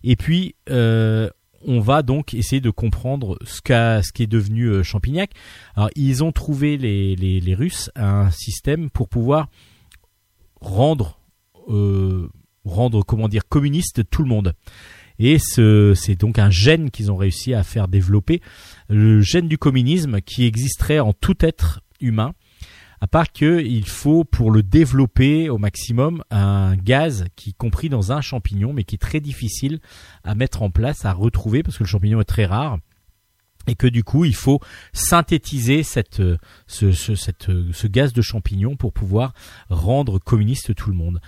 et 0.05 0.17
puis 0.17 0.55
euh, 0.71 1.29
on 1.67 1.81
va 1.81 2.03
donc 2.03 2.35
essayer 2.35 2.61
de 2.61 2.71
comprendre 2.71 3.39
ce 3.45 3.61
qu'a, 3.61 4.01
devenu 4.27 4.67
euh, 4.67 4.83
Champignac. 4.83 5.33
Alors 5.77 5.91
ils 5.95 6.25
ont 6.25 6.33
trouvé 6.33 6.77
les, 6.77 7.55
Russes 7.55 7.91
un 7.97 8.31
système 8.31 8.91
pour 8.91 9.09
pouvoir 9.09 9.49
rendre 10.61 11.19
euh, 11.69 12.29
rendre 12.65 13.05
comment 13.05 13.29
dire 13.29 13.49
communiste 13.49 14.09
tout 14.11 14.23
le 14.23 14.29
monde. 14.29 14.55
Et 15.19 15.39
ce, 15.39 15.93
c'est 15.95 16.15
donc 16.15 16.39
un 16.39 16.49
gène 16.49 16.91
qu'ils 16.91 17.13
ont 17.13 17.17
réussi 17.17 17.53
à 17.53 17.63
faire 17.63 17.89
développer, 17.89 18.41
le 18.91 19.21
gène 19.21 19.49
du 19.49 19.57
communisme 19.57 20.21
qui 20.21 20.45
existerait 20.45 20.99
en 20.99 21.13
tout 21.13 21.37
être 21.45 21.81
humain, 22.01 22.35
à 23.01 23.07
part 23.07 23.33
que 23.33 23.63
il 23.63 23.87
faut 23.87 24.25
pour 24.25 24.51
le 24.51 24.63
développer 24.63 25.49
au 25.49 25.59
maximum 25.59 26.23
un 26.31 26.77
gaz 26.77 27.25
qui 27.37 27.51
est 27.51 27.57
compris 27.57 27.89
dans 27.89 28.13
un 28.13 28.21
champignon, 28.21 28.73
mais 28.73 28.85
qui 28.85 28.97
est 28.97 28.99
très 28.99 29.21
difficile 29.21 29.81
à 30.25 30.35
mettre 30.35 30.63
en 30.63 30.71
place, 30.71 31.05
à 31.05 31.13
retrouver 31.13 31.63
parce 31.63 31.79
que 31.79 31.85
le 31.85 31.89
champignon 31.89 32.21
est 32.21 32.25
très 32.25 32.45
rare. 32.45 32.79
Et 33.67 33.75
que 33.75 33.87
du 33.87 34.03
coup, 34.03 34.25
il 34.25 34.35
faut 34.35 34.59
synthétiser 34.95 35.83
cette, 35.83 36.21
euh, 36.21 36.39
euh, 36.83 36.93
ce 36.93 37.87
gaz 37.87 38.15
de 38.15 38.23
champignon 38.23 38.75
pour 38.75 38.93
pouvoir 38.93 39.35
rendre 39.69 40.19
communiste 40.19 40.75
tout 40.75 40.89
le 40.89 40.97
monde. 40.97 41.21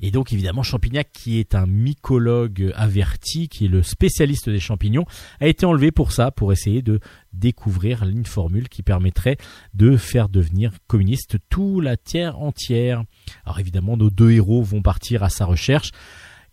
Et 0.00 0.10
donc 0.10 0.32
évidemment 0.32 0.62
Champignac, 0.62 1.10
qui 1.12 1.38
est 1.38 1.54
un 1.54 1.66
mycologue 1.66 2.72
averti, 2.76 3.48
qui 3.48 3.66
est 3.66 3.68
le 3.68 3.82
spécialiste 3.82 4.48
des 4.48 4.60
champignons, 4.60 5.04
a 5.40 5.48
été 5.48 5.66
enlevé 5.66 5.90
pour 5.90 6.12
ça, 6.12 6.30
pour 6.30 6.52
essayer 6.52 6.82
de 6.82 7.00
découvrir 7.32 8.02
une 8.04 8.26
formule 8.26 8.68
qui 8.68 8.82
permettrait 8.82 9.36
de 9.74 9.96
faire 9.96 10.28
devenir 10.28 10.72
communiste 10.86 11.36
tout 11.48 11.80
la 11.80 11.96
terre 11.96 12.38
entière. 12.38 13.04
Alors 13.44 13.58
évidemment, 13.60 13.96
nos 13.96 14.10
deux 14.10 14.30
héros 14.30 14.62
vont 14.62 14.82
partir 14.82 15.22
à 15.22 15.30
sa 15.30 15.44
recherche. 15.44 15.90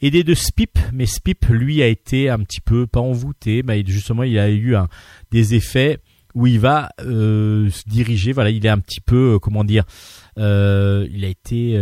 Aidé 0.01 0.23
de 0.23 0.33
Spip, 0.33 0.77
mais 0.91 1.05
Spip 1.05 1.45
lui 1.47 1.81
a 1.81 1.87
été 1.87 2.29
un 2.29 2.39
petit 2.39 2.59
peu 2.59 2.85
pas 2.85 2.99
envoûté, 2.99 3.63
justement 3.85 4.23
il 4.23 4.37
a 4.37 4.51
eu 4.51 4.75
des 5.31 5.55
effets 5.55 5.99
où 6.35 6.47
il 6.47 6.59
va 6.59 6.89
euh, 6.99 7.69
se 7.69 7.83
diriger. 7.87 8.33
Voilà, 8.33 8.49
il 8.51 8.63
est 8.65 8.69
un 8.69 8.79
petit 8.79 8.99
peu, 8.99 9.35
euh, 9.35 9.39
comment 9.39 9.63
dire, 9.63 9.85
euh, 10.37 11.07
il 11.11 11.23
a 11.23 11.29
été 11.29 11.79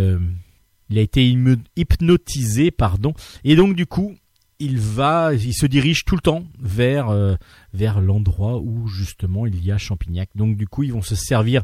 il 0.93 0.99
a 0.99 1.01
été 1.01 1.27
hypnotisé, 1.75 2.69
pardon, 2.69 3.15
et 3.43 3.55
donc 3.55 3.75
du 3.75 3.87
coup, 3.87 4.13
il 4.59 4.77
va, 4.77 5.33
il 5.33 5.53
se 5.55 5.65
dirige 5.65 6.05
tout 6.05 6.13
le 6.15 6.21
temps 6.21 6.43
vers 6.59 7.09
euh, 7.09 7.33
vers 7.73 7.99
l'endroit 7.99 8.59
où 8.59 8.87
justement 8.87 9.47
il 9.47 9.65
y 9.65 9.71
a 9.71 9.79
Champignac. 9.79 10.29
Donc 10.35 10.55
du 10.55 10.67
coup, 10.67 10.83
ils 10.83 10.93
vont 10.93 11.01
se 11.01 11.15
servir 11.15 11.63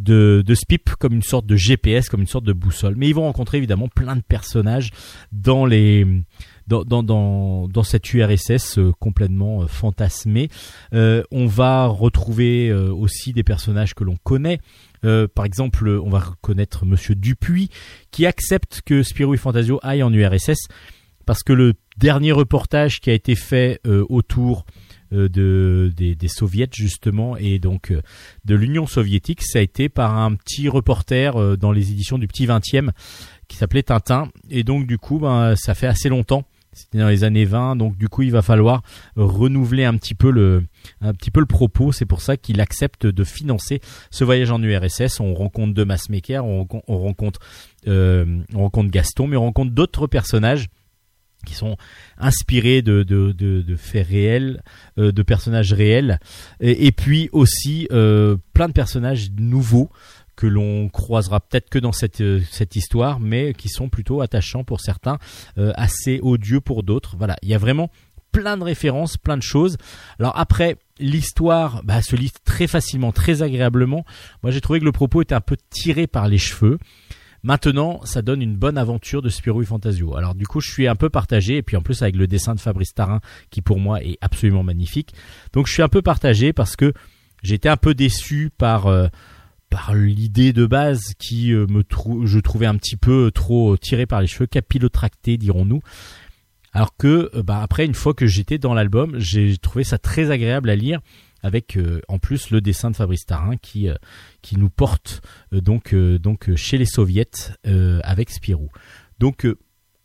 de, 0.00 0.42
Spip 0.54 0.90
comme 0.98 1.12
une 1.12 1.22
sorte 1.22 1.46
de 1.46 1.54
GPS, 1.54 2.08
comme 2.08 2.20
une 2.20 2.26
sorte 2.26 2.44
de 2.44 2.52
boussole. 2.52 2.96
Mais 2.96 3.08
ils 3.08 3.14
vont 3.14 3.22
rencontrer 3.22 3.58
évidemment 3.58 3.86
plein 3.86 4.16
de 4.16 4.22
personnages 4.22 4.90
dans 5.30 5.66
les 5.66 6.04
dans 6.66 6.82
dans 6.82 7.04
dans, 7.68 7.82
cette 7.84 8.12
URSS 8.12 8.78
euh, 8.78 8.90
complètement 8.98 9.62
euh, 9.62 9.66
fantasmée. 9.68 10.48
On 10.92 11.46
va 11.46 11.86
retrouver 11.86 12.72
aussi 12.72 13.32
des 13.32 13.44
personnages 13.44 13.94
que 13.94 14.02
l'on 14.02 14.16
connaît. 14.16 14.58
Euh, 15.04 15.28
par 15.32 15.44
exemple, 15.44 15.88
on 15.88 16.08
va 16.08 16.20
reconnaître 16.20 16.86
Monsieur 16.86 17.14
Dupuis 17.14 17.70
qui 18.10 18.26
accepte 18.26 18.82
que 18.84 19.02
Spirou 19.02 19.34
et 19.34 19.38
Fantasio 19.38 19.78
aillent 19.82 20.02
en 20.02 20.12
URSS 20.12 20.68
parce 21.26 21.42
que 21.42 21.52
le 21.52 21.74
dernier 21.96 22.32
reportage 22.32 23.00
qui 23.00 23.10
a 23.10 23.14
été 23.14 23.34
fait 23.34 23.80
euh, 23.86 24.04
autour 24.08 24.66
euh, 25.12 25.28
de 25.28 25.92
des, 25.96 26.28
soviets 26.28 26.68
justement 26.72 27.36
et 27.36 27.58
donc 27.58 27.92
de 28.44 28.54
l'Union 28.54 28.86
soviétique, 28.86 29.42
ça 29.42 29.58
a 29.58 29.62
été 29.62 29.88
par 29.88 30.16
un 30.16 30.34
petit 30.34 30.68
reporter 30.68 31.56
dans 31.56 31.72
les 31.72 31.92
éditions 31.92 32.18
du 32.18 32.26
Petit 32.26 32.46
20e 32.46 32.90
qui 33.48 33.56
s'appelait 33.56 33.82
Tintin 33.82 34.28
et 34.50 34.64
donc 34.64 34.86
du 34.86 34.98
coup 34.98 35.18
ben 35.18 35.54
ça 35.56 35.74
fait 35.74 35.86
assez 35.86 36.08
longtemps. 36.08 36.44
C'était 36.74 36.98
dans 36.98 37.08
les 37.08 37.24
années 37.24 37.44
20, 37.44 37.76
donc 37.76 37.96
du 37.96 38.08
coup 38.08 38.22
il 38.22 38.30
va 38.30 38.42
falloir 38.42 38.82
renouveler 39.16 39.84
un 39.84 39.96
petit 39.96 40.14
peu 40.14 40.30
le 40.30 40.64
petit 41.18 41.30
peu 41.30 41.40
le 41.40 41.46
propos. 41.46 41.92
C'est 41.92 42.06
pour 42.06 42.20
ça 42.20 42.36
qu'il 42.36 42.60
accepte 42.60 43.06
de 43.06 43.24
financer 43.24 43.80
ce 44.10 44.24
voyage 44.24 44.50
en 44.50 44.62
URSS. 44.62 45.20
On 45.20 45.34
rencontre 45.34 45.72
on 46.88 46.98
rencontre 46.98 47.40
euh, 47.88 48.42
on 48.54 48.60
rencontre 48.60 48.90
Gaston, 48.90 49.26
mais 49.26 49.36
on 49.36 49.42
rencontre 49.42 49.72
d'autres 49.72 50.06
personnages 50.06 50.68
qui 51.44 51.54
sont 51.54 51.76
inspirés 52.16 52.80
de, 52.80 53.02
de, 53.02 53.32
de, 53.32 53.60
de 53.60 53.76
faits 53.76 54.08
réels, 54.08 54.62
euh, 54.98 55.12
de 55.12 55.22
personnages 55.22 55.74
réels, 55.74 56.18
et, 56.60 56.86
et 56.86 56.92
puis 56.92 57.28
aussi 57.32 57.86
euh, 57.92 58.36
plein 58.54 58.68
de 58.68 58.72
personnages 58.72 59.30
nouveaux 59.38 59.90
que 60.36 60.46
l'on 60.46 60.88
croisera 60.88 61.40
peut-être 61.40 61.70
que 61.70 61.78
dans 61.78 61.92
cette, 61.92 62.20
euh, 62.20 62.40
cette 62.50 62.76
histoire, 62.76 63.20
mais 63.20 63.54
qui 63.54 63.68
sont 63.68 63.88
plutôt 63.88 64.20
attachants 64.20 64.64
pour 64.64 64.80
certains, 64.80 65.18
euh, 65.58 65.72
assez 65.76 66.20
odieux 66.22 66.60
pour 66.60 66.82
d'autres. 66.82 67.16
Voilà, 67.16 67.36
il 67.42 67.48
y 67.48 67.54
a 67.54 67.58
vraiment 67.58 67.90
plein 68.32 68.56
de 68.56 68.64
références, 68.64 69.16
plein 69.16 69.36
de 69.36 69.42
choses. 69.42 69.76
Alors 70.18 70.36
après, 70.36 70.76
l'histoire 70.98 71.82
bah, 71.84 72.02
se 72.02 72.16
lit 72.16 72.32
très 72.44 72.66
facilement, 72.66 73.12
très 73.12 73.42
agréablement. 73.42 74.04
Moi, 74.42 74.50
j'ai 74.50 74.60
trouvé 74.60 74.80
que 74.80 74.84
le 74.84 74.92
propos 74.92 75.22
était 75.22 75.34
un 75.34 75.40
peu 75.40 75.56
tiré 75.70 76.06
par 76.06 76.26
les 76.28 76.38
cheveux. 76.38 76.78
Maintenant, 77.44 78.00
ça 78.04 78.22
donne 78.22 78.40
une 78.40 78.56
bonne 78.56 78.78
aventure 78.78 79.20
de 79.20 79.28
Spirou 79.28 79.60
et 79.60 79.66
Fantasio. 79.66 80.16
Alors 80.16 80.34
du 80.34 80.46
coup, 80.46 80.60
je 80.60 80.70
suis 80.70 80.88
un 80.88 80.96
peu 80.96 81.10
partagé, 81.10 81.58
et 81.58 81.62
puis 81.62 81.76
en 81.76 81.82
plus 81.82 82.00
avec 82.00 82.16
le 82.16 82.26
dessin 82.26 82.54
de 82.54 82.60
Fabrice 82.60 82.94
Tarin, 82.94 83.20
qui 83.50 83.60
pour 83.60 83.78
moi 83.78 84.02
est 84.02 84.16
absolument 84.22 84.62
magnifique. 84.62 85.12
Donc 85.52 85.66
je 85.66 85.74
suis 85.74 85.82
un 85.82 85.88
peu 85.88 86.00
partagé 86.00 86.54
parce 86.54 86.74
que 86.74 86.94
j'étais 87.42 87.68
un 87.68 87.76
peu 87.76 87.92
déçu 87.94 88.50
par 88.56 88.86
euh, 88.86 89.08
par 89.74 89.92
l'idée 89.92 90.52
de 90.52 90.66
base 90.66 91.14
qui 91.18 91.52
euh, 91.52 91.66
me 91.68 91.82
trou- 91.82 92.26
je 92.26 92.38
trouvais 92.38 92.66
un 92.66 92.76
petit 92.76 92.96
peu 92.96 93.32
trop 93.34 93.76
tiré 93.76 94.06
par 94.06 94.20
les 94.20 94.28
cheveux, 94.28 94.46
capillotracté 94.46 95.36
dirons-nous. 95.36 95.80
Alors 96.72 96.96
que 96.96 97.28
euh, 97.34 97.42
bah, 97.42 97.60
après 97.60 97.84
une 97.84 97.94
fois 97.94 98.14
que 98.14 98.24
j'étais 98.24 98.56
dans 98.58 98.72
l'album, 98.72 99.18
j'ai 99.18 99.58
trouvé 99.58 99.82
ça 99.82 99.98
très 99.98 100.30
agréable 100.30 100.70
à 100.70 100.76
lire 100.76 101.00
avec 101.42 101.76
euh, 101.76 102.00
en 102.06 102.20
plus 102.20 102.50
le 102.50 102.60
dessin 102.60 102.92
de 102.92 102.94
Fabrice 102.94 103.26
Tarin 103.26 103.56
qui 103.56 103.88
qui 104.42 104.56
nous 104.58 104.70
porte 104.70 105.22
donc 105.50 105.92
donc 105.92 106.54
chez 106.54 106.78
les 106.78 106.86
soviets 106.86 107.26
avec 107.64 108.30
Spirou. 108.30 108.68
Donc 109.18 109.44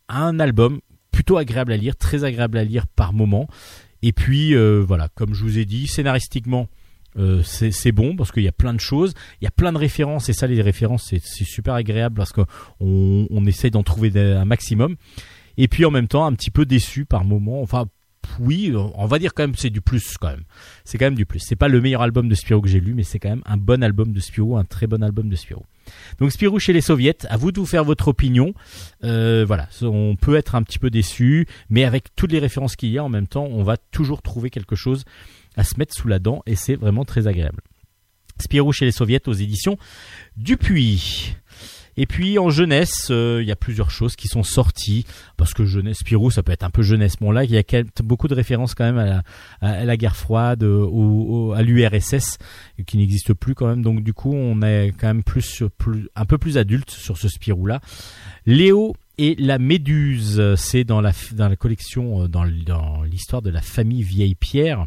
un 0.08 0.40
album 0.40 0.80
plutôt 1.12 1.36
agréable 1.36 1.72
à 1.72 1.76
lire, 1.76 1.94
très 1.94 2.24
agréable 2.24 2.58
à 2.58 2.64
lire 2.64 2.88
par 2.88 3.12
moment. 3.12 3.46
Et 4.02 4.12
puis 4.12 4.52
voilà, 4.80 5.08
comme 5.14 5.32
je 5.32 5.44
vous 5.44 5.58
ai 5.58 5.64
dit, 5.64 5.86
scénaristiquement 5.86 6.66
euh, 7.16 7.42
c'est 7.42 7.92
bon 7.92 8.16
parce 8.16 8.32
qu'il 8.32 8.42
y 8.42 8.48
a 8.48 8.52
plein 8.52 8.74
de 8.74 8.80
choses, 8.80 9.14
il 9.40 9.44
y 9.44 9.48
a 9.48 9.50
plein 9.50 9.72
de 9.72 9.78
références 9.78 10.28
et 10.28 10.32
ça 10.32 10.46
les 10.46 10.62
références 10.62 11.12
c'est 11.22 11.44
super 11.44 11.74
agréable 11.74 12.16
parce 12.16 12.32
qu'on 12.32 12.46
on 12.80 13.46
essaie 13.46 13.70
d'en 13.70 13.82
trouver 13.82 14.12
un 14.16 14.44
maximum. 14.44 14.96
Et 15.56 15.68
puis 15.68 15.84
en 15.84 15.90
même 15.90 16.08
temps 16.08 16.24
un 16.24 16.32
petit 16.32 16.50
peu 16.50 16.64
déçu 16.64 17.04
par 17.04 17.24
moment. 17.24 17.60
Enfin 17.62 17.86
oui, 18.38 18.72
on 18.94 19.06
va 19.06 19.18
dire 19.18 19.34
quand 19.34 19.42
même 19.42 19.54
c'est 19.56 19.70
du 19.70 19.80
plus 19.80 20.16
quand 20.18 20.28
même. 20.28 20.44
C'est 20.84 20.98
quand 20.98 21.06
même 21.06 21.14
du 21.14 21.26
plus. 21.26 21.40
C'est 21.40 21.56
pas 21.56 21.68
le 21.68 21.80
meilleur 21.80 22.02
album 22.02 22.28
de 22.28 22.34
Spirou 22.34 22.60
que 22.60 22.68
j'ai 22.68 22.80
lu, 22.80 22.94
mais 22.94 23.02
c'est 23.02 23.18
quand 23.18 23.30
même 23.30 23.42
un 23.44 23.56
bon 23.56 23.82
album 23.82 24.12
de 24.12 24.20
Spirou, 24.20 24.56
un 24.56 24.64
très 24.64 24.86
bon 24.86 25.02
album 25.02 25.28
de 25.28 25.36
Spirou. 25.36 25.64
Donc 26.18 26.30
Spirou 26.30 26.58
chez 26.58 26.72
les 26.72 26.80
soviets, 26.80 27.16
à 27.28 27.36
vous 27.36 27.50
de 27.50 27.58
vous 27.58 27.66
faire 27.66 27.84
votre 27.84 28.08
opinion. 28.08 28.54
Euh, 29.04 29.44
voilà, 29.46 29.68
on 29.82 30.16
peut 30.16 30.36
être 30.36 30.54
un 30.54 30.62
petit 30.62 30.78
peu 30.78 30.90
déçu, 30.90 31.46
mais 31.68 31.84
avec 31.84 32.14
toutes 32.14 32.32
les 32.32 32.38
références 32.38 32.76
qu'il 32.76 32.90
y 32.90 32.98
a 32.98 33.04
en 33.04 33.08
même 33.08 33.26
temps, 33.26 33.44
on 33.44 33.62
va 33.62 33.76
toujours 33.76 34.22
trouver 34.22 34.50
quelque 34.50 34.76
chose 34.76 35.04
à 35.60 35.64
se 35.64 35.78
mettre 35.78 35.94
sous 35.94 36.08
la 36.08 36.18
dent 36.18 36.42
et 36.46 36.56
c'est 36.56 36.74
vraiment 36.74 37.04
très 37.04 37.26
agréable. 37.26 37.60
Spirou 38.40 38.72
chez 38.72 38.86
les 38.86 38.92
soviets 38.92 39.28
aux 39.28 39.34
éditions 39.34 39.76
Dupuis. 40.36 41.34
Et 41.96 42.06
puis 42.06 42.38
en 42.38 42.48
jeunesse, 42.48 43.08
euh, 43.10 43.40
il 43.42 43.48
y 43.48 43.52
a 43.52 43.56
plusieurs 43.56 43.90
choses 43.90 44.16
qui 44.16 44.28
sont 44.28 44.42
sorties 44.42 45.04
parce 45.36 45.52
que 45.52 45.66
jeunesse 45.66 45.98
Spirou, 45.98 46.30
ça 46.30 46.42
peut 46.42 46.52
être 46.52 46.62
un 46.62 46.70
peu 46.70 46.80
jeunesse. 46.82 47.16
Bon 47.20 47.30
là, 47.30 47.44
il 47.44 47.50
y 47.50 47.58
a 47.58 47.62
beaucoup 48.02 48.28
de 48.28 48.34
références 48.34 48.74
quand 48.74 48.90
même 48.90 49.22
à 49.60 49.84
la, 49.84 49.96
guerre 49.98 50.16
froide, 50.16 50.62
euh, 50.62 50.78
au, 50.78 51.50
au- 51.50 51.52
à 51.52 51.62
l'URSS 51.62 52.38
qui 52.86 52.96
n'existe 52.96 53.34
plus 53.34 53.54
quand 53.54 53.66
même. 53.66 53.82
Donc 53.82 54.02
du 54.02 54.14
coup, 54.14 54.32
on 54.32 54.62
est 54.62 54.94
quand 54.98 55.08
même 55.08 55.22
plus, 55.24 55.62
un 56.14 56.24
peu 56.24 56.38
plus 56.38 56.56
adulte 56.56 56.90
sur 56.90 57.18
ce 57.18 57.28
Spirou 57.28 57.66
là. 57.66 57.80
Léo 58.46 58.96
et 59.18 59.34
la 59.38 59.58
Méduse, 59.58 60.54
c'est 60.56 60.84
dans 60.84 61.02
la 61.02 61.12
collection 61.58 62.22
euh, 62.22 62.28
dans 62.28 62.44
l'histoire 63.02 63.42
de 63.42 63.50
la 63.50 63.60
famille 63.60 64.02
Vieille 64.02 64.36
Pierre. 64.36 64.86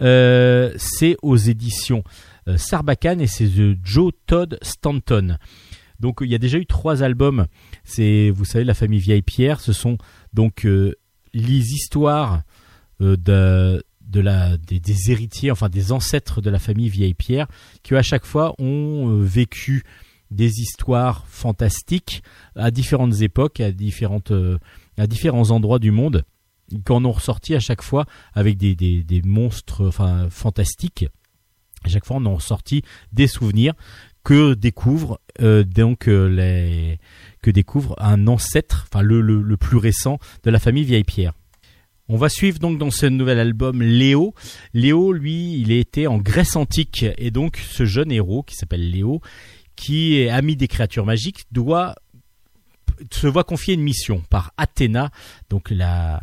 Euh, 0.00 0.72
c'est 0.76 1.16
aux 1.22 1.36
éditions 1.36 2.04
euh, 2.46 2.56
Sarbacane 2.56 3.20
et 3.20 3.26
c'est 3.26 3.48
de 3.48 3.76
Joe 3.82 4.12
Todd 4.26 4.58
Stanton. 4.62 5.38
Donc 6.00 6.18
il 6.20 6.28
y 6.28 6.34
a 6.34 6.38
déjà 6.38 6.58
eu 6.58 6.66
trois 6.66 7.02
albums. 7.02 7.46
C'est 7.84 8.30
vous 8.30 8.44
savez 8.44 8.64
la 8.64 8.74
famille 8.74 9.00
Vieille 9.00 9.22
Pierre. 9.22 9.60
Ce 9.60 9.72
sont 9.72 9.98
donc 10.32 10.64
euh, 10.64 10.94
les 11.34 11.72
histoires 11.72 12.42
des, 13.00 13.80
héritiers, 15.08 15.50
enfin 15.50 15.68
des 15.68 15.92
ancêtres 15.92 16.40
de 16.40 16.50
la 16.50 16.58
famille 16.58 16.88
Vieille 16.88 17.14
Pierre, 17.14 17.46
qui 17.82 17.94
à 17.94 18.02
chaque 18.02 18.24
fois 18.24 18.54
ont 18.58 19.20
vécu 19.20 19.84
des 20.30 20.60
histoires 20.60 21.24
fantastiques 21.28 22.22
à 22.56 22.70
différentes 22.70 23.20
époques, 23.20 23.60
à 23.60 23.70
différentes 23.70 24.32
à 24.96 25.06
différents 25.06 25.50
endroits 25.50 25.78
du 25.78 25.92
monde, 25.92 26.24
qu'en 26.84 27.04
ont 27.04 27.12
ressorti 27.12 27.54
à 27.54 27.60
chaque 27.60 27.82
fois 27.82 28.06
avec 28.34 28.56
des, 28.56 28.74
des, 28.74 29.22
monstres 29.22 29.86
enfin 29.86 30.28
fantastiques. 30.30 31.06
À 31.84 31.88
chaque 31.88 32.04
fois, 32.04 32.16
on 32.16 32.26
en 32.26 32.34
ressorti 32.34 32.82
des 33.12 33.26
souvenirs 33.26 33.74
que 34.24 34.54
découvre 34.54 35.20
euh, 35.40 35.64
donc 35.64 36.08
euh, 36.08 36.28
les 36.28 36.98
que 37.40 37.50
découvre 37.50 37.94
un 37.98 38.26
ancêtre, 38.26 38.86
enfin 38.90 39.02
le, 39.02 39.20
le, 39.20 39.56
plus 39.56 39.76
récent 39.78 40.18
de 40.42 40.50
la 40.50 40.58
famille 40.58 40.84
Vieille 40.84 41.04
Pierre. 41.04 41.32
On 42.08 42.16
va 42.16 42.28
suivre 42.28 42.58
donc 42.58 42.78
dans 42.78 42.90
ce 42.90 43.06
nouvel 43.06 43.38
album 43.38 43.82
Léo. 43.82 44.34
Léo, 44.74 45.12
lui, 45.12 45.58
il 45.60 45.70
été 45.70 46.06
en 46.06 46.18
Grèce 46.18 46.56
antique 46.56 47.04
et 47.16 47.30
donc 47.30 47.58
ce 47.58 47.84
jeune 47.84 48.10
héros 48.10 48.42
qui 48.42 48.54
s'appelle 48.56 48.90
Léo, 48.90 49.20
qui 49.76 50.16
est 50.16 50.30
ami 50.30 50.56
des 50.56 50.68
créatures 50.68 51.04
magiques, 51.04 51.44
doit 51.52 51.94
se 53.12 53.26
voit 53.26 53.44
confier 53.44 53.74
une 53.74 53.82
mission 53.82 54.22
par 54.30 54.52
Athéna, 54.56 55.10
donc 55.50 55.70
la 55.70 56.20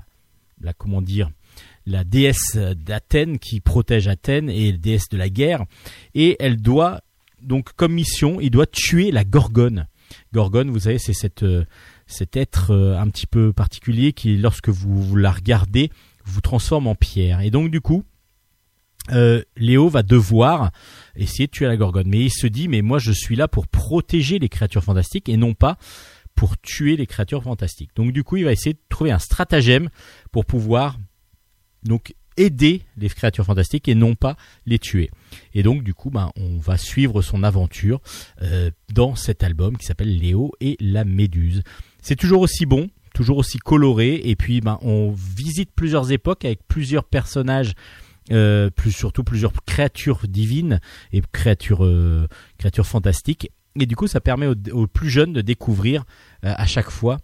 la 0.61 0.73
comment 0.73 1.02
dire 1.02 1.30
la 1.86 2.03
déesse 2.03 2.57
d'Athènes 2.57 3.40
qui 3.40 3.60
protège 3.60 4.07
Athènes 4.07 4.49
et 4.49 4.73
déesse 4.73 5.10
de 5.10 5.18
la 5.18 5.30
guerre 5.30 5.65
et 6.14 6.36
elle 6.40 6.57
doit 6.57 7.02
donc 7.45 7.73
comme 7.76 7.94
mission, 7.94 8.40
il 8.41 8.49
doit 8.49 8.65
tuer 8.65 9.11
la 9.11 9.23
Gorgone. 9.23 9.88
Gorgone, 10.34 10.69
vous 10.69 10.82
savez, 10.82 10.98
c'est 10.98 11.14
cette 11.14 11.44
euh, 11.44 11.65
cet 12.07 12.36
être 12.36 12.72
euh, 12.72 12.98
un 12.99 13.10
petit 13.10 13.27
peu 13.27 13.53
particulier 13.53 14.14
qui, 14.14 14.38
lorsque 14.38 14.69
vous, 14.69 15.02
vous 15.02 15.15
la 15.15 15.32
regardez, 15.32 15.91
vous 16.26 16.41
transforme 16.41 16.88
en 16.88 16.95
pierre. 16.95 17.41
Et 17.41 17.52
donc 17.52 17.72
du 17.72 17.82
coup, 17.82 18.03
euh, 19.11 19.44
Léo 19.57 19.90
va 19.90 20.03
devoir 20.03 20.72
essayer 21.15 21.48
de 21.48 21.52
tuer 21.52 21.68
la 21.68 21.77
Gorgone. 21.77 22.07
Mais 22.07 22.19
il 22.19 22.32
se 22.32 22.48
dit, 22.48 22.68
mais 22.68 22.82
moi 22.82 22.99
je 22.99 23.11
suis 23.11 23.36
là 23.36 23.48
pour 23.48 23.68
protéger 23.68 24.40
les 24.40 24.49
créatures 24.49 24.84
fantastiques 24.84 25.30
et 25.30 25.38
non 25.38 25.53
pas 25.53 25.77
pour 26.36 26.57
tuer 26.60 26.98
les 26.98 27.07
créatures 27.07 27.44
fantastiques. 27.44 27.91
Donc 27.95 28.12
du 28.12 28.24
coup, 28.24 28.38
il 28.38 28.45
va 28.45 28.52
essayer 28.52 28.74
de 28.74 28.80
trouver 28.90 29.12
un 29.12 29.20
stratagème 29.20 29.90
pour 30.32 30.45
pouvoir 30.45 30.98
donc 31.84 32.14
aider 32.38 32.82
les 32.98 33.10
créatures 33.10 33.45
fantastiques 33.45 33.88
et 33.88 33.95
non 33.95 34.16
pas 34.16 34.36
les 34.66 34.80
tuer. 34.80 35.10
Et 35.53 35.64
donc 35.64 35.84
du 35.84 35.94
coup, 35.94 36.10
ben, 36.10 36.32
on 36.36 36.57
va 36.57 36.78
suivre 36.78 37.22
son 37.22 37.44
aventure 37.44 38.02
euh, 38.41 38.70
dans 38.94 39.16
cet 39.16 39.44
album 39.44 39.78
qui 39.78 39.86
s'appelle 39.86 40.18
Léo 40.18 40.52
et 40.60 40.78
la 40.80 41.06
Méduse. 41.06 41.64
C'est 42.02 42.16
toujours 42.16 42.41
aussi 42.41 42.66
bon, 42.66 42.90
toujours 43.14 43.38
aussi 43.38 43.57
coloré, 43.57 44.22
et 44.24 44.36
puis 44.36 44.62
ben, 44.62 44.78
on 44.82 45.12
visite 45.12 45.72
plusieurs 45.76 46.12
époques 46.12 46.45
avec 46.45 46.60
plusieurs 46.68 47.06
personnages, 47.06 47.74
euh, 48.32 48.70
plus 48.70 48.91
surtout 48.91 49.24
plusieurs 49.24 49.53
créatures 49.66 50.28
divines 50.28 50.82
et 51.14 51.22
créatures 51.32 51.86
euh, 51.86 52.28
créatures 52.57 52.88
fantastiques. 52.88 53.49
Et 53.80 53.85
du 53.85 53.95
coup, 53.95 54.07
ça 54.07 54.22
permet 54.22 54.47
aux, 54.72 54.88
plus 54.88 55.10
jeunes 55.10 55.34
de 55.34 55.41
découvrir 55.41 56.06
euh, 56.45 56.53
à 56.56 56.65
chaque 56.65 56.89
fois 56.89 57.18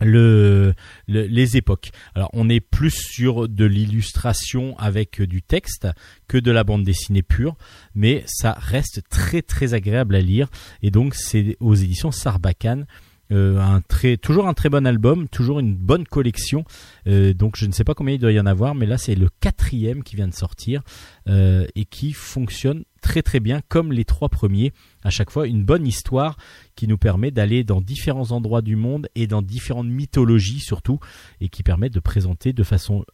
le, 0.00 0.72
le- 1.08 1.26
les 1.26 1.56
époques. 1.56 1.90
Alors 2.14 2.30
on 2.32 2.48
est 2.48 2.60
plus 2.60 2.90
sur 2.94 3.48
de 3.48 3.64
l'illustration 3.66 4.78
avec 4.78 5.20
euh, 5.20 5.26
du 5.26 5.42
texte 5.42 5.88
que 6.28 6.38
de 6.38 6.50
la 6.50 6.64
bande 6.64 6.84
dessinée 6.84 7.22
pure, 7.22 7.56
mais 7.94 8.24
ça 8.26 8.52
reste 8.58 9.02
très 9.10 9.42
très 9.42 9.74
agréable 9.74 10.14
à 10.14 10.20
lire 10.20 10.48
et 10.82 10.90
donc 10.90 11.14
c'est 11.14 11.56
aux 11.60 11.74
éditions 11.74 12.12
Sarbacane. 12.12 12.86
Euh, 13.32 13.58
un 13.58 13.80
très, 13.80 14.16
toujours 14.16 14.48
un 14.48 14.54
très 14.54 14.68
bon 14.68 14.86
album, 14.86 15.28
toujours 15.28 15.60
une 15.60 15.74
bonne 15.74 16.04
collection. 16.04 16.64
Euh, 17.06 17.32
donc 17.32 17.56
je 17.56 17.66
ne 17.66 17.72
sais 17.72 17.84
pas 17.84 17.94
combien 17.94 18.14
il 18.14 18.18
doit 18.18 18.32
y 18.32 18.40
en 18.40 18.46
avoir, 18.46 18.74
mais 18.74 18.86
là 18.86 18.98
c'est 18.98 19.14
le 19.14 19.28
quatrième 19.40 20.02
qui 20.02 20.16
vient 20.16 20.28
de 20.28 20.34
sortir 20.34 20.82
euh, 21.28 21.66
et 21.74 21.84
qui 21.84 22.12
fonctionne 22.12 22.84
très 23.02 23.22
très 23.22 23.40
bien 23.40 23.60
comme 23.68 23.92
les 23.92 24.04
trois 24.04 24.28
premiers. 24.28 24.72
À 25.04 25.10
chaque 25.10 25.30
fois 25.30 25.46
une 25.46 25.64
bonne 25.64 25.86
histoire 25.86 26.36
qui 26.74 26.88
nous 26.88 26.98
permet 26.98 27.30
d'aller 27.30 27.64
dans 27.64 27.80
différents 27.80 28.32
endroits 28.32 28.62
du 28.62 28.76
monde 28.76 29.08
et 29.14 29.26
dans 29.26 29.42
différentes 29.42 29.88
mythologies 29.88 30.60
surtout, 30.60 30.98
et 31.40 31.48
qui 31.48 31.62
permet 31.62 31.90
de 31.90 32.00
présenter 32.00 32.52
de 32.52 32.62
façon 32.62 33.04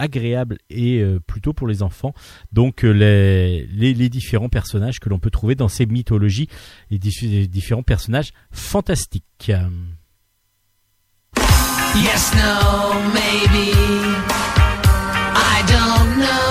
agréable 0.00 0.58
et 0.70 0.98
euh, 0.98 1.20
plutôt 1.24 1.52
pour 1.52 1.68
les 1.68 1.82
enfants 1.82 2.14
donc 2.52 2.84
euh, 2.84 2.92
les, 2.92 3.66
les, 3.94 4.08
différents 4.08 4.48
personnages 4.48 4.98
que 4.98 5.08
l'on 5.08 5.18
peut 5.18 5.30
trouver 5.30 5.54
dans 5.54 5.68
ces 5.68 5.86
mythologies 5.86 6.48
les, 6.90 6.98
les 7.22 7.46
différents 7.46 7.84
personnages 7.84 8.32
fantastiques 8.50 9.52
Yes, 11.96 12.32
no, 12.34 12.94
maybe. 13.12 13.74
I 15.34 15.64
don't 15.66 16.18
know. 16.20 16.49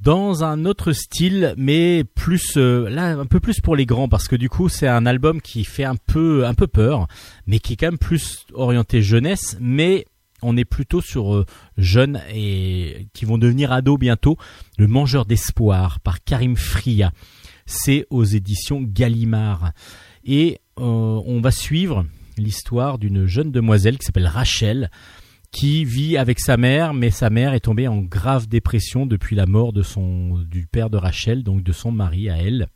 Dans 0.00 0.44
un 0.44 0.64
autre 0.64 0.92
style, 0.92 1.54
mais 1.56 2.04
plus 2.04 2.56
euh, 2.56 2.88
là 2.88 3.10
un 3.18 3.26
peu 3.26 3.38
plus 3.38 3.60
pour 3.60 3.76
les 3.76 3.84
grands 3.86 4.08
parce 4.08 4.28
que 4.28 4.36
du 4.36 4.48
coup 4.48 4.68
c'est 4.68 4.88
un 4.88 5.04
album 5.04 5.40
qui 5.42 5.64
fait 5.64 5.84
un 5.84 5.96
peu 5.96 6.44
peur, 6.72 7.06
mais 7.46 7.58
qui 7.58 7.74
est 7.74 7.76
quand 7.76 7.88
même 7.88 7.98
plus 7.98 8.46
orienté 8.54 9.02
jeunesse, 9.02 9.56
mais 9.60 10.06
on 10.42 10.56
est 10.56 10.64
plutôt 10.64 11.00
sur 11.00 11.34
euh, 11.34 11.46
jeunes 11.76 12.20
et 12.32 13.08
qui 13.12 13.24
vont 13.24 13.38
devenir 13.38 13.72
ados 13.72 13.98
bientôt. 13.98 14.36
Le 14.78 14.86
Mangeur 14.86 15.26
d'espoir 15.26 16.00
par 16.00 16.24
Karim 16.24 16.56
Fria, 16.56 17.12
c'est 17.66 18.06
aux 18.10 18.24
éditions 18.24 18.80
Gallimard 18.82 19.72
et 20.24 20.60
euh, 20.78 20.82
on 20.82 21.40
va 21.40 21.50
suivre 21.50 22.06
l'histoire 22.38 22.98
d'une 22.98 23.26
jeune 23.26 23.52
demoiselle 23.52 23.98
qui 23.98 24.06
s'appelle 24.06 24.26
Rachel 24.26 24.90
qui 25.52 25.84
vit 25.84 26.16
avec 26.16 26.38
sa 26.38 26.56
mère, 26.56 26.94
mais 26.94 27.10
sa 27.10 27.30
mère 27.30 27.54
est 27.54 27.60
tombée 27.60 27.88
en 27.88 27.98
grave 27.98 28.46
dépression 28.46 29.06
depuis 29.06 29.34
la 29.34 29.46
mort 29.46 29.72
de 29.72 29.82
son 29.82 30.38
du 30.38 30.66
père 30.66 30.90
de 30.90 30.96
Rachel, 30.96 31.42
donc 31.42 31.62
de 31.62 31.72
son 31.72 31.90
mari 31.90 32.30
à 32.30 32.38
elle. 32.38 32.68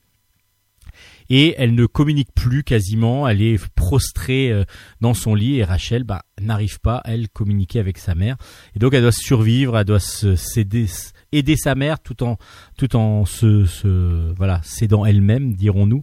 Et 1.31 1.55
elle 1.57 1.75
ne 1.75 1.87
communique 1.87 2.33
plus 2.35 2.65
quasiment, 2.65 3.27
elle 3.27 3.41
est 3.41 3.59
prostrée 3.75 4.53
euh, 4.53 4.65
dans 5.01 5.15
son 5.15 5.35
lit 5.35 5.57
et 5.57 5.65
Rachel 5.65 6.05
bah, 6.05 6.23
n'arrive 6.41 6.81
pas 6.81 6.97
à 6.99 7.13
elle 7.13 7.29
communiquer 7.29 7.79
avec 7.79 7.99
sa 7.99 8.15
mère. 8.15 8.37
Et 8.77 8.79
donc 8.79 8.93
elle 8.93 9.03
doit 9.03 9.13
survivre, 9.13 9.79
elle 9.79 9.87
doit 9.87 10.01
se 10.01 10.37
s'aider, 10.37 10.87
aider 11.33 11.57
sa 11.57 11.75
mère 11.75 12.01
tout 12.01 12.23
en 12.23 12.37
tout 12.77 12.95
en 12.95 13.25
se, 13.25 13.65
se 13.65 14.33
voilà 14.35 14.61
s'aidant 14.63 15.05
elle-même, 15.07 15.55
dirons-nous. 15.55 16.03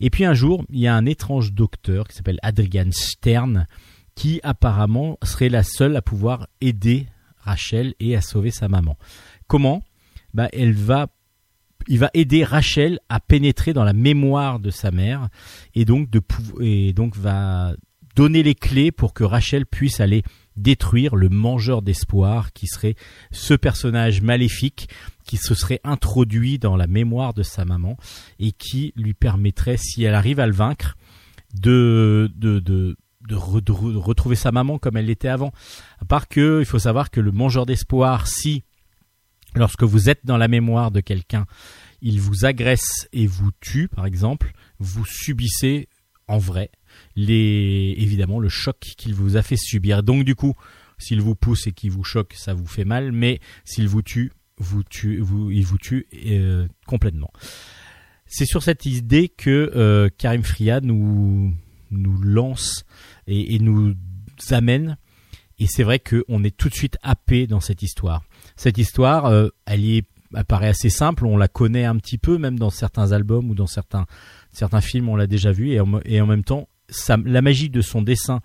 Et 0.00 0.10
puis 0.10 0.24
un 0.24 0.34
jour, 0.34 0.64
il 0.70 0.80
y 0.80 0.86
a 0.86 0.94
un 0.94 1.06
étrange 1.06 1.52
docteur 1.52 2.06
qui 2.06 2.16
s'appelle 2.16 2.38
Adrian 2.42 2.90
Stern 2.92 3.66
qui 4.18 4.40
apparemment 4.42 5.16
serait 5.22 5.48
la 5.48 5.62
seule 5.62 5.94
à 5.94 6.02
pouvoir 6.02 6.48
aider 6.60 7.06
Rachel 7.36 7.94
et 8.00 8.16
à 8.16 8.20
sauver 8.20 8.50
sa 8.50 8.66
maman. 8.66 8.98
Comment? 9.46 9.84
Bah, 10.34 10.48
il 10.52 10.72
va 10.72 11.06
aider 12.14 12.42
Rachel 12.42 12.98
à 13.08 13.20
pénétrer 13.20 13.72
dans 13.72 13.84
la 13.84 13.92
mémoire 13.92 14.58
de 14.58 14.70
sa 14.70 14.90
mère 14.90 15.28
et 15.76 15.84
donc 15.84 16.08
va 17.16 17.74
donner 18.16 18.42
les 18.42 18.56
clés 18.56 18.90
pour 18.90 19.14
que 19.14 19.22
Rachel 19.22 19.66
puisse 19.66 20.00
aller 20.00 20.24
détruire 20.56 21.14
le 21.14 21.28
mangeur 21.28 21.80
d'espoir 21.80 22.52
qui 22.52 22.66
serait 22.66 22.96
ce 23.30 23.54
personnage 23.54 24.20
maléfique 24.20 24.88
qui 25.28 25.36
se 25.36 25.54
serait 25.54 25.80
introduit 25.84 26.58
dans 26.58 26.74
la 26.74 26.88
mémoire 26.88 27.34
de 27.34 27.44
sa 27.44 27.64
maman 27.64 27.96
et 28.40 28.50
qui 28.50 28.92
lui 28.96 29.14
permettrait 29.14 29.76
si 29.76 30.02
elle 30.02 30.16
arrive 30.16 30.40
à 30.40 30.48
le 30.48 30.54
vaincre 30.54 30.96
de 31.54 32.28
de 32.34 32.96
de, 33.28 33.36
re- 33.36 33.62
de 33.62 33.72
re- 33.72 33.92
de 33.92 33.98
retrouver 33.98 34.36
sa 34.36 34.50
maman 34.50 34.78
comme 34.78 34.96
elle 34.96 35.06
l'était 35.06 35.28
avant. 35.28 35.52
À 36.00 36.04
part 36.04 36.28
que 36.28 36.60
il 36.60 36.66
faut 36.66 36.78
savoir 36.78 37.10
que 37.10 37.20
le 37.20 37.30
mangeur 37.30 37.66
d'espoir, 37.66 38.26
si 38.26 38.64
lorsque 39.54 39.84
vous 39.84 40.08
êtes 40.10 40.24
dans 40.24 40.36
la 40.36 40.48
mémoire 40.48 40.90
de 40.90 41.00
quelqu'un, 41.00 41.46
il 42.00 42.20
vous 42.20 42.44
agresse 42.44 43.08
et 43.12 43.26
vous 43.26 43.50
tue, 43.60 43.88
par 43.88 44.06
exemple, 44.06 44.52
vous 44.78 45.04
subissez 45.04 45.88
en 46.26 46.38
vrai 46.38 46.70
les 47.16 47.94
évidemment 47.98 48.40
le 48.40 48.48
choc 48.48 48.78
qu'il 48.80 49.14
vous 49.14 49.36
a 49.36 49.42
fait 49.42 49.56
subir. 49.56 50.02
Donc 50.02 50.24
du 50.24 50.34
coup, 50.34 50.54
s'il 50.98 51.20
vous 51.20 51.34
pousse 51.34 51.66
et 51.66 51.72
qu'il 51.72 51.90
vous 51.90 52.04
choque, 52.04 52.34
ça 52.36 52.54
vous 52.54 52.66
fait 52.66 52.84
mal, 52.84 53.12
mais 53.12 53.40
s'il 53.64 53.88
vous 53.88 54.02
tue, 54.02 54.32
vous 54.58 54.82
tue, 54.82 55.18
vous, 55.20 55.50
il 55.50 55.64
vous 55.64 55.78
tue 55.78 56.06
euh, 56.26 56.66
complètement. 56.86 57.30
C'est 58.26 58.46
sur 58.46 58.62
cette 58.62 58.84
idée 58.84 59.28
que 59.28 59.72
euh, 59.74 60.10
Karim 60.18 60.42
Fria 60.42 60.80
nous 60.80 61.54
nous 61.90 62.20
lance 62.20 62.84
et, 63.28 63.58
nous 63.58 63.94
amène. 64.50 64.96
Et 65.58 65.66
c'est 65.66 65.82
vrai 65.82 65.98
qu'on 65.98 66.44
est 66.44 66.56
tout 66.56 66.68
de 66.68 66.74
suite 66.74 66.98
happé 67.02 67.46
dans 67.46 67.60
cette 67.60 67.82
histoire. 67.82 68.22
Cette 68.56 68.78
histoire, 68.78 69.26
euh, 69.26 69.48
elle 69.66 69.80
y 69.80 69.98
est, 69.98 70.06
elle 70.36 70.44
paraît 70.44 70.68
assez 70.68 70.90
simple. 70.90 71.26
On 71.26 71.36
la 71.36 71.48
connaît 71.48 71.84
un 71.84 71.96
petit 71.96 72.18
peu, 72.18 72.38
même 72.38 72.58
dans 72.58 72.70
certains 72.70 73.12
albums 73.12 73.50
ou 73.50 73.54
dans 73.54 73.66
certains 73.66 74.06
certains 74.52 74.80
films, 74.80 75.08
on 75.08 75.16
l'a 75.16 75.26
déjà 75.26 75.52
vu. 75.52 75.72
Et 75.72 75.80
en, 75.80 76.26
même 76.26 76.44
temps, 76.44 76.68
la 77.08 77.42
magie 77.42 77.70
de 77.70 77.80
son 77.80 78.02
dessin, 78.02 78.40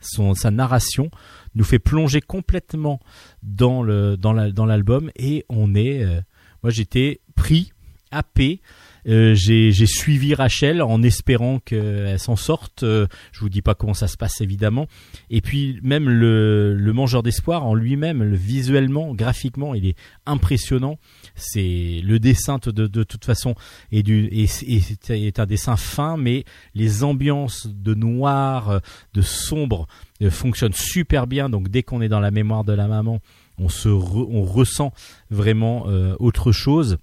son, 0.00 0.34
sa 0.34 0.50
narration, 0.50 1.10
nous 1.54 1.64
fait 1.64 1.78
plonger 1.78 2.20
complètement 2.20 3.00
dans 3.42 3.82
le 3.82 4.16
dans 4.16 4.32
la- 4.32 4.50
dans 4.50 4.66
l'album. 4.66 5.10
Et 5.16 5.44
on 5.48 5.74
est, 5.74 6.02
euh, 6.02 6.20
moi, 6.62 6.70
j'étais 6.70 7.20
pris, 7.34 7.72
happé. 8.10 8.60
Euh, 9.06 9.34
j'ai 9.34 9.72
suivi 9.86 10.34
Rachel 10.34 10.82
en 10.82 11.02
espérant 11.02 11.58
qu'elle 11.60 12.18
s'en 12.18 12.36
sorte. 12.36 12.82
Euh, 12.82 13.06
je 13.32 13.40
vous 13.40 13.48
dis 13.48 13.62
pas 13.62 13.74
comment 13.74 13.94
ça 13.94 14.08
se 14.08 14.16
passe 14.16 14.40
évidemment. 14.40 14.86
Et 15.30 15.40
puis 15.40 15.78
même 15.82 16.08
le, 16.08 16.74
le 16.74 16.92
mangeur 16.92 17.22
d'espoir 17.22 17.64
en 17.64 17.74
lui-même, 17.74 18.22
le- 18.22 18.36
visuellement, 18.36 19.14
graphiquement, 19.14 19.74
il 19.74 19.86
est 19.86 19.96
impressionnant. 20.26 20.98
C'est 21.34 22.00
le 22.04 22.18
dessin 22.18 22.58
de, 22.64 22.86
de 22.86 23.02
toute 23.04 23.24
façon 23.24 23.54
est 23.92 24.02
du 24.02 24.28
et 24.32 24.46
c'est 24.46 24.66
est 25.10 25.38
un 25.38 25.46
dessin 25.46 25.76
fin, 25.76 26.16
mais 26.16 26.44
les 26.74 27.04
ambiances 27.04 27.66
de 27.66 27.94
noir, 27.94 28.80
de 29.14 29.22
sombre 29.22 29.86
euh, 30.22 30.30
fonctionnent 30.30 30.72
super 30.72 31.26
bien. 31.26 31.48
Donc 31.48 31.68
dès 31.68 31.82
qu'on 31.82 32.00
est 32.02 32.08
dans 32.08 32.20
la 32.20 32.30
mémoire 32.30 32.64
de 32.64 32.72
la 32.72 32.88
maman, 32.88 33.20
on 33.58 33.68
se 33.68 33.88
re- 33.88 34.26
on 34.30 34.42
ressent 34.42 34.92
vraiment 35.30 35.84
euh, 35.88 36.14
autre 36.18 36.52
chose 36.52 36.98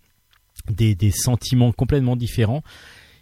des, 0.69 0.95
des 0.95 1.11
sentiments 1.11 1.71
complètement 1.71 2.15
différents. 2.15 2.63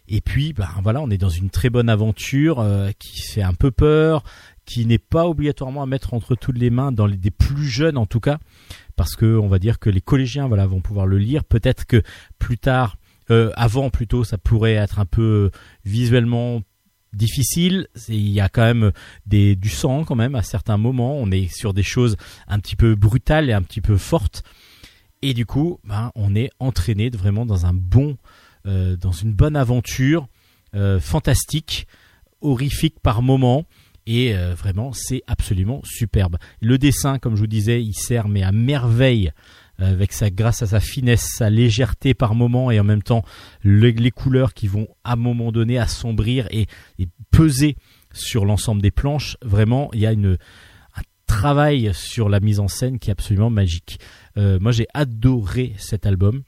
Et 0.08 0.22
puis, 0.22 0.54
ben 0.54 0.68
voilà, 0.82 1.02
on 1.02 1.10
est 1.10 1.18
dans 1.18 1.30
une 1.30 1.50
très 1.50 1.70
bonne 1.70 1.90
aventure 1.90 2.60
euh, 2.60 2.92
qui 3.00 3.22
fait 3.22 3.42
un 3.42 3.54
peu 3.54 3.72
peur, 3.72 4.24
qui 4.66 4.86
n'est 4.86 4.98
pas 4.98 5.28
obligatoirement 5.28 5.82
à 5.82 5.86
mettre 5.86 6.14
entre 6.14 6.36
toutes 6.36 6.58
les 6.58 6.70
mains 6.70 6.92
dans 6.92 7.06
les 7.06 7.18
des 7.18 7.32
plus 7.32 7.68
jeunes 7.68 7.98
en 7.98 8.06
tout 8.06 8.20
cas, 8.20 8.40
parce 8.96 9.16
que 9.16 9.38
on 9.38 9.48
va 9.48 9.60
dire 9.60 9.80
que 9.80 9.90
les 9.90 10.02
collégiens 10.02 10.48
voilà 10.48 10.66
vont 10.66 10.82
pouvoir 10.82 11.06
le 11.06 11.18
lire. 11.18 11.44
Peut-être 11.46 11.86
que 11.86 12.02
plus 12.38 12.58
tard, 12.58 12.98
euh, 13.32 13.52
avant 13.56 13.90
plutôt, 13.90 14.24
ça 14.24 14.38
pourrait 14.38 14.74
être 14.74 15.00
un 15.00 15.06
peu 15.06 15.52
euh, 15.52 15.58
visuellement 15.86 16.62
difficile. 17.14 17.88
Il 18.10 18.30
y 18.30 18.42
a 18.42 18.50
quand 18.50 18.64
même 18.64 18.92
des, 19.26 19.56
du 19.56 19.70
sang 19.70 20.04
quand 20.04 20.16
même 20.16 20.36
à 20.36 20.42
certains 20.42 20.78
moments. 20.78 21.16
On 21.18 21.32
est 21.32 21.48
sur 21.54 21.74
des 21.74 21.84
choses 21.84 22.18
un 22.48 22.60
petit 22.60 22.76
peu 22.76 22.96
brutales 22.96 23.50
et 23.50 23.54
un 23.54 23.62
petit 23.62 23.82
peu 23.82 23.98
fortes. 23.98 24.44
Et 25.26 25.34
du 25.34 25.46
coup, 25.46 25.80
ben, 25.86 26.12
on 26.16 26.36
est 26.36 26.50
entraîné 26.60 27.10
vraiment 27.10 27.46
dans 27.46 27.66
un 27.66 27.74
bon, 27.74 28.18
euh, 28.66 28.98
dans 28.98 29.14
une 29.14 29.32
bonne 29.34 29.56
aventure 29.56 30.28
euh, 30.76 31.00
fantastique, 31.00 31.88
horrifique 32.42 33.00
par 33.02 33.22
moment. 33.22 33.64
Et 34.06 34.36
euh, 34.36 34.54
vraiment, 34.54 34.92
c'est 34.92 35.24
absolument 35.28 35.80
superbe. 35.86 36.36
Le 36.60 36.78
dessin, 36.78 37.20
comme 37.20 37.36
je 37.36 37.40
vous 37.40 37.48
disais, 37.48 37.82
il 37.82 37.94
sert 37.94 38.28
mais 38.28 38.44
à 38.44 38.52
merveille 38.52 39.32
avec 39.78 40.12
sa 40.12 40.30
grâce 40.30 40.62
à 40.62 40.68
sa 40.68 40.82
finesse, 40.82 41.24
sa 41.38 41.50
légèreté 41.50 42.14
par 42.14 42.36
moment 42.36 42.70
et 42.70 42.80
en 42.80 42.84
même 42.84 43.02
temps 43.02 43.24
le- 43.62 43.90
les 43.92 44.12
couleurs 44.12 44.54
qui 44.54 44.68
vont 44.68 44.88
à 45.06 45.14
un 45.14 45.16
moment 45.16 45.54
donné 45.54 45.80
assombrir 45.80 46.48
et, 46.52 46.68
peser 47.32 47.78
sur 48.14 48.46
l'ensemble 48.46 48.82
des 48.82 48.92
planches. 48.92 49.38
Vraiment, 49.42 49.90
il 49.94 50.02
y 50.02 50.06
a 50.06 50.12
un 50.12 50.36
travail 51.26 51.92
sur 51.94 52.30
la 52.30 52.40
mise 52.40 52.60
en 52.60 52.68
scène 52.68 53.00
qui 53.00 53.10
est 53.10 53.14
absolument 53.14 53.50
magique. 53.50 54.00
Euh, 54.38 54.60
moi, 54.60 54.72
j'ai 54.72 54.88
adoré 54.94 55.74
cet 55.78 56.06
album. 56.06 56.44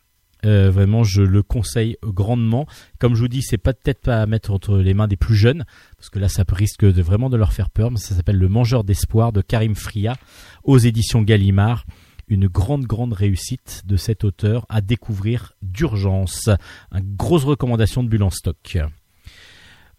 Euh, 0.45 0.70
vraiment, 0.70 1.03
je 1.03 1.22
le 1.22 1.41
conseille 1.41 1.98
grandement. 2.03 2.68
Comme 2.99 3.16
je 3.16 3.22
vous 3.22 3.28
dis, 3.28 3.41
c'est 3.41 3.57
pas 3.57 3.74
peut-être 3.74 4.02
pas 4.02 4.22
à 4.22 4.26
mettre 4.26 4.52
entre 4.52 4.78
les 4.78 4.94
mains 4.94 5.07
des 5.07 5.16
plus 5.16 5.36
jeunes, 5.36 5.66
parce 5.98 6.10
que 6.10 6.20
là, 6.20 6.30
ça 6.30 6.44
risque 6.48 6.84
vraiment 6.84 7.30
de 7.30 7.38
leur 7.38 7.53
faire 7.53 7.70
peur. 7.70 7.90
Mais 7.91 7.98
ça 7.98 8.16
s'appelle 8.16 8.38
Le 8.38 8.48
Mangeur 8.48 8.84
d'espoir 8.84 9.32
de 9.32 9.41
Karim 9.41 9.76
Fria 9.76 10.16
aux 10.64 10.78
éditions 10.78 11.22
Gallimard. 11.22 11.86
Une 12.28 12.48
grande, 12.48 12.86
grande 12.86 13.14
réussite 13.14 13.84
de 13.86 13.98
cet 13.98 14.24
auteur 14.24 14.66
à 14.70 14.82
découvrir 14.82 15.53
d'urgence. 15.62 16.49
Une 16.91 17.16
grosse 17.16 17.44
recommandation 17.44 18.03
de 18.03 18.10
Bulle 18.10 18.24
en 18.24 18.32
stock. 18.32 18.80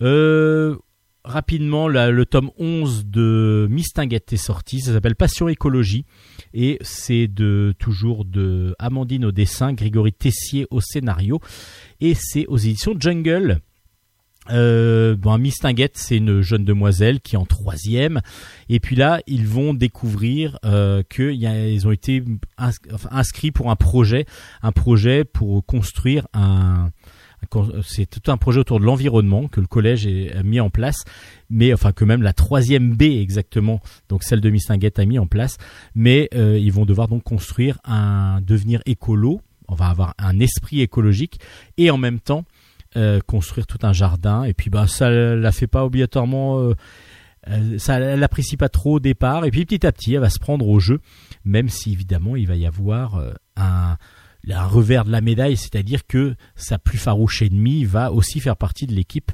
Euh, 0.03 0.77
rapidement, 1.27 1.89
le 1.89 2.25
tome 2.25 2.51
11 2.59 3.07
de 3.07 3.67
Mistinguette 3.71 4.33
est 4.33 4.37
sorti. 4.39 4.81
Ça 4.81 4.93
s'appelle 4.93 5.17
Passion 5.17 5.49
écologie 5.49 6.05
et 6.55 6.79
c'est 6.81 7.27
de 7.29 7.75
toujours 7.79 8.25
de 8.25 8.75
Amandine 8.79 9.25
au 9.27 9.33
dessin, 9.33 9.73
Grégory 9.73 10.13
Tessier 10.13 10.67
au 10.71 10.81
scénario 10.81 11.41
et 12.01 12.15
c'est 12.15 12.47
aux 12.47 12.57
éditions 12.57 12.95
Jungle. 12.99 13.59
Euh, 14.51 15.17
bon, 15.17 15.37
Mistinguette, 15.39 15.97
c'est 15.97 16.19
une 16.19 16.41
jeune 16.41 16.65
demoiselle 16.65 17.21
qui 17.21 17.35
est 17.35 17.39
en 17.39 17.47
troisième, 17.47 18.21
et 18.69 18.79
puis 18.79 18.95
là, 18.95 19.21
ils 19.27 19.45
vont 19.45 19.75
découvrir 19.75 20.57
euh, 20.65 21.03
qu'ils 21.03 21.85
ont 21.89 21.91
été 21.91 22.23
inscrits 23.11 23.51
pour 23.51 23.73
un 23.73 23.75
projet, 23.75 24.25
un 24.63 24.71
projet 24.71 25.25
pour 25.25 25.67
construire 25.67 26.29
un- 26.33 26.91
c'est 27.83 28.07
tout 28.07 28.31
un 28.31 28.37
projet 28.37 28.61
autour 28.61 28.81
de 28.81 28.85
l'environnement 28.85 29.49
que 29.49 29.61
le 29.61 29.67
collège 29.67 30.07
a 30.07 30.43
mis 30.43 30.61
en 30.61 30.71
place, 30.71 31.05
mais 31.51 31.73
enfin 31.73 31.93
que 31.93 32.05
même 32.05 32.23
la 32.23 32.33
troisième 32.33 32.95
B 32.95 33.03
exactement, 33.03 33.81
donc 34.09 34.23
celle 34.25 34.41
de 34.41 34.51
Mistinguette 34.51 34.99
a 34.99 35.05
mis 35.05 35.19
en 35.19 35.27
place, 35.27 35.57
mais 35.95 36.29
euh, 36.35 36.59
ils 36.59 36.73
vont 36.73 36.87
devoir 36.87 37.09
donc 37.09 37.23
construire 37.23 37.79
un 37.85 38.41
devenir 38.41 38.83
écolo, 38.87 39.41
on 39.69 39.75
va 39.75 39.87
avoir 39.87 40.15
un 40.19 40.39
esprit 40.41 40.81
écologique 40.81 41.41
et 41.77 41.91
en 41.91 41.99
même 41.99 42.21
temps 42.21 42.45
euh, 42.97 43.21
construire 43.27 43.67
tout 43.67 43.79
un 43.83 43.93
jardin. 43.93 44.45
Et 44.45 44.55
puis 44.55 44.71
bah 44.71 44.87
ça 44.87 45.11
la 45.11 45.53
fait 45.53 45.67
pas 45.67 45.85
obligatoirement 45.85 46.61
euh, 46.61 46.75
euh, 47.49 47.79
ça 47.79 47.99
l'apprécie 47.99 48.57
pas 48.57 48.69
trop 48.69 48.95
au 48.95 49.01
départ. 49.01 49.45
Et 49.45 49.51
puis 49.51 49.65
petit 49.65 49.87
à 49.87 49.93
petit 49.93 50.15
elle 50.15 50.21
va 50.21 50.31
se 50.31 50.39
prendre 50.39 50.67
au 50.69 50.81
jeu 50.81 51.01
même 51.45 51.69
si 51.69 51.93
évidemment 51.93 52.37
il 52.37 52.47
va 52.47 52.57
y 52.57 52.67
avoir 52.67 53.17
euh, 53.17 53.33
un 53.57 53.97
un 54.55 54.67
revers 54.67 55.05
de 55.05 55.11
la 55.11 55.21
médaille, 55.21 55.57
c'est-à-dire 55.57 56.07
que 56.07 56.37
sa 56.55 56.79
plus 56.79 56.99
farouche 56.99 57.43
ennemie 57.43 57.85
va 57.85 58.13
aussi 58.13 58.41
faire 58.41 58.57
partie 58.57 58.87
de 58.87 58.95
l'équipe 58.95 59.33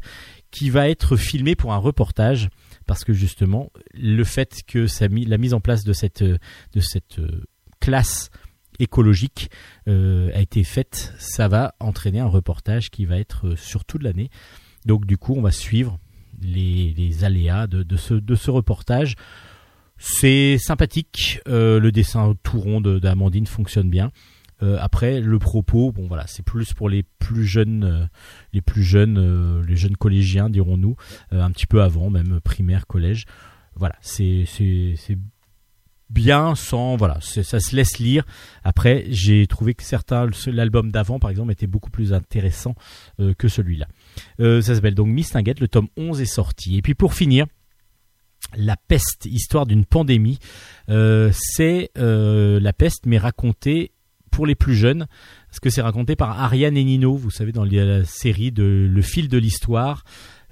qui 0.51 0.71
va 0.71 0.89
être 0.89 1.17
filmée 1.17 1.57
pour 1.57 1.73
un 1.73 1.79
reportage 1.79 2.49
parce 2.87 3.05
que 3.05 3.13
justement 3.13 3.73
le 3.95 4.23
fait 4.23 4.61
que 4.67 4.87
la 5.29 5.39
mise 5.39 5.55
en 5.55 5.61
place 5.61 5.85
de 5.85 5.93
cette 5.93 6.23
euh, 6.23 6.39
classe 7.81 8.31
écologique 8.79 9.51
euh, 9.89 10.31
a 10.35 10.41
été 10.41 10.65
faite, 10.65 11.15
ça 11.19 11.49
va 11.49 11.75
entraîner 11.81 12.21
un 12.21 12.27
reportage 12.27 12.91
qui 12.91 13.05
va 13.05 13.19
être 13.19 13.49
euh, 13.49 13.57
sur 13.57 13.85
toute 13.85 14.03
l'année. 14.03 14.31
Donc 14.85 15.07
du 15.07 15.17
coup, 15.17 15.35
on 15.37 15.43
va 15.43 15.53
suivre 15.53 15.99
les, 16.41 17.25
aléas 17.25 17.67
de, 17.67 17.97
ce, 17.97 18.51
reportage. 18.51 19.15
C'est 19.97 20.59
sympathique, 20.59 21.41
le 21.47 21.91
dessin 21.91 22.35
tout 22.43 22.59
rond 22.59 22.81
d'Amandine 22.81 23.47
fonctionne 23.47 23.89
bien. 23.89 24.11
Euh, 24.63 24.77
après, 24.81 25.21
le 25.21 25.39
propos, 25.39 25.93
bon 25.93 26.07
voilà, 26.07 26.27
c'est 26.27 26.45
plus 26.45 26.73
pour 26.73 26.89
les 26.89 27.03
plus 27.19 27.45
jeunes, 27.45 27.85
euh, 27.85 28.07
les 28.53 28.61
plus 28.61 28.83
jeunes, 28.83 29.19
euh, 29.19 29.65
les 29.67 29.77
jeunes 29.77 29.97
collégiens, 29.97 30.49
dirons-nous, 30.49 30.97
un 31.33 31.51
petit 31.51 31.67
peu 31.67 31.83
avant, 31.83 32.11
même 32.11 32.41
primaire, 32.41 32.87
collège. 32.87 33.25
Voilà, 33.75 33.97
c'est 34.01 34.45
bien 36.11 36.55
sans 36.55 36.97
voilà, 36.97 37.19
ça 37.23 37.59
se 37.59 37.75
laisse 37.75 37.99
lire. 37.99 38.25
Après, 38.65 39.07
j'ai 39.09 39.47
trouvé 39.47 39.73
que 39.75 39.83
certains, 39.83 40.29
l'album 40.47 40.93
d'avant 40.93 41.19
par 41.19 41.31
exemple, 41.31 41.53
était 41.53 41.67
beaucoup 41.67 41.91
plus 41.91 42.13
intéressant 42.13 42.75
que 43.39 43.49
celui-là. 43.49 43.87
Ça 44.39 44.63
s'appelle 44.63 44.95
donc 44.95 45.09
Mistinguette, 45.09 45.59
le 45.59 45.69
tome 45.69 45.89
11 45.97 46.21
est 46.21 46.27
sorti. 46.27 46.77
Et 46.77 46.83
puis 46.83 46.95
pour 46.95 47.15
finir, 47.15 47.47
La 48.59 48.77
peste, 48.77 49.25
histoire 49.25 49.65
d'une 49.65 49.87
pandémie, 49.87 50.39
c'est 50.87 51.91
la 51.97 52.73
peste 52.75 53.07
mais 53.07 53.17
racontée 53.17 53.93
pour 54.33 54.47
les 54.47 54.57
plus 54.57 54.75
jeunes, 54.75 55.07
parce 55.49 55.61
que 55.61 55.71
c'est 55.71 55.83
raconté 55.83 56.17
par 56.17 56.41
Ariane 56.41 56.77
et 56.77 56.83
Nino, 56.83 57.15
vous 57.15 57.31
savez, 57.31 57.53
dans 57.53 57.65
la 57.65 58.05
série 58.05 58.51
de 58.51 58.89
Le 58.91 59.03
fil 59.03 59.29
de 59.29 59.39
l'histoire. 59.39 60.03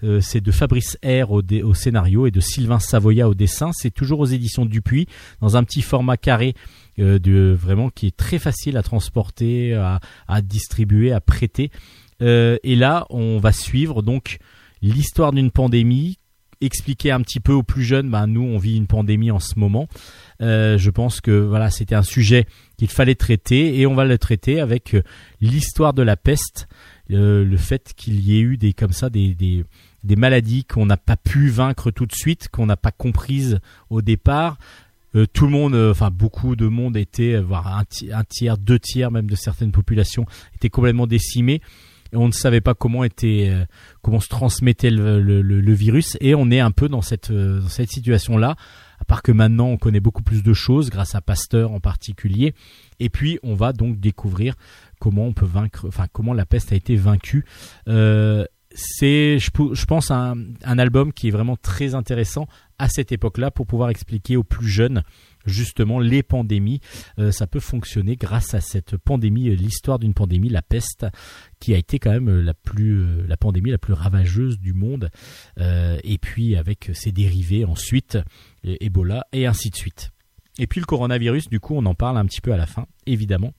Euh, 0.03 0.21
c'est 0.21 0.41
de 0.41 0.51
Fabrice 0.51 0.97
R 1.05 1.31
au, 1.31 1.75
scénario 1.75 2.27
et 2.27 2.31
de 2.31 2.41
Sylvain 2.41 2.79
Savoya 2.79 3.29
au 3.29 3.35
dessin. 3.35 3.71
C'est 3.73 3.91
toujours 3.91 4.21
aux 4.21 4.27
éditions 4.27 4.65
Dupuis, 4.65 5.07
dans 5.41 5.57
un 5.57 5.65
petit 5.65 5.83
format 5.83 6.17
carré, 6.17 6.55
euh, 6.99 7.57
vraiment 7.59 7.91
qui 7.91 8.07
est 8.07 8.17
très 8.17 8.39
facile 8.39 8.77
à 8.77 8.83
transporter, 8.83 9.75
à, 9.75 10.43
distribuer, 10.43 11.13
à 11.13 11.21
prêter. 11.21 11.71
Euh, 12.23 12.59
et 12.63 12.77
là, 12.77 13.07
on 13.11 13.39
va 13.39 13.53
suivre 13.53 14.03
donc 14.03 14.39
l'histoire 14.83 15.33
d'une 15.33 15.51
pandémie, 15.51 16.19
expliquer 16.61 17.11
un 17.11 17.21
petit 17.21 17.41
peu 17.41 17.53
aux 17.53 17.63
plus 17.63 17.85
jeunes. 17.85 18.11
Ben 18.11 18.27
nous, 18.27 18.43
on 18.43 18.59
vit 18.59 18.77
une 18.77 18.87
pandémie 18.87 19.31
en 19.31 19.41
ce 19.41 19.59
moment. 19.59 19.89
Euh, 20.41 20.79
je 20.79 20.91
pense 20.91 21.21
que 21.21 21.31
voilà, 21.33 21.71
c'était 21.71 21.95
un 21.95 22.03
sujet 22.03 22.47
qu'il 22.79 22.89
fallait 22.89 23.15
traiter 23.15 23.79
et 23.79 23.87
on 23.87 23.95
va 23.95 24.05
le 24.07 24.17
traiter 24.17 24.61
avec 24.61 24.95
euh, 24.95 25.03
l'histoire 25.41 25.93
de 25.93 26.03
la 26.03 26.17
peste, 26.17 26.67
euh, 27.11 27.45
le 27.45 27.57
fait 27.59 27.93
qu'il 27.95 28.21
y 28.21 28.39
ait 28.39 28.41
eu 28.41 28.57
des 28.57 28.73
comme 28.73 28.93
ça 28.93 29.11
des, 29.11 29.35
des, 29.35 30.17
maladies 30.17 30.65
qu'on 30.65 30.87
n'a 30.87 30.97
pas 30.97 31.17
pu 31.17 31.49
vaincre 31.51 31.91
tout 31.91 32.07
de 32.07 32.15
suite, 32.15 32.49
qu'on 32.49 32.67
n'a 32.67 32.77
pas 32.77 32.91
comprises 32.93 33.59
au 33.91 34.01
départ. 34.01 34.57
Tout 35.33 35.47
le 35.47 35.51
monde, 35.51 35.75
enfin 35.75 36.11
beaucoup 36.11 36.55
de 36.55 36.69
monde 36.69 36.97
était, 36.97 37.41
voire 37.41 37.77
un, 37.77 37.85
ti- 37.85 38.13
un 38.13 38.23
tiers, 38.23 38.57
deux 38.57 38.79
tiers 38.79 39.11
même 39.11 39.29
de 39.29 39.35
certaines 39.35 39.73
populations 39.73 40.25
étaient 40.55 40.71
complètement 40.71 41.09
décimés. 41.09 41.61
Et 42.13 42.17
on 42.17 42.29
ne 42.29 42.33
savait 42.33 42.61
pas 42.61 42.75
comment 42.75 43.03
était, 43.03 43.53
comment 44.03 44.21
se 44.21 44.29
transmettait 44.29 44.91
le, 44.91 45.21
le- 45.21 45.73
virus. 45.75 46.17
Et 46.21 46.37
on 46.37 46.49
est 46.53 46.61
un 46.61 46.71
peu 46.71 46.89
dans 46.89 47.03
cette, 47.03 47.33
dans 47.33 47.69
cette 47.69 47.91
situation-là. 47.91 48.51
À 48.51 48.57
part 49.11 49.23
que 49.23 49.33
maintenant 49.33 49.67
on 49.67 49.77
connaît 49.77 49.99
beaucoup 49.99 50.23
plus 50.23 50.45
de 50.45 50.53
choses 50.53 50.89
grâce 50.89 51.17
à 51.17 51.21
Pasteur 51.21 51.73
en 51.73 51.81
particulier. 51.81 52.55
Et 53.01 53.09
puis 53.09 53.41
on 53.43 53.55
va 53.57 53.73
donc 53.73 53.99
découvrir 53.99 54.55
comment 55.01 55.25
on 55.25 55.33
peut 55.33 55.47
vaincre, 55.47 55.85
enfin 55.89 56.07
comment 56.13 56.33
la 56.33 56.47
peste 56.47 56.71
a 56.71 56.77
été 56.77 56.95
vaincue. 56.95 57.45
Euh, 57.89 58.45
c'est, 58.73 59.41
je, 59.41 59.51
pense, 59.85 60.13
un 60.13 60.79
album 60.79 61.13
qui 61.13 61.27
est 61.27 61.33
vraiment 61.33 61.57
très 61.57 61.97
intéressant 61.97 62.47
à 62.79 62.89
cette 62.89 63.11
époque-là 63.11 63.51
pour 63.51 63.67
pouvoir 63.67 63.91
expliquer 63.91 64.37
aux 64.37 64.45
plus 64.45 64.69
jeunes 64.69 65.03
justement 65.47 65.99
les 65.99 66.23
pandémies. 66.23 66.81
Euh, 67.19 67.33
ça 67.33 67.47
peut 67.47 67.61
fonctionner 67.61 68.17
grâce 68.17 68.55
à 68.55 68.61
cette 68.61 68.97
pandémie, 68.97 69.49
euh, 69.49 69.55
l'histoire 69.55 69.99
d'une 69.99 70.15
pandémie, 70.15 70.49
la 70.49 70.63
peste, 70.63 71.07
qui 71.59 71.75
a 71.75 71.79
été 71.79 71.99
quand 71.99 72.11
même 72.11 72.29
euh, 72.29 72.43
la 72.43 72.55
plus, 72.55 73.27
la 73.27 73.37
pandémie 73.37 73.71
la 73.71 73.79
plus 73.79 73.93
ravageuse 73.93 74.59
du 74.59 74.73
monde. 74.73 75.11
Et 75.59 76.19
puis 76.19 76.57
avec 76.57 76.91
ses 76.95 77.13
dérivés 77.13 77.65
ensuite, 77.65 78.19
Ebola 78.65 79.27
et 79.33 79.47
ainsi 79.47 79.71
de 79.71 79.77
suite. 79.77 80.11
Et 80.59 80.67
puis 80.67 80.81
le 80.81 80.87
coronavirus, 80.87 81.49
du 81.49 81.61
coup, 81.61 81.75
on 81.77 81.85
en 81.87 81.95
parle 81.95 82.19
un 82.19 82.27
petit 82.27 82.41
peu 82.41 82.53
à 82.53 82.57
la 82.57 82.67
fin, 82.67 82.87
évidemment. 83.07 83.53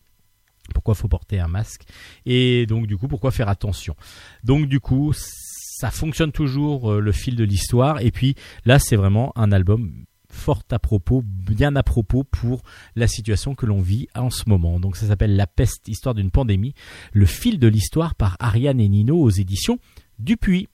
Pourquoi 0.74 0.96
faut 0.96 1.08
porter 1.08 1.40
un 1.40 1.48
masque? 1.48 1.84
Et 2.26 2.66
donc 2.66 2.88
du 2.88 2.98
coup 2.98 3.08
pourquoi 3.08 3.32
faire 3.32 3.50
attention? 3.50 3.96
Donc 4.44 4.68
du 4.68 4.80
coup 4.80 5.12
ça 5.14 5.92
fonctionne 5.92 6.32
toujours 6.32 6.94
le 6.94 7.12
fil 7.12 7.36
de 7.36 7.44
l'histoire 7.44 8.00
et 8.00 8.12
puis 8.12 8.36
là 8.66 8.80
c'est 8.80 8.96
vraiment 8.96 9.34
un 9.36 9.52
album 9.52 10.06
fort 10.32 10.64
à 10.72 10.80
propos, 10.80 11.22
bien 11.26 11.76
à 11.76 11.84
propos 11.84 12.24
pour 12.24 12.62
la 12.96 13.08
situation 13.08 13.56
que 13.56 13.66
l'on 13.66 13.82
vit 13.82 14.08
en 14.16 14.30
ce 14.30 14.44
moment. 14.48 14.80
Donc 14.80 14.96
ça 14.98 15.08
s'appelle 15.08 15.36
La 15.36 15.48
peste, 15.48 15.88
histoire 15.88 16.16
d'une 16.16 16.32
pandémie, 16.32 16.74
le 17.14 17.26
fil 17.26 17.60
de 17.60 17.68
l'histoire 17.68 18.16
par 18.16 18.38
Ariane 18.40 18.80
et 18.80 18.90
Nino 18.90 19.18
aux 19.18 19.30
éditions 19.30 19.78
Dupuis. 20.20 20.68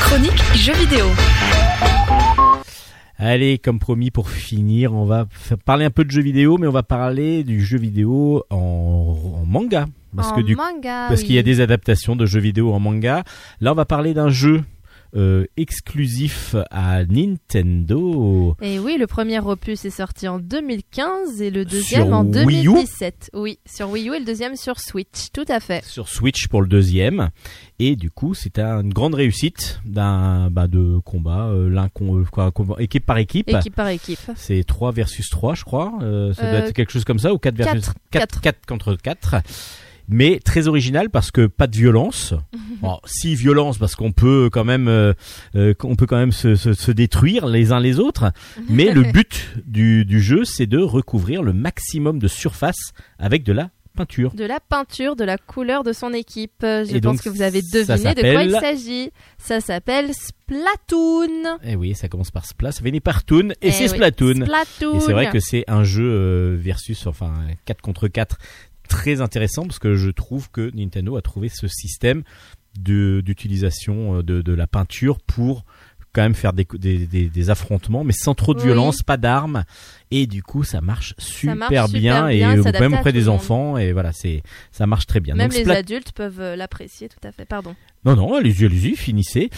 Chronique 0.00 0.42
jeux 0.54 0.74
vidéo. 0.74 1.06
Allez, 3.16 3.58
comme 3.58 3.78
promis, 3.78 4.10
pour 4.10 4.28
finir, 4.28 4.92
on 4.92 5.04
va 5.04 5.26
parler 5.64 5.84
un 5.84 5.90
peu 5.90 6.04
de 6.04 6.10
jeux 6.10 6.22
vidéo, 6.22 6.58
mais 6.58 6.66
on 6.66 6.72
va 6.72 6.82
parler 6.82 7.44
du 7.44 7.64
jeu 7.64 7.78
vidéo 7.78 8.44
en, 8.50 9.16
en 9.42 9.46
manga. 9.46 9.86
Parce 10.16 10.30
En 10.32 10.36
que 10.36 10.40
du 10.42 10.56
manga, 10.56 11.06
parce 11.08 11.20
oui. 11.20 11.26
qu'il 11.26 11.34
y 11.36 11.38
a 11.38 11.42
des 11.42 11.60
adaptations 11.60 12.16
de 12.16 12.26
jeux 12.26 12.40
vidéo 12.40 12.72
en 12.72 12.80
manga. 12.80 13.24
Là, 13.60 13.72
on 13.72 13.74
va 13.74 13.84
parler 13.84 14.14
d'un 14.14 14.28
jeu 14.30 14.62
euh, 15.16 15.44
exclusif 15.56 16.56
à 16.70 17.04
Nintendo. 17.04 18.56
Et 18.60 18.78
oui, 18.78 18.96
le 18.98 19.06
premier 19.06 19.40
opus 19.40 19.84
est 19.84 19.90
sorti 19.90 20.28
en 20.28 20.38
2015 20.38 21.40
et 21.40 21.50
le 21.50 21.64
deuxième 21.64 22.06
Sur 22.08 22.14
en 22.14 22.24
Wii 22.24 22.66
U 22.66 22.72
2017. 22.74 23.30
Oui, 23.34 23.58
sur 23.66 23.90
Wii 23.90 24.08
U 24.08 24.14
et 24.14 24.18
le 24.18 24.24
deuxième 24.24 24.56
sur 24.56 24.80
Switch, 24.80 25.30
tout 25.32 25.44
à 25.48 25.60
fait. 25.60 25.84
sur 25.84 26.08
Switch 26.08 26.48
pour 26.48 26.62
le 26.62 26.68
deuxième 26.68 27.30
et 27.78 27.96
du 27.96 28.10
coup 28.10 28.34
c'est 28.34 28.58
une 28.58 28.92
grande 28.92 29.14
réussite 29.14 29.80
d'un 29.84 30.50
bah, 30.50 30.68
de 30.68 30.98
combat 31.04 31.48
euh, 31.48 31.68
l'un 31.68 31.88
euh, 32.02 32.74
équipe 32.78 33.04
par 33.04 33.18
équipe 33.18 33.48
Équipe 33.48 33.74
par 33.74 33.88
équipe. 33.88 34.18
c'est 34.36 34.64
3 34.64 34.92
versus 34.92 35.28
3 35.28 35.54
je 35.54 35.64
crois 35.64 35.92
euh, 36.02 36.32
ça 36.34 36.42
doit 36.42 36.60
être 36.60 36.72
quelque 36.72 36.92
chose 36.92 37.04
comme 37.04 37.18
ça 37.18 37.32
ou 37.32 37.38
4 37.38 37.56
versus 37.56 37.86
quatre, 37.86 37.94
4, 38.10 38.40
quatre. 38.40 38.40
4 38.40 38.66
contre 38.66 38.96
4 38.96 39.36
mais 40.08 40.38
très 40.44 40.68
original 40.68 41.10
parce 41.10 41.30
que 41.30 41.46
pas 41.46 41.66
de 41.66 41.76
violence. 41.76 42.34
Si 43.06 43.34
violence 43.34 43.78
parce 43.78 43.94
qu'on 43.96 44.12
peut 44.12 44.50
quand 44.52 44.64
même, 44.64 44.88
euh, 44.88 45.14
euh, 45.56 45.72
on 45.84 45.96
peut 45.96 46.04
quand 46.04 46.18
même 46.18 46.32
se, 46.32 46.54
se- 46.54 46.74
se 46.74 46.90
détruire 46.92 47.46
les 47.46 47.72
uns 47.72 47.80
les 47.80 47.98
autres. 47.98 48.30
Mais 48.68 48.92
le 48.92 49.04
but 49.04 49.54
du, 49.64 50.04
du 50.04 50.20
jeu, 50.20 50.44
c'est 50.44 50.66
de 50.66 50.78
recouvrir 50.78 51.42
le 51.42 51.54
maximum 51.54 52.18
de 52.18 52.28
surface 52.28 52.92
avec 53.18 53.42
de 53.42 53.54
la 53.54 53.70
peinture. 53.96 54.34
De 54.34 54.44
la 54.44 54.60
peinture, 54.60 55.16
de 55.16 55.24
la 55.24 55.38
couleur 55.38 55.82
de 55.82 55.94
son 55.94 56.12
équipe. 56.12 56.52
Je 56.60 56.94
Et 56.94 57.00
pense 57.00 57.16
donc, 57.16 57.22
que 57.22 57.30
vous 57.30 57.40
avez 57.40 57.62
deviné 57.62 58.14
de 58.14 58.20
quoi 58.32 58.42
il 58.42 58.50
s'agit. 58.50 59.10
Ça 59.38 59.60
s'appelle 59.62 60.10
Splatoon. 60.12 61.58
Eh 61.64 61.76
oui, 61.76 61.94
ça 61.94 62.08
commence 62.08 62.30
par 62.30 62.44
Splat, 62.44 62.72
ça 62.72 62.82
finit 62.82 63.00
par 63.00 63.24
Toon 63.24 63.50
et 63.50 63.54
Eh 63.62 63.70
c'est 63.72 63.84
oui, 63.84 63.88
Splatoon. 63.90 64.44
Splatoon. 64.44 64.96
Et 64.96 65.00
c'est 65.00 65.12
vrai 65.12 65.30
que 65.30 65.40
c'est 65.40 65.64
un 65.68 65.84
jeu 65.84 66.04
euh, 66.10 66.56
versus, 66.58 67.06
enfin 67.06 67.32
4 67.64 67.80
contre 67.80 68.08
4 68.08 68.36
très 68.88 69.20
intéressant 69.20 69.66
parce 69.66 69.78
que 69.78 69.94
je 69.94 70.10
trouve 70.10 70.50
que 70.50 70.70
Nintendo 70.74 71.16
a 71.16 71.22
trouvé 71.22 71.48
ce 71.48 71.68
système 71.68 72.22
d'utilisation 72.78 74.18
euh, 74.18 74.22
de, 74.22 74.42
de 74.42 74.52
la 74.52 74.66
peinture 74.66 75.18
pour 75.20 75.64
quand 76.12 76.22
même 76.22 76.34
faire 76.34 76.52
des, 76.52 76.66
des, 76.74 77.06
des, 77.06 77.28
des 77.28 77.50
affrontements 77.50 78.04
mais 78.04 78.12
sans 78.12 78.34
trop 78.34 78.54
de 78.54 78.60
Oui. 78.60 78.66
violence, 78.66 79.02
pas 79.02 79.16
d'armes 79.16 79.64
et 80.20 80.26
du 80.26 80.42
coup 80.42 80.64
ça 80.64 80.80
marche 80.80 81.14
super, 81.18 81.54
marche 81.56 81.70
bien, 81.92 82.28
super 82.28 82.28
et 82.28 82.36
bien, 82.36 82.72
même 82.80 82.94
auprès 82.94 83.12
des 83.12 83.28
enfants 83.28 83.76
et 83.78 83.92
voilà 83.92 84.12
c'est 84.12 84.42
ça 84.70 84.86
marche 84.86 85.06
très 85.06 85.20
bien. 85.20 85.34
Même 85.34 85.48
Donc, 85.48 85.56
les 85.58 85.64
Splat- 85.64 85.76
adultes 85.78 86.12
peuvent 86.12 86.40
euh, 86.40 86.56
l'apprécier, 86.56 87.08
tout 87.08 87.26
à 87.26 87.32
fait. 87.32 87.44
Pardon. 87.44 87.74
non, 88.04 88.16
non, 88.16 88.34
allez-y, 88.34 88.64
allez-y, 88.64 88.96
finissez. 88.96 89.50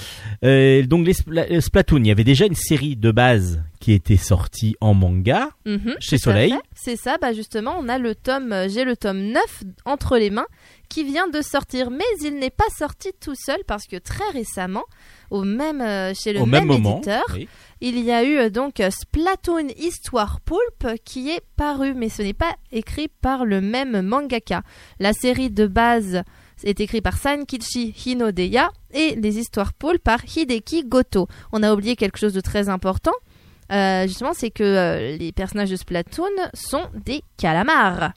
Euh, 0.45 0.83
donc, 0.85 1.07
les 1.07 1.15
euh, 1.29 1.61
Splatoon, 1.61 1.99
il 1.99 2.07
y 2.07 2.11
avait 2.11 2.25
déjà 2.25 2.47
une 2.47 2.55
série 2.55 2.97
de 2.97 3.11
base 3.11 3.63
qui 3.81 3.93
était 3.93 4.17
sortie 4.17 4.77
en 4.81 4.95
manga 4.95 5.51
Mhm, 5.67 5.95
chez 6.01 6.19
Soleil. 6.19 6.55
C'est 6.75 6.97
ça, 6.97 7.17
bah 7.21 7.33
justement, 7.33 7.77
on 7.81 7.89
a 7.89 7.99
le 7.99 8.15
tome, 8.15 8.55
j'ai 8.69 8.85
le 8.85 8.97
tome 8.97 9.21
9 9.21 9.43
entre 9.85 10.17
les 10.19 10.31
mains 10.31 10.47
qui 10.89 11.05
vient 11.05 11.29
de 11.29 11.41
sortir, 11.43 11.91
mais 11.91 12.05
il 12.23 12.39
n'est 12.39 12.51
pas 12.51 12.65
sorti 12.79 13.11
tout 13.21 13.35
seul 13.35 13.59
parce 13.67 13.87
que 13.87 13.97
très 13.97 14.29
récemment, 14.33 14.85
au 15.31 15.43
même, 15.45 15.81
euh, 15.81 16.13
chez 16.15 16.33
le 16.33 16.41
au 16.41 16.47
même, 16.47 16.67
moment. 16.67 16.97
éditeur, 16.97 17.25
Oui. 17.35 17.49
il 17.81 17.99
y 18.01 18.11
a 18.13 18.23
eu 18.25 18.37
euh, 18.39 18.51
donc 18.51 18.81
euh, 18.81 18.91
Splatoon 18.91 19.69
Histoire 19.79 20.41
Pulp 20.41 20.99
qui 21.05 21.31
est 21.31 21.43
paru, 21.57 21.95
mais 21.95 22.09
ce 22.09 22.23
n'est 22.23 22.33
pas 22.35 22.55
écrit 22.73 23.09
par 23.09 23.45
le 23.45 23.61
même 23.61 24.01
mangaka. 24.03 24.63
La 25.01 25.13
série 25.13 25.51
de 25.51 25.67
base 25.67 26.23
est 26.65 26.81
écrite 26.81 27.05
par 27.05 27.17
Sankichi 27.19 27.95
Hinodeya 28.07 28.71
et 28.95 29.15
les 29.17 29.39
histoires 29.39 29.73
Pulp 29.75 30.03
par 30.03 30.21
Hideki 30.37 30.85
Goto. 30.85 31.29
On 31.53 31.63
a 31.63 31.73
oublié 31.73 31.97
quelque 31.97 32.19
chose 32.19 32.33
de 32.33 32.41
très 32.41 32.69
important. 32.69 33.13
euh, 33.73 34.07
justement, 34.07 34.33
c'est 34.33 34.51
que 34.51 34.63
euh, 34.63 35.17
les 35.17 35.33
personnages 35.33 35.71
de 35.71 35.77
Splatoon 35.77 36.31
sont 36.55 36.85
des 37.05 37.23
calamars. 37.37 38.13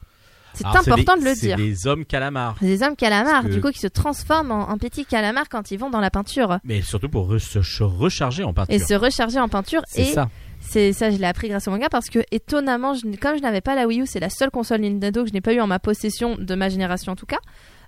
C'est 0.54 0.66
important 0.66 1.14
des- 1.16 1.22
de 1.22 1.26
le 1.26 1.36
C'est 1.36 1.48
dire. 1.48 1.58
des 1.58 1.88
hommes 1.88 2.06
calamars. 2.06 2.56
C'est 2.60 2.66
des 2.68 2.84
hommes 2.84 2.96
calamars, 2.96 3.44
que- 3.44 3.50
du 3.50 3.62
coup, 3.62 3.72
qui 3.72 3.80
se 3.80 3.88
transforment 3.88 4.52
en, 4.52 4.70
en 4.70 4.78
petits 4.78 5.06
calamars 5.06 5.48
quand 5.50 5.72
ils 5.72 5.78
vont 5.78 5.90
dans 5.90 6.00
la 6.02 6.10
peinture. 6.12 6.60
Mais 6.64 6.82
surtout 6.82 7.10
pour 7.10 7.32
re- 7.32 7.40
se 7.40 7.84
recharger 7.84 8.44
en 8.44 8.54
peinture. 8.54 8.74
Et 8.76 8.80
se 8.80 8.94
recharger 8.94 9.40
en 9.40 9.48
peinture. 9.50 9.82
C'est 9.88 10.06
ça. 10.06 10.30
c'est 10.62 10.92
ça, 10.94 11.10
je 11.12 11.18
l'ai 11.18 11.26
appris 11.28 11.48
grâce 11.50 11.68
au 11.68 11.72
manga 11.72 11.88
parce 11.90 12.10
que, 12.10 12.20
étonnamment, 12.32 12.94
je, 12.94 13.06
comme 13.18 13.38
je 13.38 13.42
n'avais 13.42 13.62
pas 13.62 13.76
la 13.76 13.88
Wii 13.88 14.02
U, 14.02 14.06
c'est 14.06 14.20
la 14.20 14.30
seule 14.30 14.52
console 14.52 14.82
Nintendo 14.82 15.24
que 15.24 15.30
je 15.30 15.34
n'ai 15.34 15.42
pas 15.42 15.54
eu 15.54 15.62
en 15.62 15.68
ma 15.68 15.80
possession, 15.80 16.36
de 16.38 16.56
ma 16.56 16.68
génération 16.70 17.14
en 17.14 17.16
tout 17.16 17.26
cas. 17.26 17.40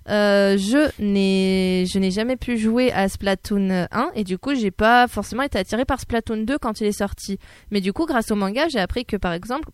euh, 0.08 0.56
je 0.58 0.90
n'ai 1.00 1.84
je 1.86 1.98
n'ai 2.00 2.10
jamais 2.10 2.36
pu 2.36 2.58
jouer 2.58 2.90
à 2.92 3.08
Splatoon 3.08 3.86
1 3.92 4.10
et 4.16 4.24
du 4.24 4.36
coup 4.36 4.52
j'ai 4.56 4.72
pas 4.72 5.06
forcément 5.06 5.44
été 5.44 5.58
attiré 5.58 5.84
par 5.84 6.00
Splatoon 6.00 6.38
2 6.38 6.58
quand 6.58 6.80
il 6.80 6.88
est 6.88 6.98
sorti 6.98 7.38
mais 7.70 7.80
du 7.80 7.92
coup 7.92 8.04
grâce 8.04 8.32
au 8.32 8.34
manga 8.34 8.66
j'ai 8.68 8.80
appris 8.80 9.04
que 9.04 9.16
par 9.16 9.32
exemple 9.32 9.68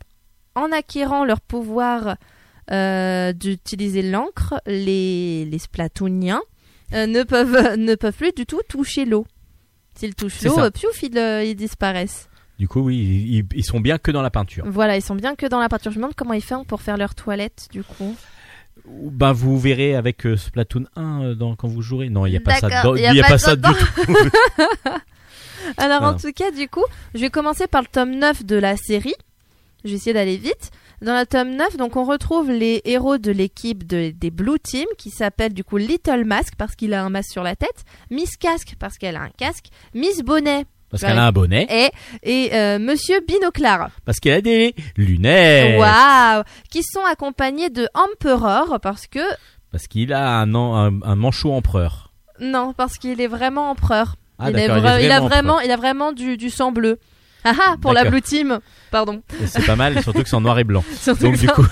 en 0.54 0.70
acquérant 0.70 1.24
leur 1.24 1.40
pouvoir 1.40 2.16
euh, 2.70 3.32
d'utiliser 3.32 4.02
l'encre 4.02 4.60
les, 4.66 5.44
les 5.44 5.58
Splatooniens 5.58 6.42
euh, 6.92 7.06
ne 7.06 7.22
peuvent 7.22 7.76
ne 7.78 7.94
peuvent 7.94 8.14
plus 8.16 8.32
du 8.32 8.46
tout 8.46 8.60
toucher 8.68 9.04
l'eau 9.04 9.26
s'ils 9.94 10.14
touchent 10.14 10.42
l'eau 10.42 10.58
euh, 10.58 10.70
piouf 10.70 11.02
ils, 11.02 11.16
ils 11.46 11.54
disparaissent 11.56 12.28
Du 12.58 12.68
coup, 12.68 12.80
oui, 12.80 12.96
ils, 12.96 13.44
ils 13.56 13.64
sont 13.64 13.80
bien 13.80 13.98
que 13.98 14.10
dans 14.10 14.22
la 14.22 14.30
peinture. 14.30 14.64
voilà 14.66 14.96
ils 14.96 15.02
sont 15.02 15.14
bien 15.16 15.34
que 15.34 15.46
dans 15.46 15.60
la 15.60 15.68
peinture 15.68 15.90
je 15.92 15.96
me 15.96 16.02
demande 16.02 16.14
comment 16.14 16.34
ils 16.34 16.42
font 16.42 16.64
pour 16.64 16.82
faire 16.82 16.96
leur 16.96 17.14
toilette 17.14 17.68
du 17.72 17.82
coup 17.82 18.14
Ben, 18.86 19.32
vous 19.32 19.58
verrez 19.58 19.94
avec 19.94 20.26
Splatoon 20.36 20.86
1 20.96 21.22
euh, 21.22 21.34
dans, 21.34 21.56
quand 21.56 21.68
vous 21.68 21.82
jouerez. 21.82 22.10
Non, 22.10 22.26
il 22.26 22.30
n'y 22.30 22.36
a 22.36 22.40
pas 22.40 22.54
ça 22.56 22.68
il 22.96 23.00
y 23.02 23.06
a 23.06 23.10
a 23.10 23.22
pas 23.22 23.28
pas 23.28 23.38
ça 23.38 23.56
du 23.56 23.62
tout. 23.62 24.14
Alors 25.76 26.02
en 26.02 26.16
tout 26.16 26.32
cas, 26.32 26.50
du 26.50 26.68
coup, 26.68 26.84
je 27.14 27.20
vais 27.20 27.30
commencer 27.30 27.66
par 27.66 27.82
le 27.82 27.88
tome 27.88 28.14
9 28.16 28.44
de 28.44 28.56
la 28.56 28.76
série. 28.76 29.14
Je 29.84 29.90
vais 29.90 29.96
essayer 29.96 30.12
d'aller 30.14 30.36
vite. 30.36 30.70
Dans 31.00 31.18
le 31.18 31.26
tome 31.26 31.50
9, 31.54 31.76
donc 31.76 31.96
on 31.96 32.04
retrouve 32.04 32.50
les 32.50 32.82
héros 32.84 33.18
de 33.18 33.30
l'équipe 33.30 33.86
de- 33.86 34.10
des 34.10 34.30
Blue 34.30 34.58
Team 34.60 34.86
qui 34.98 35.10
s'appelle 35.10 35.54
du 35.54 35.62
coup 35.62 35.76
Little 35.76 36.24
Mask 36.24 36.54
parce 36.58 36.74
qu'il 36.74 36.92
a 36.94 37.04
un 37.04 37.08
masque 37.10 37.30
sur 37.30 37.42
la 37.44 37.54
tête, 37.54 37.84
Miss 38.10 38.36
Casque 38.36 38.74
parce 38.80 38.98
qu'elle 38.98 39.16
a 39.16 39.20
un 39.22 39.30
casque, 39.30 39.66
Miss 39.94 40.22
Bonnet 40.22 40.66
Parce 40.90 41.02
qu'elle 41.04 41.18
a 41.18 41.26
un 41.26 41.32
bonnet. 41.32 41.66
et, 41.70 41.90
et 42.22 42.54
euh, 42.54 42.78
Monsieur 42.80 43.20
Binoclar. 43.26 43.90
Parce 44.04 44.18
qu'elle 44.18 44.34
a 44.34 44.40
des 44.40 44.74
lunettes. 44.96 45.78
Waouh 45.78 46.42
Qui 46.70 46.82
sont 46.82 47.04
accompagnés 47.08 47.70
de 47.70 47.88
Emperor 47.94 48.80
parce 48.80 49.06
que 49.06 49.20
Parce 49.70 49.86
qu'il 49.86 50.12
a 50.12 50.40
un, 50.40 50.54
an- 50.54 50.74
un, 50.76 51.02
un 51.02 51.14
manchot 51.14 51.52
empereur. 51.52 52.12
non, 52.40 52.72
parce 52.76 52.98
qu'il 52.98 53.20
est 53.20 53.26
vraiment 53.28 53.70
empereur. 53.70 54.16
Ah, 54.40 54.50
il, 54.50 54.58
est 54.58 54.66
d'accord, 54.68 54.82
vra- 54.84 54.98
il 54.98 55.02
est 55.02 55.06
il 55.06 55.12
a 55.12 55.20
vraiment 55.20 55.28
vraiment, 55.28 55.60
il 55.60 55.70
a 55.70 55.76
vraiment 55.76 56.12
du, 56.12 56.36
du 56.36 56.48
sang 56.50 56.70
bleu. 56.72 56.98
Ah 57.50 57.54
ah, 57.68 57.76
pour 57.80 57.92
la. 57.92 58.04
Blue 58.04 58.22
Team. 58.22 58.58
Pardon. 58.90 59.22
C'est 59.46 59.64
pas 59.66 59.76
mal, 59.76 60.02
surtout 60.02 60.22
que 60.22 60.28
c'est 60.28 60.36
en 60.36 60.40
noir 60.40 60.58
et 60.58 60.64
blanc. 60.64 60.82
Donc, 61.20 61.36
du 61.38 61.46
coup- 61.48 61.66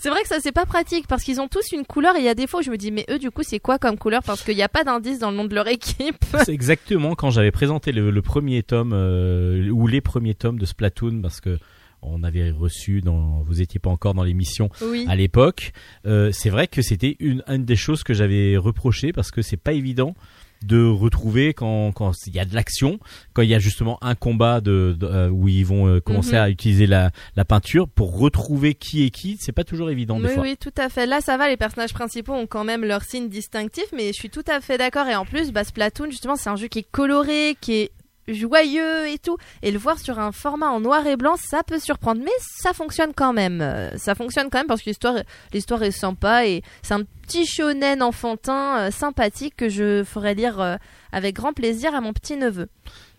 c'est 0.00 0.08
vrai 0.08 0.22
que 0.22 0.28
ça 0.28 0.36
c'est 0.40 0.52
pas 0.52 0.66
pratique 0.66 1.06
parce 1.08 1.22
qu'ils 1.22 1.40
ont 1.40 1.48
tous 1.48 1.72
une 1.72 1.84
couleur 1.84 2.16
et 2.16 2.20
il 2.20 2.24
y 2.24 2.28
a 2.28 2.34
des 2.34 2.46
fois 2.46 2.62
je 2.62 2.70
me 2.70 2.76
dis 2.76 2.90
mais 2.90 3.04
eux 3.10 3.18
du 3.18 3.30
coup 3.30 3.42
c'est 3.42 3.58
quoi 3.58 3.78
comme 3.78 3.98
couleur? 3.98 4.22
Parce 4.24 4.42
qu'il 4.42 4.56
n'y 4.56 4.62
a 4.62 4.68
pas 4.68 4.84
d'indice 4.84 5.18
dans 5.18 5.30
le 5.30 5.36
nom 5.36 5.44
de 5.44 5.54
leur 5.54 5.68
équipe. 5.68 6.24
C'est 6.44 6.52
exactement 6.52 7.14
quand 7.14 7.30
j'avais 7.30 7.50
présenté 7.50 7.92
le, 7.92 8.10
le 8.10 8.22
premier 8.22 8.62
tome 8.62 8.92
euh, 8.94 9.68
ou 9.70 9.86
les 9.86 10.00
premiers 10.00 10.34
tomes 10.34 10.58
de 10.58 10.64
Splatoon 10.66 11.20
parce 11.22 11.40
que 11.40 11.58
on 12.02 12.24
avait 12.24 12.50
reçu 12.50 13.00
dans 13.00 13.42
vous 13.46 13.60
étiez 13.60 13.78
pas 13.78 13.90
encore 13.90 14.14
dans 14.14 14.24
l'émission 14.24 14.70
Oui. 14.82 15.06
à 15.08 15.14
l'époque. 15.16 15.72
Euh, 16.06 16.30
c'est 16.32 16.50
vrai 16.50 16.66
que 16.66 16.82
c'était 16.82 17.16
une, 17.20 17.42
une 17.48 17.64
des 17.64 17.76
choses 17.76 18.02
que 18.02 18.12
j'avais 18.14 18.56
reproché 18.56 19.12
parce 19.12 19.30
que 19.30 19.40
c'est 19.42 19.56
pas 19.56 19.72
évident 19.72 20.14
de 20.64 20.84
retrouver 20.86 21.54
quand 21.54 21.92
quand 21.92 22.12
il 22.26 22.34
y 22.34 22.38
a 22.38 22.44
de 22.44 22.54
l'action, 22.54 22.98
quand 23.32 23.42
il 23.42 23.48
y 23.48 23.54
a 23.54 23.58
justement 23.58 23.98
un 24.02 24.14
combat 24.14 24.60
de, 24.60 24.96
de- 24.98 25.06
euh, 25.06 25.28
où 25.28 25.48
ils 25.48 25.64
vont 25.66 25.86
euh, 25.88 26.00
commencer 26.00 26.32
Mhm. 26.32 26.42
à 26.42 26.50
utiliser 26.50 26.86
la, 26.86 27.10
la 27.36 27.44
peinture 27.44 27.88
pour 27.88 28.18
retrouver 28.18 28.74
qui 28.74 29.04
est 29.04 29.10
qui, 29.10 29.36
c'est 29.40 29.52
pas 29.52 29.64
toujours 29.64 29.90
évident 29.90 30.18
des 30.20 30.28
Oui, 30.28 30.34
fois. 30.34 30.42
oui, 30.42 30.56
tout 30.58 30.72
à 30.76 30.88
fait. 30.88 31.06
Là, 31.06 31.20
ça 31.20 31.36
va, 31.36 31.48
les 31.48 31.56
personnages 31.56 31.94
principaux 31.94 32.32
ont 32.32 32.46
quand 32.46 32.64
même 32.64 32.84
leur 32.84 33.02
signe 33.02 33.28
distinctif, 33.28 33.84
mais 33.94 34.08
je 34.08 34.12
suis 34.12 34.30
tout 34.30 34.44
à 34.48 34.60
fait 34.60 34.78
d'accord. 34.78 35.06
Et 35.08 35.14
en 35.14 35.24
plus, 35.24 35.52
bah, 35.52 35.64
Splatoon, 35.64 36.10
justement, 36.10 36.36
c'est 36.36 36.50
un 36.50 36.56
jeu 36.56 36.68
qui 36.68 36.80
est 36.80 36.86
coloré, 36.90 37.56
qui 37.60 37.74
est 37.74 37.90
joyeux 38.28 39.08
et 39.08 39.18
tout. 39.18 39.36
Et 39.62 39.70
le 39.70 39.78
voir 39.78 39.98
sur 39.98 40.18
un 40.18 40.32
format 40.32 40.70
en 40.70 40.80
noir 40.80 41.06
et 41.06 41.16
blanc, 41.16 41.34
ça 41.36 41.62
peut 41.62 41.78
surprendre, 41.78 42.22
mais 42.24 42.30
ça 42.40 42.72
fonctionne 42.72 43.12
quand 43.14 43.32
même. 43.32 43.60
Euh, 43.60 43.96
Ça 43.96 44.14
fonctionne 44.14 44.48
quand 44.50 44.58
même 44.58 44.66
parce 44.66 44.82
que 44.82 44.90
l'histoire, 44.90 45.82
est 45.82 45.90
sympa 45.90 46.46
et 46.46 46.62
c'est 46.82 46.94
un 46.94 47.04
petit 47.22 47.46
shonen 47.46 48.02
enfantin 48.02 48.78
euh, 48.78 48.90
sympathique 48.90 49.54
que 49.56 49.68
je 49.68 50.04
ferai 50.04 50.34
lire 50.34 50.60
euh, 50.60 50.76
avec 51.12 51.34
grand 51.34 51.52
plaisir 51.52 51.94
à 51.94 52.00
mon 52.00 52.12
petit 52.12 52.36
neveu. 52.36 52.68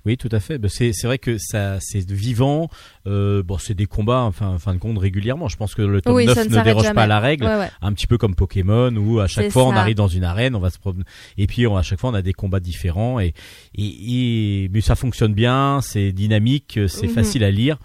Oui, 0.06 0.18
tout 0.18 0.28
à 0.34 0.42
fait. 0.42 0.58
Ben, 0.58 0.68
c'est 0.70 0.92
vrai 1.04 1.18
que 1.18 1.38
ça 1.38 1.78
c'est 1.80 2.10
vivant. 2.12 2.70
Euh, 3.08 3.42
bon, 3.42 3.58
c'est 3.58 3.74
des 3.74 3.86
combats, 3.86 4.22
enfin, 4.24 4.48
en 4.50 4.60
fin 4.60 4.74
de 4.74 4.80
compte, 4.80 4.98
régulièrement. 4.98 5.48
Je 5.48 5.56
pense 5.56 5.76
que 5.76 5.82
le 5.82 6.02
tome 6.02 6.14
Oui, 6.16 6.26
9 6.26 6.36
ça 6.36 6.44
ne 6.46 6.62
déroge 6.64 6.84
jamais. 6.84 6.96
pas 6.96 7.04
à 7.04 7.08
la 7.08 7.20
règle. 7.22 7.46
Ouais, 7.46 7.56
ouais. 7.56 7.70
Un 7.82 7.94
petit 7.94 8.08
peu 8.08 8.18
comme 8.18 8.36
Pokémon 8.36 8.94
où 8.98 9.20
à 9.22 9.28
chaque 9.28 9.50
fois 9.52 9.64
on 9.66 9.72
arrive 9.72 9.96
dans 9.96 10.10
une 10.10 10.26
arène, 10.26 10.56
on 10.56 10.60
va 10.60 10.70
se 10.72 10.78
promener 10.80 11.04
et 11.38 11.48
puis 11.48 11.66
on, 11.68 11.78
à 11.78 11.84
chaque 11.84 12.00
fois 12.02 12.10
on 12.10 12.14
a 12.16 12.22
des 12.22 12.34
combats 12.34 12.60
différents 12.60 13.20
et 13.22 13.34
et, 13.76 14.64
et 14.66 14.70
mais 14.74 14.82
ça 14.82 14.96
fonctionne 14.96 15.34
bien, 15.34 15.80
c'est 15.82 16.12
dynamique, 16.12 16.80
c'est 16.88 17.08
Mhm. 17.08 17.14
facile 17.14 17.44
à 17.46 17.52
lire. 17.52 17.78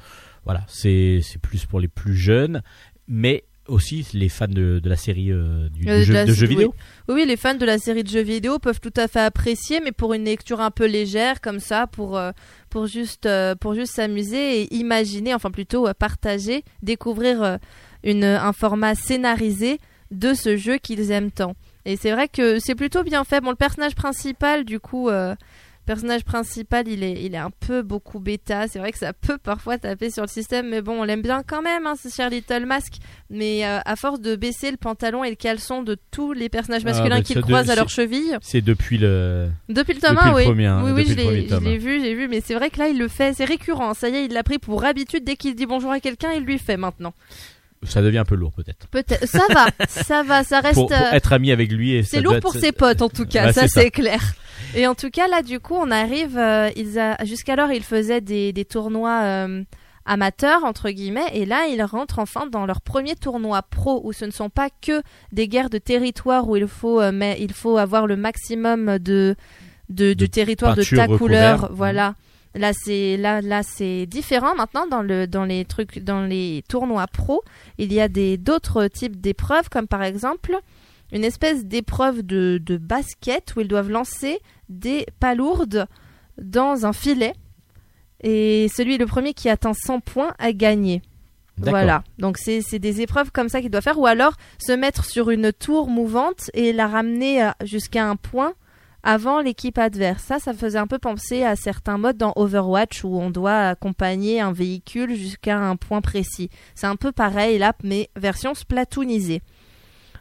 Voilà, 0.44 0.64
c'est 0.68 1.20
plus 1.42 1.66
pour 1.66 1.78
les 1.78 1.88
plus 1.88 2.16
jeunes, 2.16 2.62
mais 3.06 3.44
aussi 3.68 4.06
les 4.14 4.30
fans 4.30 4.46
de, 4.48 4.78
de 4.82 4.88
la 4.88 4.96
série 4.96 5.30
euh, 5.30 5.68
du, 5.68 5.86
Euh, 5.88 5.98
de 5.98 6.02
jeu, 6.02 6.14
la- 6.14 6.24
de 6.24 6.32
jeux 6.32 6.46
vidéo. 6.46 6.74
Oui, 6.74 6.82
oui, 7.08 7.24
les 7.24 7.36
fans 7.38 7.54
de 7.54 7.64
la 7.64 7.78
série 7.78 8.04
de 8.04 8.08
jeux 8.08 8.20
vidéo 8.20 8.58
peuvent 8.58 8.80
tout 8.80 8.92
à 8.96 9.08
fait 9.08 9.20
apprécier, 9.20 9.80
mais 9.80 9.92
pour 9.92 10.12
une 10.12 10.24
lecture 10.24 10.60
un 10.60 10.70
peu 10.70 10.84
légère 10.84 11.40
comme 11.40 11.58
ça, 11.58 11.86
pour 11.86 12.18
euh, 12.18 12.32
pour 12.68 12.86
juste 12.86 13.24
euh, 13.24 13.54
pour 13.54 13.72
juste 13.72 13.94
s'amuser 13.94 14.60
et 14.60 14.74
imaginer, 14.74 15.32
enfin 15.32 15.50
plutôt 15.50 15.88
euh, 15.88 15.94
partager, 15.94 16.64
découvrir 16.82 17.58
un 18.04 18.52
format 18.52 18.94
scénarisé 18.94 19.78
de 20.10 20.34
ce 20.34 20.56
jeu 20.56 20.76
qu'ils 20.76 21.10
aiment 21.10 21.30
tant. 21.30 21.54
Et 21.86 21.96
c'est 21.96 22.12
vrai 22.12 22.28
que 22.28 22.58
c'est 22.58 22.74
plutôt 22.74 23.02
bien 23.02 23.24
fait. 23.24 23.40
Bon, 23.40 23.50
le 23.50 23.56
personnage 23.56 23.94
principal, 23.94 24.64
du 24.64 24.78
coup, 24.78 25.08
personnage 25.88 26.22
principal, 26.22 26.86
il 26.86 27.02
est 27.02 27.24
il 27.24 27.34
est 27.34 27.38
un 27.38 27.50
peu 27.50 27.82
beaucoup 27.82 28.20
bêta. 28.20 28.68
C'est 28.68 28.78
vrai 28.78 28.92
que 28.92 28.98
ça 28.98 29.12
peut 29.14 29.38
parfois 29.38 29.78
taper 29.78 30.10
sur 30.10 30.22
le 30.22 30.28
système, 30.28 30.68
mais 30.68 30.82
bon, 30.82 31.00
on 31.00 31.04
l'aime 31.04 31.22
bien 31.22 31.42
quand 31.42 31.62
même, 31.62 31.86
hein, 31.86 31.94
ce 32.00 32.10
cher 32.10 32.28
Little 32.30 32.66
Mask. 32.66 32.92
Mais 33.30 33.64
euh, 33.66 33.78
à 33.84 33.96
force 33.96 34.20
de 34.20 34.36
baisser 34.36 34.70
le 34.70 34.76
pantalon 34.76 35.24
et 35.24 35.30
le 35.30 35.34
caleçon 35.36 35.82
de 35.82 35.96
tous 36.10 36.32
les 36.34 36.48
personnages 36.50 36.82
Ah, 36.84 36.90
masculins 36.90 37.16
bah, 37.16 37.22
qu'ils 37.22 37.36
de- 37.36 37.40
croisent 37.40 37.70
à 37.70 37.72
c'est- 37.72 37.76
leurs 37.80 37.88
chevilles, 37.88 38.36
C'est 38.42 38.60
depuis 38.60 38.98
le 38.98 39.48
depuis 39.70 39.94
le 39.94 40.00
tome 40.00 40.14
Depuis 40.16 40.28
1, 40.28 40.30
le 40.30 40.36
oui. 40.36 40.44
premier, 40.44 40.66
hein, 40.66 40.82
oui, 40.84 40.90
oui, 40.92 41.02
depuis 41.04 41.48
je 41.48 41.56
l'ai 41.64 41.78
vu, 41.78 42.00
j'ai 42.02 42.14
vu, 42.14 42.28
mais 42.28 42.40
c'est 42.44 42.54
vrai 42.54 42.68
que 42.70 42.78
là, 42.78 42.88
il 42.88 42.98
le 42.98 43.08
fait, 43.08 43.32
c'est 43.34 43.46
récurrent. 43.46 43.94
Ça 43.94 44.10
y 44.10 44.14
est, 44.16 44.24
il 44.26 44.32
l'a 44.34 44.42
pris 44.42 44.58
pour 44.58 44.84
habitude. 44.84 45.24
Dès 45.24 45.36
qu'il 45.36 45.54
dit 45.54 45.66
bonjour 45.66 45.90
à 45.90 46.00
quelqu'un, 46.00 46.32
il 46.36 46.42
lui 46.44 46.58
fait 46.58 46.76
maintenant. 46.76 47.14
Ça 47.84 48.02
devient 48.02 48.18
un 48.18 48.24
peu 48.24 48.34
lourd 48.34 48.52
peut-être. 48.52 48.88
Peut-être, 48.88 49.26
ça 49.28 49.42
va, 49.52 49.66
ça 49.88 50.22
va, 50.22 50.44
ça 50.44 50.60
reste. 50.60 50.74
Pour, 50.74 50.88
pour 50.88 50.96
euh, 50.96 51.10
être 51.12 51.32
ami 51.32 51.52
avec 51.52 51.70
lui 51.72 51.94
et 51.94 52.02
C'est 52.02 52.20
lourd 52.20 52.34
être- 52.34 52.42
pour 52.42 52.52
ses 52.54 52.72
potes 52.72 53.02
en 53.02 53.08
tout 53.08 53.26
cas, 53.26 53.46
Ouais, 53.46 53.52
ça 53.52 53.68
c'est 53.68 53.90
clair. 53.90 54.20
Et 54.74 54.86
en 54.86 54.94
tout 54.94 55.10
cas 55.10 55.28
là 55.28 55.42
du 55.42 55.60
coup 55.60 55.74
on 55.76 55.90
arrive, 55.90 56.36
euh, 56.36 56.70
ils 56.76 56.98
a... 56.98 57.24
jusqu'alors 57.24 57.70
ils 57.72 57.84
faisaient 57.84 58.20
des, 58.20 58.52
des 58.52 58.64
tournois 58.64 59.20
euh, 59.22 59.62
amateurs 60.04 60.64
entre 60.64 60.90
guillemets 60.90 61.28
et 61.34 61.44
là 61.46 61.66
ils 61.68 61.82
rentrent 61.82 62.18
enfin 62.18 62.46
dans 62.46 62.66
leur 62.66 62.80
premier 62.80 63.14
tournoi 63.14 63.62
pro 63.62 64.00
où 64.04 64.12
ce 64.12 64.24
ne 64.24 64.30
sont 64.30 64.48
pas 64.50 64.68
que 64.82 65.02
des 65.32 65.48
guerres 65.48 65.70
de 65.70 65.78
territoire 65.78 66.48
où 66.48 66.56
il 66.56 66.66
faut 66.66 67.00
euh, 67.00 67.12
mais 67.12 67.36
il 67.40 67.52
faut 67.52 67.76
avoir 67.78 68.06
le 68.06 68.16
maximum 68.16 68.98
de, 68.98 69.36
de, 69.90 70.08
De 70.08 70.12
du 70.14 70.28
territoire 70.30 70.74
de 70.74 70.82
ta 70.82 71.02
recouvert. 71.06 71.18
couleur, 71.18 71.70
Mhm. 71.70 71.76
voilà. 71.76 72.14
Là 72.58 72.72
c'est 72.72 73.16
là 73.16 73.40
là 73.40 73.62
c'est 73.62 74.06
différent 74.06 74.54
maintenant 74.56 74.86
dans 74.86 75.02
le 75.02 75.26
dans 75.26 75.44
les 75.44 75.64
trucs 75.64 76.00
dans 76.00 76.22
les 76.22 76.64
tournois 76.68 77.06
pro, 77.06 77.42
il 77.78 77.92
y 77.92 78.00
a 78.00 78.08
des 78.08 78.36
d'autres 78.36 78.88
types 78.88 79.20
d'épreuves 79.20 79.68
comme 79.68 79.86
par 79.86 80.02
exemple 80.02 80.58
une 81.12 81.24
espèce 81.24 81.64
d'épreuve 81.64 82.22
de, 82.22 82.60
de 82.62 82.76
basket 82.76 83.54
où 83.56 83.60
ils 83.60 83.68
doivent 83.68 83.90
lancer 83.90 84.40
des 84.68 85.06
palourdes 85.20 85.86
dans 86.36 86.84
un 86.84 86.92
filet. 86.92 87.32
Et 88.22 88.68
celui 88.74 88.98
le 88.98 89.06
premier 89.06 89.32
qui 89.32 89.48
atteint 89.48 89.72
100 89.72 90.00
points 90.00 90.34
a 90.38 90.52
gagné. 90.52 91.02
Voilà. 91.58 92.04
Donc 92.18 92.38
c'est 92.38 92.60
c'est 92.60 92.78
des 92.78 93.00
épreuves 93.00 93.30
comme 93.32 93.48
ça 93.48 93.60
qu'ils 93.60 93.70
doivent 93.70 93.82
faire. 93.82 93.98
Ou 93.98 94.06
alors 94.06 94.34
se 94.58 94.72
mettre 94.72 95.04
sur 95.04 95.30
une 95.30 95.52
tour 95.52 95.88
mouvante 95.88 96.50
et 96.54 96.72
la 96.72 96.86
ramener 96.86 97.44
euh, 97.44 97.50
jusqu'à 97.62 98.08
un 98.08 98.16
point 98.16 98.54
avant 99.10 99.40
l'équipe 99.40 99.78
adverse. 99.78 100.22
Ça, 100.22 100.38
ça 100.38 100.52
faisait 100.52 100.76
un 100.78 100.86
peu 100.86 100.98
penser 100.98 101.42
à 101.42 101.56
certains 101.56 101.96
modes 101.96 102.18
dans 102.18 102.34
Overwatch 102.36 103.04
où 103.04 103.18
on 103.18 103.30
doit 103.30 103.68
accompagner 103.68 104.38
un 104.40 104.52
véhicule 104.52 105.14
jusqu'à 105.16 105.56
un 105.58 105.76
point 105.76 106.02
précis. 106.02 106.50
C'est 106.74 106.86
un 106.86 106.96
peu 106.96 107.10
pareil 107.10 107.56
là, 107.58 107.72
mais 107.82 108.10
version 108.16 108.54
splatoonisée. 108.54 109.40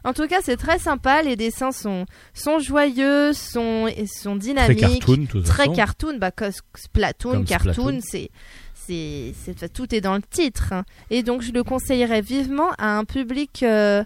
En 0.04 0.14
tout 0.14 0.26
cas, 0.26 0.38
c'est 0.42 0.56
très 0.56 0.78
sympa. 0.78 1.20
Les 1.22 1.36
dessins 1.36 1.70
sont, 1.72 2.06
sont 2.32 2.60
joyeux, 2.60 3.34
sont, 3.34 3.88
sont 4.06 4.30
Très 4.36 4.38
dynamiques 4.38 4.78
cartoon, 4.80 5.16
de 5.18 5.26
toute 5.26 5.44
très 5.44 5.64
façon. 5.64 5.72
cartoon, 5.74 6.18
bah, 6.18 6.30
Splatoon, 6.74 7.32
Comme 7.32 7.44
cartoon, 7.44 7.72
Splatoon. 7.74 8.00
c'est, 8.00 8.30
c'est, 8.74 9.34
c'est, 9.44 9.70
tout 9.70 9.94
est 9.94 10.00
dans 10.00 10.14
le 10.14 10.22
titre. 10.22 10.72
hein. 10.72 10.84
Et 11.10 11.22
donc, 11.22 11.42
je 11.42 11.52
le 11.52 11.62
conseillerais 11.62 12.22
vivement 12.22 12.70
à 12.78 12.96
un 12.96 13.04
public 13.04 13.62
euh, 13.64 14.02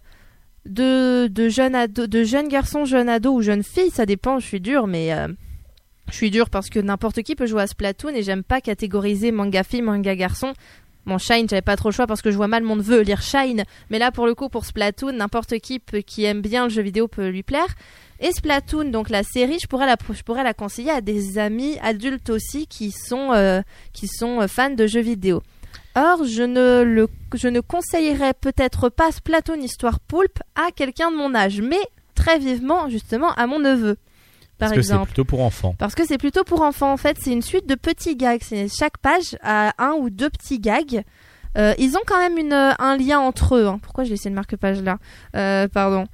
de, 0.67 1.27
de 1.27 1.49
jeunes 1.49 1.75
ados, 1.75 2.09
de 2.09 2.25
jeunes 2.25 2.49
garçons, 2.49 2.85
jeunes 2.85 3.09
ados 3.09 3.35
ou 3.35 3.43
jeunes 3.43 3.65
filles, 3.65 3.91
ça 3.91 4.07
dépend, 4.07 4.39
je 4.39 4.47
suis 4.47 4.61
dure, 4.61 4.87
mais 4.87 5.13
euh, 5.13 5.29
Je 6.09 6.15
suis 6.15 6.31
dure 6.31 6.51
parce 6.51 6.69
que 6.69 6.79
n'importe 6.79 7.23
qui 7.23 7.35
peut 7.35 7.47
jouer 7.47 7.63
à 7.63 7.67
Splatoon 7.67 8.15
et 8.15 8.23
j'aime 8.23 8.45
pas 8.45 8.61
catégoriser 8.61 9.33
manga 9.33 9.65
fille, 9.65 9.83
manga 9.83 10.15
garçon. 10.15 10.53
Bon, 11.05 11.19
Shine, 11.19 11.49
j'avais 11.49 11.63
pas 11.63 11.75
trop 11.75 11.89
le 11.89 11.95
choix 11.95 12.07
parce 12.07 12.23
que 12.23 12.31
je 12.31 12.37
vois 12.37 12.47
mal 12.47 12.63
mon 12.63 12.77
neveu 12.77 13.01
lire 13.01 13.23
Shine. 13.23 13.65
Mais 13.91 13.99
là, 13.99 14.13
pour 14.13 14.27
le 14.27 14.35
coup, 14.37 14.49
pour 14.49 14.65
Splatoon, 14.65 15.13
n'importe 15.13 15.59
qui 15.59 15.81
qui 16.07 16.25
aime 16.25 16.43
bien 16.43 16.65
le 16.65 16.71
jeu 16.71 16.83
vidéo 16.83 17.09
peut 17.09 17.29
lui 17.29 17.43
plaire. 17.43 17.75
Et 18.21 18.31
Splatoon, 18.31 18.91
donc 18.91 19.11
la 19.11 19.25
série, 19.25 19.59
je 19.61 19.67
pourrais 19.67 19.87
la, 19.87 19.97
je 20.13 20.23
pourrais 20.23 20.45
la 20.45 20.55
conseiller 20.55 20.93
à 20.93 21.01
des 21.01 21.39
amis 21.39 21.77
adultes 21.83 22.31
aussi 22.31 22.69
qui 22.69 22.93
sont, 22.93 23.33
euh, 23.33 23.63
qui 23.93 24.07
sont 24.07 24.43
euh, 24.43 24.47
fans 24.47 24.71
de 24.71 24.87
jeux 24.87 25.01
vidéo. 25.01 25.43
Or, 25.95 26.25
je 26.25 26.43
ne, 26.43 26.83
le, 26.83 27.09
je 27.35 27.49
ne 27.49 27.61
conseillerais 27.61 28.35
peut-être 28.35 28.89
pas 28.89 29.13
Splatoon 29.13 29.61
Histoire 29.61 30.01
Poulpe 30.01 30.39
à 30.55 30.71
quelqu'un 30.71 31.11
de 31.11 31.17
mon 31.17 31.35
âge, 31.35 31.61
mais 31.61 31.81
très 32.15 32.39
vivement, 32.39 32.89
justement, 32.89 33.33
à 33.35 33.47
mon 33.47 33.59
neveu. 33.59 33.97
Par 34.59 34.69
Parce 34.71 34.73
que 34.73 34.83
c'est 34.83 34.99
plutôt 35.05 35.25
pour 35.25 35.41
enfants. 35.41 35.75
Parce 35.79 35.95
que 35.95 36.07
c'est 36.07 36.19
plutôt 36.19 36.45
pour 36.45 36.63
enfants 36.63 36.93
en 36.93 36.97
fait, 36.97 37.17
c'est 37.21 37.33
une 37.33 37.43
suite 37.43 37.67
de 37.67 37.75
petits 37.75 38.17
gags. 38.17 38.43
Chaque 38.73 38.99
page 38.99 39.37
a 39.43 39.73
un 39.79 39.93
ou 39.93 40.09
deux 40.09 40.31
petits 40.31 40.61
gags. 40.61 41.03
Euh, 41.59 41.75
ils 41.79 41.97
ont 41.97 42.03
quand 42.07 42.19
même 42.19 42.39
une, 42.39 42.53
un 42.53 42.97
lien 42.97 43.19
entre 43.19 43.57
eux. 43.57 43.67
hein. 43.67 43.79
Pourquoi 43.83 44.05
j'ai 44.05 44.11
laissé 44.11 44.29
le 44.29 44.35
marque-page 44.35 44.83
là? 44.83 44.99
Euh, 45.37 45.69
Pardon. 45.69 46.07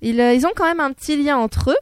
Ils, 0.00 0.20
euh, 0.20 0.34
ils 0.34 0.44
ont 0.46 0.52
quand 0.54 0.64
même 0.64 0.80
un 0.80 0.92
petit 0.92 1.22
lien 1.22 1.38
entre 1.38 1.70
eux. 1.70 1.76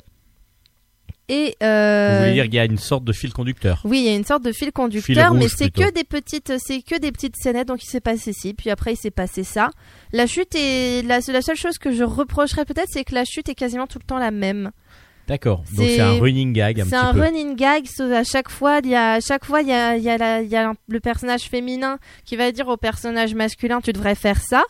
Et 1.33 1.57
euh, 1.63 2.11
Vous 2.13 2.19
voulez 2.23 2.33
dire 2.35 2.45
qu'il 2.47 2.55
y 2.55 2.59
a 2.59 2.65
une 2.65 2.77
sorte 2.77 3.05
de 3.05 3.13
fil 3.13 3.33
conducteur 3.33 3.81
oui, 3.85 4.01
il 4.01 4.05
y 4.07 4.09
a 4.09 4.17
une 4.17 4.25
sorte 4.25 4.43
de 4.45 4.51
fil 4.51 4.73
conducteur, 4.73 5.33
mais 5.33 5.47
c'est 5.49 5.71
que 5.71 5.91
des 5.93 6.03
petites, 6.03 6.53
c'est 6.59 6.83
que 6.83 6.99
des 6.99 7.13
petites 7.13 7.37
scénettes. 7.37 7.69
Donc 7.69 7.85
il 7.85 7.87
s'est 7.87 8.01
passé 8.01 8.33
ci, 8.33 8.53
puis 8.53 8.69
après 8.69 8.95
il 8.95 8.97
s'est 8.97 9.13
passé 9.13 9.45
ça. 9.45 9.71
La 10.13 10.27
chute 10.27 10.55
est 10.57 11.03
la, 11.07 11.21
la 11.33 11.41
seule 11.43 11.57
chose 11.57 11.79
que 11.79 11.93
je 11.93 12.03
reprocherais 12.03 12.65
peut-être, 12.65 12.89
c'est 12.91 13.05
que 13.05 13.15
la 13.15 13.25
chute 13.25 13.49
est 13.49 13.55
quasiment 13.55 13.87
tout 13.87 14.01
le 14.01 14.05
temps 14.05 14.19
la 14.19 14.33
même. 14.33 14.73
D'accord. 15.29 15.63
Donc 15.77 15.87
C'est- 15.87 16.01
un 16.01 16.19
running 16.19 16.53
gag 16.53 16.83
C'est 16.89 16.97
un 16.97 17.13
peu. 17.15 17.21
running 17.21 17.55
gag. 17.55 17.85
À 18.13 18.25
chaque 18.25 18.51
fois, 18.51 18.81
il 18.83 18.91
y 18.91 18.97
a, 18.97 19.13
à 19.13 19.21
chaque 19.21 19.45
fois, 19.45 19.63
il 19.63 19.69
y 19.69 19.73
a, 19.73 19.97
il 19.97 20.03
y 20.03 20.11
a, 20.11 20.19
la- 20.19 20.43
il 20.43 20.49
y 20.49 20.57
a 20.57 20.73
le 20.89 20.99
personnage 20.99 21.43
féminin 21.43 21.99
qui 22.25 22.35
va 22.35 22.51
dire 22.51 22.67
au 22.67 22.77
personnage 22.77 23.35
masculin, 23.37 23.81
tu 23.81 23.93
devrais 23.93 24.17
faire 24.17 24.41
ça. 24.41 24.65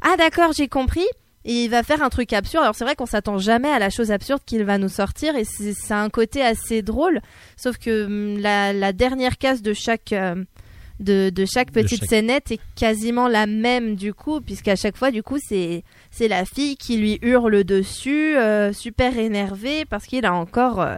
Ah 0.00 0.16
d'accord, 0.16 0.52
j'ai 0.56 0.68
compris. 0.68 1.04
Et 1.44 1.64
il 1.64 1.70
va 1.70 1.82
faire 1.82 2.02
un 2.02 2.08
truc 2.08 2.32
absurde. 2.32 2.64
Alors 2.64 2.74
c'est 2.74 2.84
vrai 2.84 2.96
qu'on 2.96 3.06
s'attend 3.06 3.38
jamais 3.38 3.70
à 3.70 3.78
la 3.78 3.90
chose 3.90 4.10
absurde 4.10 4.40
qu'il 4.44 4.64
va 4.64 4.78
nous 4.78 4.88
sortir 4.88 5.36
et 5.36 5.44
c'est 5.44 5.94
un 5.94 6.10
côté 6.10 6.42
assez 6.42 6.82
drôle. 6.82 7.20
Sauf 7.56 7.78
que 7.78 8.06
hum, 8.06 8.38
la, 8.38 8.72
la 8.72 8.92
dernière 8.92 9.38
case 9.38 9.62
de 9.62 9.72
chaque 9.72 10.12
euh, 10.12 10.44
de, 11.00 11.30
de 11.30 11.44
chaque 11.44 11.70
De 11.72 11.80
petite 11.82 12.00
chaque- 12.00 12.08
scénette 12.08 12.50
est 12.50 12.60
quasiment 12.74 13.28
la 13.28 13.46
même 13.46 13.94
du 13.96 14.12
coup, 14.14 14.40
puisqu'à 14.40 14.76
chaque 14.76 14.96
fois 14.96 15.10
du 15.10 15.22
coup 15.22 15.38
c'est 15.40 15.84
c'est 16.10 16.28
la 16.28 16.44
fille 16.44 16.76
qui 16.76 16.96
lui 16.96 17.18
hurle 17.22 17.64
dessus, 17.64 18.36
euh, 18.36 18.72
super 18.72 19.16
énervée 19.18 19.84
parce 19.84 20.06
qu'il 20.06 20.24
a 20.26 20.34
encore 20.34 20.80
euh, 20.80 20.96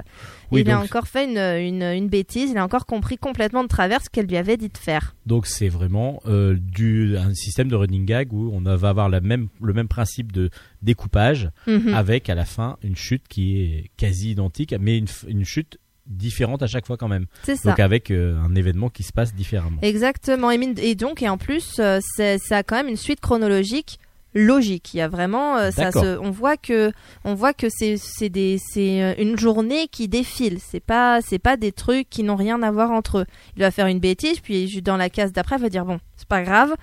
Oui, 0.52 0.62
il 0.62 0.70
a 0.70 0.80
encore 0.80 1.06
fait 1.06 1.24
une, 1.24 1.38
une, 1.38 1.82
une 1.82 2.08
bêtise, 2.08 2.50
il 2.50 2.58
a 2.58 2.64
encore 2.64 2.86
compris 2.86 3.18
complètement 3.18 3.62
de 3.62 3.68
travers 3.68 4.02
ce 4.02 4.08
qu'elle 4.10 4.26
lui 4.26 4.36
avait 4.36 4.56
dit 4.56 4.68
de 4.68 4.78
faire. 4.78 5.14
Donc 5.26 5.46
c'est 5.46 5.68
vraiment 5.68 6.20
euh, 6.26 6.56
du 6.58 7.16
un 7.16 7.34
système 7.34 7.68
de 7.68 7.76
running 7.76 8.04
gag 8.06 8.32
où 8.32 8.50
on 8.54 8.60
va 8.62 8.88
avoir 8.88 9.08
la 9.08 9.20
même 9.20 9.48
le 9.60 9.72
même 9.72 9.88
principe 9.88 10.32
de 10.32 10.50
découpage 10.82 11.50
Mhm. 11.66 11.94
avec 11.94 12.28
à 12.30 12.34
la 12.34 12.44
fin 12.44 12.76
une 12.82 12.96
chute 12.96 13.28
qui 13.28 13.60
est 13.62 13.90
quasi 13.96 14.30
identique 14.30 14.74
mais 14.80 14.98
une 15.28 15.44
chute 15.44 15.78
différente 16.10 16.62
à 16.62 16.66
chaque 16.66 16.86
fois 16.86 16.96
quand 16.96 17.08
même. 17.08 17.26
C'est 17.44 17.56
ça. 17.56 17.70
Donc 17.70 17.80
avec 17.80 18.10
euh, 18.10 18.36
un 18.38 18.54
événement 18.54 18.90
qui 18.90 19.02
se 19.02 19.12
passe 19.12 19.34
différemment. 19.34 19.78
Exactement. 19.82 20.50
Et, 20.50 20.58
mine- 20.58 20.74
et 20.78 20.94
donc, 20.94 21.22
et 21.22 21.28
en 21.28 21.38
plus, 21.38 21.76
euh, 21.78 21.98
c'est- 22.16 22.38
ça 22.38 22.58
a 22.58 22.62
quand 22.62 22.76
même 22.76 22.88
une 22.88 22.96
suite 22.96 23.20
chronologique 23.20 23.98
logique. 24.34 24.94
Il 24.94 24.98
y 24.98 25.00
a 25.00 25.08
vraiment, 25.08 25.56
euh, 25.56 25.70
ça 25.70 25.84
D'accord. 25.86 26.04
se, 26.04 26.18
on 26.18 26.30
voit 26.30 26.56
que, 26.56 26.92
on 27.24 27.34
voit 27.34 27.52
que 27.52 27.66
c'est, 27.68 27.96
c'est 27.96 28.28
des, 28.28 28.58
c'est 28.60 29.02
euh, 29.02 29.14
une 29.18 29.36
journée 29.38 29.88
qui 29.88 30.06
défile. 30.06 30.58
C'est 30.60 30.78
pas, 30.80 31.20
c'est 31.20 31.38
pas 31.40 31.56
des 31.56 31.72
trucs 31.72 32.08
qui 32.08 32.22
n'ont 32.22 32.36
rien 32.36 32.62
à 32.62 32.70
voir 32.70 32.90
entre 32.92 33.18
eux. 33.20 33.26
Il 33.56 33.60
va 33.62 33.70
faire 33.72 33.86
une 33.88 33.98
bêtise, 33.98 34.38
puis 34.40 34.68
ju- 34.68 34.82
dans 34.82 34.96
la 34.96 35.10
case 35.10 35.32
d'après, 35.32 35.56
il 35.56 35.62
va 35.62 35.68
dire 35.68 35.84
bon, 35.84 35.98
c'est 36.16 36.28
pas 36.28 36.42
grave. 36.42 36.74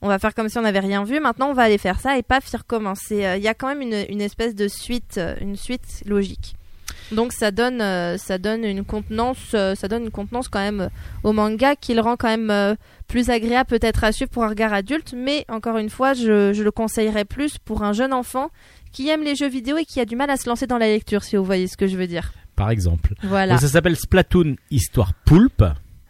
On 0.00 0.08
va 0.08 0.18
faire 0.18 0.34
comme 0.34 0.48
si 0.48 0.58
on 0.58 0.62
n'avait 0.62 0.80
rien 0.80 1.04
vu. 1.04 1.18
Maintenant, 1.20 1.48
on 1.50 1.54
va 1.54 1.62
aller 1.62 1.78
faire 1.78 2.00
ça 2.00 2.18
et 2.18 2.22
paf, 2.22 2.44
il 2.52 2.56
recommence. 2.56 3.00
Euh, 3.12 3.36
Il 3.36 3.42
y 3.42 3.48
a 3.48 3.54
quand 3.54 3.68
même 3.68 3.82
une, 3.82 4.04
une 4.08 4.20
espèce 4.20 4.54
de 4.54 4.66
suite, 4.68 5.18
euh, 5.18 5.34
une 5.40 5.56
suite 5.56 6.02
logique. 6.06 6.54
Donc 7.10 7.32
ça 7.32 7.50
donne, 7.50 7.80
euh, 7.80 8.16
ça 8.16 8.38
donne 8.38 8.64
une 8.64 8.84
contenance, 8.84 9.52
euh, 9.54 9.74
ça 9.74 9.88
donne 9.88 10.04
une 10.04 10.10
contenance 10.10 10.48
quand 10.48 10.60
même 10.60 10.82
euh, 10.82 10.88
au 11.24 11.32
manga 11.32 11.76
qui 11.76 11.94
le 11.94 12.00
rend 12.00 12.16
quand 12.16 12.28
même 12.28 12.76
plus 13.08 13.30
agréable 13.30 13.68
peut-être 13.68 14.04
à 14.04 14.12
suivre 14.12 14.30
pour 14.30 14.44
un 14.44 14.48
regard 14.48 14.72
adulte, 14.72 15.14
mais 15.16 15.44
encore 15.48 15.78
une 15.78 15.90
fois, 15.90 16.14
je, 16.14 16.52
je 16.52 16.62
le 16.62 16.70
conseillerais 16.70 17.24
plus 17.24 17.58
pour 17.58 17.82
un 17.82 17.92
jeune 17.92 18.12
enfant 18.12 18.48
qui 18.92 19.08
aime 19.08 19.22
les 19.22 19.34
jeux 19.34 19.48
vidéo 19.48 19.78
et 19.78 19.84
qui 19.84 20.00
a 20.00 20.04
du 20.04 20.16
mal 20.16 20.30
à 20.30 20.36
se 20.36 20.48
lancer 20.48 20.66
dans 20.66 20.78
la 20.78 20.86
lecture, 20.86 21.24
si 21.24 21.36
vous 21.36 21.44
voyez 21.44 21.66
ce 21.66 21.76
que 21.76 21.86
je 21.86 21.96
veux 21.96 22.06
dire. 22.06 22.32
Par 22.56 22.70
exemple. 22.70 23.14
Voilà, 23.22 23.54
Donc 23.54 23.62
ça 23.62 23.68
s'appelle 23.68 23.96
Splatoon 23.96 24.56
Histoire 24.70 25.14
Poulpe. 25.24 25.64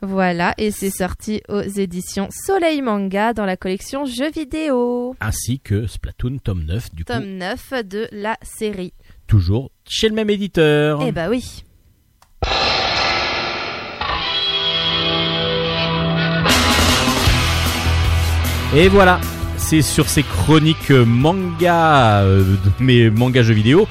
Voilà, 0.04 0.52
et 0.58 0.72
c'est 0.72 0.90
sorti 0.90 1.42
aux 1.48 1.60
éditions 1.62 2.26
Soleil 2.30 2.82
Manga 2.82 3.32
dans 3.32 3.44
la 3.44 3.56
collection 3.56 4.04
jeux 4.04 4.32
vidéo, 4.32 5.14
ainsi 5.20 5.60
que 5.60 5.86
Splatoon 5.86 6.38
tome 6.42 6.64
9 6.64 6.92
du 6.92 7.04
tome 7.04 7.22
coup 7.22 7.28
9 7.28 7.72
de 7.84 8.08
la 8.10 8.36
série. 8.42 8.94
toujours 9.28 9.70
chez 9.88 10.08
le 10.08 10.16
même 10.16 10.28
éditeur. 10.28 11.00
Eh 11.06 11.12
bah 11.12 11.28
oui. 11.30 11.62
Et 18.74 18.88
voilà, 18.88 19.20
c'est 19.56 19.82
sur 19.82 20.08
ces 20.08 20.24
chroniques 20.24 20.90
manga, 20.90 22.22
euh, 22.22 22.42
de 22.42 22.84
mes 22.84 23.08
mangas 23.08 23.42
jeux 23.42 23.54
vidéo, 23.54 23.86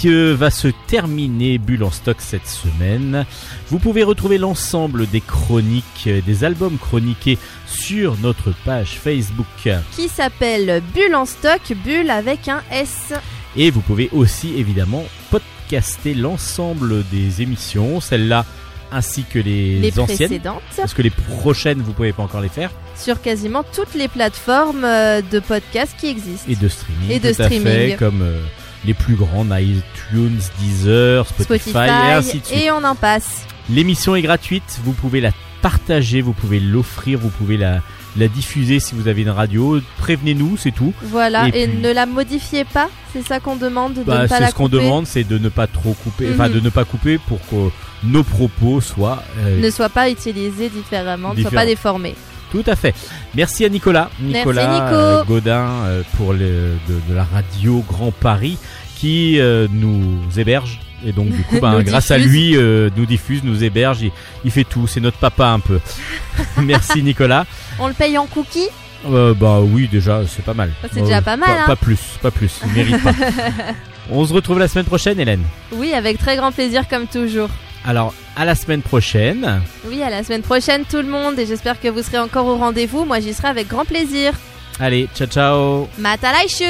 que 0.00 0.32
va 0.32 0.50
se 0.50 0.68
terminer 0.86 1.58
Bulle 1.58 1.84
en 1.84 1.90
stock 1.90 2.16
cette 2.20 2.46
semaine. 2.48 3.24
Vous 3.68 3.78
pouvez 3.78 4.02
retrouver 4.02 4.38
l'ensemble 4.38 5.06
des 5.08 5.20
chroniques, 5.20 6.08
des 6.26 6.44
albums 6.44 6.78
chroniqués 6.78 7.38
sur 7.66 8.16
notre 8.18 8.52
page 8.64 8.98
Facebook. 9.02 9.46
Qui 9.94 10.08
s'appelle 10.08 10.82
Bulle 10.94 11.14
en 11.14 11.24
stock, 11.26 11.60
Bulle 11.84 12.10
avec 12.10 12.48
un 12.48 12.62
S. 12.70 13.12
Et 13.56 13.70
vous 13.70 13.80
pouvez 13.80 14.08
aussi 14.12 14.54
évidemment 14.56 15.04
podcaster 15.30 16.14
l'ensemble 16.14 17.04
des 17.10 17.40
émissions, 17.42 18.00
celles-là 18.00 18.44
ainsi 18.92 19.24
que 19.24 19.38
les, 19.38 19.80
Les 19.80 19.98
anciennes. 19.98 20.16
précédentes. 20.28 20.62
Parce 20.76 20.94
que 20.94 21.02
les 21.02 21.10
prochaines, 21.10 21.80
vous 21.82 21.92
pouvez 21.92 22.12
pas 22.12 22.22
encore 22.22 22.40
les 22.40 22.48
faire. 22.48 22.70
sur 22.96 23.20
quasiment 23.20 23.64
toutes 23.74 23.94
les 23.94 24.06
plateformes 24.08 24.84
euh, 24.84 25.20
de 25.20 25.40
podcast 25.40 25.94
qui 25.98 26.08
existent. 26.08 26.46
Et 26.48 26.54
de 26.56 26.68
streaming. 26.68 27.10
Et 27.10 27.18
de 27.18 27.32
tout 27.32 27.42
à 27.42 27.48
fait, 27.48 27.58
streaming. 27.58 27.96
comme 27.96 28.22
euh, 28.22 28.38
les 28.86 28.94
plus 28.94 29.14
grands, 29.14 29.44
iTunes, 29.56 30.40
Deezer, 30.60 31.26
Spotify, 31.26 31.70
Spotify, 31.70 31.78
et 31.78 32.12
ainsi 32.12 32.40
de 32.40 32.44
suite. 32.46 32.60
et 32.64 32.70
on 32.70 32.84
en 32.84 32.94
passe. 32.94 33.46
L'émission 33.70 34.14
est 34.14 34.22
gratuite, 34.22 34.78
vous 34.84 34.92
pouvez 34.92 35.20
la 35.20 35.30
partager, 35.62 36.20
vous 36.20 36.32
pouvez 36.34 36.60
l'offrir, 36.60 37.18
vous 37.18 37.30
pouvez 37.30 37.56
la, 37.56 37.80
la 38.18 38.28
diffuser 38.28 38.80
si 38.80 38.94
vous 38.94 39.08
avez 39.08 39.22
une 39.22 39.30
radio. 39.30 39.80
Prévenez-nous, 39.98 40.58
c'est 40.58 40.70
tout. 40.72 40.92
Voilà, 41.04 41.48
Et 41.48 41.62
et, 41.62 41.68
puis- 41.68 41.78
ne 41.78 41.90
la 41.92 42.04
modifiez 42.04 42.64
pas, 42.64 42.90
c'est 43.14 43.26
ça 43.26 43.40
qu'on 43.40 43.56
demande 43.56 43.94
de 43.94 44.02
Bah, 44.02 44.24
ne 44.24 44.26
pas 44.28 44.38
c'est 44.38 44.50
ce 44.50 44.54
qu'on 44.54 44.68
demande, 44.68 45.06
c'est 45.06 45.24
de 45.24 45.38
ne 45.38 45.48
pas 45.48 45.66
trop 45.66 45.94
couper, 45.94 46.28
enfin 46.34 46.48
Mhm. 46.48 46.54
de 46.54 46.60
ne 46.60 46.68
pas 46.68 46.84
couper 46.84 47.16
pour 47.18 47.38
que 47.48 47.70
nos 48.02 48.22
propos 48.22 48.82
soient 48.82 49.22
euh, 49.38 49.58
Ne 49.60 49.70
soit 49.70 49.88
pas 49.88 50.10
utilisé 50.10 50.68
différemment, 50.68 51.30
ne 51.30 51.36
Différent. 51.36 51.54
pas 51.54 51.64
déformé. 51.66 52.14
Tout 52.54 52.70
à 52.70 52.76
fait. 52.76 52.94
Merci 53.34 53.64
à 53.64 53.68
Nicolas, 53.68 54.10
Merci, 54.20 54.38
Nicolas 54.38 54.72
Nico. 54.74 54.94
euh, 54.94 55.24
Godin 55.24 55.66
euh, 55.86 56.02
pour 56.16 56.32
le, 56.32 56.74
de, 56.88 57.00
de 57.08 57.14
la 57.14 57.24
radio 57.24 57.84
Grand 57.88 58.12
Paris 58.12 58.58
qui 58.94 59.40
euh, 59.40 59.66
nous 59.72 60.20
héberge 60.36 60.78
et 61.04 61.10
donc 61.12 61.30
du 61.30 61.42
coup, 61.42 61.58
ben, 61.60 61.82
grâce 61.82 62.10
à 62.12 62.16
lui, 62.18 62.56
euh, 62.56 62.90
nous 62.96 63.06
diffuse, 63.06 63.42
nous 63.42 63.64
héberge, 63.64 64.02
il, 64.02 64.12
il 64.44 64.50
fait 64.52 64.62
tout. 64.64 64.86
C'est 64.86 65.00
notre 65.00 65.18
papa 65.18 65.48
un 65.48 65.58
peu. 65.60 65.80
Merci 66.62 67.02
Nicolas. 67.02 67.44
On 67.80 67.88
le 67.88 67.92
paye 67.94 68.16
en 68.18 68.26
cookies? 68.26 68.68
Euh, 69.10 69.34
bah 69.34 69.58
oui, 69.60 69.88
déjà 69.90 70.22
c'est 70.26 70.44
pas 70.44 70.54
mal. 70.54 70.70
C'est 70.92 71.02
déjà 71.02 71.20
pas 71.20 71.36
mal, 71.36 71.50
hein. 71.50 71.64
Pas 71.66 71.76
plus, 71.76 71.98
pas 72.22 72.30
plus. 72.30 72.60
Il 72.66 72.72
mérite 72.72 73.02
pas. 73.02 73.12
On 74.10 74.24
se 74.24 74.32
retrouve 74.32 74.58
la 74.58 74.68
semaine 74.68 74.84
prochaine, 74.86 75.18
Hélène. 75.18 75.42
Oui, 75.72 75.92
avec 75.92 76.18
très 76.18 76.36
grand 76.36 76.52
plaisir 76.52 76.86
comme 76.88 77.06
toujours. 77.06 77.48
Alors 77.84 78.14
à 78.36 78.44
la 78.44 78.54
semaine 78.54 78.82
prochaine. 78.82 79.62
Oui, 79.86 80.02
à 80.02 80.10
la 80.10 80.22
semaine 80.24 80.42
prochaine 80.42 80.84
tout 80.84 80.96
le 80.96 81.08
monde 81.08 81.38
et 81.38 81.46
j'espère 81.46 81.80
que 81.80 81.88
vous 81.88 82.02
serez 82.02 82.18
encore 82.18 82.46
au 82.46 82.56
rendez-vous. 82.56 83.04
Moi, 83.04 83.20
j'y 83.20 83.34
serai 83.34 83.48
avec 83.48 83.68
grand 83.68 83.84
plaisir. 83.84 84.32
Allez, 84.80 85.08
ciao 85.14 85.26
ciao. 85.28 85.88
Matalaishu 85.98 86.64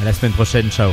À 0.00 0.04
la 0.04 0.12
semaine 0.12 0.32
prochaine, 0.32 0.70
ciao. 0.70 0.90